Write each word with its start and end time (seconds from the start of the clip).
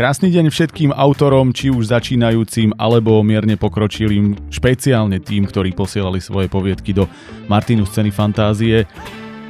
Krásny 0.00 0.32
deň 0.32 0.48
všetkým 0.48 0.96
autorom, 0.96 1.52
či 1.52 1.68
už 1.68 1.92
začínajúcim 1.92 2.72
alebo 2.80 3.20
mierne 3.20 3.60
pokročilým, 3.60 4.32
špeciálne 4.48 5.20
tým, 5.20 5.44
ktorí 5.44 5.76
posielali 5.76 6.24
svoje 6.24 6.48
poviedky 6.48 6.96
do 6.96 7.04
Martinu 7.52 7.84
scény 7.84 8.08
fantázie. 8.08 8.88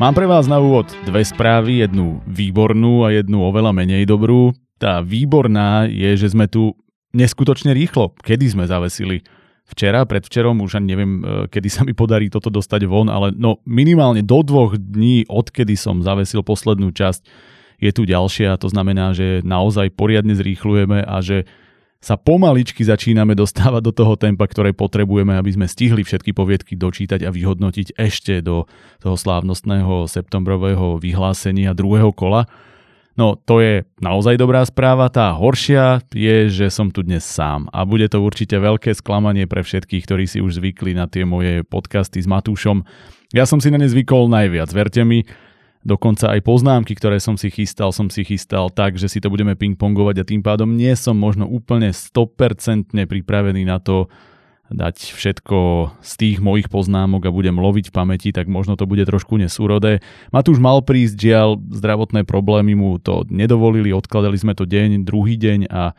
Mám 0.03 0.19
pre 0.19 0.27
vás 0.27 0.51
na 0.51 0.59
úvod 0.59 0.91
dve 1.07 1.23
správy, 1.23 1.87
jednu 1.87 2.19
výbornú 2.27 3.07
a 3.07 3.15
jednu 3.15 3.47
oveľa 3.47 3.71
menej 3.71 4.11
dobrú. 4.11 4.51
Tá 4.75 5.07
výborná 5.07 5.87
je, 5.87 6.19
že 6.19 6.35
sme 6.35 6.51
tu 6.51 6.74
neskutočne 7.14 7.71
rýchlo. 7.71 8.19
Kedy 8.19 8.51
sme 8.51 8.67
zavesili? 8.67 9.22
Včera, 9.71 10.03
predvčerom, 10.03 10.67
už 10.67 10.82
ani 10.82 10.98
neviem, 10.98 11.12
e, 11.22 11.46
kedy 11.46 11.69
sa 11.71 11.87
mi 11.87 11.94
podarí 11.94 12.26
toto 12.26 12.51
dostať 12.51 12.90
von, 12.90 13.06
ale 13.06 13.30
no 13.38 13.62
minimálne 13.71 14.26
do 14.26 14.42
dvoch 14.42 14.74
dní, 14.74 15.30
odkedy 15.30 15.78
som 15.78 16.02
zavesil 16.02 16.42
poslednú 16.42 16.91
časť 16.91 17.23
je 17.80 17.91
tu 17.91 18.05
ďalšia, 18.05 18.60
to 18.60 18.69
znamená, 18.69 19.16
že 19.16 19.41
naozaj 19.41 19.96
poriadne 19.96 20.37
zrýchlujeme 20.37 21.02
a 21.02 21.19
že 21.24 21.48
sa 22.01 22.16
pomaličky 22.16 22.80
začíname 22.80 23.36
dostávať 23.36 23.82
do 23.84 23.92
toho 23.92 24.16
tempa, 24.16 24.48
ktoré 24.48 24.72
potrebujeme, 24.72 25.36
aby 25.36 25.52
sme 25.52 25.68
stihli 25.68 26.00
všetky 26.00 26.32
poviedky 26.32 26.72
dočítať 26.72 27.28
a 27.28 27.30
vyhodnotiť 27.32 27.92
ešte 27.96 28.41
do 28.41 28.64
toho 29.05 29.16
slávnostného 29.20 30.08
septembrového 30.08 30.96
vyhlásenia 30.96 31.77
druhého 31.77 32.08
kola. 32.16 32.48
No 33.20 33.36
to 33.36 33.60
je 33.60 33.84
naozaj 34.00 34.41
dobrá 34.41 34.64
správa. 34.64 35.12
Tá 35.12 35.36
horšia 35.36 36.00
je, 36.08 36.48
že 36.48 36.72
som 36.72 36.88
tu 36.88 37.05
dnes 37.05 37.20
sám 37.20 37.69
a 37.69 37.84
bude 37.84 38.08
to 38.08 38.24
určite 38.24 38.56
veľké 38.56 38.97
sklamanie 38.97 39.44
pre 39.44 39.60
všetkých, 39.60 40.08
ktorí 40.08 40.24
si 40.24 40.41
už 40.41 40.56
zvykli 40.56 40.97
na 40.97 41.05
tie 41.05 41.28
moje 41.28 41.60
podcasty 41.69 42.24
s 42.24 42.24
Matúšom. 42.24 42.80
Ja 43.36 43.44
som 43.44 43.60
si 43.60 43.69
na 43.69 43.77
ne 43.77 43.92
zvykol 43.92 44.33
najviac, 44.33 44.72
verte 44.72 45.05
mi. 45.05 45.28
Dokonca 45.80 46.37
aj 46.37 46.45
poznámky, 46.45 46.93
ktoré 46.93 47.16
som 47.25 47.41
si 47.41 47.48
chystal, 47.48 47.89
som 47.89 48.12
si 48.12 48.20
chystal 48.20 48.69
tak, 48.69 49.01
že 49.01 49.09
si 49.09 49.16
to 49.16 49.33
budeme 49.33 49.57
pingpongovať 49.57 50.16
a 50.20 50.29
tým 50.29 50.45
pádom 50.45 50.77
nie 50.77 50.93
som 50.93 51.16
možno 51.16 51.48
úplne 51.48 51.97
100% 51.97 52.93
pripravený 52.93 53.65
na 53.65 53.80
to 53.80 54.12
dať 54.70 55.17
všetko 55.17 55.59
z 55.98 56.12
tých 56.14 56.39
mojich 56.39 56.70
poznámok 56.70 57.27
a 57.27 57.34
budem 57.34 57.59
loviť 57.59 57.91
v 57.91 57.97
pamäti, 57.97 58.31
tak 58.31 58.47
možno 58.47 58.78
to 58.78 58.87
bude 58.87 59.03
trošku 59.03 59.34
nesúrodé. 59.34 59.98
Matúš 60.31 60.62
mal 60.62 60.78
prísť, 60.84 61.17
žiaľ, 61.19 61.48
zdravotné 61.59 62.22
problémy 62.22 62.78
mu 62.78 63.00
to 63.03 63.27
nedovolili, 63.27 63.91
odkladali 63.91 64.39
sme 64.39 64.55
to 64.55 64.69
deň, 64.69 65.03
druhý 65.03 65.34
deň 65.34 65.61
a 65.67 65.97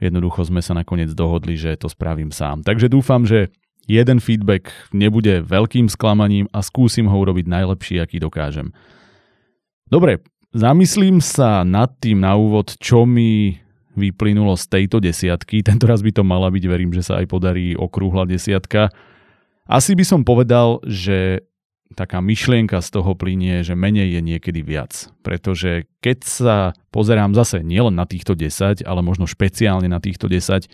jednoducho 0.00 0.48
sme 0.48 0.64
sa 0.64 0.72
nakoniec 0.72 1.12
dohodli, 1.12 1.58
že 1.60 1.76
to 1.76 1.92
spravím 1.92 2.32
sám. 2.32 2.64
Takže 2.64 2.88
dúfam, 2.88 3.28
že 3.28 3.52
jeden 3.84 4.24
feedback 4.24 4.72
nebude 4.94 5.44
veľkým 5.44 5.92
sklamaním 5.92 6.48
a 6.54 6.64
skúsim 6.64 7.04
ho 7.10 7.16
urobiť 7.18 7.44
najlepší, 7.44 8.00
aký 8.00 8.22
dokážem. 8.24 8.72
Dobre, 9.88 10.20
zamyslím 10.52 11.24
sa 11.24 11.64
nad 11.64 11.88
tým 11.96 12.20
na 12.20 12.36
úvod, 12.36 12.76
čo 12.76 13.08
mi 13.08 13.56
vyplynulo 13.96 14.54
z 14.54 14.64
tejto 14.68 15.00
desiatky. 15.00 15.60
Tento 15.66 15.88
raz 15.88 16.04
by 16.04 16.12
to 16.12 16.22
mala 16.22 16.52
byť, 16.52 16.64
verím, 16.68 16.92
že 16.92 17.04
sa 17.04 17.20
aj 17.20 17.26
podarí 17.28 17.74
okrúhla 17.74 18.28
desiatka. 18.28 18.92
Asi 19.68 19.92
by 19.96 20.04
som 20.04 20.20
povedal, 20.24 20.80
že 20.84 21.44
taká 21.96 22.20
myšlienka 22.20 22.84
z 22.84 22.88
toho 22.92 23.16
plinie, 23.16 23.64
že 23.64 23.72
menej 23.72 24.16
je 24.16 24.20
niekedy 24.20 24.60
viac. 24.60 25.08
Pretože 25.24 25.88
keď 26.04 26.18
sa 26.20 26.56
pozerám 26.92 27.32
zase 27.32 27.64
nielen 27.64 27.96
na 27.96 28.04
týchto 28.04 28.36
10, 28.36 28.84
ale 28.84 29.00
možno 29.00 29.24
špeciálne 29.24 29.88
na 29.88 30.00
týchto 30.00 30.28
10, 30.28 30.68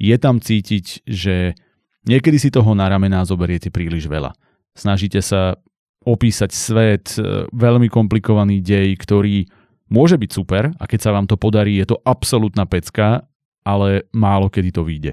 je 0.00 0.16
tam 0.18 0.42
cítiť, 0.42 1.06
že 1.06 1.54
niekedy 2.02 2.36
si 2.42 2.50
toho 2.50 2.74
na 2.74 2.90
ramená 2.90 3.22
zoberiete 3.22 3.70
príliš 3.70 4.10
veľa. 4.10 4.34
Snažíte 4.74 5.22
sa 5.22 5.58
opísať 6.04 6.50
svet, 6.50 7.06
e, 7.20 7.44
veľmi 7.52 7.92
komplikovaný 7.92 8.64
dej, 8.64 8.96
ktorý 8.96 9.44
môže 9.92 10.16
byť 10.16 10.30
super 10.30 10.72
a 10.72 10.84
keď 10.88 11.00
sa 11.00 11.10
vám 11.12 11.28
to 11.28 11.36
podarí, 11.36 11.76
je 11.76 11.92
to 11.92 12.00
absolútna 12.06 12.64
pecka, 12.64 13.28
ale 13.66 14.08
málo 14.16 14.48
kedy 14.48 14.70
to 14.72 14.82
vyjde. 14.86 15.12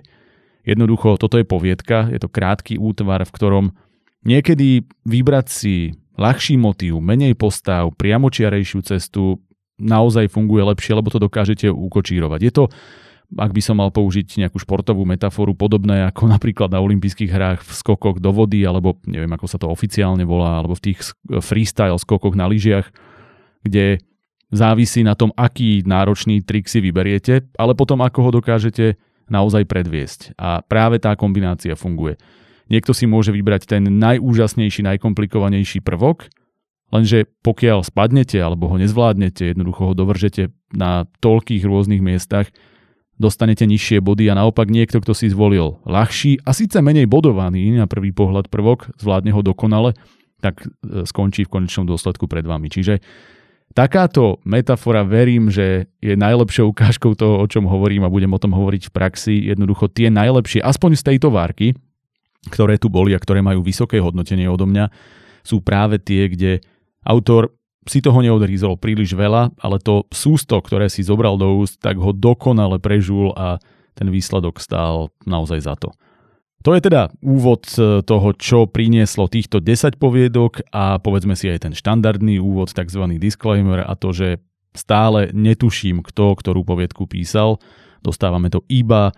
Jednoducho, 0.64 1.20
toto 1.20 1.40
je 1.40 1.48
poviedka, 1.48 2.12
je 2.12 2.20
to 2.20 2.32
krátky 2.32 2.76
útvar, 2.80 3.24
v 3.24 3.36
ktorom 3.36 3.66
niekedy 4.28 4.84
vybrať 5.08 5.47
si 5.47 5.76
ľahší 6.20 6.59
motív, 6.59 7.00
menej 7.00 7.36
postav, 7.40 7.92
priamočiarejšiu 7.96 8.80
cestu 8.84 9.40
naozaj 9.78 10.28
funguje 10.34 10.66
lepšie, 10.66 10.97
lebo 10.97 11.14
to 11.14 11.22
dokážete 11.22 11.70
ukočírovať. 11.70 12.40
Je 12.42 12.52
to 12.52 12.64
ak 13.36 13.52
by 13.52 13.60
som 13.60 13.76
mal 13.76 13.92
použiť 13.92 14.40
nejakú 14.40 14.56
športovú 14.56 15.04
metaforu 15.04 15.52
podobné 15.52 16.08
ako 16.08 16.30
napríklad 16.36 16.72
na 16.72 16.80
olympijských 16.80 17.32
hrách 17.32 17.60
v 17.68 17.72
skokoch 17.76 18.24
do 18.24 18.32
vody, 18.32 18.64
alebo 18.64 18.96
neviem 19.04 19.32
ako 19.36 19.46
sa 19.52 19.60
to 19.60 19.68
oficiálne 19.68 20.24
volá, 20.24 20.64
alebo 20.64 20.80
v 20.80 20.92
tých 20.92 21.12
freestyle 21.44 22.00
skokoch 22.00 22.38
na 22.40 22.48
lyžiach, 22.48 22.88
kde 23.68 24.00
závisí 24.48 25.04
na 25.04 25.16
tom, 25.20 25.36
aký 25.36 25.84
náročný 25.84 26.40
trik 26.40 26.72
si 26.72 26.80
vyberiete, 26.80 27.52
ale 27.60 27.76
potom 27.76 28.00
ako 28.00 28.20
ho 28.24 28.32
dokážete 28.40 28.96
naozaj 29.28 29.68
predviesť. 29.68 30.40
A 30.40 30.64
práve 30.64 31.04
tá 31.04 31.12
kombinácia 31.20 31.76
funguje. 31.76 32.16
Niekto 32.72 32.96
si 32.96 33.08
môže 33.08 33.32
vybrať 33.32 33.68
ten 33.68 33.84
najúžasnejší, 33.84 34.88
najkomplikovanejší 34.88 35.84
prvok, 35.84 36.32
lenže 36.92 37.28
pokiaľ 37.44 37.84
spadnete 37.84 38.40
alebo 38.40 38.72
ho 38.72 38.76
nezvládnete, 38.80 39.52
jednoducho 39.52 39.92
ho 39.92 39.94
dovržete 39.96 40.52
na 40.72 41.08
toľkých 41.20 41.64
rôznych 41.64 42.00
miestach, 42.00 42.52
dostanete 43.17 43.66
nižšie 43.66 44.00
body 44.00 44.29
a 44.29 44.38
naopak 44.38 44.69
niekto, 44.69 45.01
kto 45.01 45.17
si 45.17 45.33
zvolil 45.33 45.81
ľahší 45.83 46.45
a 46.45 46.53
síce 46.53 46.78
menej 46.79 47.09
bodovaný 47.09 47.73
na 47.73 47.89
prvý 47.89 48.13
pohľad 48.13 48.47
prvok, 48.47 48.94
zvládne 49.01 49.33
ho 49.33 49.41
dokonale, 49.41 49.97
tak 50.38 50.61
e, 50.61 51.03
skončí 51.03 51.50
v 51.50 51.53
konečnom 51.59 51.89
dôsledku 51.89 52.29
pred 52.29 52.45
vami. 52.45 52.69
Čiže 52.69 53.01
takáto 53.73 54.38
metafora 54.45 55.01
verím, 55.01 55.50
že 55.50 55.89
je 55.97 56.13
najlepšou 56.13 56.69
ukážkou 56.72 57.17
toho, 57.17 57.41
o 57.41 57.45
čom 57.50 57.66
hovorím 57.66 58.05
a 58.05 58.13
budem 58.13 58.29
o 58.29 58.41
tom 58.41 58.53
hovoriť 58.53 58.89
v 58.89 58.94
praxi. 58.94 59.35
Jednoducho 59.49 59.89
tie 59.89 60.13
najlepšie, 60.13 60.61
aspoň 60.61 61.01
z 61.01 61.03
tejto 61.13 61.34
várky, 61.34 61.73
ktoré 62.53 62.78
tu 62.78 62.88
boli 62.88 63.17
a 63.17 63.19
ktoré 63.19 63.41
majú 63.41 63.66
vysoké 63.66 63.97
hodnotenie 63.97 64.45
odo 64.45 64.69
mňa, 64.69 64.94
sú 65.41 65.59
práve 65.66 65.97
tie, 65.97 66.29
kde 66.29 66.61
autor 67.01 67.57
si 67.88 68.03
toho 68.03 68.20
neodrízol 68.20 68.75
príliš 68.80 69.16
veľa, 69.16 69.56
ale 69.59 69.80
to 69.80 70.06
sústo, 70.12 70.59
ktoré 70.59 70.92
si 70.92 71.03
zobral 71.03 71.40
do 71.40 71.59
úst, 71.59 71.80
tak 71.80 71.98
ho 71.98 72.12
dokonale 72.12 72.78
prežul 72.78 73.34
a 73.34 73.58
ten 73.98 74.12
výsledok 74.14 74.62
stál 74.62 75.09
naozaj 75.25 75.59
za 75.66 75.75
to. 75.80 75.90
To 76.66 76.76
je 76.76 76.81
teda 76.84 77.14
úvod 77.24 77.64
e, 77.80 78.03
toho, 78.03 78.30
čo 78.36 78.68
prinieslo 78.68 79.31
týchto 79.31 79.64
10 79.64 79.96
poviedok 80.02 80.68
a 80.74 81.00
povedzme 81.00 81.38
si 81.38 81.47
aj 81.47 81.70
ten 81.70 81.74
štandardný 81.74 82.44
úvod, 82.44 82.74
tzv. 82.74 83.08
disclaimer 83.16 83.88
a 83.88 83.94
to, 83.96 84.12
že 84.12 84.44
stále 84.76 85.31
netuším, 85.31 86.03
kto 86.03 86.36
ktorú 86.38 86.68
poviedku 86.68 87.08
písal. 87.08 87.62
Dostávame 88.03 88.52
to 88.52 88.68
iba 88.68 89.16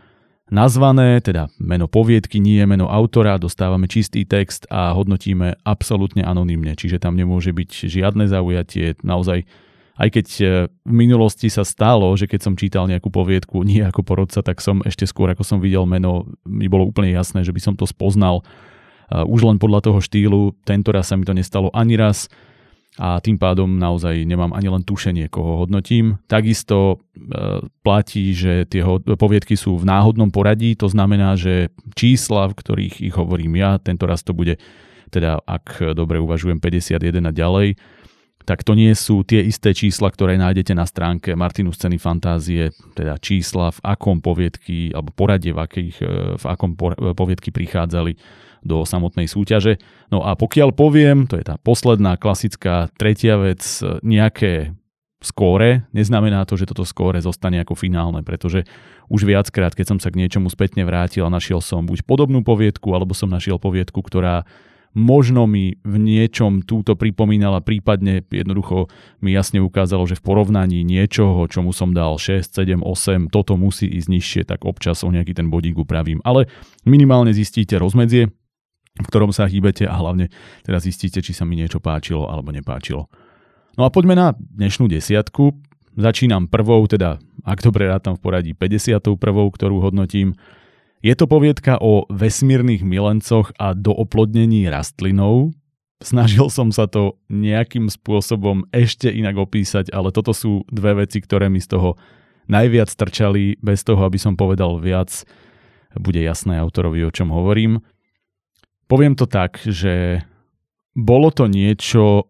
nazvané, 0.50 1.22
teda 1.22 1.50
meno 1.58 1.90
poviedky, 1.90 2.38
nie 2.42 2.62
meno 2.66 2.90
autora, 2.90 3.42
dostávame 3.42 3.90
čistý 3.90 4.26
text 4.26 4.70
a 4.70 4.94
hodnotíme 4.94 5.62
absolútne 5.64 6.26
anonymne, 6.26 6.78
čiže 6.78 7.02
tam 7.02 7.18
nemôže 7.18 7.54
byť 7.54 7.90
žiadne 7.90 8.26
zaujatie, 8.30 8.98
naozaj 9.02 9.46
aj 10.00 10.10
keď 10.16 10.28
e, 10.40 10.44
v 10.72 10.94
minulosti 10.96 11.52
sa 11.52 11.68
stalo, 11.68 12.08
že 12.16 12.24
keď 12.24 12.40
som 12.40 12.56
čítal 12.56 12.88
nejakú 12.88 13.12
poviedku 13.12 13.64
nie 13.70 13.84
ako 13.84 14.02
porodca, 14.02 14.40
tak 14.40 14.64
som 14.64 14.80
ešte 14.84 15.04
skôr, 15.06 15.32
ako 15.32 15.44
som 15.44 15.60
videl 15.60 15.84
meno, 15.84 16.26
mi 16.48 16.72
bolo 16.72 16.88
úplne 16.88 17.12
jasné, 17.12 17.44
že 17.44 17.52
by 17.52 17.62
som 17.62 17.74
to 17.76 17.84
spoznal 17.84 18.44
už 19.10 19.42
len 19.42 19.58
podľa 19.58 19.90
toho 19.90 20.00
štýlu. 20.06 20.54
Tento 20.62 20.94
raz 20.94 21.10
sa 21.10 21.18
mi 21.18 21.26
to 21.26 21.34
nestalo 21.34 21.74
ani 21.74 21.98
raz 21.98 22.30
a 23.00 23.24
tým 23.24 23.40
pádom 23.40 23.80
naozaj 23.80 24.28
nemám 24.28 24.52
ani 24.52 24.68
len 24.68 24.84
tušenie, 24.84 25.32
koho 25.32 25.64
hodnotím. 25.64 26.20
Takisto 26.28 27.00
e, 27.16 27.64
platí, 27.80 28.36
že 28.36 28.68
tie 28.68 28.84
poviedky 29.16 29.56
sú 29.56 29.80
v 29.80 29.88
náhodnom 29.88 30.28
poradí, 30.36 30.76
to 30.76 30.92
znamená, 30.92 31.40
že 31.40 31.72
čísla, 31.96 32.52
v 32.52 32.60
ktorých 32.60 32.96
ich 33.00 33.16
hovorím 33.16 33.56
ja, 33.56 33.80
tento 33.80 34.04
raz 34.04 34.20
to 34.20 34.36
bude, 34.36 34.60
teda 35.16 35.40
ak 35.48 35.96
dobre 35.96 36.20
uvažujem, 36.20 36.60
51 36.60 37.24
a 37.24 37.32
ďalej, 37.32 37.80
tak 38.44 38.68
to 38.68 38.76
nie 38.76 38.92
sú 38.92 39.24
tie 39.24 39.48
isté 39.48 39.72
čísla, 39.72 40.12
ktoré 40.12 40.36
nájdete 40.36 40.76
na 40.76 40.84
stránke 40.84 41.40
Martinu 41.40 41.72
scény 41.72 42.02
fantázie, 42.02 42.76
teda 43.00 43.16
čísla, 43.16 43.72
v 43.72 43.80
akom 43.86 44.20
poviedky, 44.20 44.92
alebo 44.92 45.16
poradie, 45.16 45.56
v, 45.56 45.60
akých, 45.64 45.96
e, 46.04 46.36
v 46.36 46.44
akom 46.44 46.76
poviedky 47.16 47.56
prichádzali 47.56 48.20
do 48.66 48.84
samotnej 48.84 49.28
súťaže. 49.30 49.80
No 50.12 50.24
a 50.24 50.36
pokiaľ 50.36 50.76
poviem, 50.76 51.26
to 51.26 51.40
je 51.40 51.46
tá 51.48 51.56
posledná 51.60 52.20
klasická 52.20 52.92
tretia 52.98 53.40
vec, 53.40 53.62
nejaké 54.04 54.76
skóre, 55.20 55.84
neznamená 55.92 56.48
to, 56.48 56.56
že 56.56 56.72
toto 56.72 56.88
skóre 56.88 57.20
zostane 57.20 57.60
ako 57.60 57.76
finálne, 57.76 58.24
pretože 58.24 58.64
už 59.12 59.28
viackrát, 59.28 59.76
keď 59.76 59.96
som 59.96 60.00
sa 60.00 60.16
k 60.16 60.20
niečomu 60.24 60.48
spätne 60.48 60.88
vrátil 60.88 61.28
a 61.28 61.34
našiel 61.34 61.60
som 61.60 61.84
buď 61.84 62.08
podobnú 62.08 62.40
poviedku, 62.40 62.96
alebo 62.96 63.12
som 63.12 63.28
našiel 63.28 63.60
poviedku, 63.60 64.00
ktorá 64.00 64.48
možno 64.96 65.46
mi 65.46 65.78
v 65.86 65.96
niečom 66.02 66.66
túto 66.66 66.98
pripomínala, 66.98 67.62
prípadne 67.62 68.26
jednoducho 68.26 68.90
mi 69.22 69.36
jasne 69.36 69.62
ukázalo, 69.62 70.08
že 70.10 70.18
v 70.18 70.26
porovnaní 70.26 70.82
niečoho, 70.82 71.46
čomu 71.46 71.76
som 71.76 71.94
dal 71.94 72.18
6, 72.18 72.56
7, 72.56 72.82
8, 72.82 73.30
toto 73.30 73.54
musí 73.60 73.86
ísť 73.86 74.10
nižšie, 74.10 74.42
tak 74.50 74.66
občas 74.66 75.06
o 75.06 75.12
nejaký 75.12 75.38
ten 75.38 75.52
bodík 75.52 75.78
upravím. 75.78 76.24
Ale 76.26 76.50
minimálne 76.88 77.36
zistíte 77.36 77.78
rozmedzie, 77.78 78.34
v 79.00 79.08
ktorom 79.08 79.32
sa 79.32 79.48
hýbete 79.48 79.88
a 79.88 79.96
hlavne 79.96 80.28
teraz 80.68 80.84
zistíte, 80.84 81.24
či 81.24 81.32
sa 81.32 81.48
mi 81.48 81.56
niečo 81.56 81.80
páčilo 81.80 82.28
alebo 82.28 82.52
nepáčilo. 82.52 83.08
No 83.80 83.88
a 83.88 83.90
poďme 83.90 84.20
na 84.20 84.28
dnešnú 84.36 84.92
desiatku. 84.92 85.56
Začínam 85.96 86.52
prvou, 86.52 86.84
teda 86.88 87.20
ak 87.48 87.64
dobre 87.64 87.88
rátam 87.88 88.20
v 88.20 88.24
poradí 88.24 88.52
51., 88.52 89.16
ktorú 89.56 89.80
hodnotím. 89.80 90.36
Je 91.00 91.16
to 91.16 91.32
poviedka 91.32 91.80
o 91.80 92.04
vesmírnych 92.12 92.84
milencoch 92.84 93.56
a 93.56 93.72
dooplodnení 93.72 94.68
rastlinou. 94.68 95.56
Snažil 96.04 96.48
som 96.52 96.72
sa 96.72 96.88
to 96.88 97.20
nejakým 97.32 97.88
spôsobom 97.88 98.68
ešte 98.72 99.12
inak 99.12 99.40
opísať, 99.40 99.92
ale 99.96 100.12
toto 100.12 100.36
sú 100.36 100.64
dve 100.68 101.04
veci, 101.04 101.24
ktoré 101.24 101.48
mi 101.48 101.64
z 101.64 101.76
toho 101.76 101.96
najviac 102.52 102.92
trčali, 102.92 103.60
bez 103.64 103.84
toho, 103.84 104.04
aby 104.04 104.20
som 104.20 104.36
povedal 104.36 104.80
viac. 104.80 105.24
Bude 105.96 106.20
jasné 106.20 106.60
autorovi, 106.60 107.04
o 107.04 107.12
čom 107.12 107.32
hovorím. 107.32 107.80
Poviem 108.90 109.14
to 109.14 109.30
tak, 109.30 109.62
že 109.70 110.26
bolo 110.98 111.30
to 111.30 111.46
niečo 111.46 112.26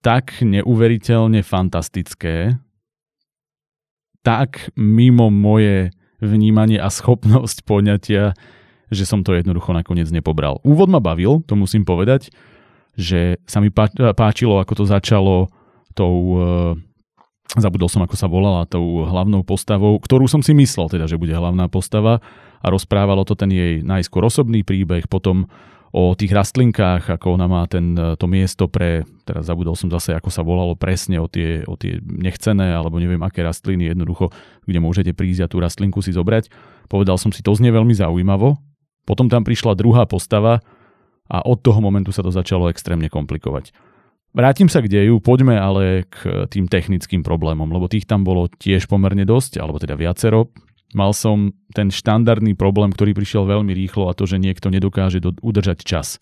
tak 0.00 0.40
neuveriteľne 0.40 1.44
fantastické, 1.44 2.56
tak 4.24 4.72
mimo 4.74 5.28
moje 5.28 5.92
vnímanie 6.22 6.80
a 6.80 6.88
schopnosť 6.88 7.66
poňatia, 7.68 8.32
že 8.88 9.04
som 9.04 9.20
to 9.20 9.36
jednoducho 9.36 9.76
nakoniec 9.76 10.08
nepobral. 10.08 10.64
Úvod 10.64 10.88
ma 10.88 10.98
bavil, 10.98 11.44
to 11.44 11.60
musím 11.60 11.84
povedať, 11.84 12.32
že 12.96 13.40
sa 13.44 13.60
mi 13.60 13.68
páčilo, 14.16 14.64
ako 14.64 14.72
to 14.80 14.84
začalo 14.88 15.52
tou, 15.92 16.16
e, 16.36 16.48
zabudol 17.56 17.88
som, 17.88 18.04
ako 18.04 18.16
sa 18.16 18.28
volala, 18.28 18.68
tou 18.68 19.04
hlavnou 19.04 19.44
postavou, 19.44 19.96
ktorú 20.00 20.24
som 20.28 20.44
si 20.44 20.52
myslel 20.56 20.88
teda, 20.92 21.04
že 21.04 21.20
bude 21.20 21.32
hlavná 21.32 21.68
postava 21.72 22.20
a 22.60 22.66
rozprávalo 22.68 23.24
to 23.24 23.36
ten 23.36 23.48
jej 23.48 23.74
najskôr 23.80 24.24
osobný 24.28 24.60
príbeh, 24.62 25.08
potom 25.08 25.48
o 25.92 26.16
tých 26.16 26.32
rastlinkách, 26.32 27.04
ako 27.20 27.36
ona 27.36 27.44
má 27.44 27.68
ten, 27.68 27.92
e, 27.92 28.16
to 28.16 28.24
miesto 28.24 28.64
pre, 28.64 29.04
teraz 29.28 29.44
zabudol 29.44 29.76
som 29.76 29.92
zase, 29.92 30.16
ako 30.16 30.32
sa 30.32 30.40
volalo 30.40 30.72
presne, 30.72 31.20
o 31.20 31.28
tie, 31.28 31.68
o 31.68 31.76
tie 31.76 32.00
nechcené, 32.00 32.72
alebo 32.72 32.96
neviem 32.96 33.20
aké 33.20 33.44
rastliny 33.44 33.92
jednoducho, 33.92 34.32
kde 34.64 34.80
môžete 34.80 35.12
prísť 35.12 35.44
a 35.44 35.50
tú 35.52 35.60
rastlinku 35.60 36.00
si 36.00 36.16
zobrať. 36.16 36.48
Povedal 36.88 37.20
som 37.20 37.28
si, 37.28 37.44
to 37.44 37.52
znie 37.52 37.68
veľmi 37.68 37.92
zaujímavo. 37.92 38.56
Potom 39.04 39.28
tam 39.28 39.44
prišla 39.44 39.76
druhá 39.76 40.08
postava 40.08 40.64
a 41.28 41.44
od 41.44 41.60
toho 41.60 41.84
momentu 41.84 42.08
sa 42.08 42.24
to 42.24 42.32
začalo 42.32 42.72
extrémne 42.72 43.12
komplikovať. 43.12 43.76
Vrátim 44.32 44.72
sa 44.72 44.80
k 44.80 44.88
deju, 44.88 45.20
poďme 45.20 45.60
ale 45.60 46.08
k 46.08 46.48
tým 46.48 46.64
technickým 46.64 47.20
problémom, 47.20 47.68
lebo 47.68 47.84
tých 47.84 48.08
tam 48.08 48.24
bolo 48.24 48.48
tiež 48.48 48.88
pomerne 48.88 49.28
dosť, 49.28 49.60
alebo 49.60 49.76
teda 49.76 49.92
viacero. 49.92 50.48
Mal 50.92 51.16
som 51.16 51.56
ten 51.72 51.88
štandardný 51.88 52.52
problém, 52.52 52.92
ktorý 52.92 53.16
prišiel 53.16 53.48
veľmi 53.48 53.72
rýchlo 53.72 54.12
a 54.12 54.16
to, 54.16 54.28
že 54.28 54.36
niekto 54.36 54.68
nedokáže 54.68 55.24
do, 55.24 55.32
udržať 55.40 55.84
čas. 55.84 56.20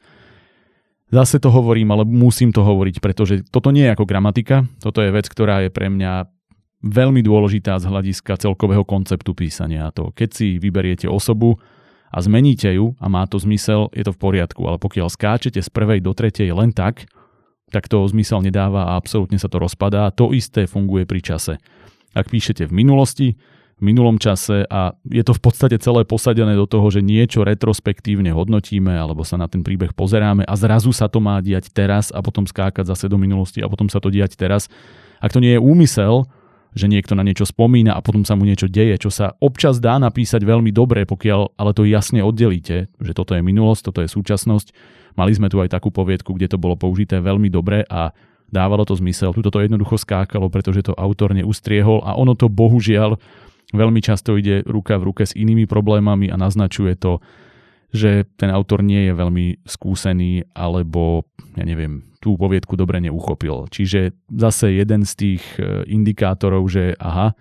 Zase 1.11 1.43
to 1.43 1.51
hovorím, 1.51 1.91
ale 1.91 2.07
musím 2.07 2.55
to 2.55 2.63
hovoriť, 2.63 3.03
pretože 3.03 3.43
toto 3.51 3.75
nie 3.75 3.83
je 3.83 3.95
ako 3.99 4.07
gramatika, 4.07 4.63
toto 4.79 5.03
je 5.03 5.11
vec, 5.11 5.27
ktorá 5.27 5.67
je 5.67 5.71
pre 5.75 5.91
mňa 5.91 6.31
veľmi 6.87 7.21
dôležitá 7.21 7.83
z 7.83 7.91
hľadiska 7.91 8.39
celkového 8.39 8.87
konceptu 8.87 9.35
písania. 9.35 9.91
To, 9.99 10.15
keď 10.15 10.29
si 10.31 10.49
vyberiete 10.63 11.11
osobu 11.11 11.59
a 12.15 12.23
zmeníte 12.23 12.71
ju 12.73 12.95
a 13.03 13.11
má 13.11 13.27
to 13.27 13.43
zmysel, 13.43 13.91
je 13.91 14.07
to 14.07 14.15
v 14.15 14.23
poriadku, 14.23 14.63
ale 14.65 14.79
pokiaľ 14.79 15.11
skáčete 15.11 15.59
z 15.59 15.69
prvej 15.69 15.99
do 15.99 16.15
tretej 16.15 16.55
len 16.55 16.71
tak, 16.71 17.11
tak 17.71 17.87
to 17.87 18.03
zmysel 18.07 18.43
nedáva 18.43 18.95
a 18.95 18.97
absolútne 18.99 19.39
sa 19.39 19.47
to 19.47 19.59
rozpadá. 19.63 20.11
To 20.19 20.35
isté 20.35 20.67
funguje 20.67 21.07
pri 21.07 21.23
čase. 21.23 21.59
Ak 22.15 22.27
píšete 22.27 22.67
v 22.67 22.75
minulosti, 22.75 23.39
minulom 23.81 24.21
čase 24.21 24.65
a 24.69 24.95
je 25.09 25.25
to 25.25 25.33
v 25.33 25.43
podstate 25.43 25.77
celé 25.81 26.05
posadené 26.05 26.53
do 26.57 26.69
toho, 26.69 26.87
že 26.93 27.01
niečo 27.01 27.43
retrospektívne 27.43 28.31
hodnotíme 28.31 28.93
alebo 28.93 29.25
sa 29.25 29.41
na 29.41 29.49
ten 29.49 29.65
príbeh 29.65 29.97
pozeráme 29.97 30.45
a 30.45 30.55
zrazu 30.55 30.93
sa 30.93 31.09
to 31.09 31.19
má 31.19 31.41
diať 31.41 31.73
teraz 31.73 32.13
a 32.13 32.21
potom 32.21 32.45
skákať 32.45 32.87
zase 32.87 33.09
do 33.09 33.17
minulosti 33.17 33.65
a 33.65 33.69
potom 33.69 33.89
sa 33.89 33.99
to 33.99 34.13
diať 34.13 34.37
teraz. 34.37 34.69
Ak 35.21 35.33
to 35.33 35.41
nie 35.41 35.57
je 35.57 35.61
úmysel, 35.61 36.29
že 36.71 36.87
niekto 36.87 37.19
na 37.19 37.27
niečo 37.27 37.43
spomína 37.49 37.99
a 37.99 38.05
potom 38.05 38.23
sa 38.23 38.39
mu 38.39 38.47
niečo 38.47 38.71
deje, 38.71 38.95
čo 39.03 39.11
sa 39.11 39.35
občas 39.43 39.83
dá 39.83 39.99
napísať 39.99 40.47
veľmi 40.47 40.71
dobre, 40.71 41.03
pokiaľ 41.03 41.59
ale 41.59 41.75
to 41.75 41.83
jasne 41.83 42.23
oddelíte, 42.23 42.87
že 42.87 43.13
toto 43.13 43.35
je 43.35 43.43
minulosť, 43.43 43.91
toto 43.91 44.01
je 44.07 44.09
súčasnosť. 44.13 44.71
Mali 45.19 45.35
sme 45.35 45.51
tu 45.51 45.59
aj 45.59 45.75
takú 45.75 45.91
poviedku, 45.91 46.31
kde 46.39 46.55
to 46.55 46.63
bolo 46.63 46.79
použité 46.79 47.19
veľmi 47.19 47.51
dobre 47.51 47.83
a 47.91 48.15
dávalo 48.51 48.87
to 48.87 48.95
zmysel. 48.99 49.35
Tuto 49.35 49.51
to 49.51 49.63
jednoducho 49.63 49.99
skákalo, 49.99 50.47
pretože 50.47 50.87
to 50.87 50.95
autor 50.95 51.35
neustriehol 51.35 52.03
a 52.07 52.15
ono 52.15 52.39
to 52.39 52.47
bohužiaľ 52.47 53.19
veľmi 53.73 54.01
často 54.03 54.35
ide 54.35 54.63
ruka 54.67 54.99
v 54.99 55.13
ruke 55.13 55.23
s 55.27 55.37
inými 55.37 55.67
problémami 55.67 56.31
a 56.31 56.37
naznačuje 56.37 56.99
to, 56.99 57.23
že 57.91 58.27
ten 58.39 58.51
autor 58.55 58.87
nie 58.87 59.11
je 59.11 59.13
veľmi 59.15 59.47
skúsený 59.67 60.47
alebo, 60.55 61.27
ja 61.59 61.67
neviem, 61.67 62.07
tú 62.23 62.39
poviedku 62.39 62.79
dobre 62.79 63.03
neuchopil. 63.03 63.67
Čiže 63.67 64.15
zase 64.31 64.79
jeden 64.79 65.03
z 65.03 65.13
tých 65.17 65.43
e, 65.59 65.89
indikátorov, 65.91 66.71
že 66.71 66.95
aha, 67.03 67.35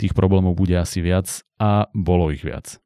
tých 0.00 0.16
problémov 0.16 0.56
bude 0.56 0.76
asi 0.76 1.04
viac 1.04 1.28
a 1.60 1.88
bolo 1.92 2.32
ich 2.32 2.40
viac. 2.40 2.80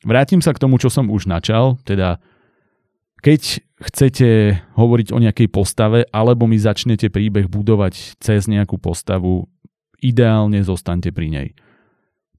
Vrátim 0.00 0.40
sa 0.40 0.56
k 0.56 0.62
tomu, 0.62 0.80
čo 0.80 0.88
som 0.88 1.12
už 1.12 1.28
načal, 1.28 1.76
teda 1.84 2.16
keď 3.20 3.60
chcete 3.84 4.28
hovoriť 4.80 5.12
o 5.12 5.20
nejakej 5.20 5.48
postave 5.52 6.08
alebo 6.08 6.48
mi 6.48 6.56
začnete 6.56 7.12
príbeh 7.12 7.52
budovať 7.52 8.16
cez 8.16 8.48
nejakú 8.48 8.80
postavu, 8.80 9.44
ideálne 10.00 10.64
zostaňte 10.64 11.12
pri 11.12 11.28
nej 11.28 11.48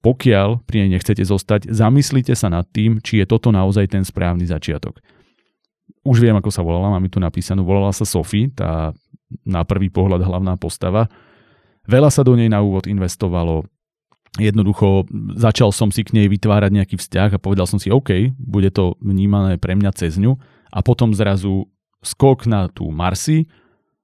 pokiaľ 0.02 0.66
pri 0.66 0.86
nej 0.86 0.98
nechcete 0.98 1.22
zostať, 1.22 1.70
zamyslite 1.70 2.34
sa 2.34 2.50
nad 2.50 2.66
tým, 2.66 2.98
či 3.02 3.22
je 3.22 3.26
toto 3.30 3.54
naozaj 3.54 3.94
ten 3.94 4.02
správny 4.02 4.50
začiatok. 4.50 4.98
Už 6.02 6.18
viem, 6.18 6.34
ako 6.34 6.50
sa 6.50 6.66
volala, 6.66 6.90
mám 6.90 7.06
tu 7.10 7.22
napísanú, 7.22 7.62
volala 7.62 7.94
sa 7.94 8.06
Sophie, 8.06 8.50
tá 8.50 8.94
na 9.46 9.62
prvý 9.64 9.94
pohľad 9.94 10.26
hlavná 10.26 10.58
postava. 10.58 11.06
Veľa 11.86 12.10
sa 12.10 12.26
do 12.26 12.34
nej 12.34 12.50
na 12.50 12.60
úvod 12.66 12.90
investovalo, 12.90 13.64
jednoducho 14.42 15.06
začal 15.38 15.70
som 15.70 15.94
si 15.94 16.02
k 16.02 16.18
nej 16.18 16.28
vytvárať 16.28 16.72
nejaký 16.74 16.96
vzťah 16.98 17.38
a 17.38 17.42
povedal 17.42 17.70
som 17.70 17.78
si, 17.78 17.94
OK, 17.94 18.34
bude 18.36 18.74
to 18.74 18.98
vnímané 19.00 19.62
pre 19.62 19.78
mňa 19.78 19.92
cez 19.94 20.18
ňu 20.18 20.36
a 20.74 20.80
potom 20.82 21.14
zrazu 21.14 21.70
skok 22.02 22.50
na 22.50 22.66
tú 22.68 22.90
Marsi, 22.90 23.46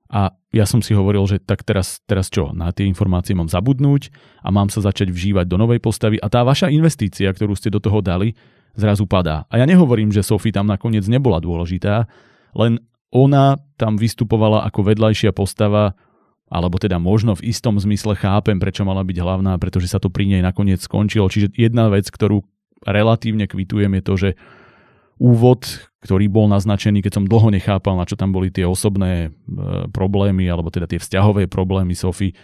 a 0.08 0.32
ja 0.57 0.65
som 0.65 0.81
si 0.81 0.98
hovoril, 0.98 1.21
že 1.30 1.38
tak 1.38 1.62
teraz, 1.62 2.01
teraz 2.09 2.33
čo, 2.33 2.50
na 2.50 2.74
tie 2.74 2.89
informácie 2.89 3.38
mám 3.38 3.45
zabudnúť 3.45 4.09
a 4.42 4.50
mám 4.50 4.74
sa 4.74 4.81
začať 4.81 5.13
vžívať 5.13 5.45
do 5.45 5.62
novej 5.62 5.77
postavy 5.77 6.18
a 6.18 6.27
tá 6.27 6.42
vaša 6.42 6.74
investícia, 6.74 7.30
ktorú 7.30 7.54
ste 7.54 7.69
do 7.69 7.77
toho 7.77 8.01
dali, 8.01 8.33
zrazu 8.74 9.06
padá. 9.06 9.45
A 9.54 9.62
ja 9.62 9.65
nehovorím, 9.69 10.09
že 10.09 10.25
Sophie 10.25 10.54
tam 10.54 10.65
nakoniec 10.65 11.06
nebola 11.06 11.38
dôležitá, 11.38 12.09
len 12.57 12.81
ona 13.13 13.62
tam 13.77 13.95
vystupovala 13.95 14.65
ako 14.68 14.94
vedľajšia 14.94 15.31
postava, 15.31 15.95
alebo 16.48 16.80
teda 16.80 16.98
možno 16.98 17.36
v 17.36 17.51
istom 17.51 17.75
zmysle 17.75 18.15
chápem, 18.15 18.57
prečo 18.57 18.88
mala 18.88 19.04
byť 19.04 19.18
hlavná, 19.19 19.56
pretože 19.59 19.92
sa 19.92 20.00
to 20.00 20.07
pri 20.07 20.27
nej 20.27 20.42
nakoniec 20.44 20.80
skončilo. 20.80 21.27
Čiže 21.27 21.56
jedna 21.56 21.92
vec, 21.92 22.07
ktorú 22.07 22.44
relatívne 22.87 23.47
kvitujem, 23.47 23.92
je 23.99 24.04
to, 24.04 24.14
že 24.16 24.30
úvod, 25.18 25.66
ktorý 26.06 26.30
bol 26.30 26.47
naznačený, 26.47 27.02
keď 27.02 27.21
som 27.21 27.26
dlho 27.30 27.50
nechápal, 27.52 27.97
na 27.97 28.06
čo 28.06 28.16
tam 28.16 28.31
boli 28.31 28.54
tie 28.54 28.64
osobné 28.64 29.28
e, 29.28 29.30
problémy, 29.92 30.45
alebo 30.47 30.69
teda 30.69 30.86
tie 30.86 31.02
vzťahové 31.02 31.50
problémy 31.50 31.97
Sofy, 31.97 32.38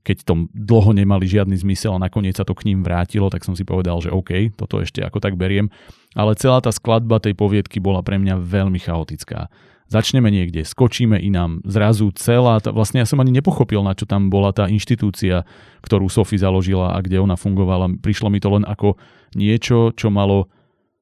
keď 0.00 0.24
tom 0.24 0.48
dlho 0.56 0.96
nemali 0.96 1.28
žiadny 1.28 1.60
zmysel 1.60 1.92
a 1.92 2.00
nakoniec 2.00 2.40
sa 2.40 2.48
to 2.48 2.56
k 2.56 2.72
ním 2.72 2.80
vrátilo, 2.80 3.28
tak 3.28 3.44
som 3.44 3.52
si 3.52 3.68
povedal, 3.68 4.00
že 4.00 4.08
OK, 4.08 4.56
toto 4.56 4.80
ešte 4.80 5.04
ako 5.04 5.20
tak 5.20 5.36
beriem. 5.36 5.68
Ale 6.16 6.32
celá 6.40 6.64
tá 6.64 6.72
skladba 6.72 7.20
tej 7.20 7.36
poviedky 7.36 7.78
bola 7.78 8.00
pre 8.00 8.16
mňa 8.16 8.40
veľmi 8.40 8.80
chaotická. 8.80 9.52
Začneme 9.90 10.30
niekde, 10.30 10.62
skočíme 10.62 11.18
inám, 11.18 11.66
zrazu 11.66 12.14
celá, 12.14 12.62
tá, 12.62 12.70
vlastne 12.70 13.02
ja 13.02 13.06
som 13.10 13.18
ani 13.18 13.34
nepochopil, 13.34 13.82
na 13.82 13.92
čo 13.92 14.06
tam 14.06 14.30
bola 14.30 14.54
tá 14.54 14.70
inštitúcia, 14.70 15.42
ktorú 15.82 16.06
Sophie 16.06 16.38
založila 16.38 16.94
a 16.94 17.02
kde 17.02 17.18
ona 17.18 17.34
fungovala. 17.34 17.98
Prišlo 17.98 18.30
mi 18.30 18.38
to 18.38 18.54
len 18.54 18.62
ako 18.62 18.94
niečo, 19.34 19.90
čo 19.98 20.08
malo 20.08 20.46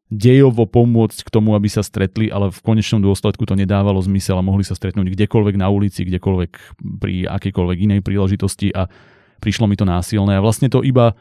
dejovo 0.08 0.64
pomôcť 0.64 1.20
k 1.20 1.32
tomu, 1.32 1.52
aby 1.52 1.68
sa 1.68 1.84
stretli, 1.84 2.32
ale 2.32 2.48
v 2.48 2.60
konečnom 2.64 3.04
dôsledku 3.04 3.44
to 3.44 3.52
nedávalo 3.52 4.00
zmysel 4.00 4.40
a 4.40 4.44
mohli 4.44 4.64
sa 4.64 4.72
stretnúť 4.72 5.12
kdekoľvek 5.12 5.56
na 5.60 5.68
ulici, 5.68 6.08
kdekoľvek 6.08 6.52
pri 7.00 7.14
akejkoľvek 7.28 7.78
inej 7.84 8.00
príležitosti 8.00 8.72
a 8.72 8.88
prišlo 9.38 9.68
mi 9.68 9.76
to 9.76 9.84
násilné 9.84 10.40
a 10.40 10.44
vlastne 10.44 10.72
to 10.72 10.80
iba 10.80 11.12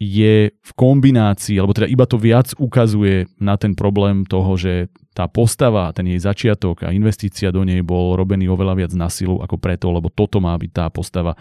je 0.00 0.48
v 0.48 0.72
kombinácii, 0.80 1.60
alebo 1.60 1.76
teda 1.76 1.84
iba 1.84 2.08
to 2.08 2.16
viac 2.16 2.56
ukazuje 2.56 3.28
na 3.36 3.60
ten 3.60 3.76
problém 3.76 4.24
toho, 4.24 4.56
že 4.56 4.88
tá 5.12 5.28
postava, 5.28 5.92
ten 5.92 6.08
jej 6.08 6.16
začiatok 6.16 6.88
a 6.88 6.92
investícia 6.96 7.52
do 7.52 7.60
nej 7.60 7.84
bol 7.84 8.16
robený 8.16 8.48
oveľa 8.48 8.74
viac 8.80 8.92
na 8.96 9.12
silu 9.12 9.44
ako 9.44 9.60
preto, 9.60 9.92
lebo 9.92 10.08
toto 10.08 10.40
má 10.40 10.56
byť 10.56 10.72
tá 10.72 10.88
postava, 10.88 11.36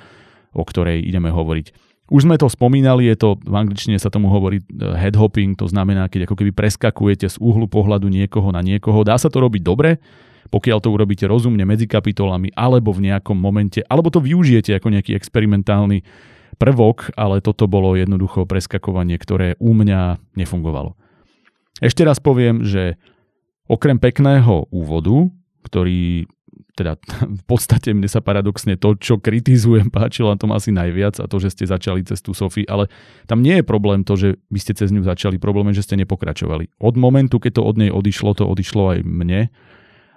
o 0.52 0.64
ktorej 0.68 1.00
ideme 1.08 1.32
hovoriť. 1.32 1.89
Už 2.10 2.26
sme 2.26 2.42
to 2.42 2.50
spomínali, 2.50 3.06
je 3.06 3.16
to, 3.22 3.30
v 3.38 3.54
angličtine 3.54 4.02
sa 4.02 4.10
tomu 4.10 4.34
hovorí 4.34 4.60
eh, 4.60 4.98
headhopping, 4.98 5.54
to 5.54 5.70
znamená, 5.70 6.10
keď 6.10 6.26
ako 6.26 6.36
keby 6.42 6.52
preskakujete 6.54 7.30
z 7.30 7.38
uhlu 7.38 7.70
pohľadu 7.70 8.10
niekoho 8.10 8.50
na 8.50 8.66
niekoho. 8.66 9.06
Dá 9.06 9.16
sa 9.22 9.30
to 9.30 9.38
robiť 9.38 9.62
dobre, 9.62 10.02
pokiaľ 10.50 10.78
to 10.82 10.90
urobíte 10.90 11.30
rozumne 11.30 11.62
medzi 11.64 11.86
kapitolami, 11.86 12.50
alebo 12.58 12.90
v 12.90 13.14
nejakom 13.14 13.38
momente, 13.38 13.86
alebo 13.86 14.10
to 14.10 14.18
využijete 14.18 14.74
ako 14.74 14.90
nejaký 14.90 15.14
experimentálny 15.14 16.02
prvok, 16.58 17.14
ale 17.14 17.40
toto 17.46 17.70
bolo 17.70 17.94
jednoducho 17.94 18.50
preskakovanie, 18.50 19.16
ktoré 19.22 19.54
u 19.62 19.72
mňa 19.78 20.18
nefungovalo. 20.34 20.98
Ešte 21.80 22.04
raz 22.04 22.20
poviem, 22.20 22.66
že 22.66 23.00
okrem 23.70 24.02
pekného 24.02 24.68
úvodu, 24.74 25.30
ktorý 25.64 26.26
teda 26.78 27.00
v 27.40 27.44
podstate 27.48 27.94
mne 27.96 28.10
sa 28.10 28.20
paradoxne 28.20 28.76
to, 28.76 28.96
čo 29.00 29.18
kritizujem, 29.22 29.90
páčilo 29.98 30.34
na 30.34 30.38
tom 30.40 30.52
asi 30.54 30.74
najviac 30.74 31.22
a 31.22 31.30
to, 31.30 31.38
že 31.42 31.54
ste 31.54 31.66
začali 31.70 32.06
cez 32.06 32.20
tú 32.20 32.36
Sofie, 32.36 32.68
ale 32.68 32.92
tam 33.26 33.42
nie 33.42 33.62
je 33.62 33.66
problém 33.66 34.06
to, 34.06 34.18
že 34.20 34.38
vy 34.50 34.60
ste 34.60 34.74
cez 34.76 34.94
ňu 34.94 35.06
začali, 35.06 35.42
problém 35.42 35.72
je, 35.72 35.82
že 35.82 35.92
ste 35.92 36.00
nepokračovali. 36.00 36.80
Od 36.82 36.96
momentu, 36.96 37.40
keď 37.40 37.60
to 37.60 37.62
od 37.66 37.76
nej 37.80 37.92
odišlo, 37.92 38.38
to 38.38 38.44
odišlo 38.48 38.98
aj 38.98 39.00
mne 39.06 39.42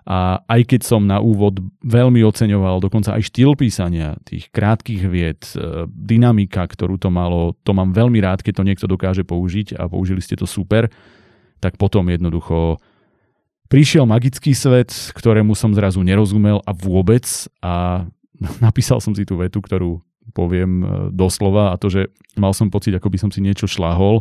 a 0.03 0.43
aj 0.51 0.67
keď 0.67 0.81
som 0.83 1.07
na 1.07 1.23
úvod 1.23 1.63
veľmi 1.87 2.27
oceňoval 2.27 2.83
dokonca 2.83 3.15
aj 3.15 3.23
štýl 3.23 3.55
písania 3.55 4.19
tých 4.27 4.51
krátkých 4.51 5.03
vied, 5.07 5.47
e, 5.55 5.87
dynamika, 5.87 6.67
ktorú 6.67 6.99
to 6.99 7.07
malo, 7.07 7.55
to 7.63 7.71
mám 7.71 7.95
veľmi 7.95 8.19
rád, 8.19 8.43
keď 8.43 8.59
to 8.59 8.67
niekto 8.67 8.87
dokáže 8.91 9.23
použiť 9.23 9.79
a 9.79 9.87
použili 9.87 10.19
ste 10.19 10.35
to 10.35 10.43
super, 10.43 10.91
tak 11.63 11.79
potom 11.79 12.11
jednoducho 12.11 12.83
prišiel 13.73 14.05
magický 14.05 14.53
svet, 14.53 14.93
ktorému 15.17 15.57
som 15.57 15.73
zrazu 15.73 16.05
nerozumel 16.05 16.61
a 16.69 16.77
vôbec 16.77 17.25
a 17.65 18.05
napísal 18.67 19.01
som 19.01 19.17
si 19.17 19.25
tú 19.25 19.41
vetu, 19.41 19.65
ktorú 19.65 20.05
poviem 20.37 20.85
e, 20.85 20.87
doslova 21.09 21.73
a 21.73 21.81
to, 21.81 21.89
že 21.89 22.13
mal 22.37 22.53
som 22.53 22.69
pocit, 22.69 22.93
ako 22.93 23.09
by 23.09 23.19
som 23.19 23.31
si 23.33 23.41
niečo 23.41 23.65
šláhol, 23.65 24.21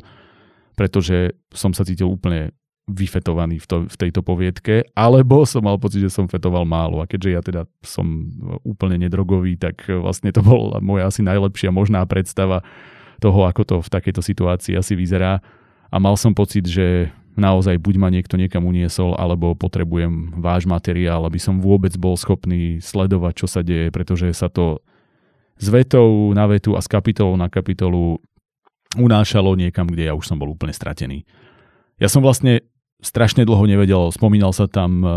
pretože 0.79 1.35
som 1.51 1.75
sa 1.75 1.83
cítil 1.83 2.07
úplne 2.07 2.55
vyfetovaný 2.87 3.59
v, 3.61 3.65
to, 3.67 3.77
v 3.91 3.95
tejto 3.99 4.23
poviedke, 4.23 4.87
alebo 4.95 5.43
som 5.43 5.67
mal 5.67 5.75
pocit, 5.75 6.01
že 6.01 6.11
som 6.11 6.31
fetoval 6.31 6.63
málo. 6.65 6.99
A 7.03 7.07
keďže 7.07 7.29
ja 7.29 7.41
teda 7.43 7.61
som 7.85 8.27
úplne 8.65 8.99
nedrogový, 8.99 9.55
tak 9.55 9.85
vlastne 9.87 10.33
to 10.33 10.41
bola 10.41 10.81
moja 10.83 11.07
asi 11.07 11.21
najlepšia 11.23 11.71
možná 11.71 12.03
predstava 12.09 12.65
toho, 13.21 13.45
ako 13.45 13.61
to 13.63 13.75
v 13.79 13.89
takejto 13.93 14.21
situácii 14.25 14.73
asi 14.75 14.97
vyzerá. 14.97 15.39
A 15.93 15.95
mal 16.01 16.17
som 16.17 16.35
pocit, 16.35 16.67
že 16.67 17.13
naozaj 17.35 17.79
buď 17.79 17.95
ma 17.97 18.09
niekto 18.11 18.35
niekam 18.35 18.67
uniesol, 18.67 19.15
alebo 19.15 19.55
potrebujem 19.55 20.35
váš 20.39 20.67
materiál, 20.67 21.23
aby 21.23 21.39
som 21.39 21.63
vôbec 21.63 21.95
bol 21.95 22.19
schopný 22.19 22.83
sledovať, 22.83 23.33
čo 23.45 23.47
sa 23.47 23.61
deje, 23.63 23.93
pretože 23.93 24.31
sa 24.35 24.51
to 24.51 24.83
z 25.61 25.67
vetou 25.69 26.33
na 26.33 26.49
vetu 26.49 26.73
a 26.73 26.81
z 26.81 26.89
kapitolu 26.89 27.37
na 27.37 27.47
kapitolu 27.47 28.17
unášalo 28.97 29.55
niekam, 29.55 29.87
kde 29.87 30.11
ja 30.11 30.13
už 30.17 30.27
som 30.27 30.35
bol 30.35 30.51
úplne 30.51 30.75
stratený. 30.75 31.23
Ja 32.01 32.11
som 32.11 32.25
vlastne 32.25 32.65
strašne 32.99 33.47
dlho 33.47 33.63
nevedel, 33.69 34.11
spomínal 34.11 34.51
sa 34.51 34.67
tam 34.67 35.05
e, 35.05 35.09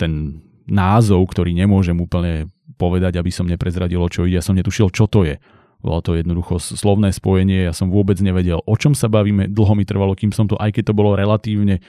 ten 0.00 0.42
názov, 0.66 1.30
ktorý 1.30 1.54
nemôžem 1.54 1.94
úplne 1.96 2.48
povedať, 2.80 3.20
aby 3.20 3.28
som 3.28 3.44
neprezradil, 3.44 4.00
čo 4.08 4.24
ide. 4.24 4.40
Ja 4.40 4.44
som 4.44 4.56
netušil, 4.56 4.88
čo 4.90 5.04
to 5.04 5.28
je. 5.28 5.36
Bolo 5.80 6.04
to 6.04 6.12
jednoducho 6.16 6.60
slovné 6.60 7.08
spojenie, 7.12 7.66
ja 7.66 7.74
som 7.74 7.88
vôbec 7.88 8.20
nevedel, 8.20 8.60
o 8.60 8.74
čom 8.76 8.92
sa 8.92 9.08
bavíme. 9.08 9.48
Dlho 9.48 9.72
mi 9.72 9.88
trvalo, 9.88 10.12
kým 10.12 10.28
som 10.30 10.44
to, 10.44 10.56
aj 10.60 10.76
keď 10.76 10.92
to 10.92 10.94
bolo 10.96 11.16
relatívne 11.16 11.80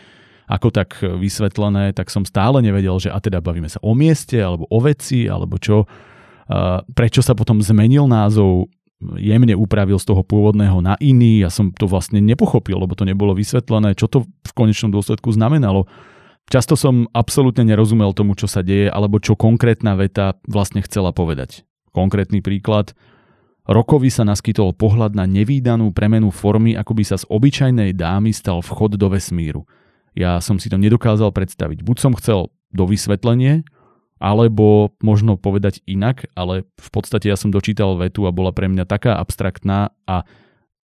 ako 0.51 0.67
tak 0.67 0.99
vysvetlené, 0.99 1.95
tak 1.95 2.11
som 2.11 2.27
stále 2.27 2.59
nevedel, 2.59 2.99
že 2.99 3.07
a 3.07 3.19
teda 3.23 3.39
bavíme 3.39 3.71
sa 3.71 3.79
o 3.79 3.95
mieste, 3.95 4.35
alebo 4.39 4.67
o 4.67 4.79
veci, 4.83 5.27
alebo 5.27 5.55
čo. 5.55 5.87
Prečo 6.91 7.23
sa 7.23 7.31
potom 7.31 7.63
zmenil 7.63 8.03
názov 8.07 8.67
jemne 9.15 9.55
upravil 9.57 9.97
z 9.97 10.11
toho 10.11 10.21
pôvodného 10.21 10.77
na 10.83 10.99
iný. 10.99 11.41
Ja 11.41 11.49
som 11.49 11.71
to 11.71 11.87
vlastne 11.87 12.19
nepochopil, 12.19 12.75
lebo 12.75 12.93
to 12.93 13.07
nebolo 13.07 13.31
vysvetlené, 13.31 13.95
čo 13.95 14.11
to 14.11 14.27
v 14.27 14.51
konečnom 14.51 14.91
dôsledku 14.91 15.31
znamenalo. 15.31 15.87
Často 16.51 16.75
som 16.75 17.07
absolútne 17.15 17.63
nerozumel 17.63 18.11
tomu, 18.11 18.35
čo 18.35 18.45
sa 18.45 18.59
deje, 18.59 18.91
alebo 18.91 19.23
čo 19.23 19.39
konkrétna 19.39 19.95
veta 19.95 20.35
vlastne 20.45 20.83
chcela 20.83 21.15
povedať. 21.15 21.63
Konkrétny 21.95 22.43
príklad. 22.43 22.91
Rokovi 23.69 24.09
sa 24.09 24.25
naskytol 24.25 24.73
pohľad 24.73 25.13
na 25.13 25.29
nevýdanú 25.29 25.93
premenu 25.93 26.33
formy, 26.33 26.73
ako 26.73 26.97
by 26.97 27.03
sa 27.05 27.17
z 27.21 27.29
obyčajnej 27.29 27.93
dámy 27.93 28.33
stal 28.33 28.65
vchod 28.65 28.97
do 28.97 29.07
vesmíru. 29.13 29.69
Ja 30.17 30.41
som 30.41 30.57
si 30.57 30.67
to 30.67 30.81
nedokázal 30.81 31.29
predstaviť. 31.31 31.85
Buď 31.85 31.97
som 32.01 32.17
chcel 32.17 32.49
do 32.73 32.83
vysvetlenie, 32.89 33.63
alebo 34.21 34.93
možno 35.01 35.37
povedať 35.37 35.81
inak, 35.89 36.29
ale 36.37 36.69
v 36.77 36.89
podstate 36.93 37.29
ja 37.29 37.37
som 37.37 37.49
dočítal 37.49 37.97
vetu 37.97 38.29
a 38.29 38.35
bola 38.35 38.53
pre 38.53 38.69
mňa 38.69 38.85
taká 38.85 39.17
abstraktná 39.17 39.93
a 40.05 40.25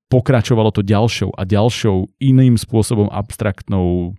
pokračovalo 0.07 0.71
to 0.71 0.87
ďalšou 0.87 1.35
a 1.35 1.43
ďalšou 1.43 2.15
iným 2.23 2.55
spôsobom 2.55 3.11
abstraktnou 3.11 4.15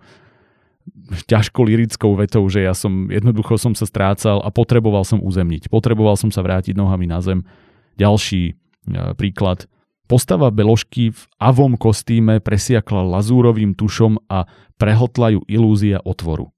ťažko 1.32 1.64
lirickou 1.66 2.14
vetou, 2.20 2.44
že 2.52 2.68
ja 2.68 2.76
som 2.76 3.08
jednoducho 3.10 3.58
som 3.58 3.74
sa 3.74 3.88
strácal 3.88 4.44
a 4.44 4.50
potreboval 4.52 5.08
som 5.08 5.24
uzemniť. 5.24 5.72
Potreboval 5.72 6.20
som 6.20 6.30
sa 6.30 6.44
vrátiť 6.44 6.78
nohami 6.78 7.10
na 7.10 7.24
zem. 7.24 7.42
Ďalší 7.96 8.44
e, 8.52 8.54
príklad. 9.16 9.68
Postava 10.06 10.54
Beložky 10.54 11.10
v 11.10 11.22
avom 11.42 11.74
kostýme 11.80 12.38
presiakla 12.38 13.02
lazúrovým 13.02 13.74
tušom 13.74 14.30
a 14.30 14.46
prehltla 14.78 15.34
ju 15.34 15.42
ilúzia 15.50 15.98
otvoru. 16.06 16.54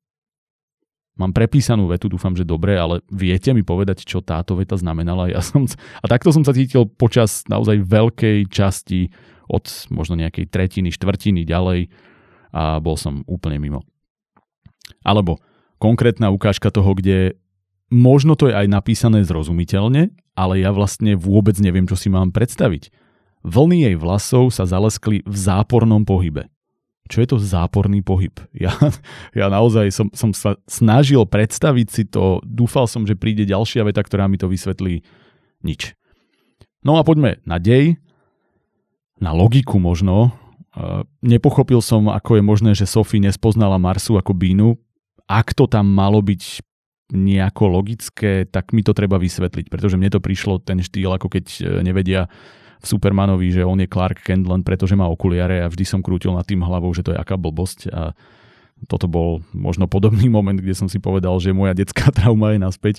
Mám 1.18 1.34
prepísanú 1.34 1.90
vetu, 1.90 2.14
dúfam, 2.14 2.38
že 2.38 2.46
dobre, 2.46 2.78
ale 2.78 3.02
viete 3.10 3.50
mi 3.50 3.66
povedať, 3.66 4.06
čo 4.06 4.22
táto 4.22 4.54
veta 4.54 4.78
znamenala? 4.78 5.34
Ja 5.34 5.42
som, 5.42 5.66
a 5.74 6.06
takto 6.06 6.30
som 6.30 6.46
sa 6.46 6.54
cítil 6.54 6.86
počas 6.86 7.42
naozaj 7.50 7.82
veľkej 7.82 8.52
časti 8.54 9.10
od 9.50 9.66
možno 9.90 10.20
nejakej 10.20 10.46
tretiny, 10.52 10.94
štvrtiny 10.94 11.48
ďalej 11.48 11.90
a 12.54 12.78
bol 12.78 13.00
som 13.00 13.26
úplne 13.26 13.58
mimo. 13.58 13.82
Alebo 15.02 15.42
konkrétna 15.82 16.30
ukážka 16.30 16.70
toho, 16.70 16.94
kde 16.94 17.40
možno 17.90 18.38
to 18.38 18.52
je 18.52 18.54
aj 18.54 18.68
napísané 18.70 19.24
zrozumiteľne, 19.26 20.14
ale 20.38 20.62
ja 20.62 20.70
vlastne 20.70 21.18
vôbec 21.18 21.58
neviem, 21.58 21.90
čo 21.90 21.98
si 21.98 22.14
mám 22.14 22.30
predstaviť. 22.30 22.94
Vlny 23.42 23.90
jej 23.90 23.96
vlasov 23.98 24.54
sa 24.54 24.70
zaleskli 24.70 25.26
v 25.26 25.36
zápornom 25.36 26.06
pohybe 26.06 26.46
čo 27.08 27.24
je 27.24 27.28
to 27.28 27.38
záporný 27.40 28.04
pohyb. 28.04 28.36
Ja, 28.58 28.76
ja 29.34 29.48
naozaj 29.48 29.90
som, 29.96 30.08
som 30.12 30.36
sa 30.36 30.60
snažil 30.68 31.24
predstaviť 31.24 31.88
si 31.88 32.04
to, 32.04 32.44
dúfal 32.44 32.86
som, 32.86 33.08
že 33.08 33.16
príde 33.16 33.48
ďalšia 33.48 33.88
veta, 33.88 34.04
ktorá 34.04 34.28
mi 34.28 34.36
to 34.36 34.52
vysvetlí 34.52 35.02
nič. 35.64 35.96
No 36.84 37.00
a 37.00 37.06
poďme 37.08 37.40
na 37.48 37.58
dej, 37.58 37.98
na 39.18 39.34
logiku 39.34 39.82
možno. 39.82 40.34
Nepochopil 41.26 41.82
som, 41.82 42.10
ako 42.10 42.38
je 42.38 42.44
možné, 42.46 42.72
že 42.78 42.86
Sophie 42.90 43.22
nespoznala 43.22 43.82
Marsu 43.82 44.18
ako 44.18 44.38
Bínu. 44.38 44.78
Ak 45.26 45.58
to 45.58 45.66
tam 45.66 45.90
malo 45.90 46.22
byť 46.22 46.62
nejako 47.08 47.72
logické, 47.72 48.44
tak 48.44 48.76
mi 48.76 48.84
to 48.84 48.92
treba 48.92 49.16
vysvetliť, 49.16 49.72
pretože 49.72 49.96
mne 49.96 50.12
to 50.12 50.20
prišlo 50.20 50.60
ten 50.60 50.84
štýl, 50.84 51.16
ako 51.16 51.32
keď 51.32 51.46
e, 51.48 51.62
nevedia 51.80 52.28
v 52.78 52.86
Supermanovi, 52.86 53.50
že 53.50 53.66
on 53.66 53.80
je 53.80 53.90
Clark 53.90 54.22
Kent 54.22 54.46
len 54.46 54.62
preto, 54.62 54.86
že 54.86 55.00
má 55.00 55.08
okuliare 55.08 55.64
a 55.64 55.72
vždy 55.72 55.86
som 55.88 56.04
krútil 56.04 56.36
nad 56.36 56.46
tým 56.46 56.62
hlavou, 56.62 56.92
že 56.92 57.02
to 57.02 57.16
je 57.16 57.20
aká 57.20 57.40
blbosť 57.40 57.90
a 57.90 58.12
toto 58.86 59.10
bol 59.10 59.42
možno 59.56 59.90
podobný 59.90 60.30
moment, 60.38 60.60
kde 60.60 60.76
som 60.76 60.92
si 60.92 61.00
povedal, 61.02 61.34
že 61.40 61.56
moja 61.56 61.74
detská 61.74 62.12
trauma 62.18 62.54
je 62.54 62.60
naspäť. 62.62 62.96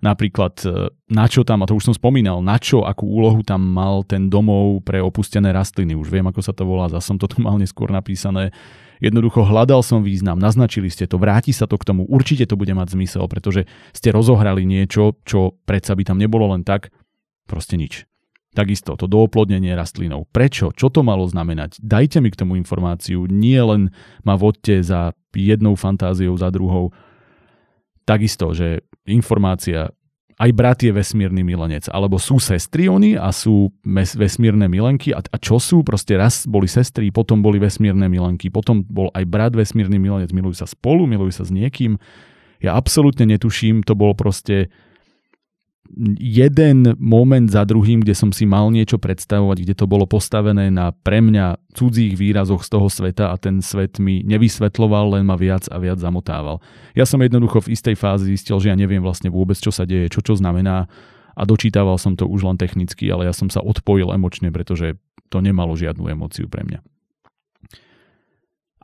Napríklad, 0.00 0.54
e, 0.64 0.88
na 1.12 1.24
čo 1.28 1.44
tam, 1.44 1.64
a 1.64 1.68
to 1.68 1.76
už 1.76 1.92
som 1.92 1.94
spomínal, 1.96 2.40
na 2.40 2.56
čo, 2.56 2.84
akú 2.84 3.08
úlohu 3.08 3.44
tam 3.44 3.60
mal 3.60 4.04
ten 4.04 4.28
domov 4.28 4.84
pre 4.84 5.00
opustené 5.00 5.52
rastliny. 5.52 5.96
Už 5.96 6.12
viem, 6.12 6.24
ako 6.24 6.40
sa 6.44 6.52
to 6.52 6.64
volá, 6.64 6.88
zase 6.88 7.12
som 7.12 7.16
to 7.20 7.28
tu 7.28 7.40
mal 7.46 7.60
neskôr 7.60 7.92
napísané. 7.92 8.52
Jednoducho 9.02 9.42
hľadal 9.42 9.82
som 9.82 10.06
význam, 10.06 10.38
naznačili 10.38 10.90
ste 10.90 11.10
to, 11.10 11.18
vráti 11.18 11.50
sa 11.50 11.66
to 11.66 11.74
k 11.78 11.86
tomu, 11.86 12.06
určite 12.06 12.46
to 12.46 12.54
bude 12.54 12.70
mať 12.70 12.94
zmysel, 12.94 13.26
pretože 13.26 13.66
ste 13.90 14.14
rozohrali 14.14 14.62
niečo, 14.62 15.18
čo 15.26 15.58
predsa 15.66 15.98
by 15.98 16.02
tam 16.06 16.18
nebolo 16.18 16.50
len 16.54 16.62
tak, 16.62 16.94
proste 17.46 17.74
nič. 17.74 18.06
Takisto 18.54 18.94
to 18.94 19.10
dooplodnenie 19.10 19.74
rastlinou. 19.74 20.30
Prečo? 20.30 20.70
Čo 20.70 20.86
to 20.86 21.02
malo 21.02 21.26
znamenať? 21.26 21.82
Dajte 21.82 22.22
mi 22.22 22.30
k 22.30 22.38
tomu 22.38 22.54
informáciu. 22.54 23.26
Nie 23.26 23.66
len 23.66 23.90
ma 24.22 24.38
vodte 24.38 24.78
za 24.78 25.10
jednou 25.34 25.74
fantáziou, 25.74 26.38
za 26.38 26.54
druhou. 26.54 26.94
Takisto, 28.06 28.54
že 28.54 28.86
informácia 29.10 29.90
aj 30.34 30.50
brat 30.50 30.78
je 30.82 30.90
vesmírny 30.90 31.46
milenec, 31.46 31.86
alebo 31.90 32.18
sú 32.18 32.42
sestry 32.42 32.90
oni 32.90 33.14
a 33.14 33.30
sú 33.30 33.70
mes- 33.86 34.18
vesmírne 34.18 34.66
milenky 34.66 35.14
a, 35.14 35.22
a 35.22 35.36
čo 35.38 35.62
sú? 35.62 35.86
Proste 35.86 36.18
raz 36.18 36.44
boli 36.50 36.66
sestry, 36.66 37.14
potom 37.14 37.38
boli 37.38 37.62
vesmírne 37.62 38.10
milenky, 38.10 38.50
potom 38.50 38.82
bol 38.82 39.14
aj 39.14 39.24
brat 39.30 39.52
vesmírny 39.54 39.96
milenec, 40.02 40.34
milujú 40.34 40.58
sa 40.58 40.66
spolu, 40.66 41.06
milujú 41.06 41.38
sa 41.38 41.44
s 41.46 41.54
niekým. 41.54 42.02
Ja 42.58 42.74
absolútne 42.74 43.30
netuším, 43.30 43.86
to 43.86 43.94
bol 43.94 44.16
proste 44.18 44.74
jeden 46.18 46.96
moment 46.98 47.46
za 47.46 47.62
druhým, 47.62 48.02
kde 48.02 48.16
som 48.16 48.32
si 48.32 48.48
mal 48.48 48.72
niečo 48.72 48.96
predstavovať, 48.98 49.56
kde 49.62 49.74
to 49.76 49.86
bolo 49.86 50.08
postavené 50.08 50.72
na 50.72 50.90
pre 50.90 51.20
mňa 51.20 51.60
cudzích 51.76 52.16
výrazoch 52.18 52.64
z 52.64 52.68
toho 52.72 52.88
sveta 52.88 53.30
a 53.30 53.36
ten 53.36 53.60
svet 53.60 54.00
mi 54.00 54.24
nevysvetloval, 54.24 55.18
len 55.18 55.24
ma 55.28 55.36
viac 55.38 55.68
a 55.70 55.76
viac 55.78 56.00
zamotával. 56.00 56.58
Ja 56.96 57.04
som 57.04 57.22
jednoducho 57.22 57.68
v 57.68 57.76
istej 57.76 57.94
fázi 57.94 58.32
zistil, 58.32 58.58
že 58.58 58.72
ja 58.72 58.76
neviem 58.78 59.04
vlastne 59.04 59.28
vôbec, 59.28 59.58
čo 59.60 59.70
sa 59.70 59.84
deje, 59.84 60.10
čo 60.10 60.24
čo 60.24 60.34
znamená 60.34 60.88
a 61.34 61.42
dočítaval 61.42 61.98
som 61.98 62.14
to 62.14 62.30
už 62.30 62.46
len 62.46 62.56
technicky, 62.58 63.10
ale 63.10 63.26
ja 63.26 63.34
som 63.34 63.50
sa 63.50 63.58
odpojil 63.58 64.14
emočne, 64.14 64.54
pretože 64.54 64.94
to 65.28 65.42
nemalo 65.42 65.74
žiadnu 65.74 66.06
emóciu 66.06 66.46
pre 66.46 66.62
mňa. 66.62 66.93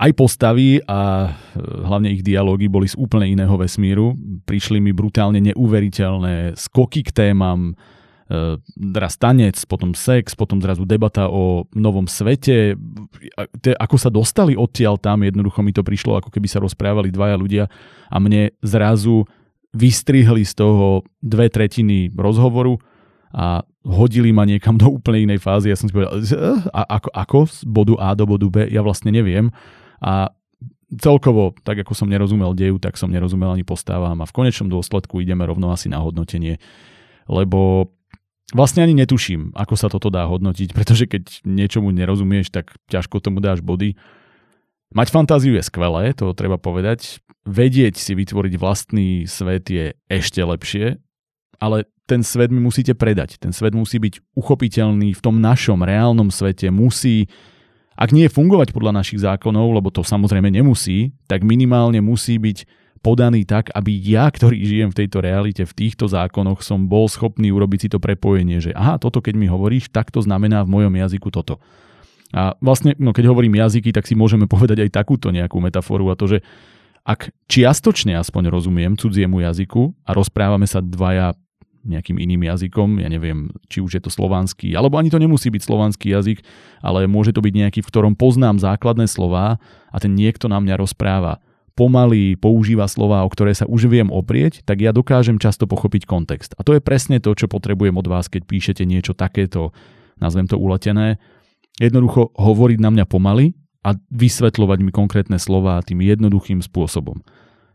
Aj 0.01 0.11
postavy 0.17 0.81
a 0.89 1.29
e, 1.29 1.61
hlavne 1.61 2.09
ich 2.09 2.25
dialógy 2.25 2.73
boli 2.73 2.89
z 2.89 2.97
úplne 2.97 3.29
iného 3.29 3.53
vesmíru. 3.61 4.17
Prišli 4.49 4.81
mi 4.81 4.97
brutálne 4.97 5.45
neuveriteľné 5.45 6.57
skoky 6.57 7.05
k 7.05 7.13
témam, 7.13 7.77
teraz 8.79 9.19
tanec, 9.19 9.59
potom 9.67 9.91
sex, 9.91 10.39
potom 10.39 10.63
zrazu 10.63 10.87
debata 10.87 11.27
o 11.27 11.67
novom 11.75 12.07
svete. 12.07 12.79
Ako 13.59 13.97
sa 13.99 14.07
dostali 14.07 14.55
odtiaľ 14.55 15.03
tam, 15.03 15.27
jednoducho 15.27 15.61
mi 15.67 15.75
to 15.75 15.83
prišlo, 15.83 16.15
ako 16.15 16.31
keby 16.31 16.47
sa 16.47 16.63
rozprávali 16.63 17.11
dvaja 17.11 17.35
ľudia 17.35 17.65
a 18.07 18.17
mne 18.23 18.55
zrazu 18.63 19.27
vystrihli 19.75 20.47
z 20.47 20.55
toho 20.63 21.03
dve 21.19 21.51
tretiny 21.51 22.11
rozhovoru 22.15 22.79
a 23.35 23.67
hodili 23.83 24.31
ma 24.31 24.47
niekam 24.47 24.79
do 24.79 24.87
úplne 24.87 25.27
inej 25.27 25.43
fázy. 25.43 25.71
Ja 25.71 25.79
som 25.79 25.91
si 25.91 25.95
povedal, 25.95 26.23
a 26.71 26.81
ako, 27.03 27.11
ako 27.11 27.39
z 27.51 27.59
bodu 27.67 27.95
A 27.99 28.15
do 28.15 28.31
bodu 28.31 28.47
B, 28.47 28.57
ja 28.71 28.83
vlastne 28.83 29.11
neviem. 29.11 29.51
A 30.01 30.33
celkovo, 30.99 31.55
tak 31.63 31.87
ako 31.87 31.95
som 31.95 32.11
nerozumel 32.11 32.57
deju, 32.57 32.83
tak 32.83 32.99
som 32.99 33.13
nerozumel 33.13 33.55
ani 33.55 33.63
postávam 33.63 34.19
a 34.19 34.27
v 34.27 34.35
konečnom 34.35 34.67
dôsledku 34.67 35.23
ideme 35.23 35.47
rovno 35.47 35.71
asi 35.71 35.87
na 35.87 36.03
hodnotenie, 36.03 36.59
lebo 37.31 37.93
vlastne 38.51 38.83
ani 38.83 38.99
netuším, 38.99 39.55
ako 39.55 39.75
sa 39.79 39.87
toto 39.87 40.11
dá 40.11 40.27
hodnotiť, 40.27 40.73
pretože 40.79 41.07
keď 41.07 41.47
niečomu 41.47 41.95
nerozumieš, 41.95 42.51
tak 42.51 42.75
ťažko 42.91 43.23
tomu 43.23 43.39
dáš 43.39 43.63
body. 43.63 43.95
Mať 44.91 45.15
fantáziu 45.15 45.55
je 45.55 45.63
skvelé, 45.63 46.11
to 46.19 46.35
treba 46.35 46.59
povedať. 46.59 47.23
Vedieť 47.47 47.95
si 47.95 48.19
vytvoriť 48.19 48.59
vlastný 48.59 49.25
svet 49.31 49.71
je 49.71 49.95
ešte 50.11 50.43
lepšie, 50.43 50.99
ale 51.63 51.87
ten 52.11 52.27
svet 52.27 52.51
mi 52.51 52.59
musíte 52.59 52.99
predať. 52.99 53.39
Ten 53.39 53.55
svet 53.55 53.71
musí 53.71 54.03
byť 54.03 54.35
uchopiteľný 54.35 55.15
v 55.15 55.23
tom 55.23 55.39
našom 55.39 55.87
reálnom 55.87 56.35
svete. 56.35 56.67
Musí, 56.75 57.31
ak 58.01 58.17
nie 58.17 58.33
fungovať 58.33 58.73
podľa 58.73 59.05
našich 59.05 59.21
zákonov, 59.21 59.77
lebo 59.77 59.93
to 59.93 60.01
samozrejme 60.01 60.49
nemusí, 60.49 61.13
tak 61.29 61.45
minimálne 61.45 62.01
musí 62.01 62.41
byť 62.41 62.65
podaný 63.05 63.45
tak, 63.45 63.69
aby 63.77 63.93
ja, 63.93 64.29
ktorý 64.29 64.57
žijem 64.57 64.89
v 64.89 64.99
tejto 65.05 65.21
realite, 65.21 65.69
v 65.69 65.77
týchto 65.77 66.09
zákonoch, 66.09 66.65
som 66.65 66.89
bol 66.89 67.09
schopný 67.13 67.53
urobiť 67.53 67.79
si 67.85 67.89
to 67.93 68.01
prepojenie, 68.01 68.61
že 68.65 68.73
aha, 68.73 68.97
toto 68.97 69.21
keď 69.21 69.37
mi 69.37 69.49
hovoríš, 69.53 69.93
tak 69.93 70.09
to 70.09 70.25
znamená 70.25 70.65
v 70.65 70.73
mojom 70.81 70.95
jazyku 70.97 71.29
toto. 71.29 71.61
A 72.33 72.57
vlastne, 72.65 72.97
no 72.97 73.13
keď 73.13 73.29
hovorím 73.29 73.61
jazyky, 73.61 73.93
tak 73.93 74.09
si 74.09 74.17
môžeme 74.17 74.49
povedať 74.49 74.81
aj 74.87 74.97
takúto 74.97 75.29
nejakú 75.29 75.61
metaforu 75.61 76.09
a 76.09 76.17
to, 76.17 76.39
že 76.39 76.39
ak 77.05 77.33
čiastočne 77.49 78.17
aspoň 78.17 78.53
rozumiem 78.53 78.97
cudziemu 78.97 79.45
jazyku 79.45 79.93
a 80.05 80.13
rozprávame 80.13 80.69
sa 80.69 80.85
dvaja 80.85 81.37
nejakým 81.81 82.21
iným 82.21 82.45
jazykom, 82.45 83.01
ja 83.01 83.09
neviem, 83.09 83.49
či 83.73 83.81
už 83.81 83.97
je 83.97 84.03
to 84.05 84.13
slovanský, 84.13 84.77
alebo 84.77 85.01
ani 85.01 85.09
to 85.09 85.17
nemusí 85.17 85.49
byť 85.49 85.63
slovanský 85.65 86.13
jazyk, 86.13 86.45
ale 86.85 87.09
môže 87.09 87.33
to 87.33 87.41
byť 87.41 87.55
nejaký, 87.57 87.81
v 87.81 87.91
ktorom 87.91 88.15
poznám 88.17 88.61
základné 88.61 89.09
slová 89.09 89.57
a 89.89 89.97
ten 89.97 90.13
niekto 90.13 90.47
na 90.47 90.61
mňa 90.61 90.77
rozpráva 90.77 91.41
pomaly 91.81 92.37
používa 92.37 92.85
slova, 92.85 93.25
o 93.25 93.33
ktoré 93.33 93.57
sa 93.57 93.65
už 93.65 93.89
viem 93.89 94.13
oprieť, 94.13 94.61
tak 94.69 94.85
ja 94.85 94.93
dokážem 94.93 95.41
často 95.41 95.65
pochopiť 95.65 96.05
kontext. 96.05 96.53
A 96.59 96.67
to 96.67 96.77
je 96.77 96.85
presne 96.85 97.25
to, 97.25 97.33
čo 97.33 97.49
potrebujem 97.49 97.97
od 97.97 98.05
vás, 98.05 98.29
keď 98.29 98.45
píšete 98.45 98.85
niečo 98.85 99.17
takéto, 99.17 99.73
nazvem 100.21 100.45
to 100.45 100.61
uletené, 100.61 101.17
jednoducho 101.81 102.37
hovoriť 102.37 102.79
na 102.85 102.93
mňa 102.93 103.05
pomaly 103.09 103.57
a 103.81 103.97
vysvetľovať 104.13 104.79
mi 104.85 104.93
konkrétne 104.93 105.41
slova 105.41 105.81
tým 105.81 106.05
jednoduchým 106.05 106.61
spôsobom. 106.61 107.25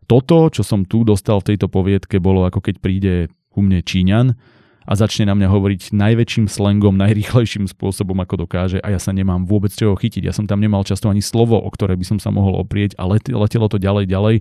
Toto, 0.05 0.53
čo 0.53 0.61
som 0.61 0.85
tu 0.85 1.01
dostal 1.01 1.41
v 1.41 1.57
tejto 1.57 1.65
poviedke, 1.65 2.21
bolo 2.21 2.45
ako 2.45 2.61
keď 2.61 2.75
príde 2.77 3.13
ku 3.55 3.63
mne 3.63 3.79
Číňan 3.79 4.35
a 4.83 4.91
začne 4.93 5.31
na 5.31 5.33
mňa 5.33 5.47
hovoriť 5.47 5.95
najväčším 5.95 6.51
slangom, 6.51 6.99
najrýchlejším 6.99 7.71
spôsobom, 7.71 8.19
ako 8.19 8.43
dokáže 8.43 8.83
a 8.83 8.91
ja 8.91 8.99
sa 8.99 9.15
nemám 9.15 9.47
vôbec 9.47 9.71
čoho 9.71 9.95
chytiť. 9.95 10.27
Ja 10.27 10.35
som 10.35 10.45
tam 10.45 10.59
nemal 10.59 10.83
často 10.83 11.07
ani 11.07 11.23
slovo, 11.23 11.55
o 11.55 11.69
ktoré 11.71 11.95
by 11.95 12.03
som 12.03 12.19
sa 12.19 12.29
mohol 12.35 12.59
oprieť 12.59 12.99
a 12.99 13.07
letelo 13.07 13.71
to 13.71 13.79
ďalej, 13.79 14.11
ďalej 14.11 14.35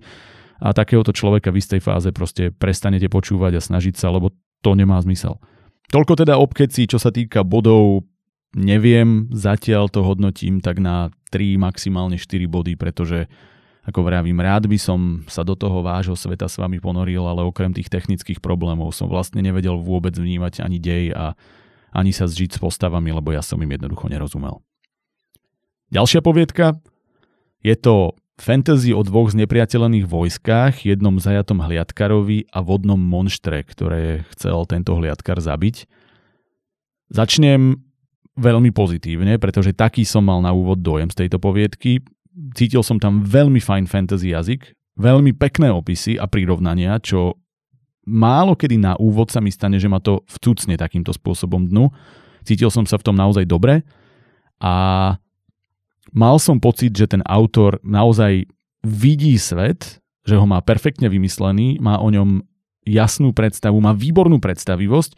a 0.59 0.75
takéhoto 0.75 1.15
človeka 1.15 1.55
v 1.55 1.63
istej 1.63 1.81
fáze 1.81 2.11
proste 2.11 2.51
prestanete 2.51 3.07
počúvať 3.07 3.57
a 3.57 3.65
snažiť 3.65 3.95
sa, 3.95 4.11
lebo 4.11 4.35
to 4.61 4.75
nemá 4.75 4.99
zmysel. 5.01 5.39
Toľko 5.95 6.27
teda 6.27 6.37
obkeci, 6.43 6.91
čo 6.91 6.99
sa 6.99 7.15
týka 7.15 7.47
bodov 7.47 8.05
neviem, 8.55 9.27
zatiaľ 9.35 9.91
to 9.91 10.07
hodnotím 10.07 10.63
tak 10.63 10.79
na 10.79 11.11
3, 11.35 11.59
maximálne 11.59 12.15
4 12.15 12.47
body, 12.47 12.79
pretože 12.79 13.27
ako 13.85 14.01
vravím, 14.01 14.41
rád 14.41 14.65
by 14.65 14.79
som 14.81 15.21
sa 15.29 15.45
do 15.45 15.53
toho 15.53 15.85
vášho 15.85 16.17
sveta 16.17 16.49
s 16.49 16.57
vami 16.57 16.81
ponoril, 16.81 17.25
ale 17.29 17.45
okrem 17.45 17.77
tých 17.77 17.93
technických 17.93 18.41
problémov 18.41 18.97
som 18.97 19.13
vlastne 19.13 19.45
nevedel 19.45 19.77
vôbec 19.77 20.17
vnímať 20.17 20.65
ani 20.65 20.81
dej 20.81 21.13
a 21.13 21.37
ani 21.93 22.11
sa 22.11 22.25
zžiť 22.25 22.57
s 22.57 22.59
postavami, 22.59 23.13
lebo 23.13 23.31
ja 23.31 23.45
som 23.45 23.61
im 23.61 23.71
jednoducho 23.71 24.09
nerozumel. 24.09 24.65
Ďalšia 25.93 26.25
poviedka 26.25 26.81
je 27.61 27.77
to 27.77 28.17
fantasy 28.41 28.91
o 28.91 29.05
dvoch 29.07 29.31
znepriateľených 29.31 30.11
vojskách, 30.11 30.83
jednom 30.83 31.23
zajatom 31.23 31.63
hliadkarovi 31.63 32.51
a 32.51 32.59
vodnom 32.65 32.99
monštre, 32.99 33.63
ktoré 33.63 34.27
chcel 34.35 34.67
tento 34.67 34.97
hliadkar 34.99 35.39
zabiť. 35.39 35.87
Začnem 37.15 37.79
veľmi 38.35 38.75
pozitívne, 38.75 39.39
pretože 39.39 39.71
taký 39.77 40.03
som 40.03 40.27
mal 40.27 40.43
na 40.43 40.51
úvod 40.51 40.83
dojem 40.83 41.13
z 41.15 41.27
tejto 41.27 41.39
poviedky. 41.39 42.03
Cítil 42.35 42.83
som 42.83 42.99
tam 42.99 43.23
veľmi 43.23 43.63
fajn 43.63 43.87
fantasy 43.87 44.35
jazyk, 44.35 44.75
veľmi 44.99 45.35
pekné 45.39 45.71
opisy 45.71 46.19
a 46.19 46.27
prirovnania, 46.27 46.99
čo 46.99 47.39
málo 48.05 48.59
kedy 48.59 48.77
na 48.79 48.99
úvod 48.99 49.31
sa 49.31 49.39
mi 49.39 49.55
stane, 49.55 49.79
že 49.79 49.87
ma 49.87 50.03
to 50.03 50.27
vcucne 50.27 50.75
takýmto 50.75 51.15
spôsobom 51.15 51.71
dnu. 51.71 51.95
Cítil 52.43 52.69
som 52.75 52.85
sa 52.85 52.99
v 52.99 53.07
tom 53.07 53.17
naozaj 53.17 53.47
dobre 53.47 53.87
a 54.59 54.75
mal 56.11 56.37
som 56.43 56.59
pocit, 56.59 56.93
že 56.93 57.07
ten 57.07 57.23
autor 57.25 57.79
naozaj 57.87 58.51
vidí 58.85 59.39
svet, 59.39 60.03
že 60.27 60.37
ho 60.37 60.45
má 60.45 60.61
perfektne 60.61 61.09
vymyslený, 61.09 61.81
má 61.81 62.03
o 62.03 62.11
ňom 62.11 62.45
jasnú 62.85 63.33
predstavu, 63.33 63.81
má 63.81 63.97
výbornú 63.97 64.43
predstavivosť 64.43 65.17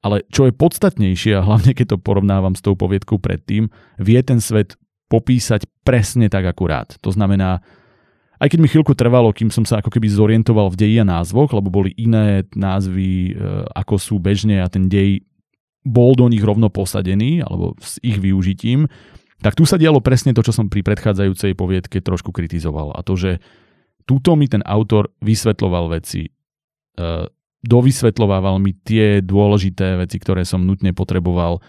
ale 0.00 0.24
čo 0.32 0.48
je 0.48 0.56
podstatnejšie, 0.56 1.36
a 1.36 1.44
hlavne 1.44 1.76
keď 1.76 1.96
to 1.96 1.98
porovnávam 2.00 2.56
s 2.56 2.64
tou 2.64 2.72
poviedkou 2.72 3.20
predtým, 3.20 3.68
vie 4.00 4.20
ten 4.24 4.40
svet 4.40 4.79
popísať 5.10 5.66
presne 5.82 6.30
tak 6.30 6.46
akurát. 6.46 6.94
To 7.02 7.10
znamená, 7.10 7.58
aj 8.40 8.48
keď 8.54 8.58
mi 8.62 8.70
chvíľku 8.70 8.94
trvalo, 8.94 9.34
kým 9.34 9.50
som 9.50 9.66
sa 9.66 9.82
ako 9.82 9.92
keby 9.92 10.08
zorientoval 10.08 10.72
v 10.72 10.78
deji 10.78 10.96
a 11.02 11.04
názvoch, 11.04 11.52
lebo 11.52 11.68
boli 11.68 11.92
iné 11.98 12.46
názvy, 12.54 13.36
e, 13.36 13.66
ako 13.74 13.94
sú 13.98 14.16
bežne 14.22 14.62
a 14.62 14.70
ten 14.70 14.88
dej 14.88 15.26
bol 15.84 16.16
do 16.16 16.30
nich 16.30 16.40
rovno 16.40 16.72
posadený, 16.72 17.44
alebo 17.44 17.76
s 17.82 18.00
ich 18.00 18.16
využitím, 18.16 18.88
tak 19.44 19.56
tu 19.56 19.68
sa 19.68 19.76
dialo 19.76 20.00
presne 20.00 20.32
to, 20.32 20.40
čo 20.40 20.56
som 20.56 20.72
pri 20.72 20.84
predchádzajúcej 20.84 21.52
poviedke 21.56 22.00
trošku 22.00 22.32
kritizoval. 22.32 22.96
A 22.96 23.04
to, 23.04 23.16
že 23.16 23.40
túto 24.04 24.36
mi 24.36 24.48
ten 24.48 24.64
autor 24.64 25.12
vysvetloval 25.20 25.92
veci 26.00 26.28
e, 26.28 26.30
mi 27.60 28.72
tie 28.72 29.20
dôležité 29.20 30.00
veci, 30.00 30.16
ktoré 30.16 30.48
som 30.48 30.64
nutne 30.64 30.96
potreboval 30.96 31.60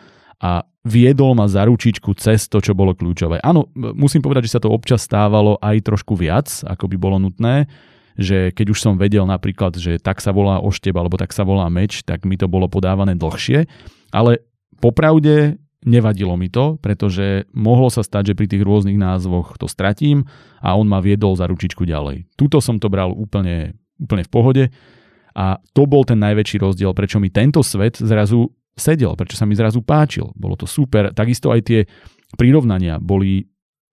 a 0.42 0.66
viedol 0.82 1.38
ma 1.38 1.46
za 1.46 1.70
ručičku 1.70 2.18
cez 2.18 2.50
to, 2.50 2.58
čo 2.58 2.74
bolo 2.74 2.98
kľúčové. 2.98 3.38
Áno, 3.46 3.70
musím 3.78 4.26
povedať, 4.26 4.50
že 4.50 4.54
sa 4.58 4.62
to 4.62 4.74
občas 4.74 5.06
stávalo 5.06 5.62
aj 5.62 5.86
trošku 5.86 6.18
viac, 6.18 6.50
ako 6.66 6.90
by 6.90 6.98
bolo 6.98 7.22
nutné, 7.22 7.70
že 8.18 8.50
keď 8.52 8.74
už 8.74 8.80
som 8.82 8.94
vedel 8.98 9.24
napríklad, 9.30 9.78
že 9.78 10.02
tak 10.02 10.20
sa 10.20 10.34
volá 10.34 10.58
ošteb 10.60 10.98
alebo 10.98 11.16
tak 11.16 11.32
sa 11.32 11.46
volá 11.46 11.70
meč, 11.70 12.02
tak 12.02 12.26
mi 12.26 12.36
to 12.36 12.50
bolo 12.50 12.66
podávané 12.66 13.14
dlhšie, 13.14 13.70
ale 14.10 14.42
popravde 14.82 15.62
nevadilo 15.82 16.38
mi 16.38 16.50
to, 16.50 16.78
pretože 16.78 17.50
mohlo 17.54 17.90
sa 17.90 18.06
stať, 18.06 18.34
že 18.34 18.38
pri 18.38 18.48
tých 18.50 18.62
rôznych 18.66 18.98
názvoch 18.98 19.58
to 19.58 19.66
stratím 19.66 20.30
a 20.62 20.78
on 20.78 20.86
ma 20.86 21.02
viedol 21.02 21.34
za 21.34 21.50
ručičku 21.50 21.86
ďalej. 21.86 22.30
Tuto 22.38 22.62
som 22.62 22.78
to 22.78 22.90
bral 22.90 23.10
úplne, 23.14 23.78
úplne 23.98 24.22
v 24.26 24.32
pohode 24.34 24.64
a 25.34 25.58
to 25.74 25.90
bol 25.90 26.06
ten 26.06 26.22
najväčší 26.22 26.62
rozdiel, 26.62 26.94
prečo 26.94 27.18
mi 27.18 27.34
tento 27.34 27.66
svet 27.66 27.98
zrazu 27.98 28.54
sedel, 28.76 29.14
prečo 29.20 29.36
sa 29.38 29.46
mi 29.48 29.56
zrazu 29.56 29.84
páčil. 29.84 30.32
Bolo 30.36 30.56
to 30.56 30.66
super. 30.66 31.12
Takisto 31.12 31.52
aj 31.52 31.62
tie 31.66 31.80
prirovnania 32.36 32.98
boli 32.98 33.48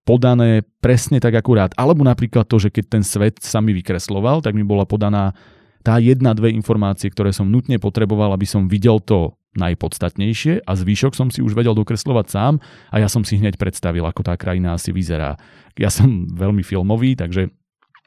podané 0.08 0.64
presne 0.80 1.20
tak 1.20 1.36
akurát. 1.36 1.76
Alebo 1.76 2.00
napríklad 2.00 2.48
to, 2.48 2.56
že 2.56 2.72
keď 2.72 2.84
ten 2.88 3.04
svet 3.04 3.44
sa 3.44 3.60
mi 3.60 3.76
vykresloval, 3.76 4.40
tak 4.40 4.56
mi 4.56 4.64
bola 4.64 4.88
podaná 4.88 5.36
tá 5.84 6.00
jedna, 6.00 6.32
dve 6.32 6.48
informácie, 6.56 7.12
ktoré 7.12 7.30
som 7.30 7.48
nutne 7.48 7.76
potreboval, 7.76 8.32
aby 8.32 8.48
som 8.48 8.66
videl 8.66 8.98
to 9.04 9.36
najpodstatnejšie 9.56 10.64
a 10.64 10.72
zvyšok 10.76 11.12
som 11.16 11.28
si 11.32 11.40
už 11.40 11.56
vedel 11.56 11.72
dokreslovať 11.72 12.26
sám 12.28 12.54
a 12.92 12.96
ja 13.00 13.08
som 13.08 13.24
si 13.24 13.40
hneď 13.40 13.56
predstavil, 13.56 14.04
ako 14.04 14.22
tá 14.22 14.36
krajina 14.36 14.76
asi 14.76 14.92
vyzerá. 14.92 15.34
Ja 15.74 15.88
som 15.88 16.28
veľmi 16.28 16.62
filmový, 16.62 17.16
takže 17.16 17.50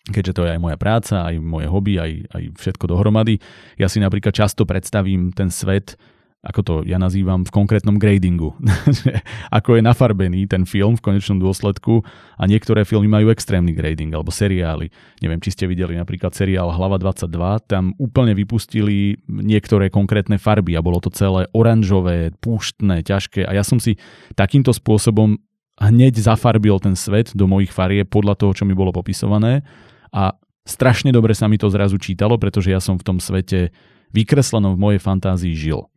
keďže 0.09 0.33
to 0.33 0.41
je 0.45 0.53
aj 0.57 0.61
moja 0.61 0.77
práca, 0.77 1.25
aj 1.27 1.37
moje 1.37 1.67
hobby, 1.69 2.01
aj, 2.01 2.11
aj 2.33 2.43
všetko 2.57 2.85
dohromady. 2.89 3.37
Ja 3.77 3.89
si 3.89 4.01
napríklad 4.01 4.33
často 4.33 4.65
predstavím 4.65 5.29
ten 5.33 5.53
svet, 5.53 5.97
ako 6.41 6.61
to 6.65 6.73
ja 6.89 6.97
nazývam, 6.97 7.45
v 7.45 7.53
konkrétnom 7.53 8.01
gradingu. 8.01 8.57
ako 9.57 9.77
je 9.77 9.81
nafarbený 9.85 10.49
ten 10.49 10.65
film 10.65 10.97
v 10.97 11.05
konečnom 11.13 11.37
dôsledku 11.37 12.01
a 12.33 12.43
niektoré 12.49 12.81
filmy 12.81 13.05
majú 13.05 13.29
extrémny 13.29 13.77
grading 13.77 14.09
alebo 14.09 14.33
seriály. 14.33 14.89
Neviem, 15.21 15.37
či 15.37 15.53
ste 15.53 15.69
videli 15.69 15.93
napríklad 15.93 16.33
seriál 16.33 16.73
Hlava 16.73 16.97
22, 16.97 17.69
tam 17.69 17.93
úplne 18.01 18.33
vypustili 18.33 19.21
niektoré 19.29 19.93
konkrétne 19.93 20.41
farby 20.41 20.73
a 20.73 20.81
bolo 20.81 20.97
to 20.97 21.13
celé 21.13 21.45
oranžové, 21.53 22.33
púštne, 22.41 23.05
ťažké 23.05 23.45
a 23.45 23.53
ja 23.53 23.61
som 23.61 23.77
si 23.77 24.01
takýmto 24.33 24.73
spôsobom 24.73 25.37
hneď 25.77 26.17
zafarbil 26.17 26.81
ten 26.81 26.97
svet 26.97 27.37
do 27.37 27.45
mojich 27.45 27.69
farie 27.69 28.01
podľa 28.01 28.33
toho, 28.41 28.57
čo 28.57 28.65
mi 28.65 28.73
bolo 28.73 28.89
popisované 28.89 29.61
a 30.09 30.33
strašne 30.65 31.13
dobre 31.13 31.37
sa 31.37 31.45
mi 31.45 31.61
to 31.61 31.69
zrazu 31.69 32.01
čítalo, 32.01 32.41
pretože 32.41 32.73
ja 32.73 32.81
som 32.81 32.97
v 32.97 33.05
tom 33.05 33.17
svete 33.21 33.69
vykreslenom 34.09 34.73
v 34.73 34.81
mojej 34.81 35.01
fantázii 35.05 35.53
žil. 35.53 35.90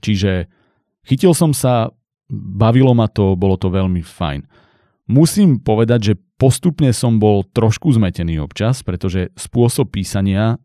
Čiže 0.00 0.50
chytil 1.04 1.36
som 1.36 1.52
sa, 1.52 1.92
bavilo 2.32 2.96
ma 2.96 3.06
to, 3.06 3.36
bolo 3.36 3.60
to 3.60 3.68
veľmi 3.68 4.00
fajn. 4.00 4.48
Musím 5.10 5.58
povedať, 5.58 6.00
že 6.02 6.14
postupne 6.38 6.94
som 6.94 7.18
bol 7.18 7.42
trošku 7.42 7.90
zmetený 7.90 8.38
občas, 8.38 8.86
pretože 8.86 9.34
spôsob 9.34 9.90
písania 9.90 10.54
e, 10.54 10.56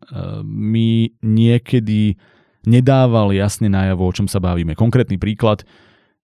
mi 0.46 1.10
niekedy 1.18 2.14
nedával 2.62 3.34
jasne 3.34 3.66
najavo, 3.66 4.06
o 4.06 4.14
čom 4.14 4.30
sa 4.30 4.38
bavíme. 4.38 4.78
Konkrétny 4.78 5.18
príklad, 5.18 5.66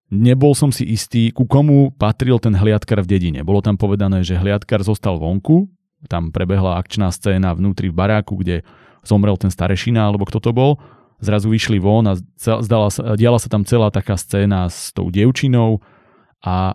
nebol 0.09 0.55
som 0.55 0.71
si 0.71 0.87
istý, 0.87 1.35
ku 1.35 1.51
komu 1.51 1.91
patril 1.99 2.39
ten 2.39 2.55
hliadkar 2.55 3.03
v 3.03 3.11
dedine. 3.11 3.41
Bolo 3.43 3.59
tam 3.59 3.75
povedané, 3.75 4.23
že 4.23 4.39
hliadkar 4.39 4.87
zostal 4.87 5.19
vonku, 5.19 5.67
tam 6.11 6.35
prebehla 6.35 6.79
akčná 6.79 7.11
scéna 7.15 7.55
vnútri 7.55 7.91
v 7.91 7.99
baráku, 7.99 8.39
kde 8.39 8.67
zomrel 9.07 9.39
ten 9.39 9.51
starešina, 9.51 10.03
alebo 10.03 10.27
kto 10.27 10.39
to 10.43 10.51
bol. 10.55 10.79
Zrazu 11.23 11.55
vyšli 11.55 11.79
von 11.79 12.11
a 12.11 12.19
zdala 12.37 12.91
diala 13.15 13.39
sa 13.39 13.47
tam 13.47 13.63
celá 13.63 13.95
taká 13.95 14.19
scéna 14.19 14.67
s 14.67 14.91
tou 14.91 15.07
dievčinou 15.07 15.79
a 16.43 16.75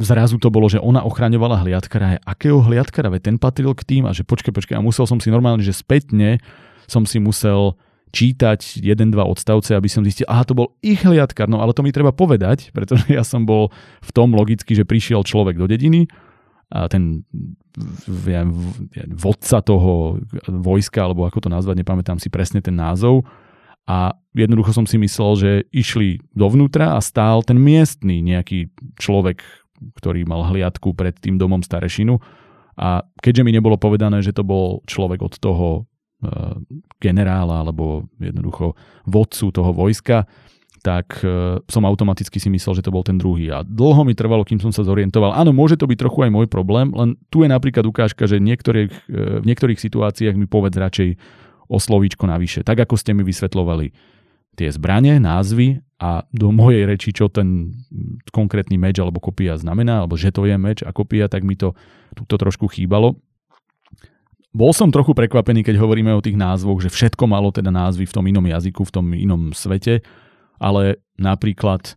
zrazu 0.00 0.40
to 0.40 0.48
bolo, 0.48 0.72
že 0.72 0.80
ona 0.80 1.04
ochraňovala 1.04 1.60
hliadkara. 1.60 2.24
Akého 2.24 2.64
hliadkara? 2.64 3.12
Veď 3.12 3.32
ten 3.32 3.36
patril 3.36 3.76
k 3.76 3.84
tým 3.84 4.02
a 4.08 4.16
že 4.16 4.24
počkaj, 4.24 4.52
počkaj. 4.52 4.76
A 4.80 4.84
musel 4.84 5.04
som 5.04 5.20
si 5.20 5.28
normálne, 5.28 5.60
že 5.60 5.76
spätne 5.76 6.40
som 6.88 7.04
si 7.04 7.20
musel 7.20 7.76
čítať 8.16 8.80
jeden, 8.80 9.12
dva 9.12 9.28
odstavce, 9.28 9.76
aby 9.76 9.92
som 9.92 10.00
zistil, 10.00 10.24
aha, 10.30 10.46
to 10.46 10.56
bol 10.56 10.72
ich 10.80 11.04
hliadkar, 11.04 11.50
no 11.50 11.60
ale 11.60 11.76
to 11.76 11.84
mi 11.84 11.92
treba 11.92 12.16
povedať, 12.16 12.72
pretože 12.72 13.04
ja 13.12 13.20
som 13.20 13.44
bol 13.44 13.68
v 14.00 14.10
tom 14.16 14.32
logicky, 14.32 14.72
že 14.72 14.88
prišiel 14.88 15.20
človek 15.26 15.60
do 15.60 15.68
dediny 15.68 16.08
a 16.72 16.88
ten 16.88 17.28
ja, 18.24 18.42
vodca 19.12 19.60
toho 19.60 20.22
vojska, 20.48 21.04
alebo 21.04 21.28
ako 21.28 21.44
to 21.44 21.50
nazvať, 21.52 21.82
nepamätám 21.82 22.16
si 22.16 22.32
presne 22.32 22.64
ten 22.64 22.72
názov, 22.72 23.26
a 23.86 24.18
jednoducho 24.34 24.74
som 24.74 24.82
si 24.82 24.98
myslel, 24.98 25.32
že 25.38 25.50
išli 25.70 26.18
dovnútra 26.34 26.98
a 26.98 27.00
stál 27.00 27.46
ten 27.46 27.54
miestný 27.54 28.18
nejaký 28.18 28.74
človek, 28.98 29.46
ktorý 30.02 30.26
mal 30.26 30.42
hliadku 30.50 30.90
pred 30.90 31.14
tým 31.14 31.38
domom 31.38 31.62
starešinu. 31.62 32.18
A 32.76 33.06
keďže 33.22 33.46
mi 33.46 33.54
nebolo 33.54 33.78
povedané, 33.78 34.20
že 34.20 34.34
to 34.34 34.42
bol 34.42 34.82
človek 34.84 35.22
od 35.22 35.34
toho 35.38 35.68
e, 35.78 35.82
generála 36.98 37.64
alebo 37.64 38.10
jednoducho 38.20 38.76
vodcu 39.06 39.54
toho 39.54 39.70
vojska, 39.72 40.28
tak 40.84 41.22
e, 41.22 41.62
som 41.70 41.86
automaticky 41.86 42.36
si 42.42 42.50
myslel, 42.50 42.82
že 42.82 42.84
to 42.84 42.92
bol 42.92 43.06
ten 43.06 43.16
druhý. 43.16 43.54
A 43.54 43.62
dlho 43.62 44.02
mi 44.02 44.18
trvalo, 44.18 44.42
kým 44.42 44.58
som 44.60 44.74
sa 44.74 44.82
zorientoval. 44.82 45.32
Áno, 45.32 45.54
môže 45.54 45.78
to 45.78 45.88
byť 45.88 45.98
trochu 45.98 46.26
aj 46.26 46.30
môj 46.34 46.46
problém, 46.50 46.90
len 46.90 47.14
tu 47.30 47.46
je 47.46 47.48
napríklad 47.48 47.86
ukážka, 47.86 48.26
že 48.26 48.42
niektorých, 48.42 48.92
e, 49.08 49.40
v 49.40 49.44
niektorých 49.46 49.78
situáciách 49.78 50.34
mi 50.34 50.50
povedz 50.50 50.74
radšej 50.74 51.10
o 51.66 51.78
slovíčko 51.78 52.26
navyše. 52.26 52.62
Tak 52.62 52.86
ako 52.86 52.94
ste 52.98 53.14
mi 53.14 53.22
vysvetlovali 53.22 53.92
tie 54.56 54.72
zbranie, 54.72 55.20
názvy 55.20 55.84
a 56.00 56.24
do 56.32 56.48
mojej 56.48 56.88
reči, 56.88 57.12
čo 57.12 57.28
ten 57.28 57.76
konkrétny 58.32 58.80
meč 58.80 58.96
alebo 58.96 59.20
kopia 59.20 59.60
znamená, 59.60 60.04
alebo 60.04 60.16
že 60.16 60.32
to 60.32 60.48
je 60.48 60.56
meč 60.56 60.80
a 60.80 60.90
kopia, 60.96 61.28
tak 61.28 61.44
mi 61.44 61.56
to 61.56 61.76
to 62.24 62.36
trošku 62.40 62.72
chýbalo. 62.72 63.20
Bol 64.56 64.72
som 64.72 64.88
trochu 64.88 65.12
prekvapený, 65.12 65.60
keď 65.60 65.76
hovoríme 65.76 66.16
o 66.16 66.24
tých 66.24 66.40
názvoch, 66.40 66.80
že 66.80 66.88
všetko 66.88 67.28
malo 67.28 67.52
teda 67.52 67.68
názvy 67.68 68.08
v 68.08 68.14
tom 68.16 68.24
inom 68.24 68.48
jazyku, 68.48 68.88
v 68.88 68.92
tom 68.92 69.06
inom 69.12 69.52
svete, 69.52 70.00
ale 70.56 71.04
napríklad 71.20 71.84
e, 71.84 71.92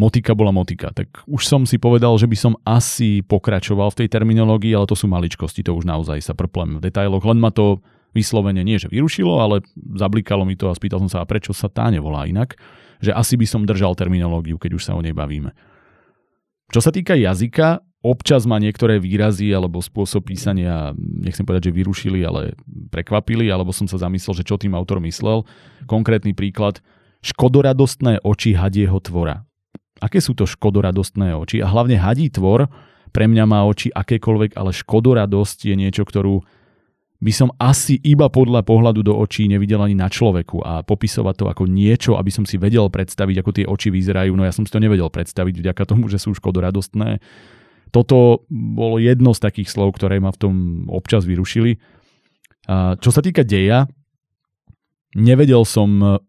motika 0.00 0.32
bola 0.32 0.48
motika. 0.48 0.96
Tak 0.96 1.28
už 1.28 1.44
som 1.44 1.68
si 1.68 1.76
povedal, 1.76 2.16
že 2.16 2.24
by 2.24 2.36
som 2.40 2.56
asi 2.64 3.20
pokračoval 3.20 3.92
v 3.92 3.98
tej 4.00 4.08
terminológii, 4.08 4.72
ale 4.72 4.88
to 4.88 4.96
sú 4.96 5.04
maličkosti, 5.12 5.60
to 5.60 5.76
už 5.76 5.84
naozaj 5.84 6.24
sa 6.24 6.32
prplem 6.32 6.80
v 6.80 6.88
detailoch, 6.88 7.20
len 7.28 7.36
ma 7.36 7.52
to 7.52 7.84
vyslovene 8.14 8.62
nie, 8.62 8.78
že 8.78 8.88
vyrušilo, 8.88 9.34
ale 9.42 9.66
zablikalo 9.76 10.46
mi 10.46 10.54
to 10.54 10.70
a 10.70 10.78
spýtal 10.78 11.02
som 11.02 11.10
sa, 11.10 11.20
a 11.20 11.28
prečo 11.28 11.50
sa 11.50 11.66
tá 11.68 11.90
nevolá 11.90 12.24
inak, 12.30 12.54
že 13.02 13.10
asi 13.10 13.34
by 13.34 13.44
som 13.44 13.66
držal 13.66 13.98
terminológiu, 13.98 14.56
keď 14.56 14.70
už 14.78 14.82
sa 14.86 14.96
o 14.96 15.02
nej 15.02 15.12
bavíme. 15.12 15.52
Čo 16.72 16.80
sa 16.80 16.90
týka 16.94 17.12
jazyka, 17.18 17.84
občas 18.00 18.48
ma 18.48 18.56
niektoré 18.56 18.96
výrazy 18.96 19.52
alebo 19.52 19.84
spôsob 19.84 20.28
písania, 20.28 20.96
nechcem 20.96 21.44
povedať, 21.44 21.68
že 21.68 21.76
vyrušili, 21.76 22.24
ale 22.24 22.56
prekvapili, 22.88 23.52
alebo 23.52 23.74
som 23.74 23.84
sa 23.84 24.00
zamyslel, 24.00 24.40
že 24.40 24.46
čo 24.46 24.56
tým 24.56 24.72
autor 24.72 25.02
myslel. 25.04 25.44
Konkrétny 25.84 26.32
príklad, 26.32 26.80
škodoradostné 27.24 28.24
oči 28.24 28.56
hadieho 28.56 28.96
tvora. 29.00 29.44
Aké 30.00 30.20
sú 30.20 30.36
to 30.36 30.44
škodoradostné 30.44 31.32
oči? 31.32 31.64
A 31.64 31.68
hlavne 31.68 31.96
hadí 31.96 32.28
tvor 32.28 32.68
pre 33.14 33.30
mňa 33.30 33.44
má 33.46 33.62
oči 33.64 33.94
akékoľvek, 33.94 34.58
ale 34.58 34.74
škodoradosť 34.74 35.70
je 35.70 35.74
niečo, 35.78 36.02
ktorú 36.02 36.42
by 37.24 37.32
som 37.32 37.48
asi 37.56 37.96
iba 38.04 38.28
podľa 38.28 38.60
pohľadu 38.68 39.00
do 39.00 39.16
očí 39.16 39.48
nevidel 39.48 39.80
ani 39.80 39.96
na 39.96 40.12
človeku 40.12 40.60
a 40.60 40.84
popisovať 40.84 41.34
to 41.40 41.44
ako 41.48 41.64
niečo, 41.64 42.20
aby 42.20 42.28
som 42.28 42.44
si 42.44 42.60
vedel 42.60 42.92
predstaviť, 42.92 43.40
ako 43.40 43.50
tie 43.56 43.64
oči 43.64 43.88
vyzerajú, 43.88 44.36
no 44.36 44.44
ja 44.44 44.52
som 44.52 44.68
si 44.68 44.70
to 44.70 44.76
nevedel 44.76 45.08
predstaviť 45.08 45.64
vďaka 45.64 45.82
tomu, 45.88 46.12
že 46.12 46.20
sú 46.20 46.36
škodoradostné. 46.36 47.24
Toto 47.88 48.44
bolo 48.52 49.00
jedno 49.00 49.32
z 49.32 49.40
takých 49.40 49.72
slov, 49.72 49.96
ktoré 49.96 50.20
ma 50.20 50.36
v 50.36 50.40
tom 50.40 50.54
občas 50.92 51.24
vyrušili. 51.24 51.80
A 52.68 53.00
čo 53.00 53.08
sa 53.08 53.24
týka 53.24 53.40
deja, 53.40 53.88
nevedel 55.16 55.64
som 55.64 56.20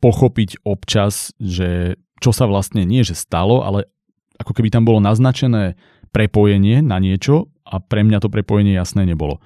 pochopiť 0.00 0.64
občas, 0.64 1.36
že 1.36 2.00
čo 2.24 2.32
sa 2.32 2.48
vlastne 2.48 2.88
nie, 2.88 3.04
že 3.04 3.12
stalo, 3.12 3.60
ale 3.60 3.92
ako 4.40 4.56
keby 4.56 4.72
tam 4.72 4.88
bolo 4.88 5.04
naznačené 5.04 5.76
prepojenie 6.16 6.80
na 6.80 6.96
niečo 6.96 7.52
a 7.68 7.76
pre 7.76 8.00
mňa 8.00 8.24
to 8.24 8.32
prepojenie 8.32 8.72
jasné 8.72 9.04
nebolo. 9.04 9.44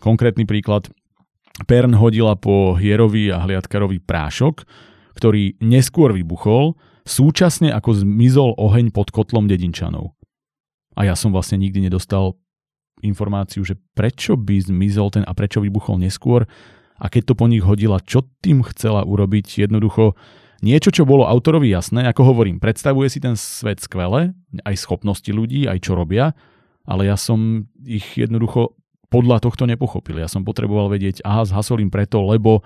Konkrétny 0.00 0.44
príklad. 0.44 0.88
Pern 1.64 1.96
hodila 1.96 2.36
po 2.36 2.76
hierovi 2.76 3.32
a 3.32 3.40
hliadkarovi 3.40 4.04
prášok, 4.04 4.68
ktorý 5.16 5.56
neskôr 5.64 6.12
vybuchol, 6.12 6.76
súčasne 7.08 7.72
ako 7.72 8.04
zmizol 8.04 8.52
oheň 8.60 8.92
pod 8.92 9.08
kotlom 9.08 9.48
dedinčanov. 9.48 10.12
A 10.96 11.08
ja 11.08 11.16
som 11.16 11.32
vlastne 11.32 11.56
nikdy 11.56 11.88
nedostal 11.88 12.36
informáciu, 13.00 13.64
že 13.64 13.76
prečo 13.96 14.36
by 14.36 14.68
zmizol 14.68 15.12
ten 15.12 15.24
a 15.24 15.32
prečo 15.32 15.60
vybuchol 15.60 16.00
neskôr 16.00 16.44
a 16.96 17.06
keď 17.12 17.32
to 17.32 17.34
po 17.36 17.46
nich 17.48 17.64
hodila, 17.64 18.00
čo 18.00 18.24
tým 18.40 18.64
chcela 18.72 19.04
urobiť 19.04 19.68
jednoducho 19.68 20.16
niečo, 20.64 20.88
čo 20.88 21.04
bolo 21.04 21.28
autorovi 21.28 21.68
jasné, 21.68 22.08
ako 22.08 22.32
hovorím, 22.32 22.56
predstavuje 22.56 23.12
si 23.12 23.20
ten 23.20 23.36
svet 23.36 23.84
skvele, 23.84 24.32
aj 24.64 24.80
schopnosti 24.80 25.28
ľudí, 25.28 25.68
aj 25.68 25.84
čo 25.84 25.92
robia, 25.92 26.32
ale 26.88 27.12
ja 27.12 27.20
som 27.20 27.68
ich 27.84 28.16
jednoducho 28.16 28.72
podľa 29.16 29.40
tohto 29.40 29.64
nepochopili. 29.64 30.20
Ja 30.20 30.28
som 30.28 30.44
potreboval 30.44 30.92
vedieť, 30.92 31.24
aha, 31.24 31.48
zhasol 31.48 31.80
im 31.80 31.88
preto, 31.88 32.20
lebo 32.20 32.60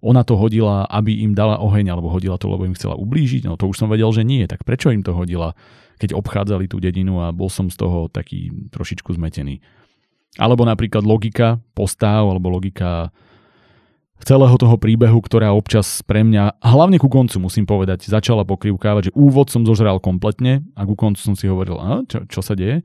ona 0.00 0.24
to 0.24 0.32
hodila, 0.32 0.88
aby 0.88 1.20
im 1.20 1.36
dala 1.36 1.60
oheň, 1.60 1.92
alebo 1.92 2.08
hodila 2.08 2.40
to, 2.40 2.48
lebo 2.48 2.64
im 2.64 2.72
chcela 2.72 2.96
ublížiť. 2.96 3.44
No 3.44 3.60
to 3.60 3.68
už 3.68 3.84
som 3.84 3.92
vedel, 3.92 4.08
že 4.16 4.24
nie. 4.24 4.48
Tak 4.48 4.64
prečo 4.64 4.88
im 4.88 5.04
to 5.04 5.12
hodila, 5.12 5.52
keď 6.00 6.16
obchádzali 6.16 6.72
tú 6.72 6.80
dedinu 6.80 7.20
a 7.20 7.36
bol 7.36 7.52
som 7.52 7.68
z 7.68 7.76
toho 7.76 8.08
taký 8.08 8.48
trošičku 8.72 9.12
zmetený. 9.12 9.60
Alebo 10.40 10.64
napríklad 10.64 11.04
logika 11.04 11.60
postav, 11.76 12.24
alebo 12.24 12.48
logika 12.48 13.12
celého 14.24 14.56
toho 14.56 14.80
príbehu, 14.80 15.20
ktorá 15.20 15.52
občas 15.52 16.00
pre 16.00 16.24
mňa, 16.24 16.64
hlavne 16.64 16.96
ku 16.96 17.12
koncu 17.12 17.36
musím 17.36 17.68
povedať, 17.68 18.08
začala 18.08 18.48
pokrivkávať, 18.48 19.12
že 19.12 19.16
úvod 19.16 19.52
som 19.52 19.68
zožral 19.68 20.00
kompletne 20.00 20.64
a 20.76 20.88
ku 20.88 20.96
koncu 20.96 21.20
som 21.20 21.36
si 21.36 21.44
hovoril, 21.44 21.76
a 21.76 22.04
čo, 22.08 22.24
čo 22.24 22.40
sa 22.40 22.56
deje? 22.56 22.80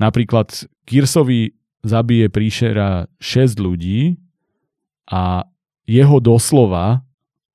Napríklad 0.00 0.48
Kirsovi 0.88 1.57
zabije 1.82 2.26
príšera 2.30 3.06
6 3.22 3.58
ľudí 3.58 4.18
a 5.08 5.46
jeho 5.88 6.18
doslova 6.20 7.02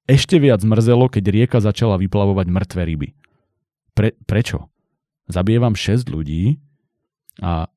ešte 0.04 0.36
viac 0.36 0.60
mrzelo, 0.64 1.08
keď 1.08 1.24
rieka 1.32 1.58
začala 1.64 1.96
vyplavovať 1.96 2.48
mŕtve 2.52 2.82
ryby. 2.84 3.10
Pre, 3.96 4.12
prečo? 4.28 4.68
Zabije 5.32 5.60
vám 5.64 5.80
6 5.80 6.12
ľudí 6.12 6.60
a 7.40 7.72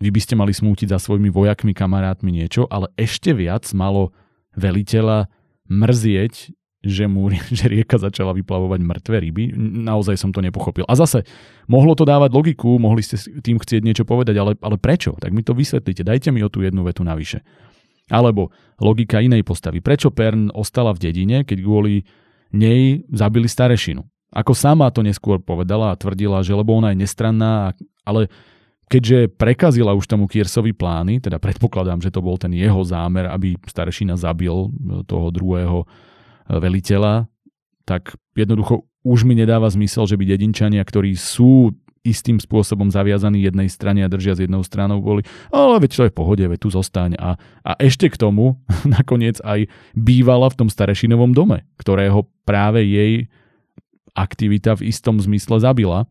vy 0.00 0.08
by 0.12 0.20
ste 0.20 0.34
mali 0.36 0.52
smútiť 0.52 0.92
za 0.92 0.98
svojimi 1.00 1.28
vojakmi, 1.32 1.72
kamarátmi 1.72 2.32
niečo, 2.32 2.68
ale 2.68 2.88
ešte 2.96 3.32
viac 3.36 3.68
malo 3.72 4.12
veliteľa 4.56 5.28
mrzieť, 5.68 6.52
že, 6.80 7.04
mu, 7.04 7.28
že 7.58 7.64
rieka 7.68 8.00
začala 8.00 8.32
vyplavovať 8.32 8.80
mŕtve 8.80 9.16
ryby. 9.20 9.44
Naozaj 9.84 10.16
som 10.16 10.30
to 10.32 10.40
nepochopil. 10.40 10.88
A 10.88 10.96
zase, 10.96 11.24
mohlo 11.68 11.92
to 11.92 12.08
dávať 12.08 12.32
logiku, 12.32 12.80
mohli 12.80 13.04
ste 13.04 13.20
tým 13.40 13.60
chcieť 13.60 13.84
niečo 13.84 14.04
povedať, 14.08 14.36
ale, 14.40 14.56
ale 14.60 14.76
prečo? 14.80 15.14
Tak 15.20 15.30
mi 15.30 15.44
to 15.44 15.52
vysvetlite, 15.52 16.02
dajte 16.02 16.32
mi 16.32 16.40
o 16.40 16.52
tú 16.52 16.64
jednu 16.64 16.84
vetu 16.84 17.04
navyše. 17.04 17.44
Alebo 18.10 18.50
logika 18.82 19.22
inej 19.22 19.46
postavy. 19.46 19.78
Prečo 19.78 20.10
Pern 20.10 20.50
ostala 20.50 20.90
v 20.90 20.98
dedine, 20.98 21.46
keď 21.46 21.62
kvôli 21.62 22.02
nej 22.50 23.06
zabili 23.06 23.46
starešinu? 23.46 24.02
Ako 24.30 24.54
sama 24.54 24.90
to 24.94 25.02
neskôr 25.02 25.42
povedala 25.42 25.94
a 25.94 25.98
tvrdila, 25.98 26.42
že 26.42 26.54
lebo 26.54 26.74
ona 26.74 26.94
je 26.94 27.02
nestranná, 27.02 27.74
ale 28.06 28.30
keďže 28.90 29.30
prekazila 29.34 29.94
už 29.94 30.06
tomu 30.06 30.26
Kiersovi 30.26 30.74
plány, 30.74 31.22
teda 31.22 31.38
predpokladám, 31.42 32.02
že 32.02 32.14
to 32.14 32.22
bol 32.22 32.38
ten 32.38 32.54
jeho 32.54 32.82
zámer, 32.82 33.26
aby 33.30 33.58
starešina 33.66 34.18
zabil 34.18 34.70
toho 35.06 35.30
druhého 35.34 35.86
veliteľa, 36.50 37.30
tak 37.86 38.18
jednoducho 38.34 38.90
už 39.06 39.24
mi 39.24 39.38
nedáva 39.38 39.70
zmysel, 39.70 40.04
že 40.04 40.18
by 40.18 40.24
dedinčania, 40.28 40.82
ktorí 40.84 41.16
sú 41.16 41.72
istým 42.00 42.40
spôsobom 42.40 42.88
zaviazaní 42.88 43.44
jednej 43.44 43.68
strane 43.68 44.00
a 44.00 44.08
držia 44.08 44.32
z 44.32 44.48
jednou 44.48 44.64
stranou, 44.64 45.04
boli, 45.04 45.20
ale 45.52 45.76
veď 45.84 45.90
to 45.92 46.04
je 46.08 46.12
v 46.12 46.16
pohode, 46.16 46.44
veď 46.44 46.58
tu 46.60 46.72
zostaň. 46.72 47.12
A, 47.20 47.36
a 47.60 47.72
ešte 47.76 48.08
k 48.08 48.16
tomu 48.16 48.56
nakoniec 48.88 49.36
aj 49.44 49.68
bývala 49.92 50.48
v 50.48 50.64
tom 50.64 50.68
starešinovom 50.72 51.36
dome, 51.36 51.68
ktorého 51.76 52.24
práve 52.48 52.84
jej 52.88 53.28
aktivita 54.16 54.80
v 54.80 54.90
istom 54.90 55.20
zmysle 55.20 55.60
zabila. 55.60 56.08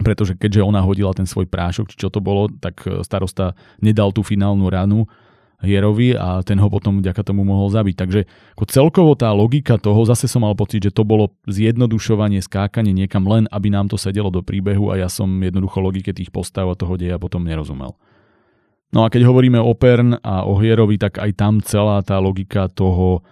pretože 0.00 0.32
keďže 0.40 0.64
ona 0.64 0.80
hodila 0.80 1.12
ten 1.12 1.28
svoj 1.28 1.44
prášok, 1.44 1.92
či 1.92 2.00
čo 2.00 2.08
to 2.08 2.24
bolo, 2.24 2.48
tak 2.48 2.80
e, 2.88 3.04
starosta 3.04 3.52
nedal 3.84 4.08
tú 4.08 4.24
finálnu 4.24 4.64
ranu 4.72 5.04
Hierovi 5.62 6.18
a 6.18 6.42
ten 6.42 6.58
ho 6.58 6.66
potom 6.66 6.98
vďaka 6.98 7.22
tomu 7.22 7.46
mohol 7.46 7.70
zabiť. 7.70 7.94
Takže 7.94 8.20
ako 8.58 8.64
celkovo 8.66 9.12
tá 9.14 9.30
logika 9.30 9.78
toho, 9.78 10.02
zase 10.02 10.26
som 10.26 10.42
mal 10.42 10.58
pocit, 10.58 10.82
že 10.82 10.90
to 10.90 11.06
bolo 11.06 11.30
zjednodušovanie, 11.46 12.42
skákanie 12.42 12.90
niekam 12.90 13.22
len, 13.30 13.46
aby 13.48 13.70
nám 13.70 13.86
to 13.86 13.94
sedelo 13.94 14.28
do 14.28 14.42
príbehu 14.42 14.90
a 14.90 14.98
ja 14.98 15.08
som 15.08 15.30
jednoducho 15.30 15.78
logike 15.78 16.10
tých 16.10 16.34
postav 16.34 16.66
a 16.66 16.74
toho 16.74 16.98
deja 16.98 17.16
potom 17.22 17.46
nerozumel. 17.46 17.94
No 18.92 19.06
a 19.06 19.08
keď 19.08 19.24
hovoríme 19.24 19.56
o 19.56 19.72
Pern 19.72 20.20
a 20.20 20.44
o 20.44 20.58
Hierovi, 20.60 21.00
tak 21.00 21.16
aj 21.16 21.30
tam 21.38 21.64
celá 21.64 22.04
tá 22.04 22.20
logika 22.20 22.68
toho 22.68 23.24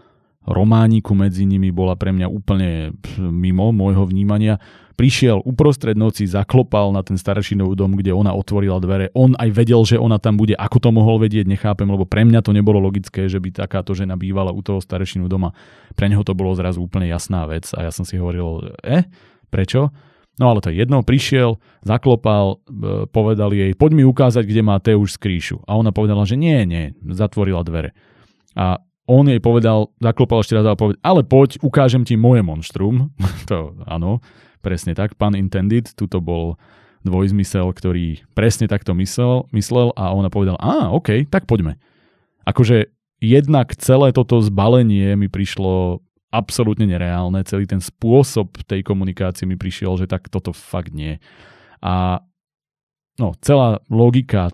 romániku 0.49 1.13
medzi 1.13 1.45
nimi 1.45 1.69
bola 1.69 2.01
pre 2.01 2.17
mňa 2.17 2.27
úplne 2.33 2.97
mimo 3.21 3.69
môjho 3.75 4.09
vnímania 4.09 4.57
prišiel 5.01 5.41
uprostred 5.49 5.97
noci, 5.97 6.29
zaklopal 6.29 6.93
na 6.93 7.01
ten 7.01 7.17
staršinov 7.17 7.73
dom, 7.73 7.97
kde 7.97 8.13
ona 8.13 8.37
otvorila 8.37 8.77
dvere. 8.85 9.09
On 9.17 9.33
aj 9.33 9.49
vedel, 9.49 9.81
že 9.89 9.97
ona 9.97 10.21
tam 10.21 10.37
bude. 10.37 10.53
Ako 10.53 10.77
to 10.77 10.93
mohol 10.93 11.17
vedieť, 11.17 11.49
nechápem, 11.49 11.89
lebo 11.89 12.05
pre 12.05 12.29
mňa 12.29 12.45
to 12.45 12.53
nebolo 12.53 12.77
logické, 12.77 13.25
že 13.25 13.41
by 13.41 13.49
takáto 13.49 13.97
žena 13.97 14.21
bývala 14.21 14.53
u 14.53 14.61
toho 14.61 14.77
staršinu 14.77 15.25
doma. 15.25 15.57
Pre 15.97 16.05
neho 16.05 16.21
to 16.21 16.37
bolo 16.37 16.53
zrazu 16.53 16.85
úplne 16.85 17.09
jasná 17.09 17.49
vec 17.49 17.73
a 17.73 17.89
ja 17.89 17.91
som 17.97 18.05
si 18.05 18.21
hovoril, 18.21 18.77
e, 18.85 19.09
prečo? 19.49 19.89
No 20.37 20.53
ale 20.53 20.61
to 20.61 20.69
je 20.69 20.85
jedno, 20.85 21.01
prišiel, 21.01 21.57
zaklopal, 21.81 22.61
e, 22.69 23.09
povedal 23.09 23.57
jej, 23.57 23.73
poď 23.73 23.91
mi 23.97 24.05
ukázať, 24.05 24.45
kde 24.45 24.61
má 24.61 24.77
Teuš 24.85 25.17
skríšu. 25.17 25.65
A 25.65 25.81
ona 25.81 25.97
povedala, 25.97 26.29
že 26.29 26.37
nie, 26.37 26.61
nie, 26.69 26.93
zatvorila 27.09 27.65
dvere. 27.65 27.97
A 28.53 28.85
on 29.09 29.25
jej 29.33 29.41
povedal, 29.41 29.97
zaklopal 29.97 30.45
ešte 30.45 30.61
raz 30.61 30.69
a 30.69 30.77
povedal, 30.77 31.01
ale 31.01 31.25
poď, 31.25 31.57
ukážem 31.65 32.05
ti 32.05 32.21
moje 32.21 32.45
monštrum. 32.45 33.17
to 33.49 33.81
áno, 33.89 34.21
Presne 34.61 34.93
tak, 34.93 35.17
pán 35.17 35.33
intended, 35.37 35.93
tuto 35.97 36.21
bol 36.21 36.61
dvojzmysel, 37.01 37.73
ktorý 37.73 38.21
presne 38.37 38.69
takto 38.69 38.93
myslel, 38.93 39.49
myslel 39.57 39.97
a 39.97 40.13
ona 40.13 40.29
povedala, 40.29 40.61
a 40.61 40.93
OK, 40.93 41.25
tak 41.33 41.49
poďme. 41.49 41.81
Akože 42.45 42.93
jednak 43.21 43.73
celé 43.81 44.13
toto 44.13 44.41
zbalenie 44.45 45.17
mi 45.17 45.33
prišlo 45.33 46.05
absolútne 46.31 46.87
nereálne, 46.87 47.43
celý 47.43 47.67
ten 47.67 47.83
spôsob 47.83 48.63
tej 48.69 48.87
komunikácie 48.87 49.49
mi 49.49 49.59
prišiel, 49.59 49.99
že 49.99 50.07
tak 50.07 50.29
toto 50.31 50.55
fakt 50.55 50.95
nie. 50.95 51.19
A 51.81 52.23
no, 53.19 53.35
celá 53.43 53.83
logika 53.91 54.53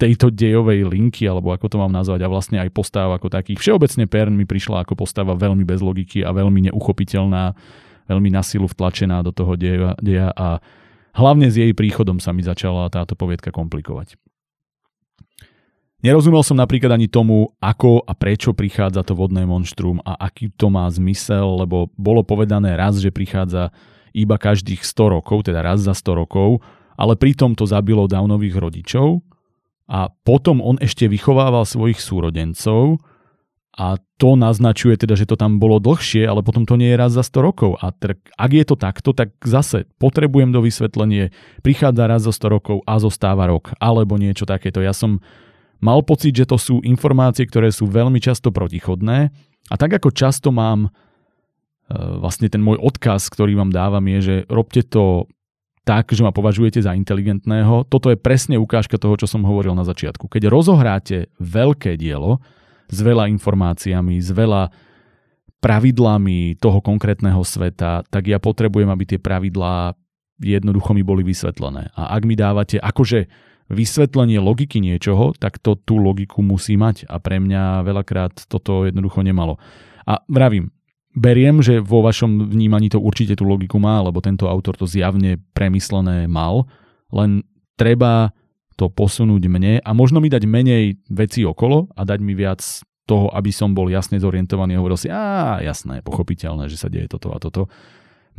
tejto 0.00 0.32
dejovej 0.32 0.88
linky, 0.88 1.28
alebo 1.28 1.52
ako 1.52 1.68
to 1.68 1.76
mám 1.76 1.92
nazvať, 1.92 2.24
a 2.24 2.32
vlastne 2.32 2.56
aj 2.56 2.72
postava 2.72 3.20
ako 3.20 3.28
takých. 3.28 3.60
Všeobecne 3.60 4.08
Pern 4.08 4.32
mi 4.32 4.48
prišla 4.48 4.82
ako 4.82 4.96
postava 4.96 5.36
veľmi 5.36 5.62
bez 5.62 5.84
logiky 5.84 6.24
a 6.24 6.32
veľmi 6.32 6.72
neuchopiteľná 6.72 7.52
veľmi 8.10 8.34
na 8.34 8.42
silu 8.42 8.66
vtlačená 8.66 9.22
do 9.22 9.30
toho 9.30 9.54
deja, 9.54 9.94
deja 10.02 10.34
a 10.34 10.58
hlavne 11.14 11.46
s 11.46 11.54
jej 11.54 11.70
príchodom 11.70 12.18
sa 12.18 12.34
mi 12.34 12.42
začala 12.42 12.90
táto 12.90 13.14
poviedka 13.14 13.54
komplikovať. 13.54 14.18
Nerozumel 16.00 16.40
som 16.40 16.56
napríklad 16.56 16.96
ani 16.96 17.12
tomu, 17.12 17.52
ako 17.60 18.00
a 18.08 18.16
prečo 18.16 18.56
prichádza 18.56 19.04
to 19.04 19.12
vodné 19.12 19.44
monštrum 19.44 20.00
a 20.00 20.16
aký 20.16 20.48
to 20.56 20.72
má 20.72 20.88
zmysel, 20.88 21.60
lebo 21.60 21.92
bolo 21.92 22.24
povedané 22.24 22.72
raz, 22.72 22.96
že 22.96 23.12
prichádza 23.12 23.68
iba 24.16 24.40
každých 24.40 24.80
100 24.80 25.16
rokov, 25.20 25.44
teda 25.44 25.60
raz 25.60 25.84
za 25.84 25.92
100 25.92 26.24
rokov, 26.24 26.64
ale 26.96 27.20
pritom 27.20 27.52
to 27.52 27.68
zabilo 27.68 28.08
Downových 28.08 28.56
rodičov 28.56 29.20
a 29.92 30.08
potom 30.08 30.64
on 30.64 30.80
ešte 30.80 31.04
vychovával 31.04 31.68
svojich 31.68 32.00
súrodencov 32.00 32.96
a 33.80 33.96
to 34.20 34.36
naznačuje 34.36 35.00
teda, 35.00 35.16
že 35.16 35.24
to 35.24 35.40
tam 35.40 35.56
bolo 35.56 35.80
dlhšie, 35.80 36.28
ale 36.28 36.44
potom 36.44 36.68
to 36.68 36.76
nie 36.76 36.92
je 36.92 37.00
raz 37.00 37.16
za 37.16 37.24
100 37.24 37.40
rokov. 37.40 37.80
A 37.80 37.96
tak, 37.96 38.20
ak 38.36 38.50
je 38.52 38.64
to 38.68 38.76
takto, 38.76 39.16
tak 39.16 39.32
zase 39.40 39.88
potrebujem 39.96 40.52
do 40.52 40.60
vysvetlenie, 40.60 41.32
prichádza 41.64 42.04
raz 42.04 42.28
za 42.28 42.36
100 42.36 42.56
rokov 42.60 42.76
a 42.84 43.00
zostáva 43.00 43.48
rok, 43.48 43.72
alebo 43.80 44.20
niečo 44.20 44.44
takéto. 44.44 44.84
Ja 44.84 44.92
som 44.92 45.24
mal 45.80 46.04
pocit, 46.04 46.36
že 46.36 46.44
to 46.44 46.60
sú 46.60 46.84
informácie, 46.84 47.48
ktoré 47.48 47.72
sú 47.72 47.88
veľmi 47.88 48.20
často 48.20 48.52
protichodné 48.52 49.32
a 49.72 49.74
tak 49.80 49.96
ako 49.96 50.12
často 50.12 50.52
mám 50.52 50.84
e, 50.84 50.90
vlastne 52.20 52.52
ten 52.52 52.60
môj 52.60 52.76
odkaz, 52.84 53.32
ktorý 53.32 53.56
vám 53.56 53.72
dávam 53.72 54.04
je, 54.12 54.18
že 54.20 54.36
robte 54.52 54.84
to 54.84 55.24
tak, 55.88 56.12
že 56.12 56.20
ma 56.20 56.36
považujete 56.36 56.84
za 56.84 56.92
inteligentného. 56.92 57.88
Toto 57.88 58.12
je 58.12 58.20
presne 58.20 58.60
ukážka 58.60 59.00
toho, 59.00 59.16
čo 59.16 59.24
som 59.24 59.40
hovoril 59.48 59.72
na 59.72 59.88
začiatku. 59.88 60.28
Keď 60.28 60.52
rozohráte 60.52 61.32
veľké 61.40 61.96
dielo, 61.96 62.44
s 62.90 62.98
veľa 62.98 63.30
informáciami, 63.30 64.18
s 64.18 64.34
veľa 64.34 64.68
pravidlami 65.60 66.56
toho 66.58 66.80
konkrétneho 66.80 67.40
sveta, 67.44 68.02
tak 68.08 68.26
ja 68.26 68.40
potrebujem, 68.40 68.88
aby 68.88 69.04
tie 69.04 69.20
pravidlá 69.20 69.94
jednoducho 70.40 70.96
mi 70.96 71.04
boli 71.04 71.20
vysvetlené. 71.20 71.92
A 71.92 72.16
ak 72.16 72.22
mi 72.24 72.34
dávate 72.34 72.80
akože 72.80 73.28
vysvetlenie 73.70 74.40
logiky 74.42 74.82
niečoho, 74.82 75.36
tak 75.36 75.60
to 75.62 75.78
tú 75.78 76.00
logiku 76.00 76.42
musí 76.42 76.74
mať. 76.74 77.06
A 77.06 77.22
pre 77.22 77.38
mňa 77.38 77.86
veľakrát 77.86 78.48
toto 78.50 78.88
jednoducho 78.88 79.22
nemalo. 79.22 79.60
A 80.08 80.24
vravím, 80.26 80.72
beriem, 81.14 81.62
že 81.62 81.78
vo 81.78 82.02
vašom 82.02 82.50
vnímaní 82.50 82.90
to 82.90 82.98
určite 82.98 83.38
tú 83.38 83.46
logiku 83.46 83.78
má, 83.78 84.02
lebo 84.02 84.18
tento 84.24 84.48
autor 84.50 84.74
to 84.74 84.88
zjavne 84.90 85.38
premyslené 85.54 86.26
mal, 86.26 86.66
len 87.14 87.46
treba 87.78 88.34
to 88.80 88.88
posunúť 88.88 89.44
mne 89.44 89.84
a 89.84 89.90
možno 89.92 90.24
mi 90.24 90.32
dať 90.32 90.48
menej 90.48 90.96
veci 91.12 91.44
okolo 91.44 91.92
a 91.92 92.00
dať 92.08 92.18
mi 92.24 92.32
viac 92.32 92.64
toho, 93.04 93.28
aby 93.36 93.52
som 93.52 93.76
bol 93.76 93.92
jasne 93.92 94.16
zorientovaný 94.16 94.78
a 94.78 94.80
hovoril 94.80 94.96
si, 94.96 95.12
a 95.12 95.60
jasné, 95.60 96.00
pochopiteľné, 96.00 96.72
že 96.72 96.80
sa 96.80 96.88
deje 96.88 97.12
toto 97.12 97.36
a 97.36 97.38
toto. 97.42 97.68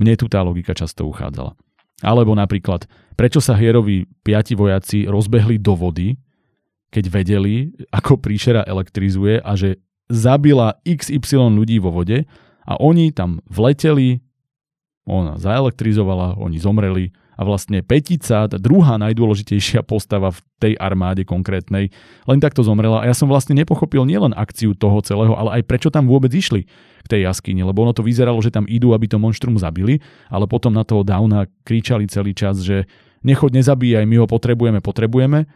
Mne 0.01 0.17
tu 0.17 0.25
tá 0.25 0.41
logika 0.41 0.73
často 0.73 1.05
uchádzala. 1.05 1.53
Alebo 2.01 2.33
napríklad, 2.33 2.89
prečo 3.13 3.37
sa 3.37 3.53
Hierovi 3.53 4.09
piati 4.25 4.57
vojaci 4.57 5.05
rozbehli 5.05 5.61
do 5.61 5.77
vody, 5.77 6.17
keď 6.89 7.05
vedeli, 7.13 7.69
ako 7.93 8.17
príšera 8.17 8.65
elektrizuje 8.65 9.37
a 9.45 9.53
že 9.53 9.77
zabila 10.09 10.81
XY 10.81 11.53
ľudí 11.53 11.77
vo 11.77 11.93
vode 11.93 12.25
a 12.65 12.73
oni 12.81 13.13
tam 13.13 13.45
vleteli, 13.45 14.25
ona 15.05 15.37
zaelektrizovala, 15.37 16.41
oni 16.41 16.57
zomreli 16.57 17.05
a 17.41 17.43
vlastne 17.43 17.81
Petica, 17.81 18.45
tá 18.45 18.57
druhá 18.61 19.01
najdôležitejšia 19.01 19.81
postava 19.81 20.29
v 20.29 20.39
tej 20.61 20.73
armáde 20.77 21.25
konkrétnej, 21.25 21.89
len 22.29 22.37
takto 22.37 22.61
zomrela 22.61 23.01
a 23.01 23.09
ja 23.09 23.17
som 23.17 23.25
vlastne 23.25 23.57
nepochopil 23.57 24.05
nielen 24.05 24.37
akciu 24.37 24.77
toho 24.77 25.01
celého, 25.01 25.33
ale 25.33 25.57
aj 25.57 25.61
prečo 25.65 25.89
tam 25.89 26.05
vôbec 26.05 26.29
išli 26.29 26.69
k 27.01 27.07
tej 27.09 27.25
jaskyni, 27.25 27.65
lebo 27.65 27.81
ono 27.81 27.97
to 27.97 28.05
vyzeralo, 28.05 28.37
že 28.45 28.53
tam 28.53 28.69
idú, 28.69 28.93
aby 28.93 29.09
to 29.09 29.17
monštrum 29.17 29.57
zabili, 29.57 30.05
ale 30.29 30.45
potom 30.45 30.69
na 30.69 30.85
toho 30.85 31.01
Downa 31.01 31.49
kričali 31.65 32.05
celý 32.05 32.37
čas, 32.37 32.61
že 32.61 32.85
nechod 33.25 33.57
nezabíjaj, 33.57 34.05
my 34.05 34.21
ho 34.21 34.29
potrebujeme, 34.29 34.77
potrebujeme. 34.77 35.49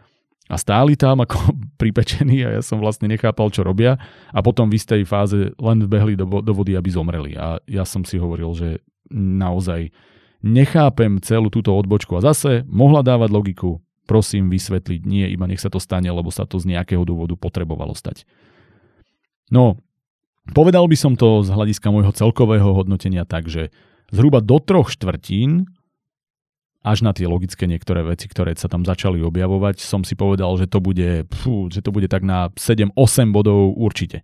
A 0.46 0.54
stáli 0.58 0.94
tam 0.94 1.22
ako 1.22 1.54
pripečení 1.80 2.42
a 2.46 2.58
ja 2.58 2.62
som 2.62 2.82
vlastne 2.82 3.10
nechápal, 3.10 3.50
čo 3.50 3.66
robia. 3.66 3.98
A 4.30 4.42
potom 4.42 4.70
v 4.70 4.78
istej 4.78 5.02
fáze 5.02 5.50
len 5.58 5.78
vbehli 5.82 6.14
do, 6.14 6.26
do 6.26 6.52
vody, 6.54 6.78
aby 6.78 6.86
zomreli. 6.86 7.34
A 7.34 7.58
ja 7.66 7.82
som 7.82 8.06
si 8.06 8.14
hovoril, 8.14 8.54
že 8.54 8.78
naozaj 9.10 9.90
nechápem 10.44 11.20
celú 11.22 11.48
túto 11.48 11.72
odbočku 11.72 12.16
a 12.18 12.24
zase 12.24 12.64
mohla 12.68 13.00
dávať 13.00 13.30
logiku, 13.32 13.70
prosím 14.06 14.48
vysvetliť, 14.52 15.00
nie 15.04 15.26
iba 15.30 15.44
nech 15.50 15.60
sa 15.60 15.68
to 15.68 15.82
stane, 15.82 16.08
lebo 16.08 16.30
sa 16.30 16.44
to 16.44 16.56
z 16.60 16.70
nejakého 16.72 17.02
dôvodu 17.02 17.34
potrebovalo 17.34 17.92
stať. 17.92 18.24
No, 19.50 19.78
povedal 20.54 20.86
by 20.86 20.96
som 20.98 21.14
to 21.14 21.42
z 21.42 21.50
hľadiska 21.50 21.90
môjho 21.90 22.14
celkového 22.14 22.74
hodnotenia 22.74 23.26
tak, 23.26 23.50
že 23.50 23.74
zhruba 24.10 24.38
do 24.42 24.62
troch 24.62 24.90
štvrtín 24.90 25.66
až 26.86 27.02
na 27.02 27.10
tie 27.10 27.26
logické 27.26 27.66
niektoré 27.66 28.06
veci, 28.06 28.30
ktoré 28.30 28.54
sa 28.54 28.70
tam 28.70 28.86
začali 28.86 29.18
objavovať, 29.18 29.82
som 29.82 30.06
si 30.06 30.14
povedal, 30.14 30.54
že 30.54 30.70
to 30.70 30.78
bude, 30.78 31.26
fú, 31.34 31.66
že 31.66 31.82
to 31.82 31.90
bude 31.90 32.06
tak 32.06 32.22
na 32.22 32.54
7-8 32.54 33.34
bodov 33.34 33.74
určite. 33.74 34.22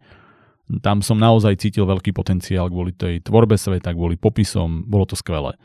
Tam 0.79 1.03
som 1.03 1.19
naozaj 1.19 1.59
cítil 1.59 1.91
veľký 1.91 2.15
potenciál 2.15 2.71
kvôli 2.71 2.95
tej 2.95 3.19
tvorbe 3.27 3.59
sveta, 3.59 3.91
kvôli 3.91 4.15
popisom, 4.15 4.87
bolo 4.87 5.11
to 5.11 5.19
skvelé. 5.19 5.59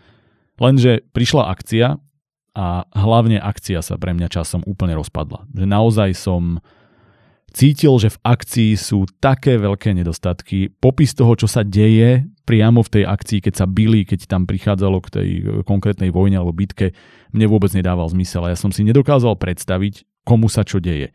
Lenže 0.58 1.06
prišla 1.14 1.54
akcia 1.54 2.02
a 2.58 2.66
hlavne 2.98 3.38
akcia 3.38 3.86
sa 3.86 4.02
pre 4.02 4.18
mňa 4.18 4.34
časom 4.34 4.66
úplne 4.66 4.98
rozpadla. 4.98 5.46
Že 5.54 5.66
naozaj 5.70 6.10
som 6.18 6.58
cítil, 7.54 7.94
že 8.02 8.14
v 8.14 8.22
akcii 8.26 8.72
sú 8.78 9.06
také 9.22 9.58
veľké 9.58 9.94
nedostatky. 9.94 10.74
Popis 10.78 11.14
toho, 11.14 11.38
čo 11.38 11.46
sa 11.46 11.62
deje 11.62 12.26
priamo 12.46 12.82
v 12.82 13.02
tej 13.02 13.04
akcii, 13.06 13.40
keď 13.44 13.54
sa 13.54 13.66
byli, 13.70 14.06
keď 14.08 14.30
tam 14.30 14.50
prichádzalo 14.50 14.98
k 15.06 15.12
tej 15.14 15.30
konkrétnej 15.66 16.10
vojne 16.10 16.42
alebo 16.42 16.54
bitke, 16.54 16.94
mne 17.34 17.46
vôbec 17.50 17.74
nedával 17.74 18.10
zmysel. 18.10 18.48
Ja 18.50 18.58
som 18.58 18.74
si 18.74 18.82
nedokázal 18.86 19.38
predstaviť, 19.38 20.06
komu 20.26 20.50
sa 20.50 20.66
čo 20.66 20.82
deje. 20.82 21.14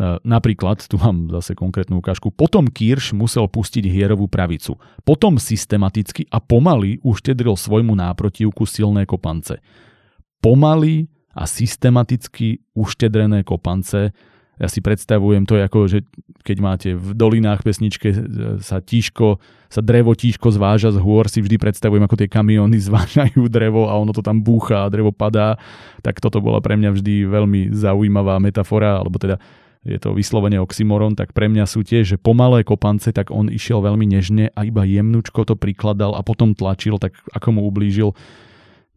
E, 0.00 0.16
napríklad, 0.24 0.80
tu 0.88 0.96
mám 0.96 1.28
zase 1.28 1.52
konkrétnu 1.52 2.00
ukážku, 2.00 2.32
potom 2.32 2.64
Kirš 2.64 3.12
musel 3.12 3.44
pustiť 3.44 3.84
hierovú 3.84 4.32
pravicu. 4.32 4.80
Potom 5.04 5.36
systematicky 5.36 6.24
a 6.32 6.40
pomaly 6.40 7.04
uštedril 7.04 7.52
svojmu 7.52 7.92
náprotivku 7.92 8.64
silné 8.64 9.04
kopance. 9.04 9.60
Pomaly 10.40 11.04
a 11.36 11.44
systematicky 11.44 12.64
uštedrené 12.72 13.44
kopance 13.44 14.16
Ja 14.60 14.68
si 14.68 14.84
predstavujem 14.84 15.48
to 15.48 15.56
ako, 15.56 15.88
že 15.88 16.04
keď 16.44 16.56
máte 16.60 16.88
v 16.92 17.16
dolinách 17.16 17.64
pesničke 17.64 18.12
sa 18.60 18.84
tížko, 18.84 19.40
sa 19.72 19.80
drevo 19.80 20.12
tížko 20.12 20.52
zváža 20.52 20.92
z 20.92 21.00
hôr, 21.00 21.32
si 21.32 21.40
vždy 21.40 21.56
predstavujem, 21.56 22.04
ako 22.04 22.20
tie 22.20 22.28
kamióny 22.28 22.76
zvážajú 22.92 23.40
drevo 23.48 23.88
a 23.88 23.96
ono 23.96 24.12
to 24.12 24.20
tam 24.20 24.44
búcha 24.44 24.84
a 24.84 24.92
drevo 24.92 25.16
padá. 25.16 25.56
Tak 26.04 26.20
toto 26.20 26.44
bola 26.44 26.60
pre 26.60 26.76
mňa 26.76 26.92
vždy 26.92 27.24
veľmi 27.24 27.72
zaujímavá 27.72 28.36
metafora, 28.36 29.00
alebo 29.00 29.16
teda 29.16 29.40
je 29.80 29.96
to 29.96 30.12
vyslovene 30.12 30.60
oxymoron, 30.60 31.16
tak 31.16 31.32
pre 31.32 31.48
mňa 31.48 31.64
sú 31.64 31.80
tie, 31.80 32.04
že 32.04 32.20
pomalé 32.20 32.60
kopance, 32.62 33.08
tak 33.16 33.32
on 33.32 33.48
išiel 33.48 33.80
veľmi 33.80 34.04
nežne 34.04 34.52
a 34.52 34.60
iba 34.68 34.84
jemnučko 34.84 35.48
to 35.48 35.56
prikladal 35.56 36.12
a 36.12 36.20
potom 36.20 36.52
tlačil, 36.52 37.00
tak 37.00 37.16
ako 37.32 37.48
mu 37.56 37.60
ublížil. 37.64 38.12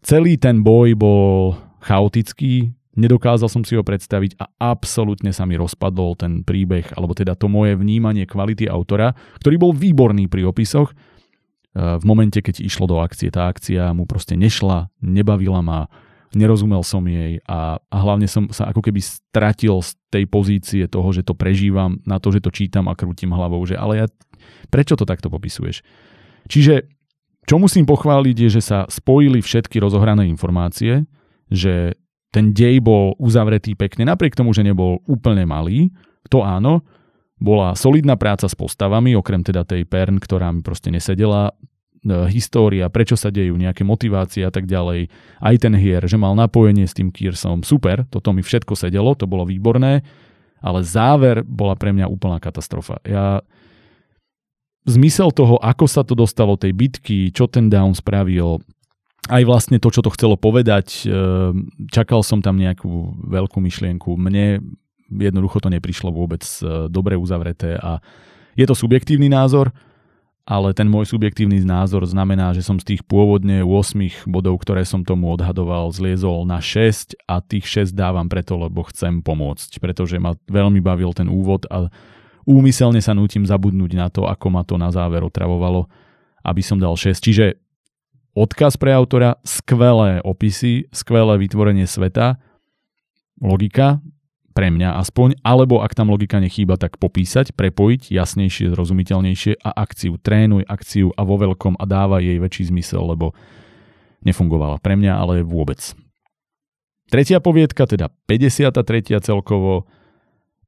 Celý 0.03 0.35
ten 0.35 0.59
boj 0.59 0.99
bol 0.99 1.55
chaotický, 1.79 2.75
Nedokázal 2.93 3.49
som 3.49 3.65
si 3.65 3.73
ho 3.73 3.81
predstaviť 3.81 4.37
a 4.37 4.45
absolútne 4.69 5.33
sa 5.33 5.49
mi 5.49 5.57
rozpadol 5.57 6.13
ten 6.13 6.45
príbeh, 6.45 6.93
alebo 6.93 7.17
teda 7.17 7.33
to 7.33 7.49
moje 7.49 7.73
vnímanie 7.73 8.29
kvality 8.29 8.69
autora, 8.69 9.17
ktorý 9.41 9.57
bol 9.57 9.71
výborný 9.73 10.29
pri 10.29 10.45
opisoch. 10.45 10.93
E, 10.93 10.95
v 11.73 12.03
momente, 12.05 12.37
keď 12.37 12.61
išlo 12.61 12.85
do 12.85 13.01
akcie, 13.01 13.33
tá 13.33 13.49
akcia 13.49 13.89
mu 13.97 14.05
proste 14.05 14.37
nešla, 14.37 14.93
nebavila 15.01 15.65
ma, 15.65 15.89
nerozumel 16.33 16.81
som 16.81 17.01
jej 17.05 17.39
a, 17.45 17.77
a 17.77 17.97
hlavne 18.01 18.25
som 18.25 18.49
sa 18.49 18.69
ako 18.69 18.81
keby 18.85 19.01
stratil 19.01 19.81
z 19.81 19.97
tej 20.09 20.25
pozície 20.29 20.83
toho, 20.89 21.09
že 21.13 21.25
to 21.25 21.37
prežívam 21.37 22.01
na 22.03 22.17
to, 22.17 22.33
že 22.33 22.43
to 22.43 22.49
čítam 22.49 22.89
a 22.89 22.97
krútim 22.97 23.31
hlavou, 23.31 23.61
že 23.65 23.77
ale 23.77 24.03
ja, 24.03 24.07
prečo 24.69 24.97
to 24.97 25.05
takto 25.05 25.29
popisuješ? 25.29 25.85
Čiže 26.49 26.89
čo 27.43 27.55
musím 27.59 27.83
pochváliť 27.83 28.37
je, 28.47 28.49
že 28.59 28.61
sa 28.63 28.87
spojili 28.87 29.43
všetky 29.43 29.79
rozohrané 29.79 30.27
informácie, 30.31 31.03
že 31.51 31.99
ten 32.33 32.55
dej 32.55 32.81
bol 32.81 33.13
uzavretý 33.21 33.77
pekne, 33.77 34.09
napriek 34.09 34.33
tomu, 34.33 34.55
že 34.57 34.65
nebol 34.65 35.05
úplne 35.05 35.45
malý, 35.45 35.93
to 36.31 36.41
áno, 36.41 36.81
bola 37.37 37.75
solidná 37.75 38.15
práca 38.15 38.47
s 38.47 38.55
postavami, 38.55 39.13
okrem 39.13 39.43
teda 39.43 39.67
tej 39.67 39.83
Pern, 39.83 40.17
ktorá 40.17 40.49
mi 40.49 40.63
proste 40.63 40.89
nesedela, 40.89 41.51
história, 42.27 42.91
prečo 42.91 43.15
sa 43.15 43.31
dejú, 43.31 43.55
nejaké 43.55 43.87
motivácie 43.87 44.43
a 44.43 44.51
tak 44.51 44.67
ďalej. 44.67 45.07
Aj 45.39 45.55
ten 45.55 45.73
hier, 45.75 46.03
že 46.03 46.19
mal 46.19 46.35
napojenie 46.35 46.83
s 46.83 46.95
tým 46.95 47.09
Kiersom, 47.09 47.63
super, 47.63 48.03
toto 48.11 48.35
mi 48.35 48.43
všetko 48.43 48.75
sedelo, 48.75 49.15
to 49.15 49.23
bolo 49.23 49.47
výborné, 49.47 50.03
ale 50.59 50.79
záver 50.83 51.43
bola 51.47 51.79
pre 51.79 51.95
mňa 51.95 52.11
úplná 52.11 52.43
katastrofa. 52.43 52.99
Ja 53.07 53.43
zmysel 54.83 55.31
toho, 55.31 55.55
ako 55.63 55.85
sa 55.87 56.03
to 56.03 56.15
dostalo 56.15 56.59
tej 56.59 56.75
bitky, 56.75 57.31
čo 57.31 57.47
ten 57.47 57.71
Down 57.71 57.95
spravil, 57.95 58.59
aj 59.31 59.43
vlastne 59.47 59.79
to, 59.79 59.87
čo 59.87 60.03
to 60.03 60.11
chcelo 60.11 60.35
povedať, 60.35 61.07
ehm, 61.07 61.71
čakal 61.87 62.27
som 62.27 62.43
tam 62.43 62.59
nejakú 62.59 63.23
veľkú 63.23 63.63
myšlienku. 63.63 64.19
Mne 64.19 64.59
jednoducho 65.07 65.63
to 65.63 65.71
neprišlo 65.71 66.11
vôbec 66.11 66.43
e, 66.43 66.89
dobre 66.89 67.15
uzavreté 67.15 67.77
a 67.77 68.01
je 68.57 68.65
to 68.65 68.75
subjektívny 68.75 69.29
názor, 69.29 69.71
ale 70.43 70.75
ten 70.75 70.91
môj 70.91 71.07
subjektívny 71.07 71.63
názor 71.63 72.03
znamená, 72.03 72.51
že 72.51 72.59
som 72.59 72.75
z 72.75 72.95
tých 72.95 73.01
pôvodne 73.07 73.63
8 73.63 74.27
bodov, 74.27 74.59
ktoré 74.59 74.83
som 74.83 75.07
tomu 75.07 75.31
odhadoval, 75.31 75.87
zliezol 75.95 76.43
na 76.43 76.59
6 76.59 77.15
a 77.31 77.39
tých 77.39 77.63
6 77.87 77.95
dávam 77.95 78.27
preto, 78.27 78.59
lebo 78.59 78.83
chcem 78.91 79.23
pomôcť, 79.23 79.79
pretože 79.79 80.19
ma 80.19 80.35
veľmi 80.51 80.83
bavil 80.83 81.15
ten 81.15 81.31
úvod 81.31 81.63
a 81.71 81.87
úmyselne 82.43 82.99
sa 82.99 83.15
nútim 83.15 83.47
zabudnúť 83.47 83.91
na 83.95 84.11
to, 84.11 84.27
ako 84.27 84.47
ma 84.51 84.67
to 84.67 84.75
na 84.75 84.91
záver 84.91 85.23
otravovalo, 85.23 85.87
aby 86.43 86.59
som 86.59 86.75
dal 86.75 86.99
6. 86.99 87.23
Čiže 87.23 87.55
odkaz 88.35 88.75
pre 88.75 88.91
autora, 88.91 89.39
skvelé 89.47 90.19
opisy, 90.27 90.91
skvelé 90.91 91.39
vytvorenie 91.39 91.87
sveta, 91.87 92.35
logika, 93.39 94.03
pre 94.53 94.69
mňa 94.69 95.01
aspoň, 95.01 95.41
alebo 95.41 95.81
ak 95.81 95.97
tam 95.97 96.13
logika 96.13 96.37
nechýba, 96.37 96.77
tak 96.77 97.01
popísať, 97.01 97.57
prepojiť 97.57 98.13
jasnejšie, 98.13 98.69
zrozumiteľnejšie 98.69 99.65
a 99.65 99.69
akciu. 99.73 100.21
Trénuj 100.21 100.63
akciu 100.69 101.09
a 101.13 101.21
vo 101.25 101.41
veľkom 101.41 101.75
a 101.81 101.85
dáva 101.89 102.21
jej 102.21 102.37
väčší 102.37 102.69
zmysel, 102.69 103.01
lebo 103.01 103.33
nefungovala 104.21 104.77
pre 104.79 104.93
mňa, 104.93 105.13
ale 105.17 105.41
vôbec. 105.41 105.81
Tretia 107.09 107.41
poviedka, 107.43 107.89
teda 107.89 108.13
53. 108.29 109.19
celkovo, 109.19 109.89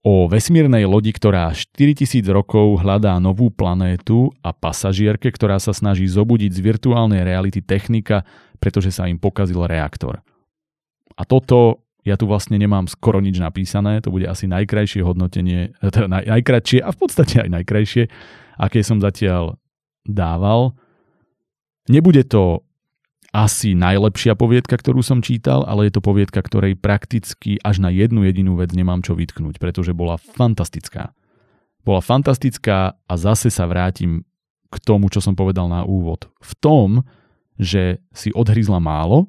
o 0.05 0.29
vesmírnej 0.29 0.85
lodi, 0.85 1.09
ktorá 1.09 1.49
4000 1.49 2.21
rokov 2.29 2.85
hľadá 2.85 3.17
novú 3.17 3.49
planétu 3.49 4.29
a 4.45 4.53
pasažierke, 4.53 5.33
ktorá 5.33 5.57
sa 5.57 5.73
snaží 5.73 6.05
zobudiť 6.05 6.53
z 6.53 6.61
virtuálnej 6.61 7.25
reality 7.25 7.65
technika, 7.65 8.21
pretože 8.61 8.93
sa 8.93 9.09
im 9.09 9.17
pokazil 9.17 9.65
reaktor. 9.65 10.21
A 11.17 11.25
toto 11.25 11.84
ja 12.05 12.15
tu 12.21 12.29
vlastne 12.29 12.61
nemám 12.61 12.85
skoro 12.85 13.17
nič 13.17 13.41
napísané, 13.41 13.97
to 13.99 14.13
bude 14.13 14.29
asi 14.29 14.45
najkrajšie 14.45 15.01
hodnotenie, 15.01 15.73
teda 15.81 16.05
naj, 16.05 16.29
najkračšie 16.29 16.79
a 16.85 16.93
v 16.93 16.97
podstate 17.01 17.41
aj 17.41 17.49
najkrajšie, 17.49 18.03
aké 18.61 18.85
som 18.85 19.01
zatiaľ 19.01 19.57
dával. 20.05 20.77
Nebude 21.89 22.21
to 22.29 22.61
asi 23.35 23.75
najlepšia 23.75 24.37
poviedka, 24.37 24.79
ktorú 24.79 25.03
som 25.03 25.19
čítal, 25.19 25.67
ale 25.67 25.89
je 25.89 25.97
to 25.97 26.05
poviedka, 26.05 26.39
ktorej 26.39 26.79
prakticky 26.79 27.59
až 27.59 27.83
na 27.83 27.91
jednu 27.91 28.23
jedinú 28.23 28.55
vec 28.55 28.71
nemám 28.71 29.03
čo 29.03 29.17
vytknúť, 29.17 29.59
pretože 29.59 29.91
bola 29.91 30.15
fantastická. 30.15 31.11
Bola 31.83 31.99
fantastická 31.99 32.95
a 32.95 33.13
zase 33.19 33.51
sa 33.51 33.67
vrátim 33.67 34.23
k 34.71 34.77
tomu, 34.79 35.11
čo 35.11 35.19
som 35.19 35.35
povedal 35.35 35.67
na 35.67 35.83
úvod. 35.83 36.31
V 36.39 36.53
tom, 36.57 37.03
že 37.59 37.99
si 38.15 38.31
odhryzla 38.31 38.79
málo 38.79 39.27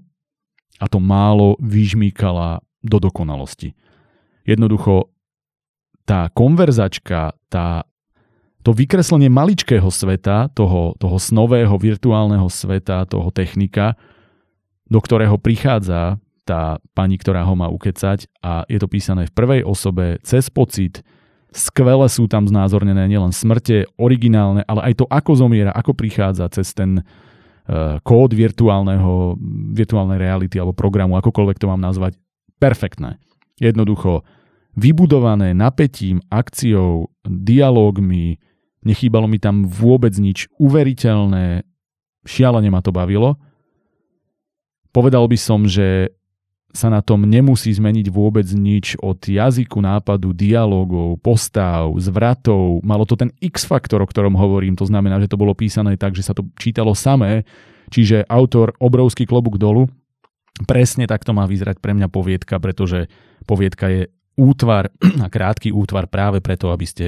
a 0.79 0.87
to 0.87 1.03
málo 1.03 1.59
vyžmýkala 1.59 2.63
do 2.87 3.03
dokonalosti. 3.03 3.75
Jednoducho 4.47 5.11
tá 6.07 6.31
konverzačka, 6.31 7.35
tá 7.51 7.85
to 8.67 8.75
vykreslenie 8.75 9.31
maličkého 9.31 9.87
sveta, 9.91 10.51
toho, 10.51 10.99
toho 10.99 11.23
snového 11.23 11.75
virtuálneho 11.79 12.51
sveta, 12.51 13.07
toho 13.07 13.31
technika, 13.31 13.95
do 14.91 14.99
ktorého 14.99 15.39
prichádza 15.39 16.19
tá 16.47 16.79
pani, 16.95 17.19
ktorá 17.19 17.43
ho 17.43 17.55
má 17.59 17.67
ukecať 17.67 18.31
a 18.43 18.63
je 18.71 18.79
to 18.79 18.87
písané 18.87 19.27
v 19.27 19.35
prvej 19.35 19.61
osobe, 19.67 20.23
cez 20.23 20.47
pocit, 20.47 21.03
skvele 21.51 22.07
sú 22.07 22.31
tam 22.31 22.47
znázornené 22.47 23.07
nielen 23.11 23.35
smrte, 23.35 23.91
originálne, 23.99 24.63
ale 24.67 24.95
aj 24.95 25.03
to, 25.03 25.05
ako 25.11 25.33
zomiera, 25.35 25.75
ako 25.75 25.95
prichádza 25.95 26.47
cez 26.51 26.71
ten 26.71 27.03
uh, 27.03 27.99
kód 28.03 28.35
virtuálneho, 28.35 29.39
virtuálnej 29.75 30.19
reality 30.23 30.59
alebo 30.59 30.75
programu, 30.75 31.19
akokoľvek 31.19 31.59
to 31.59 31.67
mám 31.67 31.83
nazvať, 31.83 32.15
perfektné. 32.59 33.21
Jednoducho 33.57 34.25
vybudované 34.77 35.57
napätím, 35.57 36.21
akciou, 36.29 37.09
dialógmi, 37.25 38.37
Nechýbalo 38.87 39.27
mi 39.27 39.43
tam 39.43 39.67
vôbec 39.67 40.15
nič 40.15 40.47
uveriteľné, 40.63 41.67
šialene 42.23 42.71
ma 42.71 42.79
to 42.79 42.95
bavilo. 42.95 43.35
Povedal 44.95 45.27
by 45.27 45.35
som, 45.35 45.67
že 45.67 46.15
sa 46.71 46.87
na 46.87 47.03
tom 47.03 47.27
nemusí 47.27 47.75
zmeniť 47.75 48.07
vôbec 48.13 48.47
nič 48.55 48.95
od 49.03 49.19
jazyku, 49.19 49.83
nápadu, 49.83 50.31
dialogov, 50.31 51.19
postav, 51.19 51.91
zvratov. 51.99 52.85
Malo 52.87 53.03
to 53.09 53.19
ten 53.19 53.35
X-faktor, 53.43 54.05
o 54.05 54.07
ktorom 54.07 54.39
hovorím, 54.39 54.79
to 54.79 54.87
znamená, 54.87 55.19
že 55.19 55.27
to 55.27 55.41
bolo 55.41 55.57
písané 55.57 55.99
tak, 55.99 56.15
že 56.15 56.23
sa 56.23 56.37
to 56.37 56.47
čítalo 56.55 56.95
samé, 56.95 57.43
čiže 57.91 58.29
autor 58.31 58.77
obrovský 58.79 59.27
klobúk 59.27 59.59
dolu. 59.59 59.91
Presne 60.65 61.05
takto 61.05 61.37
má 61.37 61.45
vyzerať 61.45 61.85
pre 61.85 61.93
mňa 61.93 62.09
poviedka, 62.09 62.57
pretože 62.57 63.13
poviedka 63.45 63.93
je 63.93 64.03
útvar 64.41 64.89
a 65.25 65.29
krátky 65.29 65.69
útvar 65.77 66.09
práve 66.09 66.41
preto, 66.41 66.73
aby 66.73 66.87
ste 66.89 67.07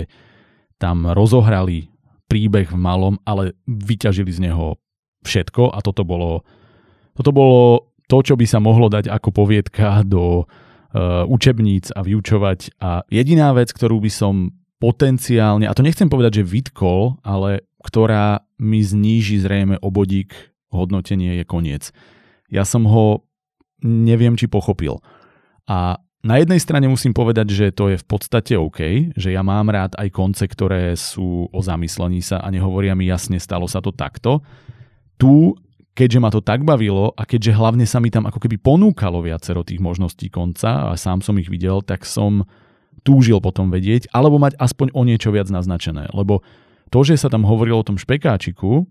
tam 0.76 1.08
rozohrali 1.08 1.88
príbeh 2.28 2.68
v 2.68 2.76
malom, 2.76 3.16
ale 3.24 3.56
vyťažili 3.64 4.28
z 4.28 4.40
neho 4.52 4.76
všetko 5.24 5.72
a 5.72 5.78
toto 5.80 6.04
bolo, 6.04 6.44
toto 7.16 7.32
bolo 7.32 7.88
to, 8.06 8.20
čo 8.20 8.34
by 8.36 8.44
sa 8.44 8.60
mohlo 8.60 8.92
dať 8.92 9.08
ako 9.08 9.32
poviedka 9.32 10.04
do 10.04 10.44
uh, 10.44 11.24
učebníc 11.28 11.92
a 11.92 12.04
vyučovať. 12.04 12.78
A 12.80 13.04
jediná 13.08 13.52
vec, 13.56 13.72
ktorú 13.72 14.00
by 14.00 14.12
som 14.12 14.52
potenciálne, 14.78 15.66
a 15.66 15.74
to 15.74 15.82
nechcem 15.82 16.06
povedať, 16.08 16.44
že 16.44 16.48
vytkol, 16.48 17.18
ale 17.26 17.66
ktorá 17.82 18.44
mi 18.60 18.84
zníži 18.84 19.40
zrejme 19.42 19.80
obodík 19.80 20.36
hodnotenie 20.68 21.40
je 21.42 21.44
koniec. 21.48 21.90
Ja 22.48 22.64
som 22.64 22.84
ho 22.88 23.27
neviem, 23.84 24.34
či 24.34 24.50
pochopil. 24.50 24.98
A 25.68 26.00
na 26.26 26.34
jednej 26.42 26.58
strane 26.58 26.90
musím 26.90 27.14
povedať, 27.14 27.46
že 27.54 27.66
to 27.70 27.94
je 27.94 27.96
v 27.96 28.06
podstate 28.06 28.58
OK, 28.58 29.14
že 29.14 29.30
ja 29.30 29.46
mám 29.46 29.70
rád 29.70 29.94
aj 29.94 30.10
konce, 30.10 30.50
ktoré 30.50 30.98
sú 30.98 31.46
o 31.46 31.60
zamyslení 31.62 32.18
sa 32.18 32.42
a 32.42 32.50
nehovoria 32.50 32.98
mi 32.98 33.06
jasne, 33.06 33.38
stalo 33.38 33.70
sa 33.70 33.78
to 33.78 33.94
takto. 33.94 34.42
Tu, 35.14 35.54
keďže 35.94 36.18
ma 36.18 36.30
to 36.34 36.42
tak 36.42 36.66
bavilo 36.66 37.14
a 37.14 37.22
keďže 37.22 37.54
hlavne 37.54 37.86
sa 37.86 38.02
mi 38.02 38.10
tam 38.10 38.26
ako 38.26 38.42
keby 38.42 38.58
ponúkalo 38.58 39.22
viacero 39.22 39.62
tých 39.62 39.78
možností 39.78 40.26
konca 40.26 40.90
a 40.90 40.98
sám 40.98 41.22
som 41.22 41.38
ich 41.38 41.46
videl, 41.46 41.86
tak 41.86 42.02
som 42.02 42.42
túžil 43.06 43.38
potom 43.38 43.70
vedieť, 43.70 44.10
alebo 44.10 44.42
mať 44.42 44.58
aspoň 44.58 44.90
o 44.98 45.06
niečo 45.06 45.30
viac 45.30 45.46
naznačené. 45.48 46.10
Lebo 46.10 46.42
to, 46.90 47.06
že 47.06 47.14
sa 47.14 47.30
tam 47.30 47.46
hovorilo 47.46 47.78
o 47.78 47.86
tom 47.86 47.94
špekáčiku, 47.94 48.82
e, 48.82 48.84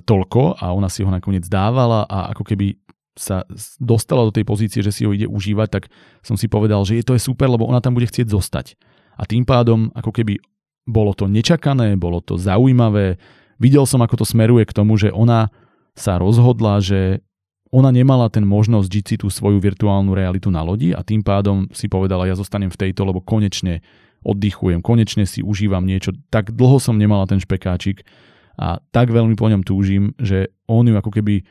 toľko 0.00 0.56
a 0.56 0.72
ona 0.72 0.88
si 0.88 1.04
ho 1.04 1.10
nakoniec 1.12 1.44
dávala 1.44 2.08
a 2.08 2.32
ako 2.32 2.42
keby 2.48 2.80
sa 3.20 3.44
dostala 3.76 4.24
do 4.24 4.32
tej 4.32 4.48
pozície, 4.48 4.80
že 4.80 4.96
si 4.96 5.04
ho 5.04 5.12
ide 5.12 5.28
užívať, 5.28 5.68
tak 5.68 5.84
som 6.24 6.40
si 6.40 6.48
povedal, 6.48 6.80
že 6.88 6.96
je 6.96 7.04
to 7.04 7.12
je 7.12 7.20
super, 7.20 7.52
lebo 7.52 7.68
ona 7.68 7.84
tam 7.84 7.92
bude 7.92 8.08
chcieť 8.08 8.32
zostať. 8.32 8.80
A 9.20 9.28
tým 9.28 9.44
pádom, 9.44 9.92
ako 9.92 10.08
keby 10.08 10.40
bolo 10.88 11.12
to 11.12 11.28
nečakané, 11.28 12.00
bolo 12.00 12.24
to 12.24 12.40
zaujímavé, 12.40 13.20
videl 13.60 13.84
som, 13.84 14.00
ako 14.00 14.24
to 14.24 14.26
smeruje 14.26 14.64
k 14.64 14.72
tomu, 14.72 14.96
že 14.96 15.12
ona 15.12 15.52
sa 15.92 16.16
rozhodla, 16.16 16.80
že 16.80 17.20
ona 17.70 17.92
nemala 17.92 18.32
ten 18.32 18.42
možnosť 18.42 18.88
žiť 18.88 19.04
si 19.04 19.16
tú 19.20 19.28
svoju 19.30 19.62
virtuálnu 19.62 20.16
realitu 20.16 20.50
na 20.50 20.64
lodi 20.64 20.90
a 20.90 21.04
tým 21.04 21.20
pádom 21.22 21.70
si 21.70 21.86
povedala, 21.86 22.26
ja 22.26 22.34
zostanem 22.34 22.72
v 22.72 22.80
tejto, 22.88 23.06
lebo 23.06 23.22
konečne 23.22 23.84
oddychujem, 24.26 24.82
konečne 24.82 25.28
si 25.28 25.44
užívam 25.44 25.86
niečo. 25.86 26.16
Tak 26.32 26.56
dlho 26.56 26.82
som 26.82 26.98
nemala 26.98 27.28
ten 27.30 27.38
špekáčik 27.38 28.02
a 28.58 28.82
tak 28.90 29.14
veľmi 29.14 29.38
po 29.38 29.46
ňom 29.46 29.62
túžim, 29.62 30.16
že 30.18 30.50
on 30.66 30.88
ju 30.88 30.98
ako 30.98 31.14
keby 31.14 31.46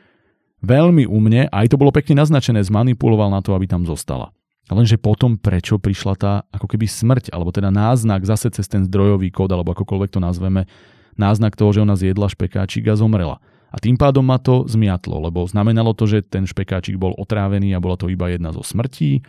veľmi 0.63 1.07
u 1.07 1.17
mne, 1.19 1.47
aj 1.49 1.71
to 1.71 1.79
bolo 1.79 1.91
pekne 1.93 2.19
naznačené, 2.19 2.63
zmanipuloval 2.63 3.31
na 3.31 3.39
to, 3.39 3.55
aby 3.55 3.65
tam 3.67 3.83
zostala. 3.87 4.31
Lenže 4.69 5.01
potom 5.01 5.33
prečo 5.33 5.81
prišla 5.81 6.13
tá 6.13 6.33
ako 6.53 6.69
keby 6.69 6.85
smrť, 6.85 7.33
alebo 7.33 7.49
teda 7.49 7.73
náznak 7.73 8.21
zase 8.21 8.53
cez 8.53 8.69
ten 8.69 8.85
zdrojový 8.85 9.33
kód, 9.33 9.49
alebo 9.49 9.73
akokoľvek 9.73 10.09
to 10.13 10.19
nazveme, 10.21 10.69
náznak 11.17 11.57
toho, 11.57 11.73
že 11.73 11.81
ona 11.81 11.97
zjedla 11.97 12.29
špekáčik 12.29 12.85
a 12.85 12.93
zomrela. 12.93 13.41
A 13.69 13.77
tým 13.77 13.97
pádom 13.97 14.25
ma 14.25 14.37
to 14.37 14.65
zmiatlo, 14.65 15.21
lebo 15.29 15.45
znamenalo 15.45 15.93
to, 15.93 16.09
že 16.09 16.25
ten 16.25 16.45
špekáčik 16.45 16.97
bol 16.97 17.13
otrávený 17.17 17.73
a 17.73 17.81
bola 17.81 17.97
to 17.97 18.09
iba 18.09 18.29
jedna 18.29 18.49
zo 18.53 18.65
smrtí 18.65 19.21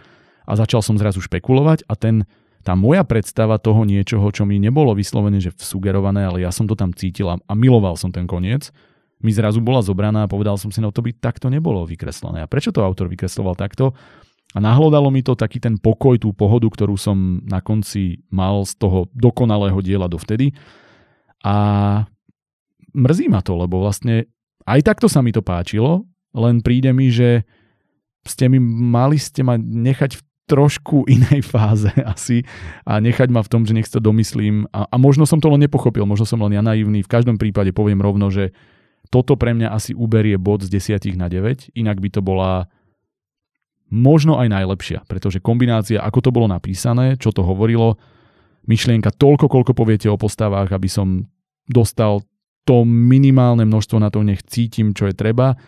a 0.48 0.56
začal 0.56 0.80
som 0.80 0.96
zrazu 0.96 1.20
špekulovať 1.24 1.88
a 1.88 1.94
ten 1.96 2.24
tá 2.60 2.76
moja 2.76 3.00
predstava 3.08 3.56
toho 3.56 3.88
niečoho, 3.88 4.28
čo 4.28 4.44
mi 4.44 4.60
nebolo 4.60 4.92
vyslovene, 4.92 5.40
že 5.40 5.48
sugerované, 5.56 6.28
ale 6.28 6.44
ja 6.44 6.52
som 6.52 6.68
to 6.68 6.76
tam 6.76 6.92
cítil 6.92 7.32
a 7.32 7.52
miloval 7.56 7.96
som 7.96 8.12
ten 8.12 8.28
koniec, 8.28 8.68
mi 9.20 9.30
zrazu 9.32 9.60
bola 9.60 9.84
zobraná 9.84 10.24
a 10.24 10.30
povedal 10.32 10.56
som 10.56 10.72
si, 10.72 10.80
no 10.80 10.92
to 10.92 11.04
by 11.04 11.12
takto 11.12 11.52
nebolo 11.52 11.84
vykreslené. 11.84 12.44
A 12.44 12.50
prečo 12.50 12.72
to 12.72 12.80
autor 12.80 13.08
vykresloval 13.08 13.56
takto? 13.56 13.92
A 14.50 14.58
nahlodalo 14.58 15.12
mi 15.14 15.22
to 15.22 15.38
taký 15.38 15.62
ten 15.62 15.78
pokoj, 15.78 16.18
tú 16.18 16.34
pohodu, 16.34 16.66
ktorú 16.66 16.98
som 16.98 17.38
na 17.46 17.62
konci 17.62 18.24
mal 18.34 18.66
z 18.66 18.74
toho 18.80 19.06
dokonalého 19.14 19.78
diela 19.78 20.10
dovtedy. 20.10 20.50
A 21.46 21.56
mrzí 22.90 23.30
ma 23.30 23.44
to, 23.44 23.54
lebo 23.54 23.78
vlastne 23.78 24.26
aj 24.66 24.80
takto 24.82 25.06
sa 25.06 25.22
mi 25.22 25.30
to 25.30 25.40
páčilo, 25.40 26.02
len 26.34 26.64
príde 26.64 26.90
mi, 26.90 27.14
že 27.14 27.46
ste 28.26 28.50
mi 28.50 28.60
mali 28.60 29.16
ste 29.16 29.40
ma 29.40 29.56
nechať 29.56 30.20
v 30.20 30.22
trošku 30.50 31.06
inej 31.06 31.46
fáze 31.46 31.94
asi 32.14 32.42
a 32.82 32.98
nechať 32.98 33.30
ma 33.30 33.40
v 33.46 33.50
tom, 33.50 33.62
že 33.62 33.72
nech 33.72 33.86
to 33.86 34.02
domyslím 34.02 34.66
a, 34.74 34.90
a 34.90 34.96
možno 34.98 35.22
som 35.24 35.38
to 35.38 35.46
len 35.46 35.62
nepochopil, 35.62 36.02
možno 36.04 36.26
som 36.26 36.42
len 36.42 36.58
ja 36.58 36.62
naivný, 36.62 37.06
v 37.06 37.12
každom 37.12 37.38
prípade 37.38 37.70
poviem 37.70 38.02
rovno, 38.02 38.28
že 38.34 38.50
toto 39.10 39.34
pre 39.34 39.52
mňa 39.52 39.74
asi 39.74 39.92
uberie 39.92 40.38
bod 40.38 40.62
z 40.62 40.70
10 40.70 41.18
na 41.18 41.26
9, 41.26 41.74
inak 41.74 41.98
by 41.98 42.08
to 42.14 42.20
bola 42.22 42.70
možno 43.90 44.38
aj 44.38 44.48
najlepšia, 44.48 44.98
pretože 45.10 45.42
kombinácia, 45.42 45.98
ako 45.98 46.18
to 46.22 46.30
bolo 46.30 46.46
napísané, 46.46 47.18
čo 47.18 47.34
to 47.34 47.42
hovorilo, 47.42 47.98
myšlienka 48.70 49.10
toľko, 49.10 49.50
koľko 49.50 49.72
poviete 49.74 50.06
o 50.06 50.14
postavách, 50.14 50.70
aby 50.70 50.86
som 50.86 51.26
dostal 51.66 52.22
to 52.62 52.86
minimálne 52.86 53.66
množstvo 53.66 53.98
na 53.98 54.14
to, 54.14 54.22
nech 54.22 54.46
cítim, 54.46 54.94
čo 54.94 55.10
je 55.10 55.14
treba 55.18 55.58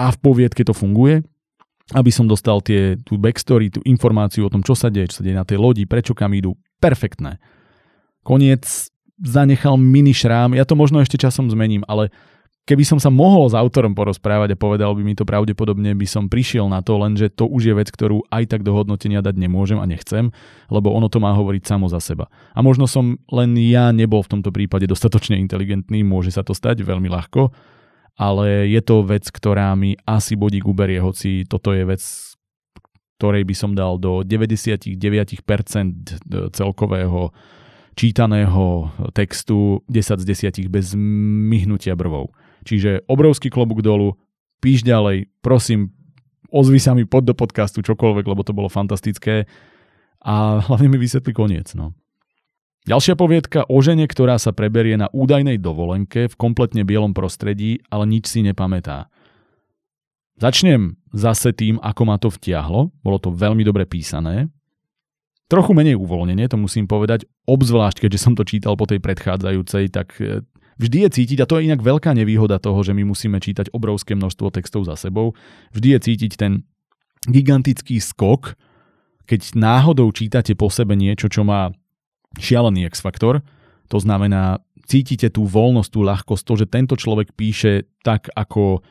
a 0.00 0.04
v 0.08 0.18
poviedke 0.24 0.64
to 0.64 0.72
funguje 0.72 1.20
aby 1.90 2.10
som 2.14 2.30
dostal 2.30 2.62
tie, 2.62 2.94
tú 3.02 3.18
backstory, 3.18 3.66
tú 3.70 3.82
informáciu 3.82 4.46
o 4.46 4.52
tom, 4.52 4.62
čo 4.62 4.78
sa 4.78 4.92
deje, 4.92 5.10
čo 5.10 5.22
sa 5.22 5.24
deje 5.26 5.34
na 5.34 5.46
tej 5.46 5.58
lodi, 5.58 5.90
prečo 5.90 6.14
kam 6.14 6.30
idú. 6.30 6.54
Perfektné. 6.78 7.42
Koniec 8.22 8.62
zanechal 9.18 9.74
mini 9.74 10.14
šrám, 10.14 10.54
ja 10.54 10.62
to 10.62 10.78
možno 10.78 11.02
ešte 11.02 11.18
časom 11.18 11.50
zmením, 11.50 11.82
ale 11.90 12.14
keby 12.68 12.84
som 12.86 12.98
sa 13.02 13.10
mohol 13.10 13.50
s 13.50 13.54
autorom 13.56 13.96
porozprávať 13.98 14.54
a 14.54 14.60
povedal 14.60 14.94
by 14.94 15.02
mi 15.02 15.18
to 15.18 15.26
pravdepodobne, 15.26 15.90
by 15.96 16.06
som 16.06 16.30
prišiel 16.30 16.70
na 16.70 16.84
to, 16.84 16.94
lenže 17.00 17.32
to 17.34 17.48
už 17.48 17.62
je 17.66 17.74
vec, 17.74 17.88
ktorú 17.90 18.22
aj 18.30 18.46
tak 18.46 18.62
do 18.62 18.70
hodnotenia 18.76 19.24
dať 19.24 19.34
nemôžem 19.34 19.82
a 19.82 19.86
nechcem, 19.88 20.30
lebo 20.70 20.94
ono 20.94 21.10
to 21.10 21.18
má 21.18 21.34
hovoriť 21.34 21.66
samo 21.66 21.90
za 21.90 21.98
seba. 21.98 22.30
A 22.54 22.62
možno 22.62 22.86
som 22.86 23.18
len 23.32 23.58
ja 23.58 23.90
nebol 23.90 24.22
v 24.22 24.38
tomto 24.38 24.54
prípade 24.54 24.86
dostatočne 24.86 25.40
inteligentný, 25.40 26.06
môže 26.06 26.30
sa 26.30 26.46
to 26.46 26.54
stať 26.54 26.86
veľmi 26.86 27.10
ľahko, 27.10 27.50
ale 28.20 28.68
je 28.68 28.80
to 28.84 29.02
vec, 29.02 29.26
ktorá 29.32 29.72
mi 29.74 29.96
asi 30.04 30.36
bodík 30.36 30.68
uberie, 30.68 31.00
hoci 31.00 31.48
toto 31.48 31.72
je 31.72 31.88
vec, 31.88 32.02
ktorej 33.20 33.44
by 33.44 33.54
som 33.56 33.76
dal 33.76 34.00
do 34.00 34.24
99% 34.24 34.96
celkového 36.52 37.32
čítaného 37.98 38.88
textu 39.12 39.84
10 39.92 40.22
z 40.22 40.24
10 40.64 40.72
bez 40.72 40.96
myhnutia 40.96 41.92
brvou. 41.92 42.32
Čiže 42.64 43.04
obrovský 43.08 43.48
klobúk 43.48 43.80
dolu, 43.80 44.16
píš 44.60 44.84
ďalej, 44.84 45.28
prosím, 45.40 45.92
ozvi 46.52 46.82
sa 46.82 46.92
mi 46.92 47.08
pod 47.08 47.24
do 47.24 47.32
podcastu 47.32 47.80
čokoľvek, 47.80 48.24
lebo 48.26 48.42
to 48.44 48.52
bolo 48.52 48.68
fantastické 48.68 49.48
a 50.20 50.60
hlavne 50.60 50.92
mi 50.92 51.00
vysvetli 51.00 51.32
koniec. 51.32 51.72
No. 51.72 51.96
Ďalšia 52.88 53.14
poviedka 53.16 53.68
o 53.68 53.76
žene, 53.84 54.08
ktorá 54.08 54.40
sa 54.40 54.56
preberie 54.56 54.96
na 54.96 55.08
údajnej 55.12 55.60
dovolenke 55.60 56.28
v 56.28 56.34
kompletne 56.36 56.84
bielom 56.84 57.12
prostredí, 57.12 57.80
ale 57.92 58.08
nič 58.08 58.28
si 58.28 58.40
nepamätá. 58.40 59.12
Začnem 60.40 60.96
zase 61.12 61.52
tým, 61.52 61.76
ako 61.84 62.02
ma 62.08 62.16
to 62.16 62.32
vtiahlo. 62.32 62.88
Bolo 63.04 63.18
to 63.20 63.28
veľmi 63.28 63.60
dobre 63.60 63.84
písané. 63.84 64.48
Trochu 65.52 65.76
menej 65.76 66.00
uvoľnenie, 66.00 66.48
to 66.48 66.56
musím 66.56 66.88
povedať, 66.88 67.28
obzvlášť 67.44 68.06
keďže 68.06 68.22
som 68.22 68.32
to 68.32 68.48
čítal 68.48 68.78
po 68.78 68.88
tej 68.88 69.02
predchádzajúcej, 69.04 69.92
tak 69.92 70.16
e, 70.22 70.46
vždy 70.80 70.98
je 71.06 71.10
cítiť, 71.20 71.38
a 71.44 71.48
to 71.48 71.60
je 71.60 71.68
inak 71.68 71.84
veľká 71.84 72.16
nevýhoda 72.16 72.56
toho, 72.56 72.80
že 72.80 72.96
my 72.96 73.04
musíme 73.04 73.36
čítať 73.36 73.68
obrovské 73.76 74.16
množstvo 74.16 74.48
textov 74.48 74.88
za 74.88 74.96
sebou, 74.96 75.36
vždy 75.76 75.88
je 75.94 75.98
cítiť 76.00 76.32
ten 76.40 76.64
gigantický 77.28 78.00
skok, 78.00 78.56
keď 79.28 79.54
náhodou 79.54 80.08
čítate 80.10 80.56
po 80.56 80.72
sebe 80.72 80.96
niečo, 80.96 81.28
čo 81.28 81.44
má 81.44 81.70
šialený 82.40 82.88
X-faktor. 82.90 83.44
To 83.92 83.98
znamená, 84.00 84.58
cítite 84.88 85.30
tú 85.30 85.46
voľnosť, 85.46 85.90
tú 85.92 86.00
ľahkosť, 86.02 86.42
to, 86.42 86.54
že 86.64 86.66
tento 86.66 86.94
človek 86.98 87.36
píše 87.38 87.86
tak, 88.02 88.26
ako, 88.34 88.82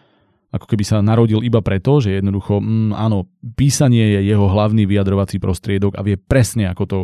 ako 0.56 0.66
keby 0.70 0.84
sa 0.88 1.04
narodil 1.04 1.44
iba 1.44 1.60
preto, 1.60 2.00
že 2.00 2.24
jednoducho, 2.24 2.64
mm, 2.64 2.96
áno, 2.96 3.28
písanie 3.60 4.16
je 4.20 4.32
jeho 4.32 4.48
hlavný 4.48 4.88
vyjadrovací 4.88 5.44
prostriedok 5.44 6.00
a 6.00 6.06
vie 6.08 6.16
presne, 6.16 6.72
ako 6.72 6.84
to 6.88 7.00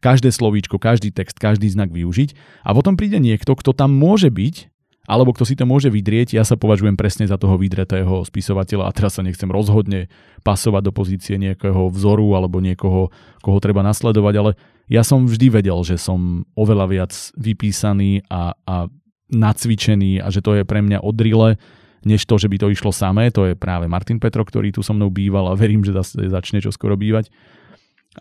každé 0.00 0.32
slovíčko, 0.32 0.80
každý 0.80 1.12
text, 1.12 1.36
každý 1.36 1.68
znak 1.70 1.92
využiť. 1.92 2.62
A 2.64 2.72
potom 2.72 2.94
príde 2.96 3.20
niekto, 3.20 3.56
kto 3.56 3.72
tam 3.76 3.92
môže 3.94 4.28
byť, 4.32 4.72
alebo 5.06 5.30
kto 5.30 5.46
si 5.46 5.54
to 5.54 5.62
môže 5.64 5.86
vydrieť, 5.86 6.34
ja 6.34 6.42
sa 6.42 6.58
považujem 6.58 6.98
presne 6.98 7.30
za 7.30 7.38
toho 7.38 7.54
vydretého 7.54 8.26
spisovateľa 8.26 8.90
a 8.90 8.94
teraz 8.94 9.16
sa 9.16 9.22
nechcem 9.22 9.46
rozhodne 9.46 10.10
pasovať 10.42 10.82
do 10.82 10.92
pozície 10.92 11.38
nejakého 11.38 11.94
vzoru 11.94 12.34
alebo 12.34 12.58
niekoho, 12.58 13.14
koho 13.38 13.58
treba 13.62 13.86
nasledovať, 13.86 14.34
ale 14.34 14.50
ja 14.90 15.06
som 15.06 15.26
vždy 15.26 15.62
vedel, 15.62 15.78
že 15.86 15.94
som 15.94 16.42
oveľa 16.58 16.86
viac 16.90 17.12
vypísaný 17.38 18.26
a, 18.26 18.58
a 18.66 18.90
nacvičený 19.30 20.22
a 20.22 20.30
že 20.30 20.42
to 20.42 20.58
je 20.58 20.62
pre 20.66 20.82
mňa 20.82 21.02
odrile, 21.02 21.58
než 22.06 22.22
to, 22.26 22.38
že 22.38 22.46
by 22.46 22.58
to 22.58 22.70
išlo 22.70 22.94
samé. 22.94 23.34
To 23.34 23.50
je 23.50 23.58
práve 23.58 23.90
Martin 23.90 24.22
Petro, 24.22 24.46
ktorý 24.46 24.70
tu 24.70 24.82
so 24.86 24.94
mnou 24.94 25.10
býval 25.10 25.50
a 25.50 25.58
verím, 25.58 25.82
že 25.82 25.94
začne 26.30 26.62
čo 26.62 26.70
skoro 26.70 26.94
bývať. 26.94 27.30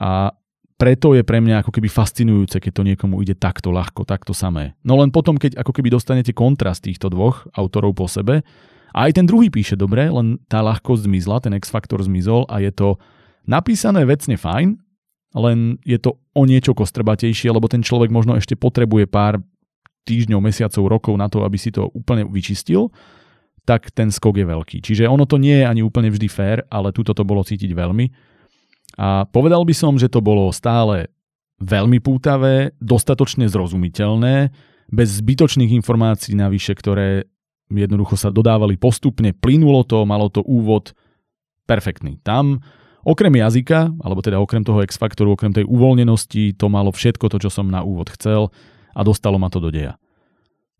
A 0.02 0.34
preto 0.76 1.16
je 1.16 1.24
pre 1.24 1.40
mňa 1.40 1.64
ako 1.64 1.72
keby 1.72 1.88
fascinujúce, 1.88 2.60
keď 2.60 2.72
to 2.76 2.84
niekomu 2.84 3.24
ide 3.24 3.36
takto 3.36 3.72
ľahko, 3.72 4.04
takto 4.04 4.36
samé. 4.36 4.76
No 4.84 5.00
len 5.00 5.08
potom, 5.12 5.40
keď 5.40 5.56
ako 5.60 5.72
keby 5.72 5.92
dostanete 5.96 6.36
kontrast 6.36 6.84
týchto 6.84 7.08
dvoch 7.08 7.48
autorov 7.56 7.96
po 7.96 8.12
sebe, 8.12 8.44
a 8.96 9.12
aj 9.12 9.20
ten 9.20 9.28
druhý 9.28 9.52
píše 9.52 9.76
dobre, 9.76 10.08
len 10.08 10.40
tá 10.48 10.64
ľahkosť 10.64 11.12
zmizla, 11.12 11.44
ten 11.44 11.52
X-faktor 11.60 12.00
zmizol 12.00 12.48
a 12.48 12.64
je 12.64 12.72
to 12.72 12.96
napísané 13.44 14.08
vecne 14.08 14.40
fajn, 14.40 14.80
len 15.36 15.76
je 15.84 16.00
to 16.00 16.16
o 16.32 16.48
niečo 16.48 16.72
kostrbatejšie, 16.72 17.52
lebo 17.52 17.68
ten 17.68 17.84
človek 17.84 18.08
možno 18.08 18.40
ešte 18.40 18.56
potrebuje 18.56 19.12
pár 19.12 19.44
týždňov, 20.08 20.40
mesiacov, 20.40 20.84
rokov 20.88 21.14
na 21.20 21.28
to, 21.28 21.44
aby 21.44 21.60
si 21.60 21.76
to 21.76 21.92
úplne 21.92 22.24
vyčistil, 22.32 22.88
tak 23.68 23.92
ten 23.92 24.16
skok 24.16 24.40
je 24.40 24.48
veľký. 24.48 24.78
Čiže 24.80 25.12
ono 25.12 25.28
to 25.28 25.42
nie 25.42 25.60
je 25.60 25.66
ani 25.68 25.82
úplne 25.84 26.08
vždy 26.08 26.28
fér, 26.32 26.64
ale 26.72 26.96
tuto 26.96 27.12
to 27.12 27.28
bolo 27.28 27.44
cítiť 27.44 27.76
veľmi. 27.76 28.06
A 28.94 29.26
povedal 29.26 29.66
by 29.66 29.74
som, 29.74 29.98
že 29.98 30.08
to 30.08 30.22
bolo 30.22 30.54
stále 30.54 31.10
veľmi 31.60 31.98
pútavé, 32.00 32.78
dostatočne 32.78 33.50
zrozumiteľné, 33.50 34.54
bez 34.94 35.10
zbytočných 35.20 35.74
informácií 35.82 36.38
navyše, 36.38 36.78
ktoré 36.78 37.26
jednoducho 37.74 38.16
sa 38.16 38.30
dodávali 38.30 38.78
postupne, 38.78 39.34
plynulo 39.34 39.82
to, 39.82 40.06
malo 40.06 40.30
to 40.30 40.46
úvod 40.46 40.94
perfektný. 41.66 42.22
Tam 42.22 42.62
Okrem 43.06 43.38
jazyka, 43.38 43.94
alebo 44.02 44.26
teda 44.26 44.42
okrem 44.42 44.66
toho 44.66 44.82
X-faktoru, 44.82 45.38
okrem 45.38 45.54
tej 45.54 45.70
uvoľnenosti, 45.70 46.58
to 46.58 46.66
malo 46.74 46.90
všetko 46.90 47.30
to, 47.30 47.38
čo 47.38 47.54
som 47.54 47.70
na 47.70 47.86
úvod 47.86 48.10
chcel 48.18 48.50
a 48.98 49.06
dostalo 49.06 49.38
ma 49.38 49.54
to 49.54 49.62
do 49.62 49.70
deja. 49.70 50.02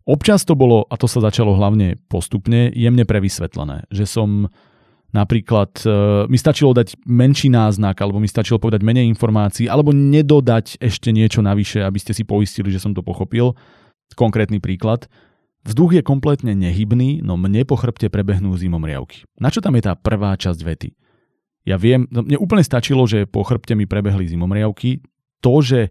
Občas 0.02 0.42
to 0.42 0.58
bolo, 0.58 0.90
a 0.90 0.98
to 0.98 1.06
sa 1.06 1.22
začalo 1.22 1.54
hlavne 1.54 2.02
postupne, 2.10 2.74
jemne 2.74 3.06
prevysvetlené, 3.06 3.86
že 3.94 4.10
som 4.10 4.50
napríklad, 5.14 5.70
e, 5.82 5.88
mi 6.26 6.38
stačilo 6.38 6.74
dať 6.74 6.98
menší 7.06 7.52
náznak, 7.52 7.98
alebo 8.02 8.18
mi 8.18 8.30
stačilo 8.30 8.58
povedať 8.58 8.82
menej 8.82 9.06
informácií, 9.10 9.70
alebo 9.70 9.94
nedodať 9.94 10.80
ešte 10.80 11.10
niečo 11.14 11.42
navyše, 11.42 11.82
aby 11.82 11.98
ste 12.00 12.16
si 12.16 12.26
poistili, 12.26 12.70
že 12.70 12.82
som 12.82 12.94
to 12.94 13.04
pochopil. 13.04 13.54
Konkrétny 14.14 14.62
príklad. 14.62 15.10
Vzduch 15.66 15.98
je 15.98 16.02
kompletne 16.06 16.54
nehybný, 16.54 17.26
no 17.26 17.34
mne 17.34 17.66
po 17.66 17.74
chrbte 17.74 18.06
prebehnú 18.06 18.54
zimomriavky. 18.54 19.26
Na 19.42 19.50
čo 19.50 19.58
tam 19.58 19.74
je 19.74 19.82
tá 19.82 19.98
prvá 19.98 20.38
časť 20.38 20.60
vety? 20.62 20.90
Ja 21.66 21.74
viem, 21.74 22.06
no 22.14 22.22
mne 22.22 22.38
úplne 22.38 22.62
stačilo, 22.62 23.02
že 23.10 23.26
po 23.26 23.42
chrbte 23.42 23.74
mi 23.74 23.90
prebehli 23.90 24.30
zimomriavky. 24.30 25.02
To, 25.42 25.58
že 25.58 25.90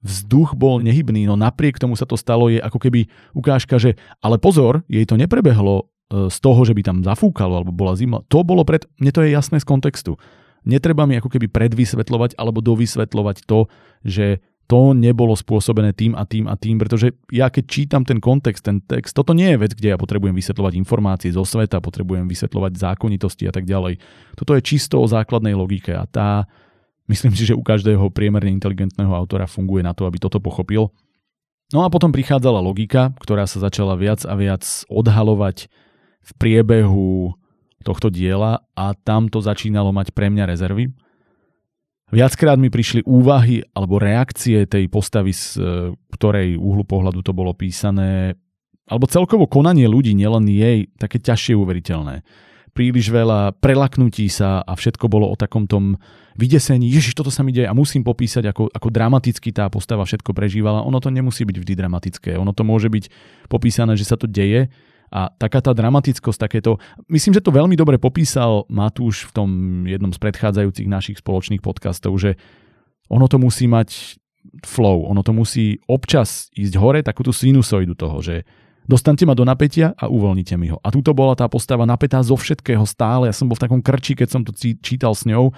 vzduch 0.00 0.56
bol 0.56 0.80
nehybný, 0.80 1.28
no 1.28 1.36
napriek 1.36 1.76
tomu 1.76 1.96
sa 1.96 2.08
to 2.08 2.16
stalo, 2.16 2.48
je 2.48 2.60
ako 2.60 2.80
keby 2.80 3.08
ukážka, 3.36 3.76
že 3.76 3.96
ale 4.24 4.40
pozor, 4.40 4.84
jej 4.88 5.04
to 5.04 5.20
neprebehlo 5.20 5.92
z 6.12 6.36
toho, 6.38 6.60
že 6.62 6.76
by 6.76 6.82
tam 6.84 6.98
zafúkalo 7.00 7.60
alebo 7.60 7.72
bola 7.72 7.96
zima. 7.96 8.20
To 8.28 8.44
bolo 8.44 8.62
pred... 8.62 8.84
Mne 9.00 9.10
to 9.10 9.20
je 9.24 9.32
jasné 9.32 9.58
z 9.58 9.66
kontextu. 9.66 10.20
Netreba 10.64 11.04
mi 11.04 11.20
ako 11.20 11.28
keby 11.28 11.52
predvysvetľovať 11.52 12.40
alebo 12.40 12.64
dovysvetľovať 12.64 13.36
to, 13.44 13.68
že 14.04 14.40
to 14.64 14.96
nebolo 14.96 15.36
spôsobené 15.36 15.92
tým 15.92 16.16
a 16.16 16.24
tým 16.24 16.48
a 16.48 16.56
tým, 16.56 16.80
pretože 16.80 17.12
ja 17.28 17.52
keď 17.52 17.64
čítam 17.68 18.00
ten 18.00 18.16
kontext, 18.16 18.64
ten 18.64 18.80
text, 18.80 19.12
toto 19.12 19.36
nie 19.36 19.52
je 19.52 19.60
vec, 19.60 19.76
kde 19.76 19.92
ja 19.92 19.98
potrebujem 20.00 20.32
vysvetľovať 20.32 20.72
informácie 20.80 21.30
zo 21.36 21.44
sveta, 21.44 21.84
potrebujem 21.84 22.24
vysvetľovať 22.24 22.72
zákonitosti 22.80 23.44
a 23.44 23.52
tak 23.52 23.68
ďalej. 23.68 24.00
Toto 24.40 24.56
je 24.56 24.64
čisto 24.64 25.04
o 25.04 25.06
základnej 25.06 25.52
logike 25.52 25.92
a 25.92 26.08
tá, 26.08 26.48
myslím 27.12 27.36
si, 27.36 27.44
že 27.44 27.52
u 27.52 27.60
každého 27.60 28.08
priemerne 28.08 28.56
inteligentného 28.56 29.12
autora 29.12 29.44
funguje 29.44 29.84
na 29.84 29.92
to, 29.92 30.08
aby 30.08 30.16
toto 30.16 30.40
pochopil. 30.40 30.88
No 31.68 31.84
a 31.84 31.92
potom 31.92 32.08
prichádzala 32.08 32.64
logika, 32.64 33.12
ktorá 33.20 33.44
sa 33.44 33.60
začala 33.60 34.00
viac 34.00 34.24
a 34.24 34.32
viac 34.32 34.64
odhalovať 34.88 35.68
v 36.24 36.32
priebehu 36.40 37.36
tohto 37.84 38.08
diela 38.08 38.64
a 38.72 38.96
tam 38.96 39.28
to 39.28 39.44
začínalo 39.44 39.92
mať 39.92 40.16
pre 40.16 40.32
mňa 40.32 40.48
rezervy. 40.48 40.88
Viackrát 42.08 42.56
mi 42.56 42.72
prišli 42.72 43.04
úvahy 43.04 43.60
alebo 43.76 44.00
reakcie 44.00 44.64
tej 44.64 44.88
postavy, 44.88 45.36
z 45.36 45.60
e, 45.60 45.62
ktorej 46.16 46.56
úhlu 46.56 46.86
pohľadu 46.86 47.20
to 47.20 47.36
bolo 47.36 47.52
písané, 47.52 48.38
alebo 48.88 49.08
celkovo 49.08 49.48
konanie 49.48 49.88
ľudí, 49.88 50.12
nielen 50.12 50.44
jej, 50.48 50.88
také 51.00 51.16
ťažšie 51.20 51.56
uveriteľné. 51.56 52.20
Príliš 52.74 53.08
veľa 53.08 53.54
prelaknutí 53.62 54.26
sa 54.28 54.60
a 54.60 54.72
všetko 54.74 55.06
bolo 55.06 55.30
o 55.30 55.38
takom 55.38 55.64
tom 55.64 55.96
vydesení, 56.34 56.90
ježiš, 56.90 57.14
toto 57.14 57.30
sa 57.30 57.46
mi 57.46 57.54
deje 57.54 57.70
a 57.70 57.74
musím 57.74 58.02
popísať, 58.02 58.50
ako, 58.50 58.66
ako 58.74 58.88
dramaticky 58.90 59.54
tá 59.54 59.70
postava 59.70 60.02
všetko 60.02 60.34
prežívala. 60.34 60.82
Ono 60.82 60.98
to 60.98 61.08
nemusí 61.08 61.46
byť 61.46 61.56
vždy 61.62 61.74
dramatické, 61.78 62.30
ono 62.34 62.50
to 62.50 62.66
môže 62.66 62.90
byť 62.90 63.04
popísané, 63.46 63.94
že 63.94 64.06
sa 64.06 64.18
to 64.18 64.26
deje, 64.26 64.68
a 65.10 65.30
taká 65.30 65.60
tá 65.60 65.72
dramatickosť, 65.76 66.38
takéto... 66.38 66.80
Myslím, 67.08 67.36
že 67.36 67.44
to 67.44 67.54
veľmi 67.54 67.76
dobre 67.76 68.00
popísal 68.00 68.64
Matúš 68.70 69.28
v 69.28 69.32
tom 69.32 69.50
jednom 69.84 70.10
z 70.10 70.18
predchádzajúcich 70.18 70.88
našich 70.88 71.18
spoločných 71.20 71.60
podcastov, 71.60 72.16
že 72.18 72.36
ono 73.10 73.28
to 73.28 73.36
musí 73.36 73.68
mať 73.68 74.18
flow, 74.64 75.08
ono 75.08 75.24
to 75.24 75.32
musí 75.32 75.80
občas 75.88 76.52
ísť 76.52 76.74
hore, 76.76 77.00
takú 77.00 77.24
tú 77.24 77.32
sinusoidu 77.32 77.96
toho, 77.96 78.20
že 78.20 78.44
dostante 78.84 79.24
ma 79.24 79.32
do 79.32 79.44
napätia 79.48 79.96
a 79.96 80.08
uvoľnite 80.08 80.54
mi 80.60 80.68
ho. 80.68 80.78
A 80.84 80.92
tuto 80.92 81.16
bola 81.16 81.32
tá 81.32 81.48
postava 81.48 81.88
napätá 81.88 82.20
zo 82.20 82.36
všetkého 82.36 82.84
stále, 82.84 83.28
ja 83.28 83.34
som 83.34 83.48
bol 83.48 83.56
v 83.56 83.64
takom 83.64 83.80
krči, 83.80 84.12
keď 84.12 84.28
som 84.28 84.42
to 84.44 84.52
čítal 84.56 85.16
s 85.16 85.24
ňou. 85.24 85.52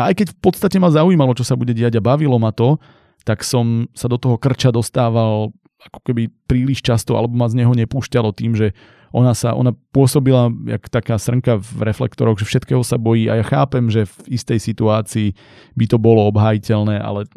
A 0.00 0.08
aj 0.08 0.24
keď 0.24 0.26
v 0.32 0.38
podstate 0.40 0.80
ma 0.80 0.88
zaujímalo, 0.88 1.36
čo 1.36 1.44
sa 1.44 1.52
bude 1.52 1.76
diať 1.76 2.00
a 2.00 2.04
bavilo 2.04 2.40
ma 2.40 2.48
to, 2.48 2.80
tak 3.22 3.44
som 3.46 3.86
sa 3.94 4.10
do 4.10 4.18
toho 4.18 4.40
krča 4.40 4.72
dostával 4.74 5.54
ako 5.88 5.98
keby 6.10 6.30
príliš 6.46 6.84
často, 6.84 7.18
alebo 7.18 7.34
ma 7.34 7.50
z 7.50 7.62
neho 7.62 7.72
nepúšťalo 7.74 8.30
tým, 8.34 8.54
že 8.54 8.76
ona 9.12 9.36
sa, 9.36 9.52
ona 9.52 9.76
pôsobila 9.92 10.48
jak 10.64 10.88
taká 10.88 11.20
srnka 11.20 11.60
v 11.60 11.84
reflektoroch, 11.84 12.40
že 12.40 12.48
všetkého 12.48 12.80
sa 12.80 12.96
bojí. 12.96 13.28
A 13.28 13.40
ja 13.40 13.44
chápem, 13.44 13.92
že 13.92 14.08
v 14.08 14.40
istej 14.40 14.58
situácii 14.58 15.36
by 15.76 15.84
to 15.84 16.00
bolo 16.00 16.24
obhajiteľné, 16.32 16.96
ale 16.96 17.28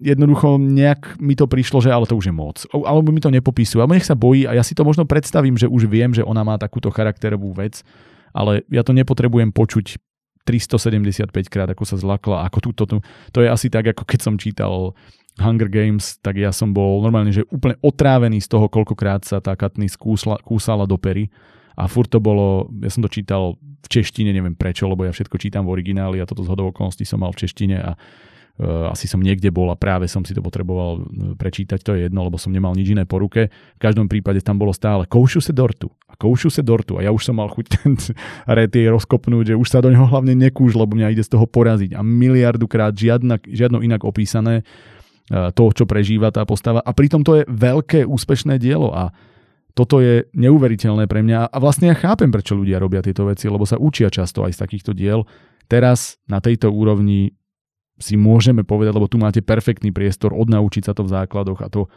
jednoducho 0.00 0.56
nejak 0.56 1.20
mi 1.20 1.36
to 1.36 1.44
prišlo, 1.44 1.84
že 1.84 1.92
ale 1.92 2.08
to 2.08 2.16
už 2.16 2.32
je 2.32 2.34
moc. 2.34 2.64
Alebo 2.72 3.12
mi 3.12 3.20
to 3.20 3.28
nepopisujú, 3.28 3.84
alebo 3.84 3.92
nech 3.92 4.08
sa 4.08 4.16
bojí. 4.16 4.48
A 4.48 4.56
ja 4.56 4.64
si 4.64 4.72
to 4.72 4.88
možno 4.88 5.04
predstavím, 5.04 5.60
že 5.60 5.68
už 5.68 5.84
viem, 5.84 6.16
že 6.16 6.24
ona 6.24 6.40
má 6.40 6.56
takúto 6.56 6.88
charakterovú 6.88 7.52
vec, 7.52 7.84
ale 8.32 8.64
ja 8.72 8.80
to 8.80 8.96
nepotrebujem 8.96 9.52
počuť 9.52 10.00
375 10.48 11.30
krát, 11.46 11.70
ako 11.70 11.84
sa 11.86 11.94
zlakla, 11.94 12.48
ako 12.48 12.58
túto, 12.72 12.82
to 13.30 13.38
je 13.38 13.48
asi 13.48 13.70
tak, 13.70 13.94
ako 13.94 14.02
keď 14.02 14.20
som 14.26 14.34
čítal 14.34 14.96
Hunger 15.40 15.68
Games, 15.72 16.20
tak 16.20 16.36
ja 16.36 16.52
som 16.52 16.76
bol 16.76 17.00
normálne, 17.00 17.32
že 17.32 17.48
úplne 17.48 17.80
otrávený 17.80 18.44
z 18.44 18.52
toho, 18.52 18.68
koľkokrát 18.68 19.24
sa 19.24 19.40
tá 19.40 19.56
Katniss 19.56 19.96
kúsla, 19.96 20.36
kúsala 20.44 20.84
do 20.84 21.00
pery. 21.00 21.32
A 21.72 21.88
furt 21.88 22.12
to 22.12 22.20
bolo, 22.20 22.68
ja 22.84 22.92
som 22.92 23.00
to 23.00 23.08
čítal 23.08 23.56
v 23.56 23.88
češtine, 23.88 24.28
neviem 24.28 24.52
prečo, 24.52 24.84
lebo 24.84 25.08
ja 25.08 25.12
všetko 25.12 25.40
čítam 25.40 25.64
v 25.64 25.72
origináli 25.80 26.20
a 26.20 26.28
toto 26.28 26.44
z 26.44 26.52
okolností 26.52 27.08
som 27.08 27.24
mal 27.24 27.32
v 27.32 27.48
češtine 27.48 27.80
a 27.80 27.96
uh, 27.96 28.92
asi 28.92 29.08
som 29.08 29.24
niekde 29.24 29.48
bol 29.48 29.72
a 29.72 29.80
práve 29.80 30.04
som 30.04 30.20
si 30.20 30.36
to 30.36 30.44
potreboval 30.44 31.00
e, 31.00 31.32
prečítať, 31.32 31.80
to 31.80 31.96
je 31.96 32.06
jedno, 32.06 32.28
lebo 32.28 32.36
som 32.36 32.52
nemal 32.52 32.76
nič 32.76 32.92
iné 32.92 33.08
po 33.08 33.16
ruke. 33.16 33.48
V 33.48 33.80
každom 33.80 34.04
prípade 34.04 34.44
tam 34.44 34.60
bolo 34.60 34.76
stále 34.76 35.08
koušu 35.08 35.40
se 35.40 35.56
dortu 35.56 35.88
a 36.06 36.14
koušu 36.14 36.52
se 36.52 36.60
dortu 36.60 37.00
a 37.00 37.08
ja 37.08 37.10
už 37.10 37.24
som 37.24 37.40
mal 37.40 37.48
chuť 37.48 37.66
ten 37.72 37.96
retie 38.60 38.84
rozkopnúť, 38.92 39.56
že 39.56 39.58
už 39.58 39.68
sa 39.72 39.80
do 39.80 39.88
neho 39.88 40.04
hlavne 40.04 40.36
nekúž, 40.36 40.76
lebo 40.76 40.92
mňa 40.92 41.16
ide 41.16 41.24
z 41.24 41.32
toho 41.32 41.48
poraziť 41.48 41.96
a 41.96 42.04
miliardukrát 42.04 42.92
žiadna, 42.92 43.40
žiadno 43.40 43.80
inak 43.80 44.04
opísané 44.04 44.60
to, 45.32 45.64
čo 45.72 45.84
prežíva 45.88 46.28
tá 46.28 46.44
postava. 46.44 46.84
A 46.84 46.92
pritom 46.92 47.24
to 47.24 47.40
je 47.40 47.48
veľké 47.48 48.04
úspešné 48.04 48.60
dielo 48.60 48.92
a 48.92 49.08
toto 49.72 50.04
je 50.04 50.28
neuveriteľné 50.36 51.08
pre 51.08 51.24
mňa 51.24 51.48
a 51.48 51.56
vlastne 51.56 51.88
ja 51.88 51.96
chápem, 51.96 52.28
prečo 52.28 52.52
ľudia 52.52 52.76
robia 52.76 53.00
tieto 53.00 53.24
veci, 53.24 53.48
lebo 53.48 53.64
sa 53.64 53.80
učia 53.80 54.12
často 54.12 54.44
aj 54.44 54.52
z 54.52 54.60
takýchto 54.60 54.92
diel. 54.92 55.24
Teraz 55.64 56.20
na 56.28 56.44
tejto 56.44 56.68
úrovni 56.68 57.32
si 57.96 58.20
môžeme 58.20 58.68
povedať, 58.68 58.92
lebo 58.92 59.08
tu 59.08 59.16
máte 59.16 59.40
perfektný 59.40 59.88
priestor 59.88 60.36
odnaučiť 60.36 60.82
sa 60.84 60.92
to 60.92 61.08
v 61.08 61.12
základoch 61.16 61.60
a 61.64 61.72
to 61.72 61.88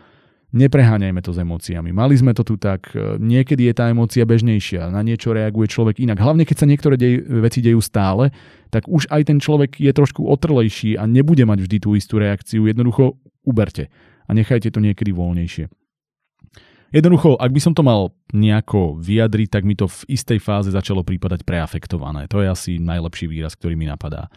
nepreháňajme 0.53 1.21
to 1.23 1.31
s 1.33 1.41
emóciami. 1.41 1.89
Mali 1.95 2.15
sme 2.19 2.35
to 2.35 2.45
tu 2.45 2.59
tak, 2.59 2.93
e, 2.93 3.17
niekedy 3.17 3.71
je 3.71 3.73
tá 3.73 3.89
emócia 3.89 4.27
bežnejšia, 4.27 4.93
na 4.93 5.01
niečo 5.01 5.33
reaguje 5.33 5.71
človek 5.71 6.03
inak. 6.03 6.21
Hlavne 6.21 6.45
keď 6.45 6.57
sa 6.61 6.69
niektoré 6.69 6.95
dej, 6.99 7.23
veci 7.41 7.63
dejú 7.65 7.81
stále, 7.81 8.29
tak 8.69 8.85
už 8.85 9.09
aj 9.09 9.21
ten 9.31 9.37
človek 9.41 9.79
je 9.79 9.91
trošku 9.95 10.21
otrlejší 10.27 10.99
a 10.99 11.07
nebude 11.09 11.47
mať 11.47 11.65
vždy 11.65 11.77
tú 11.81 11.95
istú 11.95 12.21
reakciu. 12.21 12.67
Jednoducho 12.67 13.17
uberte 13.47 13.89
a 14.25 14.31
nechajte 14.33 14.69
to 14.73 14.83
niekedy 14.83 15.13
voľnejšie. 15.13 15.69
Jednoducho, 16.95 17.35
ak 17.35 17.51
by 17.51 17.59
som 17.59 17.73
to 17.75 17.83
mal 17.83 18.15
nejako 18.31 18.95
vyjadriť, 19.03 19.49
tak 19.51 19.63
mi 19.67 19.75
to 19.75 19.89
v 19.89 20.15
istej 20.15 20.39
fáze 20.39 20.71
začalo 20.71 21.03
prípadať 21.03 21.43
preafektované. 21.43 22.29
To 22.31 22.39
je 22.39 22.47
asi 22.47 22.71
najlepší 22.79 23.27
výraz, 23.27 23.57
ktorý 23.59 23.75
mi 23.75 23.83
napadá. 23.83 24.31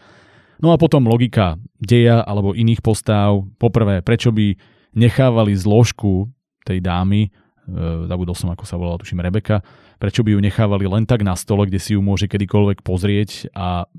No 0.59 0.75
a 0.75 0.77
potom 0.81 1.07
logika 1.07 1.55
deja 1.79 2.19
alebo 2.19 2.51
iných 2.51 2.83
postáv. 2.83 3.47
Poprvé, 3.55 4.03
prečo 4.03 4.35
by 4.35 4.59
nechávali 4.95 5.53
zložku 5.55 6.29
tej 6.65 6.81
dámy, 6.81 7.27
e, 7.27 7.29
zabudol 8.07 8.35
som, 8.37 8.53
ako 8.53 8.65
sa 8.65 8.75
volala, 8.77 9.01
tuším 9.01 9.21
Rebeka, 9.23 9.61
prečo 9.99 10.23
by 10.23 10.33
ju 10.33 10.39
nechávali 10.39 10.85
len 10.87 11.03
tak 11.03 11.25
na 11.25 11.35
stole, 11.35 11.67
kde 11.67 11.81
si 11.81 11.93
ju 11.93 12.01
môže 12.01 12.29
kedykoľvek 12.31 12.85
pozrieť 12.85 13.51
a 13.51 13.89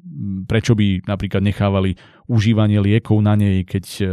prečo 0.48 0.72
by 0.72 1.04
napríklad 1.04 1.44
nechávali 1.44 2.00
užívanie 2.26 2.80
liekov 2.80 3.20
na 3.20 3.36
nej, 3.36 3.62
keď 3.66 3.84
e, 4.00 4.04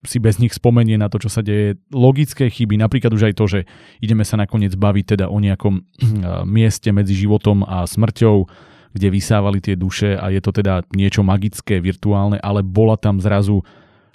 si 0.00 0.16
bez 0.16 0.40
nich 0.40 0.56
spomenie 0.56 0.96
na 0.96 1.12
to, 1.12 1.20
čo 1.20 1.28
sa 1.28 1.44
deje. 1.44 1.76
Logické 1.92 2.48
chyby, 2.48 2.80
napríklad 2.80 3.12
už 3.12 3.32
aj 3.32 3.34
to, 3.36 3.44
že 3.44 3.60
ideme 4.00 4.24
sa 4.24 4.40
nakoniec 4.40 4.72
baviť 4.72 5.16
teda 5.16 5.26
o 5.28 5.36
nejakom 5.36 5.84
mieste 6.56 6.88
medzi 6.92 7.12
životom 7.12 7.64
a 7.68 7.84
smrťou, 7.84 8.48
kde 8.90 9.08
vysávali 9.12 9.62
tie 9.62 9.78
duše 9.78 10.18
a 10.18 10.32
je 10.34 10.40
to 10.42 10.50
teda 10.50 10.82
niečo 10.96 11.22
magické, 11.22 11.78
virtuálne, 11.78 12.40
ale 12.42 12.64
bola 12.64 12.98
tam 12.98 13.22
zrazu 13.22 13.62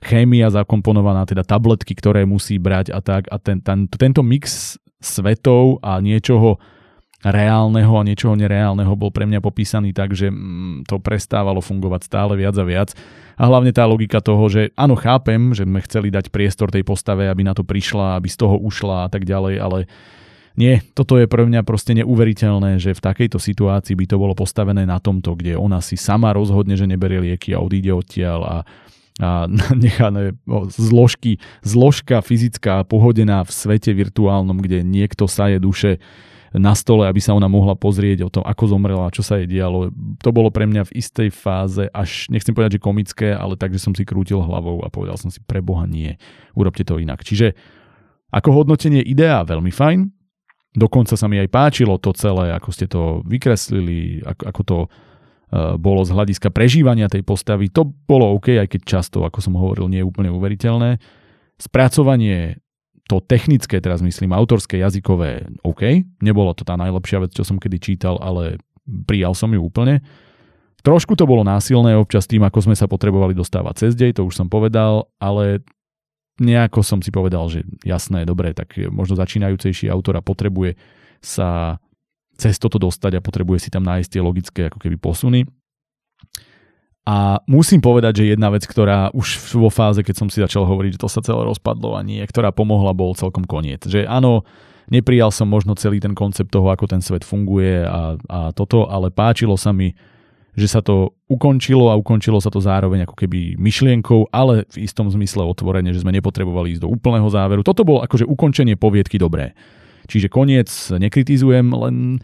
chémia 0.05 0.53
zakomponovaná, 0.53 1.25
teda 1.25 1.41
tabletky, 1.41 1.97
ktoré 1.97 2.29
musí 2.29 2.61
brať 2.61 2.93
a 2.93 3.01
tak. 3.01 3.25
A 3.33 3.41
ten, 3.41 3.57
ten, 3.65 3.89
tento 3.89 4.21
mix 4.21 4.77
svetov 5.01 5.81
a 5.81 5.97
niečoho 5.97 6.61
reálneho 7.25 7.89
a 7.97 8.05
niečoho 8.05 8.37
nereálneho 8.37 8.93
bol 8.93 9.09
pre 9.09 9.25
mňa 9.25 9.41
popísaný 9.41 9.97
tak, 9.97 10.13
že 10.13 10.29
mm, 10.29 10.85
to 10.85 11.01
prestávalo 11.01 11.57
fungovať 11.57 12.05
stále 12.05 12.37
viac 12.37 12.53
a 12.61 12.65
viac. 12.65 12.93
A 13.33 13.49
hlavne 13.49 13.73
tá 13.73 13.81
logika 13.89 14.21
toho, 14.21 14.45
že 14.45 14.69
áno, 14.77 14.93
chápem, 14.93 15.57
že 15.57 15.65
sme 15.65 15.81
chceli 15.81 16.13
dať 16.13 16.29
priestor 16.29 16.69
tej 16.69 16.85
postave, 16.85 17.25
aby 17.25 17.41
na 17.41 17.57
to 17.57 17.65
prišla, 17.65 18.21
aby 18.21 18.29
z 18.29 18.37
toho 18.45 18.61
ušla 18.61 19.09
a 19.09 19.09
tak 19.09 19.25
ďalej, 19.25 19.57
ale 19.57 19.89
nie, 20.55 20.79
toto 20.95 21.19
je 21.19 21.27
pre 21.27 21.43
mňa 21.43 21.67
proste 21.67 21.91
neuveriteľné, 21.99 22.79
že 22.79 22.95
v 22.95 23.03
takejto 23.03 23.43
situácii 23.43 23.91
by 23.91 24.05
to 24.07 24.15
bolo 24.15 24.31
postavené 24.31 24.87
na 24.87 25.03
tomto, 25.03 25.35
kde 25.35 25.59
ona 25.59 25.83
si 25.83 25.99
sama 25.99 26.31
rozhodne, 26.31 26.79
že 26.79 26.87
neberie 26.87 27.19
lieky 27.19 27.51
a 27.51 27.59
odíde 27.59 27.91
odtiaľ 27.91 28.39
a 28.47 28.55
a 29.19 29.47
nechané 29.75 30.35
zložky, 30.71 31.39
zložka 31.63 32.19
fyzická 32.19 32.83
pohodená 32.83 33.43
v 33.47 33.51
svete 33.51 33.91
virtuálnom, 33.95 34.59
kde 34.59 34.83
niekto 34.83 35.27
saje 35.29 35.59
duše 35.59 36.03
na 36.55 36.71
stole, 36.71 37.03
aby 37.03 37.19
sa 37.19 37.35
ona 37.35 37.51
mohla 37.51 37.75
pozrieť 37.75 38.23
o 38.23 38.31
tom, 38.31 38.43
ako 38.47 38.63
zomrela, 38.71 39.11
čo 39.11 39.19
sa 39.19 39.43
jej 39.43 39.47
dialo. 39.47 39.91
To 40.23 40.29
bolo 40.31 40.47
pre 40.47 40.63
mňa 40.63 40.87
v 40.87 40.95
istej 41.03 41.29
fáze 41.35 41.83
až, 41.91 42.31
nechcem 42.31 42.55
povedať, 42.55 42.79
že 42.79 42.85
komické, 42.85 43.29
ale 43.35 43.59
tak, 43.59 43.75
že 43.75 43.83
som 43.83 43.91
si 43.91 44.07
krútil 44.07 44.39
hlavou 44.39 44.79
a 44.83 44.87
povedal 44.87 45.19
som 45.19 45.27
si, 45.27 45.43
pre 45.43 45.59
nie, 45.91 46.15
urobte 46.55 46.87
to 46.87 46.95
inak. 46.95 47.27
Čiže 47.27 47.51
ako 48.31 48.63
hodnotenie 48.63 49.03
idea 49.03 49.43
veľmi 49.43 49.71
fajn, 49.71 49.99
dokonca 50.75 51.15
sa 51.19 51.27
mi 51.27 51.39
aj 51.43 51.51
páčilo 51.51 51.99
to 51.99 52.15
celé, 52.15 52.55
ako 52.55 52.69
ste 52.71 52.87
to 52.87 53.19
vykreslili, 53.27 54.23
ako, 54.23 54.43
ako 54.47 54.61
to 54.63 54.77
bolo 55.53 56.01
z 56.03 56.11
hľadiska 56.11 56.49
prežívania 56.49 57.07
tej 57.07 57.21
postavy. 57.21 57.69
To 57.73 57.85
bolo 57.85 58.33
OK, 58.35 58.57
aj 58.57 58.67
keď 58.69 58.81
často, 58.83 59.23
ako 59.23 59.39
som 59.39 59.55
hovoril, 59.55 59.87
nie 59.87 60.01
je 60.01 60.09
úplne 60.09 60.33
uveriteľné. 60.33 60.97
Spracovanie 61.55 62.59
to 63.05 63.21
technické, 63.21 63.77
teraz 63.77 64.01
myslím, 64.01 64.33
autorské, 64.33 64.81
jazykové, 64.81 65.45
OK, 65.61 66.01
nebolo 66.25 66.57
to 66.57 66.65
tá 66.65 66.73
najlepšia 66.73 67.21
vec, 67.21 67.31
čo 67.37 67.45
som 67.45 67.61
kedy 67.61 67.77
čítal, 67.77 68.17
ale 68.17 68.57
prijal 69.05 69.37
som 69.37 69.53
ju 69.53 69.61
úplne. 69.61 70.01
Trošku 70.81 71.13
to 71.13 71.29
bolo 71.29 71.45
násilné 71.45 71.93
občas 71.93 72.25
tým, 72.25 72.41
ako 72.45 72.65
sme 72.65 72.75
sa 72.77 72.89
potrebovali 72.89 73.37
dostávať 73.37 73.85
cez 73.85 73.93
dej, 73.93 74.17
to 74.17 74.25
už 74.25 74.33
som 74.33 74.49
povedal, 74.49 75.09
ale 75.21 75.61
nejako 76.41 76.81
som 76.81 76.99
si 76.99 77.13
povedal, 77.13 77.45
že 77.47 77.61
jasné, 77.85 78.25
dobre, 78.25 78.53
tak 78.57 78.73
možno 78.89 79.17
začínajúcejší 79.17 79.89
autora 79.89 80.25
potrebuje 80.25 80.77
sa 81.21 81.77
cez 82.35 82.59
toto 82.59 82.77
dostať 82.77 83.19
a 83.19 83.25
potrebuje 83.25 83.67
si 83.67 83.69
tam 83.71 83.83
nájsť 83.87 84.09
tie 84.11 84.21
logické 84.21 84.61
ako 84.67 84.79
keby 84.79 84.95
posuny. 84.99 85.47
A 87.05 87.37
musím 87.45 87.85
povedať, 87.85 88.25
že 88.25 88.33
jedna 88.33 88.49
vec, 88.49 88.65
ktorá 88.65 89.13
už 89.13 89.53
vo 89.53 89.69
fáze, 89.69 90.01
keď 90.01 90.15
som 90.25 90.27
si 90.27 90.41
začal 90.41 90.65
hovoriť, 90.65 90.97
že 90.97 91.01
to 91.05 91.09
sa 91.09 91.21
celé 91.21 91.45
rozpadlo 91.45 91.93
a 91.93 92.01
nie, 92.01 92.17
ktorá 92.25 92.49
pomohla, 92.49 92.97
bol 92.97 93.13
celkom 93.13 93.45
koniec. 93.45 93.85
Že 93.85 94.09
áno, 94.09 94.41
neprijal 94.89 95.29
som 95.29 95.45
možno 95.45 95.77
celý 95.77 96.01
ten 96.01 96.17
koncept 96.17 96.49
toho, 96.49 96.65
ako 96.73 96.89
ten 96.89 97.05
svet 97.05 97.21
funguje 97.21 97.85
a, 97.85 98.17
a 98.17 98.39
toto, 98.57 98.89
ale 98.89 99.13
páčilo 99.13 99.53
sa 99.53 99.69
mi, 99.69 99.93
že 100.57 100.65
sa 100.65 100.81
to 100.81 101.13
ukončilo 101.29 101.93
a 101.93 101.99
ukončilo 101.99 102.41
sa 102.41 102.49
to 102.49 102.57
zároveň 102.57 103.05
ako 103.05 103.13
keby 103.13 103.53
myšlienkou, 103.53 104.33
ale 104.33 104.65
v 104.73 104.89
istom 104.89 105.05
zmysle 105.05 105.45
otvorene, 105.45 105.93
že 105.93 106.01
sme 106.01 106.15
nepotrebovali 106.15 106.73
ísť 106.73 106.89
do 106.89 106.89
úplného 106.89 107.29
záveru. 107.29 107.61
Toto 107.61 107.85
bolo 107.85 108.01
akože 108.01 108.25
ukončenie 108.25 108.81
poviedky 108.81 109.21
dobré. 109.21 109.53
Čiže 110.05 110.31
koniec 110.31 110.69
nekritizujem, 110.93 111.69
len 111.73 112.23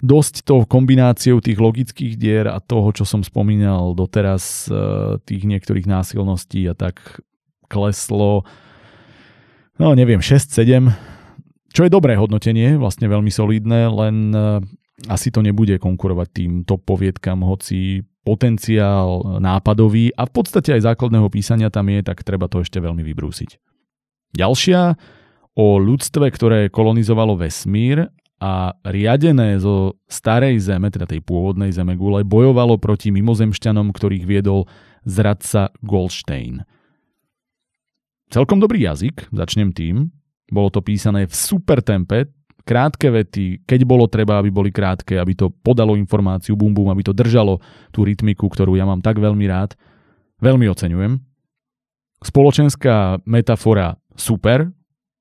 dosť 0.00 0.48
tou 0.48 0.64
kombináciou 0.64 1.44
tých 1.44 1.60
logických 1.60 2.16
dier 2.16 2.48
a 2.48 2.58
toho, 2.58 2.88
čo 2.92 3.04
som 3.04 3.20
spomínal 3.20 3.92
doteraz, 3.92 4.66
e, 4.66 5.20
tých 5.28 5.44
niektorých 5.44 5.84
násilností 5.84 6.64
a 6.68 6.74
tak 6.74 7.20
kleslo, 7.68 8.48
no 9.76 9.92
neviem, 9.92 10.24
6-7, 10.24 10.88
čo 11.70 11.86
je 11.86 11.92
dobré 11.92 12.16
hodnotenie, 12.16 12.80
vlastne 12.80 13.06
veľmi 13.06 13.28
solidné, 13.28 13.92
len 13.92 14.16
e, 14.32 14.40
asi 15.06 15.28
to 15.28 15.44
nebude 15.44 15.76
konkurovať 15.76 16.28
tým 16.32 16.52
top 16.64 16.84
poviedkam, 16.88 17.44
hoci 17.44 18.04
potenciál 18.24 19.40
nápadový 19.40 20.12
a 20.12 20.28
v 20.28 20.32
podstate 20.32 20.76
aj 20.76 20.92
základného 20.92 21.28
písania 21.32 21.72
tam 21.72 21.88
je, 21.88 22.04
tak 22.04 22.20
treba 22.20 22.48
to 22.48 22.60
ešte 22.60 22.76
veľmi 22.80 23.00
vybrúsiť. 23.00 23.56
Ďalšia 24.36 24.80
o 25.60 25.76
ľudstve, 25.76 26.32
ktoré 26.32 26.72
kolonizovalo 26.72 27.36
vesmír 27.36 28.08
a 28.40 28.72
riadené 28.88 29.60
zo 29.60 30.00
starej 30.08 30.56
zeme, 30.64 30.88
teda 30.88 31.04
tej 31.04 31.20
pôvodnej 31.20 31.68
zeme 31.68 32.00
gule, 32.00 32.24
bojovalo 32.24 32.80
proti 32.80 33.12
mimozemšťanom, 33.12 33.92
ktorých 33.92 34.24
viedol 34.24 34.64
zradca 35.04 35.68
Goldstein. 35.84 36.64
Celkom 38.32 38.56
dobrý 38.56 38.88
jazyk, 38.88 39.28
začnem 39.28 39.76
tým. 39.76 40.08
Bolo 40.48 40.72
to 40.72 40.80
písané 40.80 41.28
v 41.28 41.34
super 41.36 41.84
tempe, 41.84 42.32
krátke 42.64 43.12
vety, 43.12 43.68
keď 43.68 43.80
bolo 43.84 44.08
treba, 44.08 44.40
aby 44.40 44.48
boli 44.48 44.70
krátke, 44.72 45.20
aby 45.20 45.36
to 45.36 45.52
podalo 45.52 45.92
informáciu, 45.92 46.56
bum 46.56 46.72
bum, 46.72 46.88
aby 46.88 47.04
to 47.04 47.12
držalo 47.12 47.60
tú 47.92 48.08
rytmiku, 48.08 48.48
ktorú 48.48 48.80
ja 48.80 48.88
mám 48.88 49.04
tak 49.04 49.20
veľmi 49.20 49.44
rád. 49.44 49.76
Veľmi 50.40 50.64
oceňujem. 50.72 51.20
Spoločenská 52.24 53.20
metafora 53.28 54.00
super, 54.16 54.72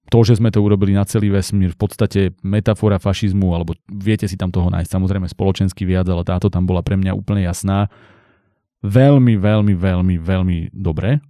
to, 0.10 0.20
že 0.26 0.42
sme 0.42 0.50
to 0.50 0.60
urobili 0.60 0.98
na 0.98 1.06
celý 1.06 1.30
vesmír, 1.30 1.72
v 1.74 1.80
podstate 1.80 2.22
metafora 2.42 2.98
fašizmu, 2.98 3.54
alebo 3.54 3.78
viete 3.88 4.26
si 4.26 4.36
tam 4.36 4.50
toho 4.50 4.74
nájsť 4.74 4.90
samozrejme 4.90 5.30
spoločensky 5.30 5.86
viac, 5.86 6.10
ale 6.10 6.26
táto 6.26 6.50
tam 6.50 6.66
bola 6.66 6.82
pre 6.82 6.98
mňa 6.98 7.14
úplne 7.14 7.46
jasná. 7.46 7.88
Veľmi, 8.82 9.38
veľmi, 9.38 9.74
veľmi, 9.78 10.16
veľmi 10.18 10.58
dobre. 10.74 11.22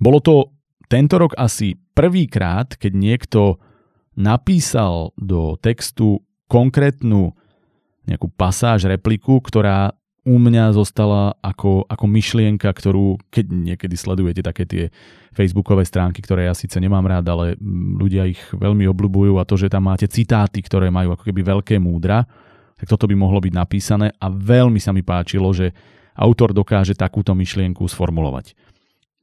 Bolo 0.00 0.18
to 0.18 0.50
tento 0.90 1.22
rok 1.22 1.38
asi 1.38 1.78
prvýkrát, 1.94 2.74
keď 2.74 2.92
niekto 2.98 3.40
napísal 4.18 5.14
do 5.14 5.54
textu 5.62 6.18
konkrétnu 6.50 7.30
nejakú 8.10 8.26
pasáž, 8.34 8.90
repliku, 8.90 9.38
ktorá 9.38 9.94
u 10.30 10.38
mňa 10.38 10.70
zostala 10.78 11.34
ako, 11.42 11.90
ako 11.90 12.06
myšlienka, 12.06 12.70
ktorú, 12.70 13.18
keď 13.34 13.50
niekedy 13.50 13.98
sledujete 13.98 14.46
také 14.46 14.62
tie 14.62 14.84
facebookové 15.34 15.82
stránky, 15.82 16.22
ktoré 16.22 16.46
ja 16.46 16.54
síce 16.54 16.78
nemám 16.78 17.02
rád, 17.02 17.26
ale 17.34 17.46
ľudia 17.98 18.30
ich 18.30 18.38
veľmi 18.54 18.86
obľúbujú 18.86 19.42
a 19.42 19.46
to, 19.46 19.58
že 19.58 19.66
tam 19.66 19.90
máte 19.90 20.06
citáty, 20.06 20.62
ktoré 20.62 20.86
majú 20.94 21.18
ako 21.18 21.26
keby 21.26 21.42
veľké 21.42 21.74
múdra, 21.82 22.22
tak 22.78 22.86
toto 22.86 23.10
by 23.10 23.18
mohlo 23.18 23.42
byť 23.42 23.52
napísané 23.58 24.14
a 24.22 24.30
veľmi 24.30 24.78
sa 24.78 24.94
mi 24.94 25.02
páčilo, 25.02 25.50
že 25.50 25.74
autor 26.14 26.54
dokáže 26.54 26.94
takúto 26.94 27.34
myšlienku 27.34 27.82
sformulovať. 27.90 28.54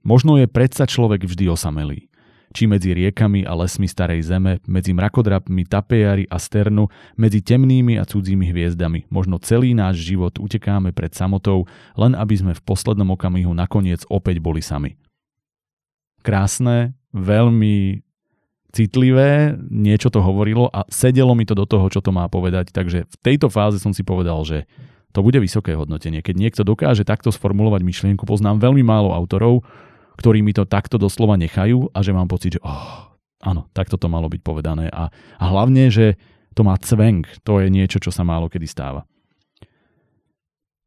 Možno 0.03 0.36
je 0.36 0.47
predsa 0.47 0.84
človek 0.84 1.24
vždy 1.24 1.47
osamelý 1.51 2.07
či 2.55 2.65
medzi 2.65 2.95
riekami 2.95 3.43
a 3.43 3.53
lesmi 3.55 3.87
starej 3.87 4.23
zeme, 4.27 4.63
medzi 4.65 4.95
mrakodrapmi, 4.95 5.67
tapejary 5.67 6.25
a 6.31 6.39
sternu, 6.39 6.87
medzi 7.19 7.43
temnými 7.43 7.99
a 7.99 8.07
cudzími 8.07 8.47
hviezdami. 8.49 9.07
Možno 9.11 9.39
celý 9.39 9.75
náš 9.75 10.03
život 10.03 10.39
utekáme 10.39 10.95
pred 10.95 11.11
samotou, 11.11 11.67
len 11.99 12.15
aby 12.15 12.35
sme 12.39 12.53
v 12.55 12.63
poslednom 12.63 13.13
okamihu 13.13 13.51
nakoniec 13.51 14.07
opäť 14.07 14.39
boli 14.39 14.63
sami. 14.63 14.95
Krásne, 16.23 16.95
veľmi 17.15 18.03
citlivé, 18.75 19.55
niečo 19.71 20.11
to 20.11 20.19
hovorilo 20.21 20.67
a 20.69 20.85
sedelo 20.91 21.33
mi 21.33 21.47
to 21.47 21.55
do 21.55 21.65
toho, 21.65 21.87
čo 21.89 22.03
to 22.03 22.11
má 22.11 22.27
povedať, 22.27 22.69
takže 22.69 23.07
v 23.07 23.15
tejto 23.23 23.47
fáze 23.47 23.79
som 23.79 23.95
si 23.95 24.03
povedal, 24.03 24.43
že 24.43 24.67
to 25.15 25.25
bude 25.25 25.39
vysoké 25.41 25.73
hodnotenie. 25.73 26.21
Keď 26.21 26.35
niekto 26.37 26.61
dokáže 26.61 27.01
takto 27.01 27.33
sformulovať 27.33 27.81
myšlienku, 27.81 28.27
poznám 28.27 28.61
veľmi 28.61 28.85
málo 28.85 29.15
autorov, 29.15 29.65
ktorí 30.18 30.41
mi 30.41 30.51
to 30.51 30.65
takto 30.65 30.97
doslova 30.97 31.38
nechajú 31.38 31.93
a 31.93 32.01
že 32.01 32.11
mám 32.11 32.28
pocit, 32.28 32.57
že 32.57 32.61
oh, 32.65 33.13
áno, 33.45 33.70
takto 33.72 33.95
to 34.01 34.09
malo 34.09 34.28
byť 34.28 34.41
povedané. 34.41 34.89
A, 34.89 35.13
a 35.13 35.45
hlavne, 35.47 35.93
že 35.93 36.18
to 36.57 36.65
má 36.65 36.74
cvenk, 36.82 37.30
to 37.45 37.61
je 37.61 37.70
niečo, 37.70 38.01
čo 38.01 38.09
sa 38.09 38.26
málo 38.26 38.49
kedy 38.49 38.65
stáva. 38.65 39.05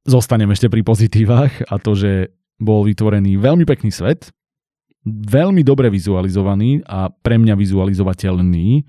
Zostanem 0.03 0.51
ešte 0.51 0.67
pri 0.67 0.83
pozitívach 0.83 1.63
a 1.71 1.79
to, 1.79 1.95
že 1.95 2.35
bol 2.59 2.83
vytvorený 2.83 3.39
veľmi 3.39 3.63
pekný 3.63 3.95
svet, 3.95 4.35
veľmi 5.07 5.63
dobre 5.65 5.89
vizualizovaný 5.89 6.85
a 6.85 7.09
pre 7.09 7.41
mňa 7.41 7.55
vizualizovateľný. 7.57 8.85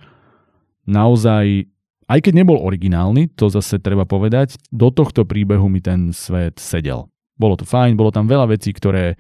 Naozaj, 0.90 1.46
aj 2.10 2.20
keď 2.20 2.34
nebol 2.36 2.60
originálny, 2.60 3.32
to 3.38 3.48
zase 3.48 3.80
treba 3.80 4.04
povedať, 4.04 4.58
do 4.74 4.92
tohto 4.92 5.24
príbehu 5.24 5.72
mi 5.72 5.80
ten 5.80 6.12
svet 6.12 6.60
sedel. 6.60 7.08
Bolo 7.40 7.56
to 7.56 7.64
fajn, 7.64 7.96
bolo 7.96 8.12
tam 8.12 8.28
veľa 8.28 8.52
vecí, 8.52 8.76
ktoré 8.76 9.16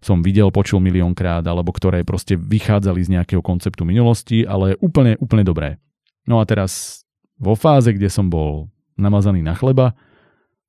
som 0.00 0.24
videl, 0.24 0.48
počul 0.48 0.80
miliónkrát, 0.80 1.44
alebo 1.44 1.70
ktoré 1.76 2.00
proste 2.08 2.34
vychádzali 2.36 3.00
z 3.04 3.12
nejakého 3.20 3.44
konceptu 3.44 3.84
minulosti, 3.84 4.48
ale 4.48 4.76
úplne, 4.80 5.20
úplne 5.20 5.44
dobré. 5.44 5.76
No 6.24 6.40
a 6.40 6.48
teraz 6.48 7.04
vo 7.36 7.52
fáze, 7.52 7.92
kde 7.92 8.08
som 8.08 8.32
bol 8.32 8.72
namazaný 8.96 9.44
na 9.44 9.52
chleba, 9.52 9.92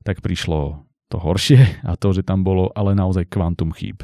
tak 0.03 0.19
prišlo 0.19 0.83
to 1.07 1.17
horšie 1.19 1.59
a 1.89 1.95
to, 1.95 2.11
že 2.11 2.27
tam 2.27 2.43
bolo 2.43 2.71
ale 2.75 2.95
naozaj 2.95 3.27
kvantum 3.31 3.71
chýb. 3.71 4.03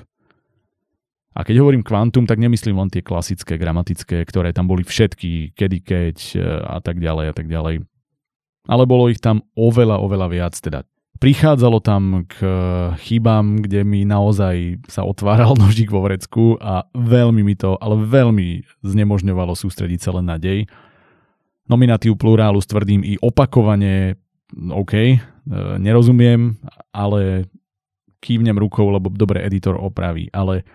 A 1.37 1.45
keď 1.45 1.61
hovorím 1.61 1.85
kvantum, 1.85 2.25
tak 2.25 2.41
nemyslím 2.41 2.81
len 2.81 2.89
tie 2.89 3.05
klasické, 3.05 3.61
gramatické, 3.61 4.25
ktoré 4.25 4.57
tam 4.57 4.65
boli 4.65 4.81
všetky, 4.81 5.53
kedy, 5.53 5.77
keď 5.85 6.17
e, 6.33 6.41
a 6.65 6.81
tak 6.81 6.97
ďalej 6.97 7.25
a 7.29 7.33
tak 7.37 7.45
ďalej. 7.45 7.85
Ale 8.65 8.83
bolo 8.89 9.05
ich 9.05 9.21
tam 9.21 9.45
oveľa, 9.53 10.01
oveľa 10.01 10.27
viac, 10.33 10.57
teda 10.57 10.81
Prichádzalo 11.17 11.81
tam 11.81 12.29
k 12.29 12.35
eh, 12.45 12.51
chybám, 13.01 13.65
kde 13.65 13.81
mi 13.81 14.05
naozaj 14.05 14.85
sa 14.85 15.01
otváral 15.01 15.57
nožík 15.61 15.89
vo 15.89 16.05
vrecku 16.05 16.57
a 16.61 16.85
veľmi 16.93 17.41
mi 17.41 17.57
to, 17.57 17.73
ale 17.81 17.97
veľmi 17.97 18.63
znemožňovalo 18.85 19.57
sústrediť 19.57 19.99
sa 20.01 20.13
len 20.13 20.29
na 20.29 20.37
dej. 20.37 20.69
Nominatív 21.67 22.15
plurálu 22.15 22.63
s 22.63 22.69
i 23.03 23.19
opakovane, 23.19 24.15
OK, 24.71 24.93
eh, 24.93 25.19
nerozumiem, 25.81 26.55
ale 26.93 27.49
kývnem 28.21 28.57
rukou, 28.57 28.89
lebo 28.89 29.13
dobre 29.13 29.41
editor 29.45 29.77
opraví, 29.77 30.29
ale 30.33 30.65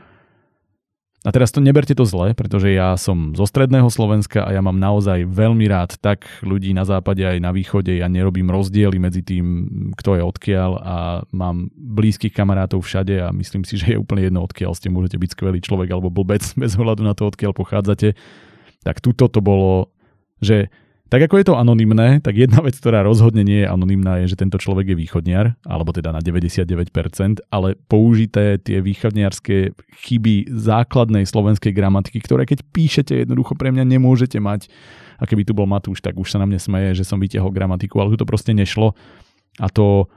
a 1.22 1.30
teraz 1.30 1.54
to 1.54 1.62
neberte 1.62 1.94
to 1.94 2.02
zle, 2.02 2.34
pretože 2.34 2.74
ja 2.74 2.98
som 2.98 3.30
zo 3.38 3.46
stredného 3.46 3.86
Slovenska 3.86 4.42
a 4.42 4.50
ja 4.50 4.58
mám 4.58 4.74
naozaj 4.74 5.22
veľmi 5.30 5.70
rád 5.70 5.94
tak 6.02 6.26
ľudí 6.42 6.74
na 6.74 6.82
západe 6.82 7.22
aj 7.22 7.38
na 7.38 7.54
východe. 7.54 7.94
Ja 7.94 8.10
nerobím 8.10 8.50
rozdiely 8.50 8.98
medzi 8.98 9.22
tým, 9.22 9.46
kto 9.94 10.18
je 10.18 10.22
odkiaľ 10.26 10.70
a 10.82 10.96
mám 11.30 11.70
blízkych 11.78 12.34
kamarátov 12.34 12.82
všade 12.82 13.22
a 13.22 13.30
myslím 13.38 13.62
si, 13.62 13.78
že 13.78 13.94
je 13.94 14.02
úplne 14.02 14.26
jedno, 14.26 14.42
odkiaľ 14.42 14.74
ste. 14.74 14.90
Môžete 14.90 15.22
byť 15.22 15.30
skvelý 15.30 15.62
človek 15.62 15.94
alebo 15.94 16.10
blbec 16.10 16.42
bez 16.62 16.74
ohľadu 16.74 17.06
na 17.06 17.14
to, 17.14 17.30
odkiaľ 17.30 17.54
pochádzate. 17.54 18.18
Tak 18.82 18.98
tuto 18.98 19.30
to 19.30 19.38
bolo, 19.38 19.94
že 20.42 20.74
tak 21.12 21.28
ako 21.28 21.36
je 21.36 21.46
to 21.52 21.60
anonymné, 21.60 22.24
tak 22.24 22.40
jedna 22.40 22.64
vec, 22.64 22.72
ktorá 22.80 23.04
rozhodne 23.04 23.44
nie 23.44 23.60
je 23.60 23.68
anonymná, 23.68 24.24
je, 24.24 24.32
že 24.32 24.40
tento 24.40 24.56
človek 24.56 24.96
je 24.96 24.96
východniar, 24.96 25.60
alebo 25.60 25.92
teda 25.92 26.08
na 26.08 26.24
99%, 26.24 26.72
ale 27.52 27.76
použité 27.84 28.56
tie 28.56 28.80
východniarské 28.80 29.76
chyby 30.08 30.48
základnej 30.48 31.28
slovenskej 31.28 31.76
gramatiky, 31.76 32.16
ktoré 32.16 32.48
keď 32.48 32.64
píšete 32.64 33.12
jednoducho 33.28 33.52
pre 33.60 33.68
mňa 33.68 33.84
nemôžete 33.84 34.40
mať. 34.40 34.72
A 35.20 35.28
keby 35.28 35.44
tu 35.44 35.52
bol 35.52 35.68
Matúš, 35.68 36.00
tak 36.00 36.16
už 36.16 36.32
sa 36.32 36.40
na 36.40 36.48
mne 36.48 36.56
smeje, 36.56 36.96
že 36.96 37.04
som 37.04 37.20
vytiahol 37.20 37.52
gramatiku, 37.52 38.00
ale 38.00 38.16
tu 38.16 38.24
to 38.24 38.26
proste 38.26 38.56
nešlo. 38.56 38.96
A 39.60 39.68
to 39.68 40.08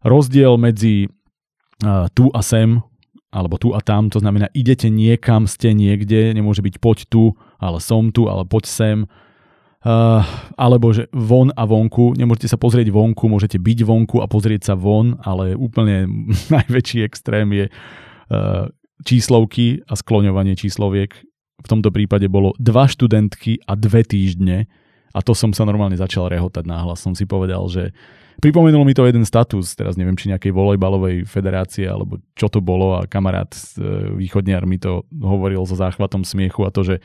rozdiel 0.00 0.56
medzi 0.56 1.12
uh, 1.84 2.08
tu 2.16 2.32
a 2.32 2.40
sem 2.40 2.80
alebo 3.32 3.56
tu 3.56 3.72
a 3.72 3.80
tam, 3.80 4.12
to 4.12 4.20
znamená 4.20 4.52
idete 4.52 4.92
niekam, 4.92 5.48
ste 5.48 5.72
niekde, 5.72 6.36
nemôže 6.36 6.60
byť 6.60 6.76
poď 6.84 6.98
tu, 7.08 7.32
ale 7.56 7.80
som 7.80 8.12
tu, 8.12 8.28
ale 8.28 8.44
poď 8.44 8.64
sem. 8.68 8.98
Uh, 9.82 10.22
alebo 10.54 10.94
že 10.94 11.10
von 11.10 11.50
a 11.58 11.66
vonku, 11.66 12.14
nemôžete 12.14 12.54
sa 12.54 12.54
pozrieť 12.54 12.94
vonku, 12.94 13.26
môžete 13.26 13.58
byť 13.58 13.78
vonku 13.82 14.22
a 14.22 14.30
pozrieť 14.30 14.70
sa 14.70 14.74
von, 14.78 15.18
ale 15.26 15.58
úplne 15.58 16.06
najväčší 16.54 17.02
extrém 17.02 17.50
je 17.50 17.66
uh, 17.66 18.70
číslovky 19.02 19.82
a 19.90 19.98
skloňovanie 19.98 20.54
čísloviek. 20.54 21.10
V 21.62 21.66
tomto 21.66 21.90
prípade 21.90 22.30
bolo 22.30 22.54
dva 22.62 22.86
študentky 22.86 23.58
a 23.66 23.74
dve 23.74 24.06
týždne 24.06 24.70
a 25.10 25.18
to 25.18 25.34
som 25.34 25.50
sa 25.50 25.66
normálne 25.66 25.98
začal 25.98 26.30
rehotať 26.30 26.62
náhlas. 26.62 27.02
Som 27.02 27.18
si 27.18 27.26
povedal, 27.26 27.66
že 27.66 27.90
Pripomenul 28.42 28.82
mi 28.82 28.90
to 28.90 29.06
jeden 29.06 29.22
status, 29.22 29.78
teraz 29.78 29.94
neviem, 29.94 30.18
či 30.18 30.26
nejakej 30.26 30.50
volejbalovej 30.50 31.28
federácie, 31.30 31.86
alebo 31.86 32.18
čo 32.34 32.50
to 32.50 32.58
bolo 32.58 32.98
a 32.98 33.06
kamarát 33.06 33.54
e, 33.78 34.18
východniar 34.18 34.66
mi 34.66 34.82
to 34.82 35.06
hovoril 35.14 35.62
so 35.62 35.78
záchvatom 35.78 36.26
smiechu 36.26 36.66
a 36.66 36.74
to, 36.74 36.82
že 36.82 36.96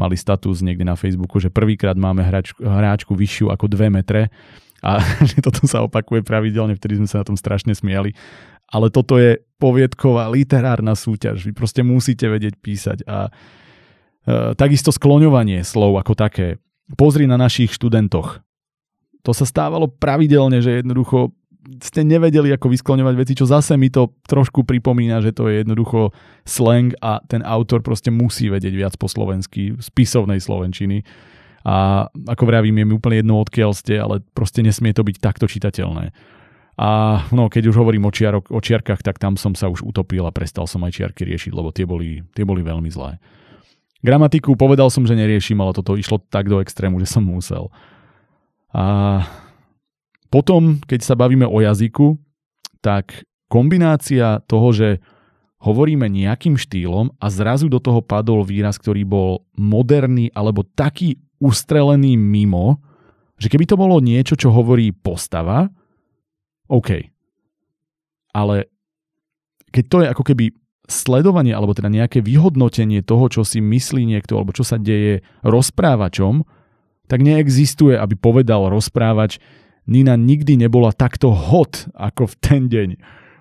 mali 0.00 0.16
status 0.16 0.64
niekde 0.64 0.88
na 0.88 0.96
Facebooku, 0.96 1.36
že 1.36 1.52
prvýkrát 1.52 1.92
máme 1.92 2.24
hráčku, 2.24 2.64
hráčku 2.64 3.12
vyššiu 3.12 3.52
ako 3.52 3.68
2 3.68 3.92
metre 3.92 4.32
a 4.80 4.96
že 5.28 5.44
toto 5.44 5.68
sa 5.68 5.84
opakuje 5.84 6.24
pravidelne, 6.24 6.72
vtedy 6.72 6.96
sme 6.96 7.08
sa 7.08 7.20
na 7.20 7.28
tom 7.28 7.36
strašne 7.36 7.76
smiali. 7.76 8.16
Ale 8.70 8.88
toto 8.88 9.20
je 9.20 9.44
poviedková 9.60 10.32
literárna 10.32 10.96
súťaž, 10.96 11.44
vy 11.44 11.52
proste 11.52 11.84
musíte 11.84 12.24
vedieť 12.30 12.54
písať 12.56 12.98
a 13.04 13.28
e, 13.28 13.30
takisto 14.56 14.94
skloňovanie 14.94 15.60
slov 15.66 16.00
ako 16.00 16.16
také. 16.16 16.62
Pozri 16.96 17.26
na 17.28 17.36
našich 17.36 17.74
študentoch 17.76 18.40
to 19.20 19.36
sa 19.36 19.44
stávalo 19.44 19.88
pravidelne, 19.88 20.64
že 20.64 20.80
jednoducho 20.80 21.32
ste 21.80 22.00
nevedeli, 22.02 22.50
ako 22.56 22.72
vyskloňovať 22.72 23.14
veci, 23.20 23.32
čo 23.36 23.44
zase 23.44 23.76
mi 23.76 23.92
to 23.92 24.16
trošku 24.24 24.64
pripomína, 24.64 25.20
že 25.20 25.36
to 25.36 25.48
je 25.52 25.60
jednoducho 25.60 26.10
slang 26.48 26.96
a 27.04 27.20
ten 27.28 27.44
autor 27.44 27.84
proste 27.84 28.08
musí 28.08 28.48
vedieť 28.48 28.74
viac 28.74 28.94
po 28.96 29.06
slovensky, 29.06 29.76
z 29.76 29.88
písovnej 29.92 30.40
slovenčiny. 30.40 31.04
A 31.68 32.08
ako 32.08 32.48
vravím, 32.48 32.80
je 32.80 32.84
mi 32.88 32.92
úplne 32.96 33.20
jedno, 33.20 33.36
odkiaľ 33.44 33.76
ste, 33.76 34.00
ale 34.00 34.24
proste 34.32 34.64
nesmie 34.64 34.96
to 34.96 35.04
byť 35.04 35.16
takto 35.20 35.44
čitateľné. 35.44 36.16
A 36.80 36.88
no, 37.36 37.52
keď 37.52 37.68
už 37.68 37.76
hovorím 37.76 38.08
o, 38.08 38.12
čiarok, 38.12 38.48
o 38.48 38.60
čiarkach, 38.64 39.04
tak 39.04 39.20
tam 39.20 39.36
som 39.36 39.52
sa 39.52 39.68
už 39.68 39.84
utopil 39.84 40.24
a 40.24 40.32
prestal 40.32 40.64
som 40.64 40.80
aj 40.88 40.96
čiarky 40.96 41.28
riešiť, 41.28 41.52
lebo 41.52 41.68
tie 41.68 41.84
boli, 41.84 42.24
tie 42.32 42.48
boli 42.48 42.64
veľmi 42.64 42.88
zlé. 42.88 43.20
Gramatiku 44.00 44.56
povedal 44.56 44.88
som, 44.88 45.04
že 45.04 45.12
neriešim, 45.12 45.60
ale 45.60 45.76
toto 45.76 45.92
išlo 45.92 46.24
tak 46.32 46.48
do 46.48 46.64
extrému, 46.64 46.96
že 47.04 47.12
som 47.12 47.20
musel. 47.20 47.68
A 48.72 49.28
potom, 50.30 50.78
keď 50.86 51.00
sa 51.02 51.18
bavíme 51.18 51.44
o 51.44 51.58
jazyku, 51.58 52.14
tak 52.80 53.26
kombinácia 53.50 54.40
toho, 54.46 54.70
že 54.70 54.88
hovoríme 55.60 56.08
nejakým 56.08 56.56
štýlom 56.56 57.12
a 57.20 57.26
zrazu 57.28 57.68
do 57.68 57.82
toho 57.82 58.00
padol 58.00 58.46
výraz, 58.46 58.80
ktorý 58.80 59.04
bol 59.04 59.44
moderný 59.58 60.32
alebo 60.32 60.64
taký 60.64 61.20
ustrelený 61.42 62.16
mimo, 62.16 62.80
že 63.36 63.52
keby 63.52 63.68
to 63.68 63.76
bolo 63.76 64.00
niečo, 64.00 64.38
čo 64.38 64.54
hovorí 64.54 64.92
postava, 64.94 65.68
OK. 66.70 67.10
Ale 68.30 68.70
keď 69.74 69.84
to 69.90 69.96
je 70.00 70.06
ako 70.14 70.22
keby 70.22 70.44
sledovanie 70.86 71.54
alebo 71.54 71.74
teda 71.74 71.90
nejaké 71.90 72.22
vyhodnotenie 72.22 73.02
toho, 73.02 73.26
čo 73.26 73.42
si 73.42 73.58
myslí 73.58 74.06
niekto 74.06 74.38
alebo 74.38 74.54
čo 74.54 74.62
sa 74.62 74.78
deje 74.78 75.26
rozprávačom, 75.42 76.46
tak 77.10 77.26
neexistuje, 77.26 77.98
aby 77.98 78.14
povedal 78.14 78.70
rozprávač, 78.70 79.42
Nina 79.90 80.14
nikdy 80.14 80.54
nebola 80.54 80.94
takto 80.94 81.34
hot 81.34 81.90
ako 81.98 82.30
v 82.30 82.34
ten 82.38 82.62
deň. 82.70 82.88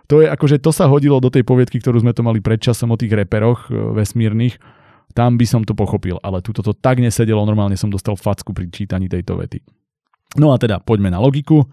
To 0.10 0.26
je 0.26 0.28
akože 0.28 0.58
to 0.58 0.74
sa 0.74 0.90
hodilo 0.90 1.22
do 1.22 1.30
tej 1.30 1.46
poviedky, 1.46 1.78
ktorú 1.78 2.02
sme 2.02 2.18
to 2.18 2.26
mali 2.26 2.42
predčasom 2.42 2.90
o 2.90 2.98
tých 2.98 3.14
reperoch 3.14 3.70
e, 3.70 3.78
vesmírnych. 3.94 4.58
Tam 5.14 5.38
by 5.38 5.46
som 5.46 5.62
to 5.62 5.78
pochopil, 5.78 6.18
ale 6.26 6.42
tu 6.42 6.50
to 6.50 6.66
tak 6.74 6.98
nesedelo, 6.98 7.46
normálne 7.46 7.78
som 7.78 7.94
dostal 7.94 8.18
facku 8.18 8.50
pri 8.50 8.74
čítaní 8.74 9.06
tejto 9.06 9.38
vety. 9.38 9.62
No 10.42 10.50
a 10.50 10.58
teda 10.58 10.82
poďme 10.82 11.14
na 11.14 11.22
logiku. 11.22 11.70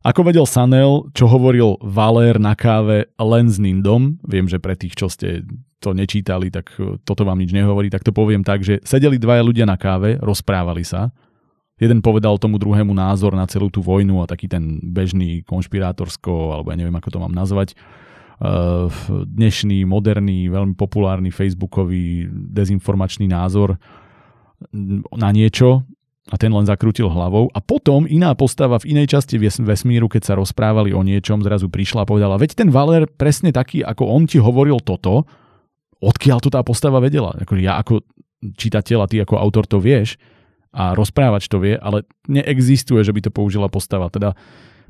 Ako 0.00 0.24
vedel 0.24 0.44
Sanel, 0.48 1.12
čo 1.12 1.28
hovoril 1.28 1.76
Valér 1.80 2.40
na 2.40 2.56
káve 2.56 3.12
len 3.20 3.48
s 3.48 3.60
Nindom, 3.60 4.16
viem, 4.24 4.48
že 4.48 4.56
pre 4.56 4.72
tých, 4.76 4.96
čo 4.96 5.12
ste 5.12 5.44
to 5.80 5.96
nečítali, 5.96 6.52
tak 6.52 6.76
e, 6.76 7.00
toto 7.00 7.24
vám 7.24 7.40
nič 7.40 7.56
nehovorí, 7.56 7.88
tak 7.88 8.04
to 8.04 8.12
poviem 8.12 8.44
tak, 8.44 8.60
že 8.60 8.84
sedeli 8.84 9.16
dvaja 9.16 9.40
ľudia 9.40 9.64
na 9.64 9.80
káve, 9.80 10.20
rozprávali 10.20 10.84
sa, 10.84 11.08
jeden 11.80 12.04
povedal 12.04 12.36
tomu 12.36 12.60
druhému 12.60 12.92
názor 12.92 13.32
na 13.32 13.48
celú 13.48 13.72
tú 13.72 13.80
vojnu 13.80 14.20
a 14.20 14.28
taký 14.28 14.46
ten 14.46 14.78
bežný 14.84 15.40
konšpirátorsko, 15.48 16.60
alebo 16.60 16.68
ja 16.70 16.76
neviem, 16.76 16.94
ako 16.94 17.08
to 17.08 17.18
mám 17.18 17.32
nazvať, 17.32 17.72
e, 17.72 17.76
dnešný, 19.24 19.88
moderný, 19.88 20.52
veľmi 20.52 20.76
populárny 20.76 21.32
facebookový 21.32 22.28
dezinformačný 22.30 23.26
názor 23.32 23.80
na 25.16 25.32
niečo 25.32 25.88
a 26.28 26.36
ten 26.36 26.52
len 26.52 26.68
zakrútil 26.68 27.08
hlavou. 27.08 27.48
A 27.56 27.64
potom 27.64 28.04
iná 28.04 28.36
postava 28.36 28.76
v 28.76 28.92
inej 28.92 29.16
časti 29.16 29.40
vesmíru, 29.40 30.06
keď 30.06 30.22
sa 30.22 30.34
rozprávali 30.36 30.92
o 30.92 31.00
niečom, 31.00 31.40
zrazu 31.40 31.72
prišla 31.72 32.04
a 32.04 32.08
povedala, 32.08 32.36
veď 32.36 32.60
ten 32.60 32.68
Valer 32.68 33.08
presne 33.08 33.50
taký, 33.56 33.80
ako 33.80 34.04
on 34.04 34.28
ti 34.28 34.36
hovoril 34.36 34.84
toto, 34.84 35.24
odkiaľ 36.04 36.38
to 36.44 36.52
tá 36.52 36.60
postava 36.60 37.00
vedela. 37.00 37.32
Akože 37.40 37.62
ja 37.64 37.80
ako 37.80 38.04
čitateľ 38.40 38.98
a 39.04 39.08
ty 39.08 39.16
ako 39.24 39.40
autor 39.40 39.64
to 39.64 39.80
vieš 39.80 40.20
a 40.70 40.94
rozprávač 40.94 41.50
to 41.50 41.58
vie, 41.58 41.74
ale 41.74 42.06
neexistuje, 42.30 43.02
že 43.02 43.10
by 43.10 43.20
to 43.26 43.30
použila 43.34 43.66
postava. 43.66 44.06
Teda 44.06 44.38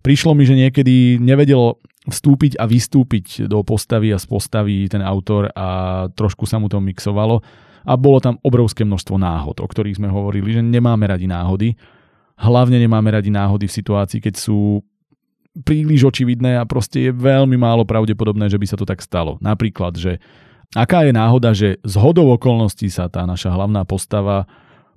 prišlo 0.04 0.36
mi, 0.36 0.44
že 0.44 0.56
niekedy 0.56 1.16
nevedel 1.16 1.80
vstúpiť 2.08 2.56
a 2.56 2.64
vystúpiť 2.64 3.48
do 3.48 3.60
postavy 3.60 4.12
a 4.12 4.20
z 4.20 4.26
postavy 4.28 4.88
ten 4.88 5.04
autor 5.04 5.52
a 5.52 6.08
trošku 6.12 6.48
sa 6.48 6.56
mu 6.56 6.68
to 6.68 6.80
mixovalo 6.80 7.44
a 7.84 7.92
bolo 7.96 8.20
tam 8.20 8.36
obrovské 8.44 8.84
množstvo 8.84 9.16
náhod, 9.16 9.60
o 9.60 9.66
ktorých 9.68 9.96
sme 10.00 10.08
hovorili, 10.12 10.60
že 10.60 10.62
nemáme 10.64 11.08
radi 11.08 11.24
náhody. 11.24 11.76
Hlavne 12.40 12.80
nemáme 12.80 13.12
radi 13.12 13.28
náhody 13.28 13.68
v 13.68 13.76
situácii, 13.76 14.20
keď 14.20 14.34
sú 14.36 14.80
príliš 15.60 16.08
očividné 16.08 16.56
a 16.56 16.64
proste 16.64 17.08
je 17.08 17.12
veľmi 17.12 17.56
málo 17.60 17.84
pravdepodobné, 17.84 18.48
že 18.48 18.56
by 18.56 18.66
sa 18.68 18.76
to 18.80 18.88
tak 18.88 19.04
stalo. 19.04 19.36
Napríklad, 19.44 19.96
že 19.96 20.22
aká 20.72 21.04
je 21.04 21.12
náhoda, 21.12 21.50
že 21.52 21.76
z 21.84 21.94
hodou 22.00 22.32
okolností 22.32 22.88
sa 22.88 23.12
tá 23.12 23.28
naša 23.28 23.52
hlavná 23.52 23.84
postava 23.84 24.48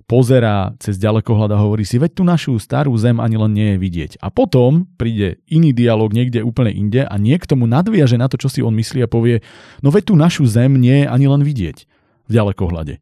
pozerá 0.04 0.76
cez 0.80 1.00
ďalekohľad 1.00 1.50
a 1.56 1.60
hovorí 1.60 1.88
si, 1.88 1.96
veď 1.96 2.20
tú 2.20 2.22
našu 2.22 2.60
starú 2.60 2.92
zem 3.00 3.20
ani 3.20 3.40
len 3.40 3.52
nie 3.52 3.68
je 3.74 3.78
vidieť. 3.80 4.12
A 4.20 4.28
potom 4.28 4.84
príde 5.00 5.40
iný 5.48 5.72
dialog 5.72 6.12
niekde 6.12 6.44
úplne 6.44 6.72
inde 6.72 7.08
a 7.08 7.14
niekto 7.16 7.56
mu 7.56 7.64
nadviaže 7.64 8.20
na 8.20 8.28
to, 8.28 8.36
čo 8.36 8.52
si 8.52 8.60
on 8.60 8.76
myslí 8.76 9.04
a 9.04 9.08
povie, 9.08 9.40
no 9.80 9.88
veď 9.88 10.12
tú 10.12 10.14
našu 10.14 10.44
zem 10.44 10.76
nie 10.76 11.04
je 11.04 11.06
ani 11.08 11.26
len 11.28 11.40
vidieť 11.40 11.88
v 12.28 12.30
ďalekohľade. 12.30 13.00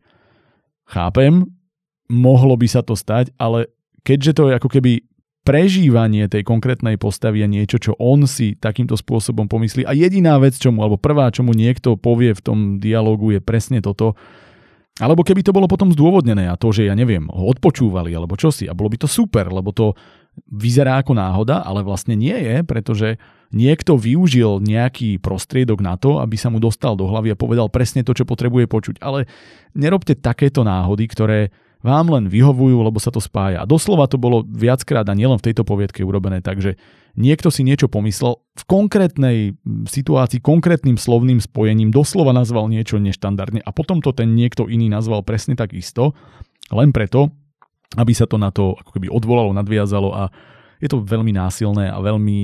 Chápem, 0.87 1.47
mohlo 2.11 2.55
by 2.55 2.67
sa 2.71 2.87
to 2.87 2.95
stať, 2.95 3.35
ale 3.39 3.71
keďže 4.07 4.33
to 4.39 4.43
je 4.51 4.57
ako 4.59 4.69
keby 4.69 4.93
prežívanie 5.43 6.31
tej 6.31 6.47
konkrétnej 6.47 6.95
postavy 6.99 7.43
a 7.43 7.51
niečo, 7.51 7.83
čo 7.83 7.93
on 7.99 8.31
si 8.31 8.55
takýmto 8.55 8.95
spôsobom 8.95 9.51
pomyslí. 9.51 9.83
A 9.83 9.91
jediná 9.91 10.39
vec, 10.39 10.55
čo 10.55 10.71
mu, 10.71 10.87
alebo 10.87 11.03
prvá, 11.03 11.35
čo 11.35 11.43
mu 11.43 11.51
niekto 11.51 11.99
povie 11.99 12.31
v 12.31 12.45
tom 12.45 12.59
dialogu 12.79 13.35
je 13.35 13.41
presne 13.43 13.83
toto. 13.83 14.15
Alebo 15.01 15.25
keby 15.25 15.41
to 15.41 15.57
bolo 15.57 15.65
potom 15.65 15.89
zdôvodnené 15.89 16.53
a 16.53 16.61
to, 16.61 16.69
že 16.69 16.85
ja 16.85 16.93
neviem, 16.93 17.25
ho 17.33 17.49
odpočúvali 17.49 18.13
alebo 18.13 18.37
čosi 18.37 18.69
a 18.69 18.77
bolo 18.77 18.93
by 18.93 19.01
to 19.01 19.09
super, 19.09 19.49
lebo 19.49 19.73
to 19.73 19.97
vyzerá 20.53 21.01
ako 21.01 21.17
náhoda, 21.17 21.65
ale 21.65 21.81
vlastne 21.81 22.13
nie 22.13 22.37
je, 22.37 22.61
pretože 22.61 23.17
niekto 23.57 23.97
využil 23.97 24.61
nejaký 24.61 25.17
prostriedok 25.17 25.81
na 25.81 25.97
to, 25.97 26.21
aby 26.21 26.37
sa 26.37 26.53
mu 26.53 26.61
dostal 26.61 26.93
do 26.93 27.09
hlavy 27.09 27.33
a 27.33 27.41
povedal 27.41 27.73
presne 27.73 28.05
to, 28.05 28.13
čo 28.13 28.29
potrebuje 28.29 28.69
počuť. 28.69 28.97
Ale 29.01 29.25
nerobte 29.73 30.13
takéto 30.13 30.61
náhody, 30.61 31.09
ktoré 31.09 31.53
vám 31.83 32.07
len 32.15 32.25
vyhovujú, 32.31 32.79
lebo 32.79 33.03
sa 33.03 33.11
to 33.11 33.19
spája. 33.19 33.63
A 33.63 33.69
doslova 33.69 34.07
to 34.07 34.17
bolo 34.17 34.47
viackrát 34.47 35.07
a 35.07 35.15
nielen 35.19 35.37
v 35.39 35.51
tejto 35.51 35.67
poviedke 35.67 36.07
urobené, 36.07 36.39
takže 36.39 36.79
niekto 37.19 37.51
si 37.51 37.67
niečo 37.67 37.91
pomyslel, 37.91 38.39
v 38.39 38.65
konkrétnej 38.65 39.39
situácii, 39.91 40.39
konkrétnym 40.41 40.97
slovným 40.97 41.43
spojením 41.43 41.91
doslova 41.91 42.31
nazval 42.31 42.71
niečo 42.71 43.03
neštandardne 43.03 43.61
a 43.61 43.71
potom 43.75 43.99
to 44.01 44.15
ten 44.15 44.33
niekto 44.33 44.71
iný 44.71 44.89
nazval 44.89 45.27
presne 45.27 45.59
tak 45.59 45.75
isto, 45.75 46.15
len 46.71 46.95
preto, 46.95 47.35
aby 47.99 48.13
sa 48.17 48.25
to 48.25 48.41
na 48.41 48.49
to 48.49 48.79
ako 48.79 48.97
keby 48.97 49.13
odvolalo, 49.13 49.53
nadviazalo 49.53 50.11
a 50.15 50.23
je 50.83 50.91
to 50.91 50.99
veľmi 50.99 51.31
násilné 51.31 51.95
a 51.95 52.03
veľmi, 52.03 52.39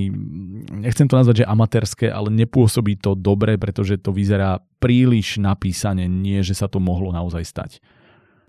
nechcem 0.87 1.11
to 1.11 1.19
nazvať, 1.19 1.43
že 1.43 1.51
amatérske, 1.51 2.07
ale 2.07 2.31
nepôsobí 2.31 2.95
to 3.03 3.19
dobre, 3.19 3.59
pretože 3.59 3.99
to 3.99 4.15
vyzerá 4.15 4.63
príliš 4.79 5.43
napísane, 5.43 6.07
nie 6.07 6.39
že 6.47 6.55
sa 6.55 6.71
to 6.71 6.79
mohlo 6.79 7.11
naozaj 7.11 7.43
stať. 7.43 7.71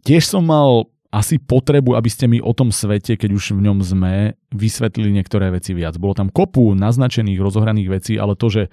Tiež 0.04 0.28
som 0.28 0.46
mal 0.48 0.88
asi 1.10 1.42
potrebu, 1.42 1.98
aby 1.98 2.10
ste 2.10 2.30
mi 2.30 2.38
o 2.38 2.54
tom 2.54 2.70
svete, 2.70 3.18
keď 3.18 3.34
už 3.34 3.58
v 3.58 3.66
ňom 3.66 3.82
sme, 3.82 4.38
vysvetlili 4.54 5.10
niektoré 5.10 5.50
veci 5.50 5.74
viac. 5.74 5.98
Bolo 5.98 6.14
tam 6.14 6.30
kopu 6.30 6.78
naznačených, 6.78 7.42
rozohraných 7.42 7.90
vecí, 7.90 8.14
ale 8.22 8.38
to, 8.38 8.48
že 8.54 8.64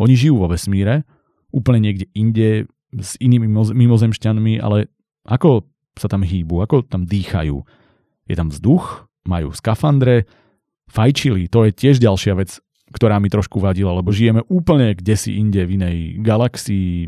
oni 0.00 0.16
žijú 0.16 0.40
vo 0.40 0.48
vesmíre, 0.48 1.04
úplne 1.52 1.92
niekde 1.92 2.08
inde, 2.16 2.64
s 2.92 3.16
inými 3.20 3.48
mimozemšťanmi, 3.48 4.60
ale 4.60 4.88
ako 5.24 5.68
sa 5.96 6.08
tam 6.08 6.24
hýbu, 6.24 6.60
ako 6.64 6.84
tam 6.84 7.08
dýchajú. 7.08 7.60
Je 8.28 8.34
tam 8.36 8.48
vzduch, 8.48 9.08
majú 9.28 9.52
skafandre, 9.52 10.28
fajčili, 10.88 11.48
to 11.48 11.68
je 11.68 11.72
tiež 11.72 12.00
ďalšia 12.00 12.36
vec. 12.36 12.60
Ktorá 12.92 13.16
mi 13.16 13.32
trošku 13.32 13.58
vadila, 13.58 13.96
lebo 13.96 14.12
žijeme 14.12 14.44
úplne 14.52 14.92
kde 14.92 15.16
si 15.16 15.40
inde, 15.40 15.64
v 15.64 15.80
inej 15.80 15.96
galaxii, 16.20 16.90
e, 17.04 17.06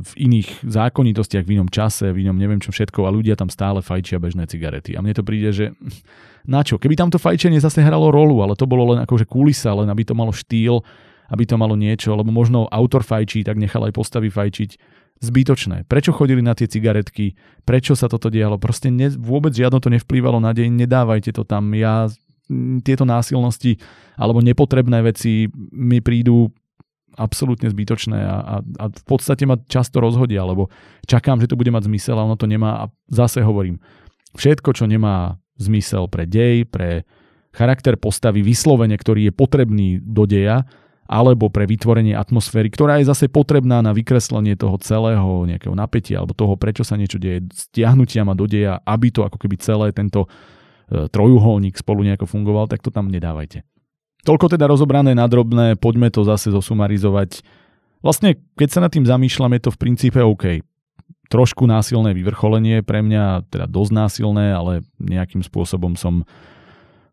v 0.00 0.12
iných 0.16 0.64
zákonitostiach, 0.64 1.44
v 1.44 1.60
inom 1.60 1.68
čase, 1.68 2.10
v 2.10 2.24
inom 2.24 2.40
neviem 2.40 2.58
čo 2.58 2.72
všetko 2.72 3.04
a 3.04 3.12
ľudia 3.12 3.36
tam 3.36 3.52
stále 3.52 3.84
fajčia 3.84 4.16
bežné 4.16 4.48
cigarety. 4.48 4.96
A 4.96 5.04
mne 5.04 5.12
to 5.12 5.22
príde, 5.22 5.52
že 5.52 5.76
na 6.54 6.64
čo? 6.64 6.80
Keby 6.80 6.96
tam 6.96 7.12
to 7.12 7.20
fajčenie 7.20 7.60
zase 7.60 7.84
hralo 7.84 8.08
rolu, 8.08 8.40
ale 8.40 8.56
to 8.56 8.64
bolo 8.64 8.96
len 8.96 9.04
akože 9.04 9.28
kulisa, 9.28 9.76
len 9.76 9.92
aby 9.92 10.02
to 10.02 10.16
malo 10.16 10.32
štýl, 10.32 10.80
aby 11.28 11.44
to 11.44 11.60
malo 11.60 11.76
niečo, 11.76 12.16
lebo 12.16 12.32
možno 12.32 12.64
autor 12.72 13.04
fajčí, 13.04 13.44
tak 13.44 13.60
nechal 13.60 13.84
aj 13.84 13.92
postavy 13.92 14.32
fajčiť. 14.32 14.98
Zbytočné. 15.18 15.82
Prečo 15.90 16.14
chodili 16.14 16.38
na 16.38 16.54
tie 16.54 16.70
cigaretky? 16.70 17.34
Prečo 17.66 17.98
sa 17.98 18.06
toto 18.06 18.30
dialo? 18.30 18.54
Proste 18.54 18.86
ne, 18.86 19.10
vôbec 19.10 19.50
žiadno 19.50 19.82
to 19.82 19.90
nevplývalo 19.90 20.38
na 20.38 20.54
deň, 20.54 20.86
nedávajte 20.86 21.34
to 21.34 21.42
tam. 21.42 21.74
Ja 21.74 22.06
tieto 22.82 23.04
násilnosti 23.04 23.76
alebo 24.16 24.40
nepotrebné 24.40 25.04
veci 25.04 25.46
mi 25.72 26.00
prídu 26.00 26.48
absolútne 27.18 27.66
zbytočné 27.66 28.18
a, 28.18 28.36
a, 28.40 28.54
a 28.62 28.84
v 28.88 29.04
podstate 29.04 29.42
ma 29.44 29.58
často 29.66 29.98
rozhodia, 29.98 30.46
lebo 30.46 30.70
čakám, 31.04 31.42
že 31.42 31.50
to 31.50 31.58
bude 31.58 31.74
mať 31.74 31.90
zmysel 31.90 32.16
a 32.16 32.24
ono 32.24 32.38
to 32.38 32.46
nemá 32.46 32.86
a 32.86 32.90
zase 33.10 33.42
hovorím, 33.42 33.82
všetko, 34.38 34.70
čo 34.72 34.86
nemá 34.86 35.36
zmysel 35.58 36.06
pre 36.06 36.24
dej, 36.30 36.64
pre 36.70 37.02
charakter 37.50 37.98
postavy 37.98 38.46
vyslovene, 38.46 38.94
ktorý 38.94 39.28
je 39.28 39.32
potrebný 39.34 39.88
do 39.98 40.24
deja, 40.30 40.62
alebo 41.08 41.48
pre 41.48 41.64
vytvorenie 41.64 42.12
atmosféry, 42.12 42.68
ktorá 42.68 43.00
je 43.00 43.08
zase 43.08 43.32
potrebná 43.32 43.80
na 43.80 43.96
vykreslenie 43.96 44.60
toho 44.60 44.76
celého 44.76 45.48
nejakého 45.48 45.72
napätia 45.72 46.20
alebo 46.20 46.36
toho, 46.36 46.54
prečo 46.60 46.84
sa 46.84 47.00
niečo 47.00 47.16
deje, 47.16 47.48
stiahnutia 47.48 48.28
ma 48.28 48.36
do 48.36 48.44
deja, 48.44 48.78
aby 48.84 49.08
to 49.08 49.24
ako 49.24 49.40
keby 49.40 49.56
celé 49.56 49.88
tento 49.96 50.28
trojuholník 50.88 51.76
spolu 51.76 52.04
nejako 52.04 52.24
fungoval, 52.24 52.66
tak 52.68 52.80
to 52.80 52.88
tam 52.88 53.12
nedávajte. 53.12 53.64
Toľko 54.24 54.46
teda 54.58 54.66
rozobrané 54.66 55.14
na 55.14 55.28
drobné, 55.30 55.78
poďme 55.78 56.10
to 56.10 56.26
zase 56.26 56.50
zosumarizovať. 56.50 57.44
Vlastne, 58.02 58.40
keď 58.58 58.68
sa 58.68 58.80
nad 58.82 58.90
tým 58.90 59.06
zamýšľam, 59.06 59.54
je 59.56 59.62
to 59.68 59.70
v 59.74 59.80
princípe 59.80 60.20
OK. 60.20 60.64
Trošku 61.28 61.68
násilné 61.68 62.16
vyvrcholenie, 62.16 62.80
pre 62.80 63.04
mňa 63.04 63.52
teda 63.52 63.68
dosť 63.68 63.92
násilné, 63.92 64.46
ale 64.56 64.72
nejakým 64.96 65.44
spôsobom 65.44 65.94
som 65.94 66.24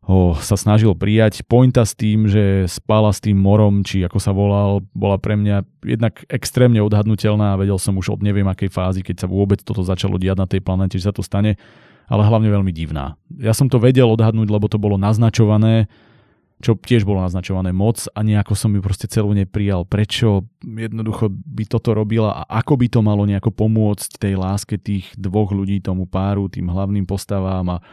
ho 0.06 0.38
sa 0.38 0.54
snažil 0.54 0.94
prijať. 0.94 1.42
Pointa 1.50 1.82
s 1.82 1.98
tým, 1.98 2.30
že 2.30 2.70
spala 2.70 3.10
s 3.10 3.18
tým 3.18 3.36
morom, 3.36 3.82
či 3.82 4.06
ako 4.06 4.22
sa 4.22 4.30
volal, 4.30 4.86
bola 4.94 5.18
pre 5.18 5.34
mňa 5.34 5.66
jednak 5.82 6.22
extrémne 6.30 6.78
odhadnutelná 6.86 7.58
a 7.58 7.60
vedel 7.60 7.82
som 7.82 7.98
už 7.98 8.14
od 8.14 8.22
neviem 8.22 8.46
akej 8.46 8.70
fázy, 8.70 9.02
keď 9.02 9.26
sa 9.26 9.28
vôbec 9.28 9.66
toto 9.66 9.82
začalo 9.82 10.22
diať 10.22 10.38
na 10.38 10.48
tej 10.48 10.62
planete, 10.62 11.02
že 11.02 11.10
sa 11.10 11.14
to 11.14 11.26
stane 11.26 11.58
ale 12.06 12.24
hlavne 12.26 12.50
veľmi 12.50 12.72
divná. 12.74 13.18
Ja 13.38 13.54
som 13.54 13.70
to 13.70 13.82
vedel 13.82 14.10
odhadnúť, 14.14 14.50
lebo 14.50 14.70
to 14.70 14.78
bolo 14.78 14.96
naznačované, 14.96 15.90
čo 16.64 16.78
tiež 16.80 17.04
bolo 17.04 17.20
naznačované 17.20 17.76
moc 17.76 18.08
a 18.16 18.24
nejako 18.24 18.56
som 18.56 18.72
ju 18.72 18.80
proste 18.80 19.12
celú 19.12 19.36
neprijal. 19.36 19.84
Prečo 19.84 20.48
jednoducho 20.64 21.28
by 21.30 21.64
toto 21.68 21.92
robila 21.92 22.46
a 22.46 22.64
ako 22.64 22.80
by 22.80 22.88
to 22.88 23.00
malo 23.04 23.28
nejako 23.28 23.52
pomôcť 23.52 24.22
tej 24.22 24.34
láske 24.40 24.80
tých 24.80 25.12
dvoch 25.20 25.52
ľudí, 25.52 25.84
tomu 25.84 26.08
páru, 26.08 26.48
tým 26.48 26.72
hlavným 26.72 27.04
postavám 27.04 27.76
a 27.76 27.84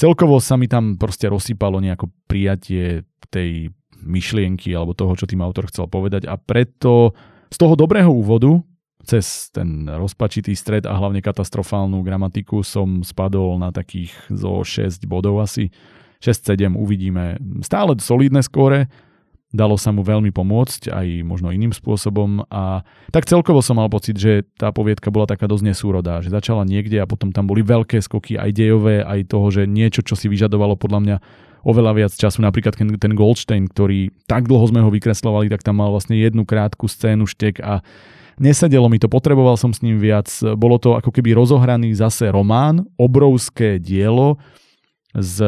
celkovo 0.00 0.40
sa 0.40 0.56
mi 0.56 0.64
tam 0.64 0.96
proste 0.96 1.28
rozsypalo 1.28 1.76
nejako 1.82 2.08
prijatie 2.24 3.04
tej 3.28 3.68
myšlienky 4.00 4.72
alebo 4.72 4.96
toho, 4.96 5.12
čo 5.12 5.28
tým 5.28 5.44
autor 5.44 5.68
chcel 5.68 5.84
povedať 5.84 6.24
a 6.24 6.40
preto 6.40 7.12
z 7.52 7.56
toho 7.60 7.76
dobrého 7.76 8.08
úvodu 8.08 8.64
cez 9.04 9.48
ten 9.50 9.88
rozpačitý 9.88 10.52
stred 10.52 10.84
a 10.84 10.96
hlavne 10.96 11.24
katastrofálnu 11.24 12.00
gramatiku 12.04 12.60
som 12.60 13.00
spadol 13.00 13.56
na 13.56 13.72
takých 13.72 14.12
zo 14.28 14.60
6 14.60 15.04
bodov 15.08 15.40
asi. 15.40 15.72
6-7 16.20 16.76
uvidíme. 16.76 17.40
Stále 17.64 17.96
solidné 17.96 18.44
skóre, 18.44 18.92
dalo 19.50 19.74
sa 19.74 19.90
mu 19.90 20.06
veľmi 20.06 20.30
pomôcť 20.30 20.94
aj 20.94 21.06
možno 21.26 21.50
iným 21.50 21.74
spôsobom 21.74 22.46
a 22.52 22.86
tak 23.10 23.26
celkovo 23.26 23.64
som 23.64 23.82
mal 23.82 23.90
pocit, 23.90 24.14
že 24.14 24.46
tá 24.54 24.70
poviedka 24.70 25.10
bola 25.10 25.26
taká 25.26 25.50
dosť 25.50 25.64
nesúrodá, 25.74 26.22
že 26.22 26.30
začala 26.30 26.62
niekde 26.62 27.02
a 27.02 27.08
potom 27.10 27.34
tam 27.34 27.50
boli 27.50 27.66
veľké 27.66 27.98
skoky 27.98 28.38
aj 28.38 28.50
dejové, 28.54 29.02
aj 29.02 29.26
toho, 29.26 29.50
že 29.50 29.66
niečo, 29.66 30.06
čo 30.06 30.14
si 30.14 30.30
vyžadovalo 30.30 30.78
podľa 30.78 31.00
mňa 31.02 31.16
oveľa 31.66 31.92
viac 31.92 32.12
času, 32.16 32.40
napríklad 32.40 32.72
ten 32.78 33.12
Goldstein, 33.12 33.68
ktorý 33.68 34.14
tak 34.24 34.48
dlho 34.48 34.64
sme 34.70 34.80
ho 34.80 34.88
vykreslovali, 34.88 35.52
tak 35.52 35.60
tam 35.60 35.82
mal 35.82 35.92
vlastne 35.92 36.16
jednu 36.16 36.48
krátku 36.48 36.88
scénu 36.88 37.28
štek 37.28 37.60
a 37.60 37.84
Nesedelo 38.40 38.88
mi 38.88 38.96
to, 38.96 39.12
potreboval 39.12 39.60
som 39.60 39.68
s 39.68 39.84
ním 39.84 40.00
viac. 40.00 40.32
Bolo 40.56 40.80
to 40.80 40.96
ako 40.96 41.12
keby 41.12 41.36
rozohraný 41.36 41.92
zase 41.92 42.32
román, 42.32 42.88
obrovské 42.96 43.76
dielo 43.76 44.40
s 45.12 45.42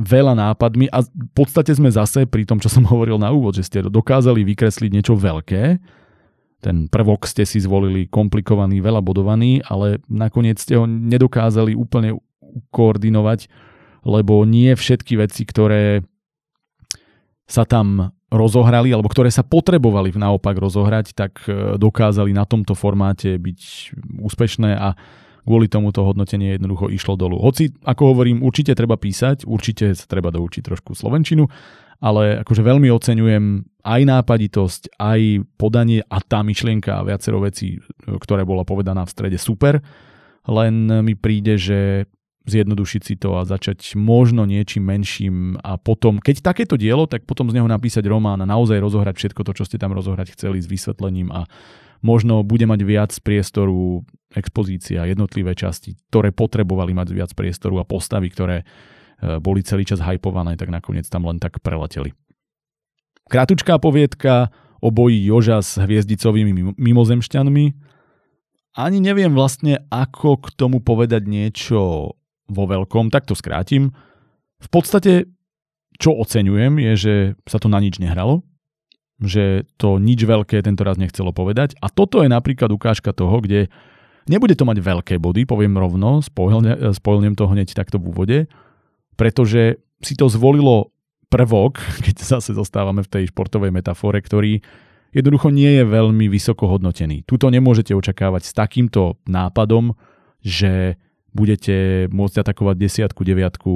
veľa 0.00 0.32
nápadmi 0.32 0.88
a 0.88 1.04
v 1.04 1.32
podstate 1.36 1.74
sme 1.76 1.92
zase 1.92 2.24
pri 2.24 2.48
tom, 2.48 2.56
čo 2.56 2.72
som 2.72 2.88
hovoril 2.92 3.20
na 3.20 3.28
úvod, 3.28 3.52
že 3.52 3.68
ste 3.68 3.84
dokázali 3.84 4.48
vykresliť 4.48 4.90
niečo 4.90 5.12
veľké. 5.12 5.76
Ten 6.58 6.90
prvok 6.90 7.28
ste 7.28 7.44
si 7.44 7.60
zvolili 7.60 8.08
komplikovaný, 8.08 8.80
veľa 8.80 9.04
bodovaný, 9.04 9.62
ale 9.68 10.02
nakoniec 10.10 10.58
ste 10.58 10.74
ho 10.74 10.88
nedokázali 10.88 11.76
úplne 11.76 12.18
koordinovať, 12.72 13.46
lebo 14.08 14.42
nie 14.48 14.72
všetky 14.72 15.20
veci, 15.20 15.44
ktoré 15.44 16.02
sa 17.46 17.62
tam 17.68 18.17
rozohrali, 18.28 18.92
alebo 18.92 19.08
ktoré 19.08 19.32
sa 19.32 19.40
potrebovali 19.40 20.12
naopak 20.12 20.52
rozohrať, 20.56 21.16
tak 21.16 21.40
e, 21.48 21.80
dokázali 21.80 22.36
na 22.36 22.44
tomto 22.44 22.76
formáte 22.76 23.40
byť 23.40 23.60
úspešné 24.20 24.70
a 24.76 24.92
kvôli 25.48 25.64
tomu 25.64 25.88
to 25.96 26.04
hodnotenie 26.04 26.60
jednoducho 26.60 26.92
išlo 26.92 27.16
dolu. 27.16 27.40
Hoci, 27.40 27.72
ako 27.88 28.12
hovorím, 28.12 28.44
určite 28.44 28.76
treba 28.76 29.00
písať, 29.00 29.48
určite 29.48 29.96
sa 29.96 30.04
treba 30.04 30.28
doučiť 30.28 30.60
trošku 30.60 30.92
slovenčinu, 30.92 31.48
ale 32.04 32.44
akože 32.44 32.60
veľmi 32.60 32.92
oceňujem 32.92 33.44
aj 33.80 34.00
nápaditosť, 34.04 35.00
aj 35.00 35.20
podanie 35.56 36.04
a 36.04 36.20
tá 36.20 36.44
myšlienka 36.44 37.00
a 37.00 37.06
viacero 37.08 37.40
vecí, 37.40 37.80
ktoré 38.04 38.44
bola 38.44 38.68
povedaná 38.68 39.08
v 39.08 39.12
strede 39.16 39.38
super, 39.40 39.80
len 40.44 40.84
mi 41.00 41.16
príde, 41.16 41.56
že 41.56 42.04
zjednodušiť 42.50 43.02
si 43.04 43.14
to 43.20 43.36
a 43.38 43.46
začať 43.46 43.94
možno 43.94 44.48
niečím 44.48 44.88
menším 44.88 45.60
a 45.60 45.76
potom, 45.76 46.18
keď 46.18 46.40
takéto 46.40 46.80
dielo, 46.80 47.04
tak 47.04 47.28
potom 47.28 47.48
z 47.52 47.60
neho 47.60 47.68
napísať 47.68 48.04
román 48.08 48.40
a 48.40 48.48
naozaj 48.48 48.80
rozohrať 48.80 49.14
všetko 49.16 49.40
to, 49.44 49.52
čo 49.52 49.64
ste 49.68 49.76
tam 49.76 49.92
rozohrať 49.92 50.34
chceli 50.34 50.58
s 50.58 50.66
vysvetlením 50.66 51.30
a 51.30 51.46
možno 52.02 52.42
bude 52.46 52.66
mať 52.66 52.80
viac 52.82 53.12
priestoru 53.22 54.02
expozícia, 54.34 55.08
jednotlivé 55.08 55.56
časti, 55.56 55.96
ktoré 56.12 56.30
potrebovali 56.32 56.92
mať 56.92 57.08
viac 57.14 57.30
priestoru 57.32 57.80
a 57.80 57.88
postavy, 57.88 58.28
ktoré 58.28 58.62
e, 58.62 58.64
boli 59.40 59.64
celý 59.64 59.88
čas 59.88 60.04
hypované, 60.04 60.54
tak 60.54 60.68
nakoniec 60.68 61.08
tam 61.08 61.26
len 61.26 61.40
tak 61.40 61.64
preleteli. 61.64 62.12
Krátučká 63.28 63.76
poviedka 63.80 64.52
o 64.80 64.88
boji 64.88 65.20
Joža 65.26 65.60
s 65.60 65.76
hviezdicovými 65.76 66.76
mimozemšťanmi. 66.78 67.64
Ani 68.78 68.98
neviem 69.02 69.34
vlastne, 69.34 69.82
ako 69.90 70.38
k 70.38 70.46
tomu 70.54 70.78
povedať 70.78 71.26
niečo 71.26 72.14
vo 72.48 72.64
veľkom, 72.64 73.12
tak 73.12 73.28
to 73.28 73.36
skrátim. 73.36 73.92
V 74.58 74.68
podstate, 74.72 75.30
čo 76.00 76.16
oceňujem, 76.16 76.80
je, 76.82 76.92
že 76.96 77.14
sa 77.46 77.62
to 77.62 77.70
na 77.70 77.78
nič 77.78 78.00
nehralo, 78.02 78.42
že 79.22 79.66
to 79.78 79.98
nič 80.00 80.24
veľké 80.24 80.62
tento 80.64 80.82
raz 80.82 80.96
nechcelo 80.98 81.30
povedať. 81.30 81.76
A 81.78 81.92
toto 81.92 82.24
je 82.24 82.30
napríklad 82.30 82.72
ukážka 82.72 83.12
toho, 83.12 83.38
kde 83.42 83.70
nebude 84.30 84.54
to 84.54 84.66
mať 84.66 84.78
veľké 84.80 85.14
body, 85.18 85.48
poviem 85.48 85.74
rovno, 85.74 86.22
spojilnem 86.22 87.34
to 87.34 87.44
hneď 87.46 87.74
takto 87.74 87.98
v 87.98 88.06
úvode, 88.10 88.38
pretože 89.18 89.82
si 90.02 90.14
to 90.14 90.30
zvolilo 90.30 90.94
prvok, 91.28 91.80
keď 92.04 92.14
zase 92.38 92.54
zostávame 92.54 93.02
v 93.04 93.10
tej 93.10 93.24
športovej 93.30 93.74
metafore, 93.74 94.18
ktorý 94.22 94.62
jednoducho 95.10 95.48
nie 95.48 95.80
je 95.80 95.84
veľmi 95.88 96.28
vysoko 96.28 96.68
hodnotený. 96.68 97.24
Tuto 97.24 97.48
nemôžete 97.48 97.96
očakávať 97.96 98.42
s 98.44 98.52
takýmto 98.52 99.16
nápadom, 99.24 99.96
že 100.44 101.00
budete 101.32 102.08
môcť 102.08 102.36
atakovať 102.40 102.76
desiatku, 102.78 103.20
deviatku, 103.24 103.72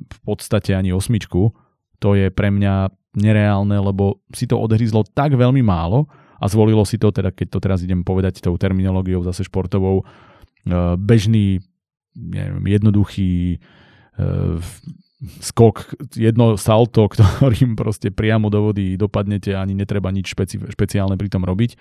v 0.00 0.20
podstate 0.24 0.74
ani 0.74 0.90
osmičku, 0.90 1.54
to 2.00 2.08
je 2.16 2.32
pre 2.32 2.48
mňa 2.48 2.90
nereálne, 3.18 3.74
lebo 3.74 4.22
si 4.30 4.46
to 4.46 4.56
odhryzlo 4.56 5.02
tak 5.02 5.34
veľmi 5.34 5.60
málo 5.60 6.06
a 6.40 6.46
zvolilo 6.46 6.86
si 6.86 6.96
to, 6.96 7.10
teda 7.10 7.34
keď 7.34 7.46
to 7.52 7.58
teraz 7.60 7.78
idem 7.82 8.06
povedať 8.06 8.40
tou 8.40 8.54
terminológiou 8.56 9.20
zase 9.26 9.44
športovou, 9.44 10.02
e, 10.02 10.04
bežný, 10.96 11.60
neviem, 12.16 12.64
jednoduchý 12.70 13.58
e, 13.58 14.18
skok, 15.44 15.92
jedno 16.16 16.56
salto, 16.56 17.06
ktorým 17.12 17.76
proste 17.76 18.08
priamo 18.14 18.48
do 18.48 18.72
vody 18.72 18.96
dopadnete, 18.96 19.52
ani 19.52 19.76
netreba 19.76 20.08
nič 20.08 20.32
špeci- 20.32 20.70
špeciálne 20.70 21.18
pri 21.20 21.28
tom 21.28 21.44
robiť 21.44 21.76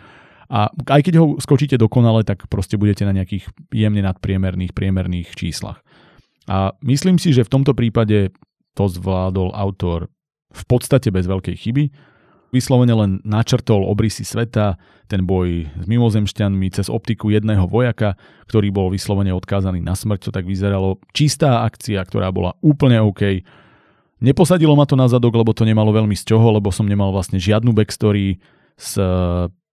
a 0.50 0.74
aj 0.74 1.02
keď 1.06 1.14
ho 1.22 1.26
skočíte 1.38 1.78
dokonale, 1.78 2.26
tak 2.26 2.50
proste 2.50 2.74
budete 2.74 3.06
na 3.06 3.14
nejakých 3.14 3.46
jemne 3.70 4.02
nadpriemerných, 4.02 4.74
priemerných 4.74 5.38
číslach. 5.38 5.86
A 6.50 6.74
myslím 6.82 7.22
si, 7.22 7.30
že 7.30 7.46
v 7.46 7.54
tomto 7.54 7.78
prípade 7.78 8.34
to 8.74 8.90
zvládol 8.90 9.54
autor 9.54 10.10
v 10.50 10.64
podstate 10.66 11.14
bez 11.14 11.30
veľkej 11.30 11.54
chyby. 11.54 11.84
Vyslovene 12.50 12.98
len 12.98 13.12
načrtol 13.22 13.86
obrysy 13.86 14.26
sveta, 14.26 14.82
ten 15.06 15.22
boj 15.22 15.70
s 15.70 15.86
mimozemšťanmi 15.86 16.74
cez 16.74 16.90
optiku 16.90 17.30
jedného 17.30 17.70
vojaka, 17.70 18.18
ktorý 18.50 18.74
bol 18.74 18.90
vyslovene 18.90 19.30
odkázaný 19.30 19.86
na 19.86 19.94
smrť, 19.94 20.30
to 20.30 20.32
tak 20.34 20.50
vyzeralo. 20.50 20.98
Čistá 21.14 21.62
akcia, 21.62 22.02
ktorá 22.02 22.34
bola 22.34 22.58
úplne 22.66 22.98
OK. 23.06 23.46
Neposadilo 24.18 24.74
ma 24.74 24.90
to 24.90 24.98
na 24.98 25.06
zadok, 25.06 25.38
lebo 25.38 25.54
to 25.54 25.62
nemalo 25.62 25.94
veľmi 25.94 26.18
z 26.18 26.26
čoho, 26.26 26.50
lebo 26.50 26.74
som 26.74 26.90
nemal 26.90 27.14
vlastne 27.14 27.38
žiadnu 27.38 27.70
backstory 27.70 28.42
s 28.74 28.98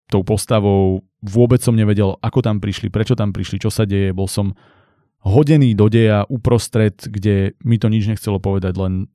tou 0.06 0.22
postavou, 0.22 1.02
vôbec 1.22 1.58
som 1.58 1.74
nevedel, 1.74 2.14
ako 2.22 2.42
tam 2.42 2.62
prišli, 2.62 2.88
prečo 2.88 3.18
tam 3.18 3.34
prišli, 3.34 3.58
čo 3.58 3.70
sa 3.70 3.82
deje, 3.82 4.14
bol 4.14 4.30
som 4.30 4.54
hodený 5.26 5.74
do 5.74 5.90
deja 5.90 6.22
uprostred, 6.30 6.94
kde 7.02 7.58
mi 7.66 7.82
to 7.82 7.90
nič 7.90 8.06
nechcelo 8.06 8.38
povedať, 8.38 8.78
len 8.78 9.10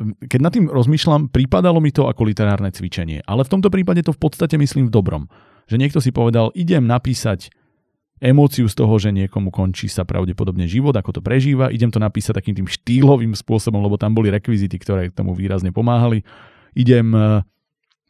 keď 0.00 0.40
nad 0.40 0.52
tým 0.56 0.66
rozmýšľam, 0.72 1.28
prípadalo 1.28 1.76
mi 1.76 1.92
to 1.92 2.08
ako 2.08 2.24
literárne 2.24 2.72
cvičenie, 2.72 3.20
ale 3.28 3.44
v 3.44 3.52
tomto 3.52 3.68
prípade 3.68 4.00
to 4.00 4.16
v 4.16 4.20
podstate 4.20 4.56
myslím 4.56 4.88
v 4.88 4.94
dobrom. 4.96 5.28
Že 5.68 5.76
niekto 5.76 6.00
si 6.00 6.08
povedal, 6.08 6.48
idem 6.56 6.88
napísať 6.88 7.52
emóciu 8.20 8.68
z 8.68 8.74
toho, 8.76 8.94
že 9.00 9.12
niekomu 9.12 9.52
končí 9.52 9.88
sa 9.88 10.04
pravdepodobne 10.04 10.68
život, 10.68 10.92
ako 10.96 11.18
to 11.18 11.20
prežíva. 11.24 11.72
Idem 11.72 11.92
to 11.92 12.00
napísať 12.00 12.40
takým 12.40 12.56
tým 12.56 12.68
štýlovým 12.68 13.32
spôsobom, 13.32 13.80
lebo 13.80 13.96
tam 13.96 14.12
boli 14.12 14.28
rekvizity, 14.28 14.76
ktoré 14.76 15.12
tomu 15.12 15.32
výrazne 15.32 15.72
pomáhali. 15.72 16.24
Idem 16.76 17.12
e, 17.16 17.44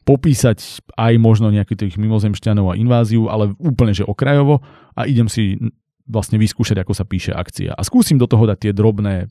popísať 0.01 0.81
aj 0.97 1.13
možno 1.21 1.53
nejakých 1.53 1.87
tých 1.87 1.95
mimozemšťanov 2.01 2.73
a 2.73 2.79
inváziu, 2.79 3.29
ale 3.29 3.53
úplne 3.61 3.93
že 3.93 4.07
okrajovo 4.07 4.65
a 4.97 5.05
idem 5.05 5.29
si 5.29 5.61
vlastne 6.09 6.41
vyskúšať, 6.41 6.81
ako 6.81 6.93
sa 6.97 7.05
píše 7.05 7.31
akcia. 7.31 7.77
A 7.77 7.81
skúsim 7.85 8.17
do 8.17 8.25
toho 8.25 8.49
dať 8.49 8.57
tie 8.69 8.73
drobné 8.73 9.29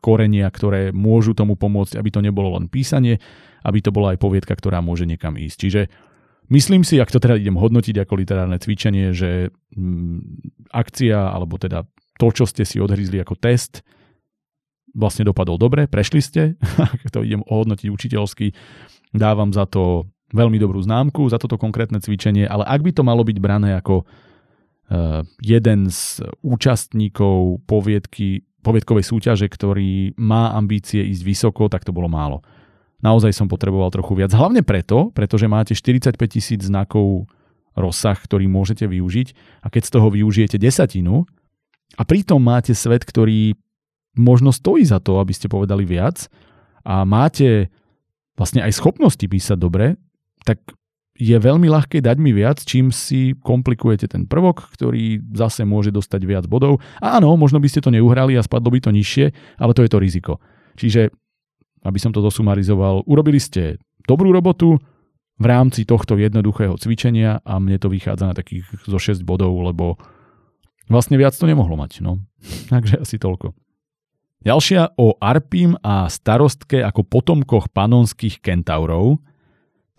korenia, 0.00 0.48
ktoré 0.48 0.90
môžu 0.90 1.36
tomu 1.36 1.54
pomôcť, 1.54 2.00
aby 2.00 2.08
to 2.08 2.24
nebolo 2.24 2.56
len 2.56 2.66
písanie, 2.66 3.20
aby 3.60 3.78
to 3.84 3.92
bola 3.92 4.16
aj 4.16 4.18
poviedka, 4.18 4.56
ktorá 4.56 4.80
môže 4.80 5.04
niekam 5.04 5.36
ísť. 5.36 5.58
Čiže 5.60 5.82
Myslím 6.50 6.82
si, 6.82 6.98
ak 6.98 7.14
to 7.14 7.22
teda 7.22 7.38
idem 7.38 7.54
hodnotiť 7.54 8.02
ako 8.02 8.18
literárne 8.18 8.58
cvičenie, 8.58 9.14
že 9.14 9.54
akcia, 10.74 11.30
alebo 11.30 11.62
teda 11.62 11.86
to, 12.18 12.26
čo 12.34 12.42
ste 12.42 12.66
si 12.66 12.82
odhrizli 12.82 13.22
ako 13.22 13.38
test, 13.38 13.86
vlastne 14.90 15.22
dopadol 15.22 15.62
dobre, 15.62 15.86
prešli 15.86 16.18
ste, 16.18 16.42
ak 16.98 17.14
to 17.14 17.22
idem 17.22 17.46
ohodnotiť 17.46 17.86
učiteľsky, 17.86 18.50
dávam 19.10 19.50
za 19.50 19.66
to 19.66 20.06
veľmi 20.30 20.58
dobrú 20.62 20.78
známku, 20.78 21.26
za 21.26 21.42
toto 21.42 21.58
konkrétne 21.58 21.98
cvičenie, 21.98 22.46
ale 22.46 22.62
ak 22.66 22.80
by 22.86 22.90
to 22.94 23.02
malo 23.02 23.26
byť 23.26 23.38
brané 23.42 23.74
ako 23.74 24.06
uh, 24.06 25.26
jeden 25.42 25.90
z 25.90 26.22
účastníkov 26.46 27.66
poviedky, 27.66 28.46
poviedkovej 28.62 29.04
súťaže, 29.10 29.50
ktorý 29.50 30.14
má 30.22 30.54
ambície 30.54 31.02
ísť 31.02 31.22
vysoko, 31.26 31.66
tak 31.66 31.82
to 31.82 31.90
bolo 31.90 32.06
málo 32.06 32.46
naozaj 33.00 33.32
som 33.32 33.48
potreboval 33.48 33.88
trochu 33.90 34.12
viac. 34.16 34.30
Hlavne 34.32 34.60
preto, 34.60 35.10
pretože 35.12 35.48
máte 35.48 35.72
45 35.72 36.16
tisíc 36.28 36.60
znakov 36.68 37.28
rozsah, 37.74 38.16
ktorý 38.16 38.46
môžete 38.46 38.84
využiť 38.84 39.28
a 39.64 39.72
keď 39.72 39.82
z 39.88 39.90
toho 39.90 40.08
využijete 40.12 40.56
desatinu 40.60 41.24
a 41.96 42.02
pritom 42.04 42.38
máte 42.38 42.76
svet, 42.76 43.02
ktorý 43.02 43.56
možno 44.14 44.52
stojí 44.52 44.84
za 44.84 45.00
to, 45.00 45.18
aby 45.18 45.32
ste 45.32 45.48
povedali 45.48 45.88
viac 45.88 46.28
a 46.84 47.08
máte 47.08 47.72
vlastne 48.40 48.64
aj 48.64 48.72
schopnosti 48.72 49.20
písať 49.20 49.60
dobre, 49.60 50.00
tak 50.48 50.64
je 51.20 51.36
veľmi 51.36 51.68
ľahké 51.68 52.00
dať 52.00 52.16
mi 52.16 52.32
viac, 52.32 52.64
čím 52.64 52.88
si 52.88 53.36
komplikujete 53.36 54.08
ten 54.08 54.24
prvok, 54.24 54.72
ktorý 54.72 55.20
zase 55.36 55.68
môže 55.68 55.92
dostať 55.92 56.24
viac 56.24 56.44
bodov. 56.48 56.80
A 57.04 57.20
áno, 57.20 57.36
možno 57.36 57.60
by 57.60 57.68
ste 57.68 57.84
to 57.84 57.92
neuhrali 57.92 58.40
a 58.40 58.42
spadlo 58.42 58.72
by 58.72 58.80
to 58.80 58.88
nižšie, 58.88 59.28
ale 59.60 59.76
to 59.76 59.84
je 59.84 59.92
to 59.92 60.00
riziko. 60.00 60.32
Čiže 60.80 61.12
aby 61.84 61.98
som 62.00 62.16
to 62.16 62.24
dosumarizoval, 62.24 63.04
urobili 63.04 63.36
ste 63.36 63.76
dobrú 64.08 64.32
robotu 64.32 64.80
v 65.40 65.44
rámci 65.44 65.84
tohto 65.84 66.16
jednoduchého 66.16 66.76
cvičenia 66.80 67.44
a 67.44 67.60
mne 67.60 67.76
to 67.76 67.92
vychádza 67.92 68.32
na 68.32 68.34
takých 68.36 68.64
zo 68.88 68.96
6 68.96 69.20
bodov, 69.24 69.52
lebo 69.60 70.00
vlastne 70.88 71.20
viac 71.20 71.36
to 71.36 71.44
nemohlo 71.44 71.76
mať. 71.76 72.00
No. 72.00 72.20
Takže 72.72 73.00
asi 73.04 73.20
toľko. 73.20 73.52
Ďalšia 74.40 74.96
o 74.96 75.20
Arpim 75.20 75.76
a 75.84 76.08
starostke 76.08 76.80
ako 76.80 77.04
potomkoch 77.04 77.68
panonských 77.76 78.40
kentaurov. 78.40 79.20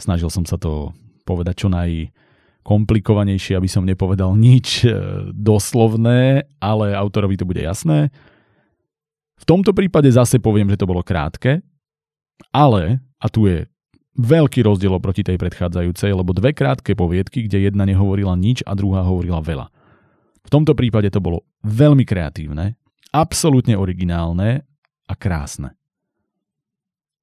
Snažil 0.01 0.33
som 0.33 0.49
sa 0.49 0.57
to 0.57 0.97
povedať 1.29 1.61
čo 1.61 1.69
najkomplikovanejšie, 1.69 3.53
aby 3.53 3.69
som 3.69 3.85
nepovedal 3.85 4.33
nič 4.33 4.81
e, 4.81 4.89
doslovné, 5.29 6.49
ale 6.57 6.97
autorovi 6.97 7.37
to 7.37 7.45
bude 7.45 7.61
jasné. 7.61 8.09
V 9.37 9.45
tomto 9.45 9.77
prípade 9.77 10.09
zase 10.09 10.41
poviem, 10.41 10.73
že 10.73 10.81
to 10.81 10.89
bolo 10.89 11.05
krátke, 11.05 11.61
ale, 12.49 12.97
a 13.21 13.29
tu 13.29 13.45
je 13.45 13.69
veľký 14.17 14.65
rozdiel 14.65 14.97
oproti 14.97 15.21
tej 15.21 15.37
predchádzajúcej, 15.37 16.17
lebo 16.17 16.33
dve 16.33 16.57
krátke 16.57 16.97
poviedky, 16.97 17.45
kde 17.45 17.69
jedna 17.69 17.85
nehovorila 17.85 18.33
nič 18.33 18.65
a 18.65 18.73
druhá 18.73 19.05
hovorila 19.05 19.37
veľa. 19.37 19.69
V 20.41 20.49
tomto 20.49 20.73
prípade 20.73 21.13
to 21.13 21.21
bolo 21.21 21.45
veľmi 21.61 22.01
kreatívne, 22.09 22.80
absolútne 23.11 23.75
originálne 23.75 24.63
a 25.07 25.13
krásne. 25.13 25.75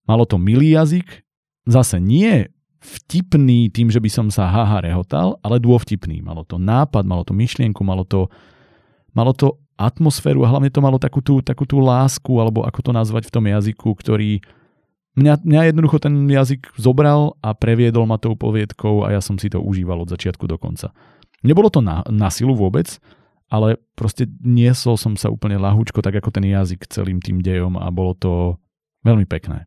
Malo 0.08 0.24
to 0.24 0.40
milý 0.40 0.72
jazyk, 0.76 1.24
zase 1.68 2.00
nie 2.00 2.48
vtipný 2.80 3.68
tým, 3.68 3.92
že 3.92 4.00
by 4.00 4.08
som 4.08 4.26
sa 4.32 4.48
haha 4.48 4.80
rehotal, 4.80 5.36
ale 5.44 5.60
dôvtipný. 5.60 6.24
Malo 6.24 6.46
to 6.46 6.56
nápad, 6.56 7.04
malo 7.04 7.26
to 7.26 7.36
myšlienku, 7.36 7.84
malo 7.84 8.06
to, 8.06 8.30
malo 9.12 9.34
to 9.34 9.58
atmosféru 9.76 10.46
a 10.46 10.50
hlavne 10.54 10.70
to 10.72 10.80
malo 10.80 10.96
takú 10.96 11.20
tú, 11.20 11.42
takú 11.42 11.66
tú 11.66 11.82
lásku, 11.82 12.30
alebo 12.38 12.64
ako 12.64 12.80
to 12.88 12.92
nazvať 12.94 13.28
v 13.28 13.34
tom 13.34 13.44
jazyku, 13.48 13.90
ktorý, 13.98 14.40
Mňa, 15.18 15.42
mňa 15.42 15.62
jednoducho 15.74 15.98
ten 15.98 16.14
jazyk 16.30 16.78
zobral 16.78 17.34
a 17.42 17.50
previedol 17.50 18.06
ma 18.06 18.22
tou 18.22 18.38
poviedkou 18.38 19.02
a 19.02 19.18
ja 19.18 19.18
som 19.18 19.34
si 19.34 19.50
to 19.50 19.58
užíval 19.58 20.06
od 20.06 20.14
začiatku 20.14 20.46
do 20.46 20.54
konca. 20.54 20.94
Nebolo 21.42 21.74
to 21.74 21.82
na, 21.82 22.06
na 22.06 22.30
silu 22.30 22.54
vôbec, 22.54 23.02
ale 23.48 23.80
proste 23.96 24.28
niesol 24.44 25.00
som 25.00 25.16
sa 25.16 25.32
úplne 25.32 25.56
lahúčko, 25.56 26.04
tak 26.04 26.20
ako 26.20 26.32
ten 26.32 26.48
jazyk 26.48 26.84
celým 26.88 27.18
tým 27.18 27.40
dejom 27.40 27.80
a 27.80 27.88
bolo 27.88 28.12
to 28.14 28.32
veľmi 29.02 29.24
pekné. 29.24 29.64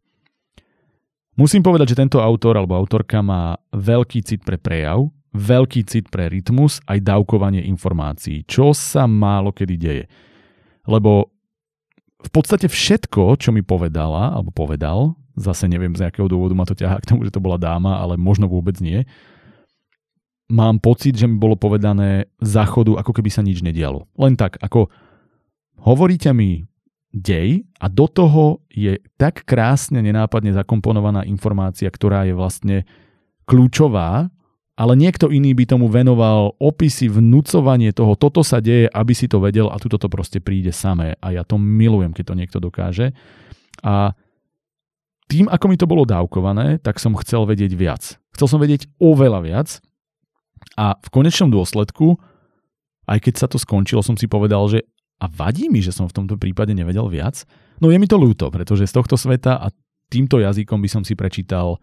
Musím 1.35 1.65
povedať, 1.65 1.95
že 1.95 1.99
tento 2.05 2.21
autor 2.21 2.59
alebo 2.59 2.77
autorka 2.77 3.25
má 3.25 3.57
veľký 3.73 4.21
cit 4.21 4.45
pre 4.45 4.61
prejav, 4.61 5.09
veľký 5.33 5.81
cit 5.87 6.11
pre 6.11 6.29
rytmus 6.29 6.83
aj 6.85 7.01
dávkovanie 7.01 7.65
informácií, 7.65 8.45
čo 8.45 8.75
sa 8.75 9.09
málo 9.09 9.49
kedy 9.55 9.75
deje. 9.79 10.05
Lebo 10.85 11.31
v 12.21 12.29
podstate 12.29 12.69
všetko, 12.69 13.41
čo 13.41 13.49
mi 13.49 13.65
povedala 13.65 14.37
alebo 14.37 14.53
povedal, 14.53 15.17
Zase 15.39 15.71
neviem, 15.71 15.95
z 15.95 16.03
akého 16.03 16.27
dôvodu 16.27 16.51
ma 16.51 16.67
to 16.67 16.75
ťahá 16.75 16.99
k 16.99 17.07
tomu, 17.07 17.23
že 17.23 17.31
to 17.31 17.39
bola 17.39 17.55
dáma, 17.55 18.03
ale 18.03 18.19
možno 18.19 18.51
vôbec 18.51 18.75
nie. 18.83 19.07
Mám 20.51 20.83
pocit, 20.83 21.15
že 21.15 21.31
mi 21.31 21.39
bolo 21.39 21.55
povedané 21.55 22.27
za 22.43 22.67
chodu, 22.67 22.99
ako 22.99 23.15
keby 23.15 23.31
sa 23.31 23.39
nič 23.39 23.63
nedialo. 23.63 24.11
Len 24.19 24.35
tak, 24.35 24.59
ako 24.59 24.91
hovoríte 25.79 26.35
mi 26.35 26.67
dej 27.11 27.63
a 27.79 27.87
do 27.87 28.07
toho 28.07 28.63
je 28.71 28.99
tak 29.15 29.47
krásne 29.47 30.03
nenápadne 30.03 30.51
zakomponovaná 30.51 31.23
informácia, 31.27 31.87
ktorá 31.87 32.27
je 32.27 32.35
vlastne 32.35 32.77
kľúčová, 33.47 34.31
ale 34.79 34.93
niekto 34.95 35.27
iný 35.27 35.51
by 35.51 35.67
tomu 35.67 35.91
venoval 35.91 36.55
opisy, 36.57 37.11
vnúcovanie 37.11 37.91
toho, 37.91 38.15
toto 38.15 38.41
sa 38.41 38.63
deje, 38.63 38.87
aby 38.87 39.13
si 39.13 39.27
to 39.27 39.43
vedel 39.43 39.67
a 39.67 39.77
tuto 39.77 39.99
to 39.99 40.07
proste 40.07 40.39
príde 40.39 40.71
samé. 40.71 41.19
A 41.19 41.35
ja 41.35 41.43
to 41.43 41.59
milujem, 41.59 42.15
keď 42.15 42.31
to 42.31 42.39
niekto 42.39 42.57
dokáže. 42.63 43.11
A 43.83 44.15
tým, 45.27 45.51
ako 45.51 45.65
mi 45.67 45.77
to 45.77 45.85
bolo 45.85 46.07
dávkované, 46.07 46.79
tak 46.79 46.97
som 46.97 47.15
chcel 47.19 47.43
vedieť 47.45 47.71
viac. 47.75 48.03
Chcel 48.35 48.47
som 48.47 48.59
vedieť 48.59 48.87
oveľa 48.97 49.39
viac 49.43 49.69
a 50.77 50.97
v 50.97 51.09
konečnom 51.11 51.49
dôsledku, 51.51 52.17
aj 53.09 53.19
keď 53.19 53.33
sa 53.35 53.47
to 53.49 53.57
skončilo, 53.59 54.05
som 54.05 54.15
si 54.15 54.25
povedal, 54.29 54.65
že 54.71 54.87
a 55.21 55.29
vadí 55.29 55.69
mi, 55.69 55.85
že 55.85 55.93
som 55.93 56.09
v 56.09 56.15
tomto 56.17 56.35
prípade 56.37 56.73
nevedel 56.73 57.05
viac. 57.05 57.45
No 57.77 57.93
je 57.93 58.01
mi 58.01 58.09
to 58.09 58.17
ľúto, 58.17 58.49
pretože 58.49 58.89
z 58.89 58.95
tohto 58.97 59.13
sveta 59.13 59.61
a 59.61 59.69
týmto 60.09 60.41
jazykom 60.41 60.81
by 60.81 60.89
som 60.89 61.03
si 61.05 61.13
prečítal 61.13 61.77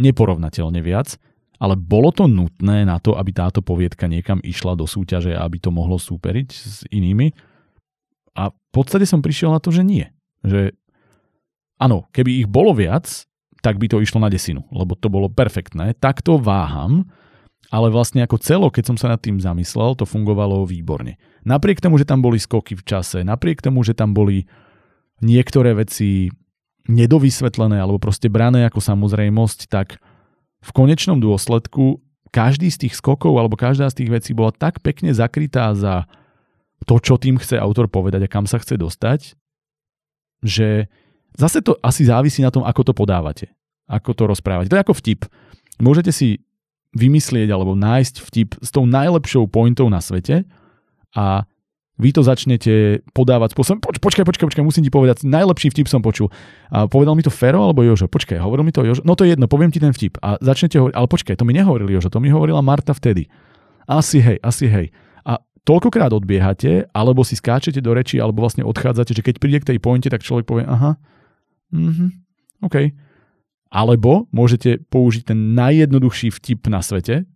neporovnateľne 0.00 0.80
viac, 0.80 1.20
ale 1.60 1.76
bolo 1.76 2.08
to 2.14 2.24
nutné 2.24 2.88
na 2.88 2.96
to, 2.96 3.12
aby 3.18 3.34
táto 3.34 3.60
poviedka 3.60 4.08
niekam 4.08 4.40
išla 4.40 4.78
do 4.78 4.88
súťaže 4.88 5.36
a 5.36 5.44
aby 5.44 5.60
to 5.60 5.68
mohlo 5.68 6.00
súperiť 6.00 6.48
s 6.48 6.86
inými. 6.88 7.34
A 8.38 8.54
v 8.54 8.68
podstate 8.72 9.04
som 9.04 9.20
prišiel 9.20 9.52
na 9.52 9.60
to, 9.60 9.68
že 9.74 9.84
nie. 9.84 10.06
Že 10.46 10.72
Áno, 11.78 12.10
keby 12.10 12.42
ich 12.42 12.48
bolo 12.50 12.74
viac, 12.74 13.06
tak 13.62 13.78
by 13.78 13.86
to 13.86 14.02
išlo 14.02 14.18
na 14.18 14.30
desinu, 14.30 14.66
lebo 14.74 14.98
to 14.98 15.06
bolo 15.06 15.30
perfektné. 15.30 15.94
Takto 15.98 16.38
váham, 16.38 17.06
ale 17.68 17.92
vlastne 17.92 18.24
ako 18.24 18.40
celo, 18.40 18.68
keď 18.72 18.94
som 18.94 18.96
sa 18.96 19.12
nad 19.12 19.20
tým 19.20 19.36
zamyslel, 19.38 19.96
to 19.96 20.08
fungovalo 20.08 20.64
výborne. 20.64 21.20
Napriek 21.44 21.84
tomu, 21.84 22.00
že 22.00 22.08
tam 22.08 22.24
boli 22.24 22.40
skoky 22.40 22.74
v 22.76 22.84
čase, 22.84 23.20
napriek 23.22 23.60
tomu, 23.60 23.84
že 23.84 23.92
tam 23.92 24.16
boli 24.16 24.48
niektoré 25.20 25.76
veci 25.76 26.32
nedovysvetlené 26.88 27.76
alebo 27.76 28.00
proste 28.00 28.32
brané 28.32 28.64
ako 28.64 28.80
samozrejmosť, 28.80 29.68
tak 29.68 30.00
v 30.64 30.70
konečnom 30.72 31.20
dôsledku 31.20 32.00
každý 32.32 32.72
z 32.72 32.88
tých 32.88 32.94
skokov 32.96 33.36
alebo 33.36 33.60
každá 33.60 33.88
z 33.92 34.04
tých 34.04 34.10
vecí 34.12 34.30
bola 34.32 34.52
tak 34.52 34.80
pekne 34.80 35.12
zakrytá 35.12 35.76
za 35.76 36.08
to, 36.88 36.96
čo 36.96 37.20
tým 37.20 37.36
chce 37.36 37.60
autor 37.60 37.92
povedať 37.92 38.24
a 38.24 38.32
kam 38.32 38.48
sa 38.48 38.56
chce 38.56 38.80
dostať, 38.80 39.36
že 40.40 40.88
Zase 41.38 41.62
to 41.62 41.78
asi 41.86 42.02
závisí 42.02 42.42
na 42.42 42.50
tom, 42.50 42.66
ako 42.66 42.90
to 42.90 42.92
podávate. 42.96 43.46
Ako 43.86 44.10
to 44.10 44.26
rozprávate. 44.26 44.66
To 44.72 44.74
je 44.74 44.82
ako 44.82 44.98
vtip. 44.98 45.20
Môžete 45.78 46.10
si 46.10 46.42
vymyslieť 46.96 47.48
alebo 47.52 47.76
nájsť 47.76 48.14
vtip 48.24 48.48
s 48.60 48.70
tou 48.72 48.88
najlepšou 48.88 49.48
pointou 49.50 49.92
na 49.92 50.00
svete 50.00 50.48
a 51.12 51.44
vy 51.98 52.14
to 52.14 52.22
začnete 52.22 53.02
podávať 53.10 53.58
spôsobom, 53.58 53.82
poč, 53.82 53.98
počkaj, 53.98 54.22
počkaj, 54.22 54.46
počkaj, 54.46 54.64
musím 54.64 54.86
ti 54.86 54.92
povedať, 54.94 55.26
najlepší 55.26 55.74
vtip 55.74 55.90
som 55.90 55.98
počul. 55.98 56.30
A 56.70 56.86
povedal 56.86 57.18
mi 57.18 57.26
to 57.26 57.34
Fero 57.34 57.66
alebo 57.66 57.82
Jožo? 57.82 58.06
Počkaj, 58.06 58.38
hovoril 58.38 58.62
mi 58.62 58.70
to 58.70 58.86
Jožo? 58.86 59.02
No 59.02 59.18
to 59.18 59.26
je 59.26 59.34
jedno, 59.34 59.50
poviem 59.50 59.74
ti 59.74 59.82
ten 59.82 59.90
vtip. 59.90 60.14
A 60.22 60.38
začnete 60.38 60.78
hovoriť, 60.78 60.94
ale 60.94 61.10
počkaj, 61.10 61.34
to 61.34 61.42
mi 61.42 61.58
nehovoril 61.58 61.90
Jožo, 61.90 62.06
to 62.06 62.22
mi 62.22 62.30
hovorila 62.30 62.62
Marta 62.62 62.94
vtedy. 62.94 63.26
Asi 63.90 64.22
hej, 64.22 64.38
asi 64.46 64.70
hej. 64.70 64.94
A 65.26 65.42
toľkokrát 65.66 66.14
odbiehate, 66.14 66.86
alebo 66.94 67.26
si 67.26 67.34
skáčete 67.34 67.82
do 67.82 67.90
reči, 67.90 68.22
alebo 68.22 68.46
vlastne 68.46 68.62
odchádzate, 68.62 69.18
že 69.18 69.22
keď 69.26 69.34
príde 69.42 69.58
k 69.58 69.74
tej 69.74 69.78
pointe, 69.82 70.06
tak 70.06 70.22
človek 70.22 70.46
povie, 70.46 70.70
aha, 70.70 71.02
mhm, 71.74 72.14
OK. 72.62 72.94
Alebo 73.68 74.26
môžete 74.32 74.80
použiť 74.88 75.32
ten 75.32 75.52
najjednoduchší 75.52 76.32
vtip 76.32 76.66
na 76.72 76.80
svete, 76.80 77.28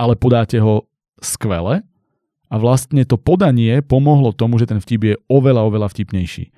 ale 0.00 0.14
podáte 0.16 0.58
ho 0.58 0.88
skvele 1.20 1.84
a 2.48 2.54
vlastne 2.56 3.04
to 3.04 3.20
podanie 3.20 3.84
pomohlo 3.84 4.32
tomu, 4.32 4.56
že 4.56 4.68
ten 4.68 4.80
vtip 4.80 5.02
je 5.04 5.14
oveľa, 5.28 5.68
oveľa 5.68 5.88
vtipnejší. 5.92 6.50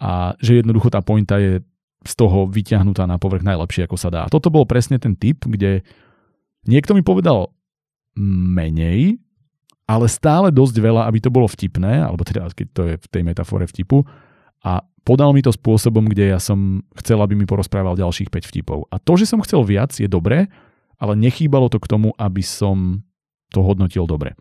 A 0.00 0.32
že 0.40 0.62
jednoducho 0.62 0.88
tá 0.88 1.04
pointa 1.04 1.36
je 1.36 1.60
z 2.00 2.12
toho 2.16 2.48
vyťahnutá 2.48 3.04
na 3.04 3.20
povrch 3.20 3.44
najlepšie, 3.44 3.84
ako 3.84 3.96
sa 4.00 4.08
dá. 4.08 4.20
A 4.24 4.32
toto 4.32 4.48
bol 4.48 4.64
presne 4.64 4.96
ten 4.96 5.12
typ, 5.12 5.44
kde 5.44 5.84
niekto 6.64 6.96
mi 6.96 7.04
povedal 7.04 7.52
menej, 8.16 9.20
ale 9.84 10.06
stále 10.06 10.48
dosť 10.54 10.76
veľa, 10.80 11.04
aby 11.10 11.18
to 11.20 11.34
bolo 11.34 11.50
vtipné, 11.50 12.00
alebo 12.00 12.24
teda 12.24 12.48
keď 12.54 12.66
to 12.72 12.82
je 12.88 12.94
v 12.96 13.06
tej 13.10 13.22
metafore 13.26 13.66
vtipu, 13.66 14.06
a 14.60 14.84
podal 15.04 15.32
mi 15.32 15.40
to 15.40 15.52
spôsobom, 15.52 16.06
kde 16.08 16.32
ja 16.32 16.40
som 16.40 16.84
chcel, 17.00 17.20
aby 17.20 17.34
mi 17.36 17.48
porozprával 17.48 17.98
ďalších 17.98 18.28
5 18.28 18.50
vtipov. 18.50 18.86
A 18.92 19.00
to, 19.00 19.16
že 19.16 19.28
som 19.28 19.42
chcel 19.44 19.64
viac, 19.64 19.92
je 19.96 20.06
dobré, 20.06 20.52
ale 21.00 21.16
nechýbalo 21.16 21.72
to 21.72 21.80
k 21.80 21.90
tomu, 21.90 22.12
aby 22.20 22.44
som 22.44 23.00
to 23.50 23.64
hodnotil 23.64 24.04
dobre. 24.04 24.36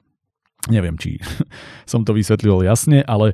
Neviem, 0.68 1.00
či 1.00 1.18
som 1.92 2.04
to 2.04 2.12
vysvetlil 2.12 2.62
jasne, 2.68 3.02
ale 3.08 3.34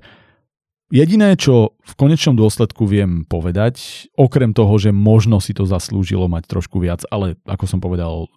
jediné, 0.94 1.34
čo 1.34 1.74
v 1.82 1.94
konečnom 1.98 2.38
dôsledku 2.38 2.86
viem 2.86 3.26
povedať, 3.26 4.08
okrem 4.14 4.54
toho, 4.54 4.78
že 4.78 4.94
možno 4.94 5.42
si 5.42 5.58
to 5.58 5.66
zaslúžilo 5.66 6.30
mať 6.30 6.46
trošku 6.46 6.78
viac, 6.78 7.02
ale 7.10 7.36
ako 7.50 7.66
som 7.66 7.80
povedal, 7.82 8.30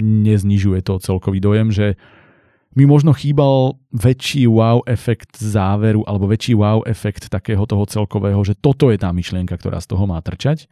neznižuje 0.00 0.84
to 0.84 1.00
celkový 1.00 1.40
dojem, 1.40 1.72
že 1.72 1.96
mi 2.74 2.84
možno 2.90 3.14
chýbal 3.14 3.78
väčší 3.94 4.50
wow 4.50 4.82
efekt 4.86 5.38
záveru 5.38 6.02
alebo 6.04 6.26
väčší 6.26 6.58
wow 6.58 6.82
efekt 6.84 7.30
takého 7.30 7.62
toho 7.66 7.86
celkového, 7.86 8.42
že 8.42 8.58
toto 8.58 8.90
je 8.90 8.98
tá 8.98 9.14
myšlienka, 9.14 9.54
ktorá 9.54 9.78
z 9.78 9.94
toho 9.94 10.04
má 10.10 10.18
trčať. 10.18 10.66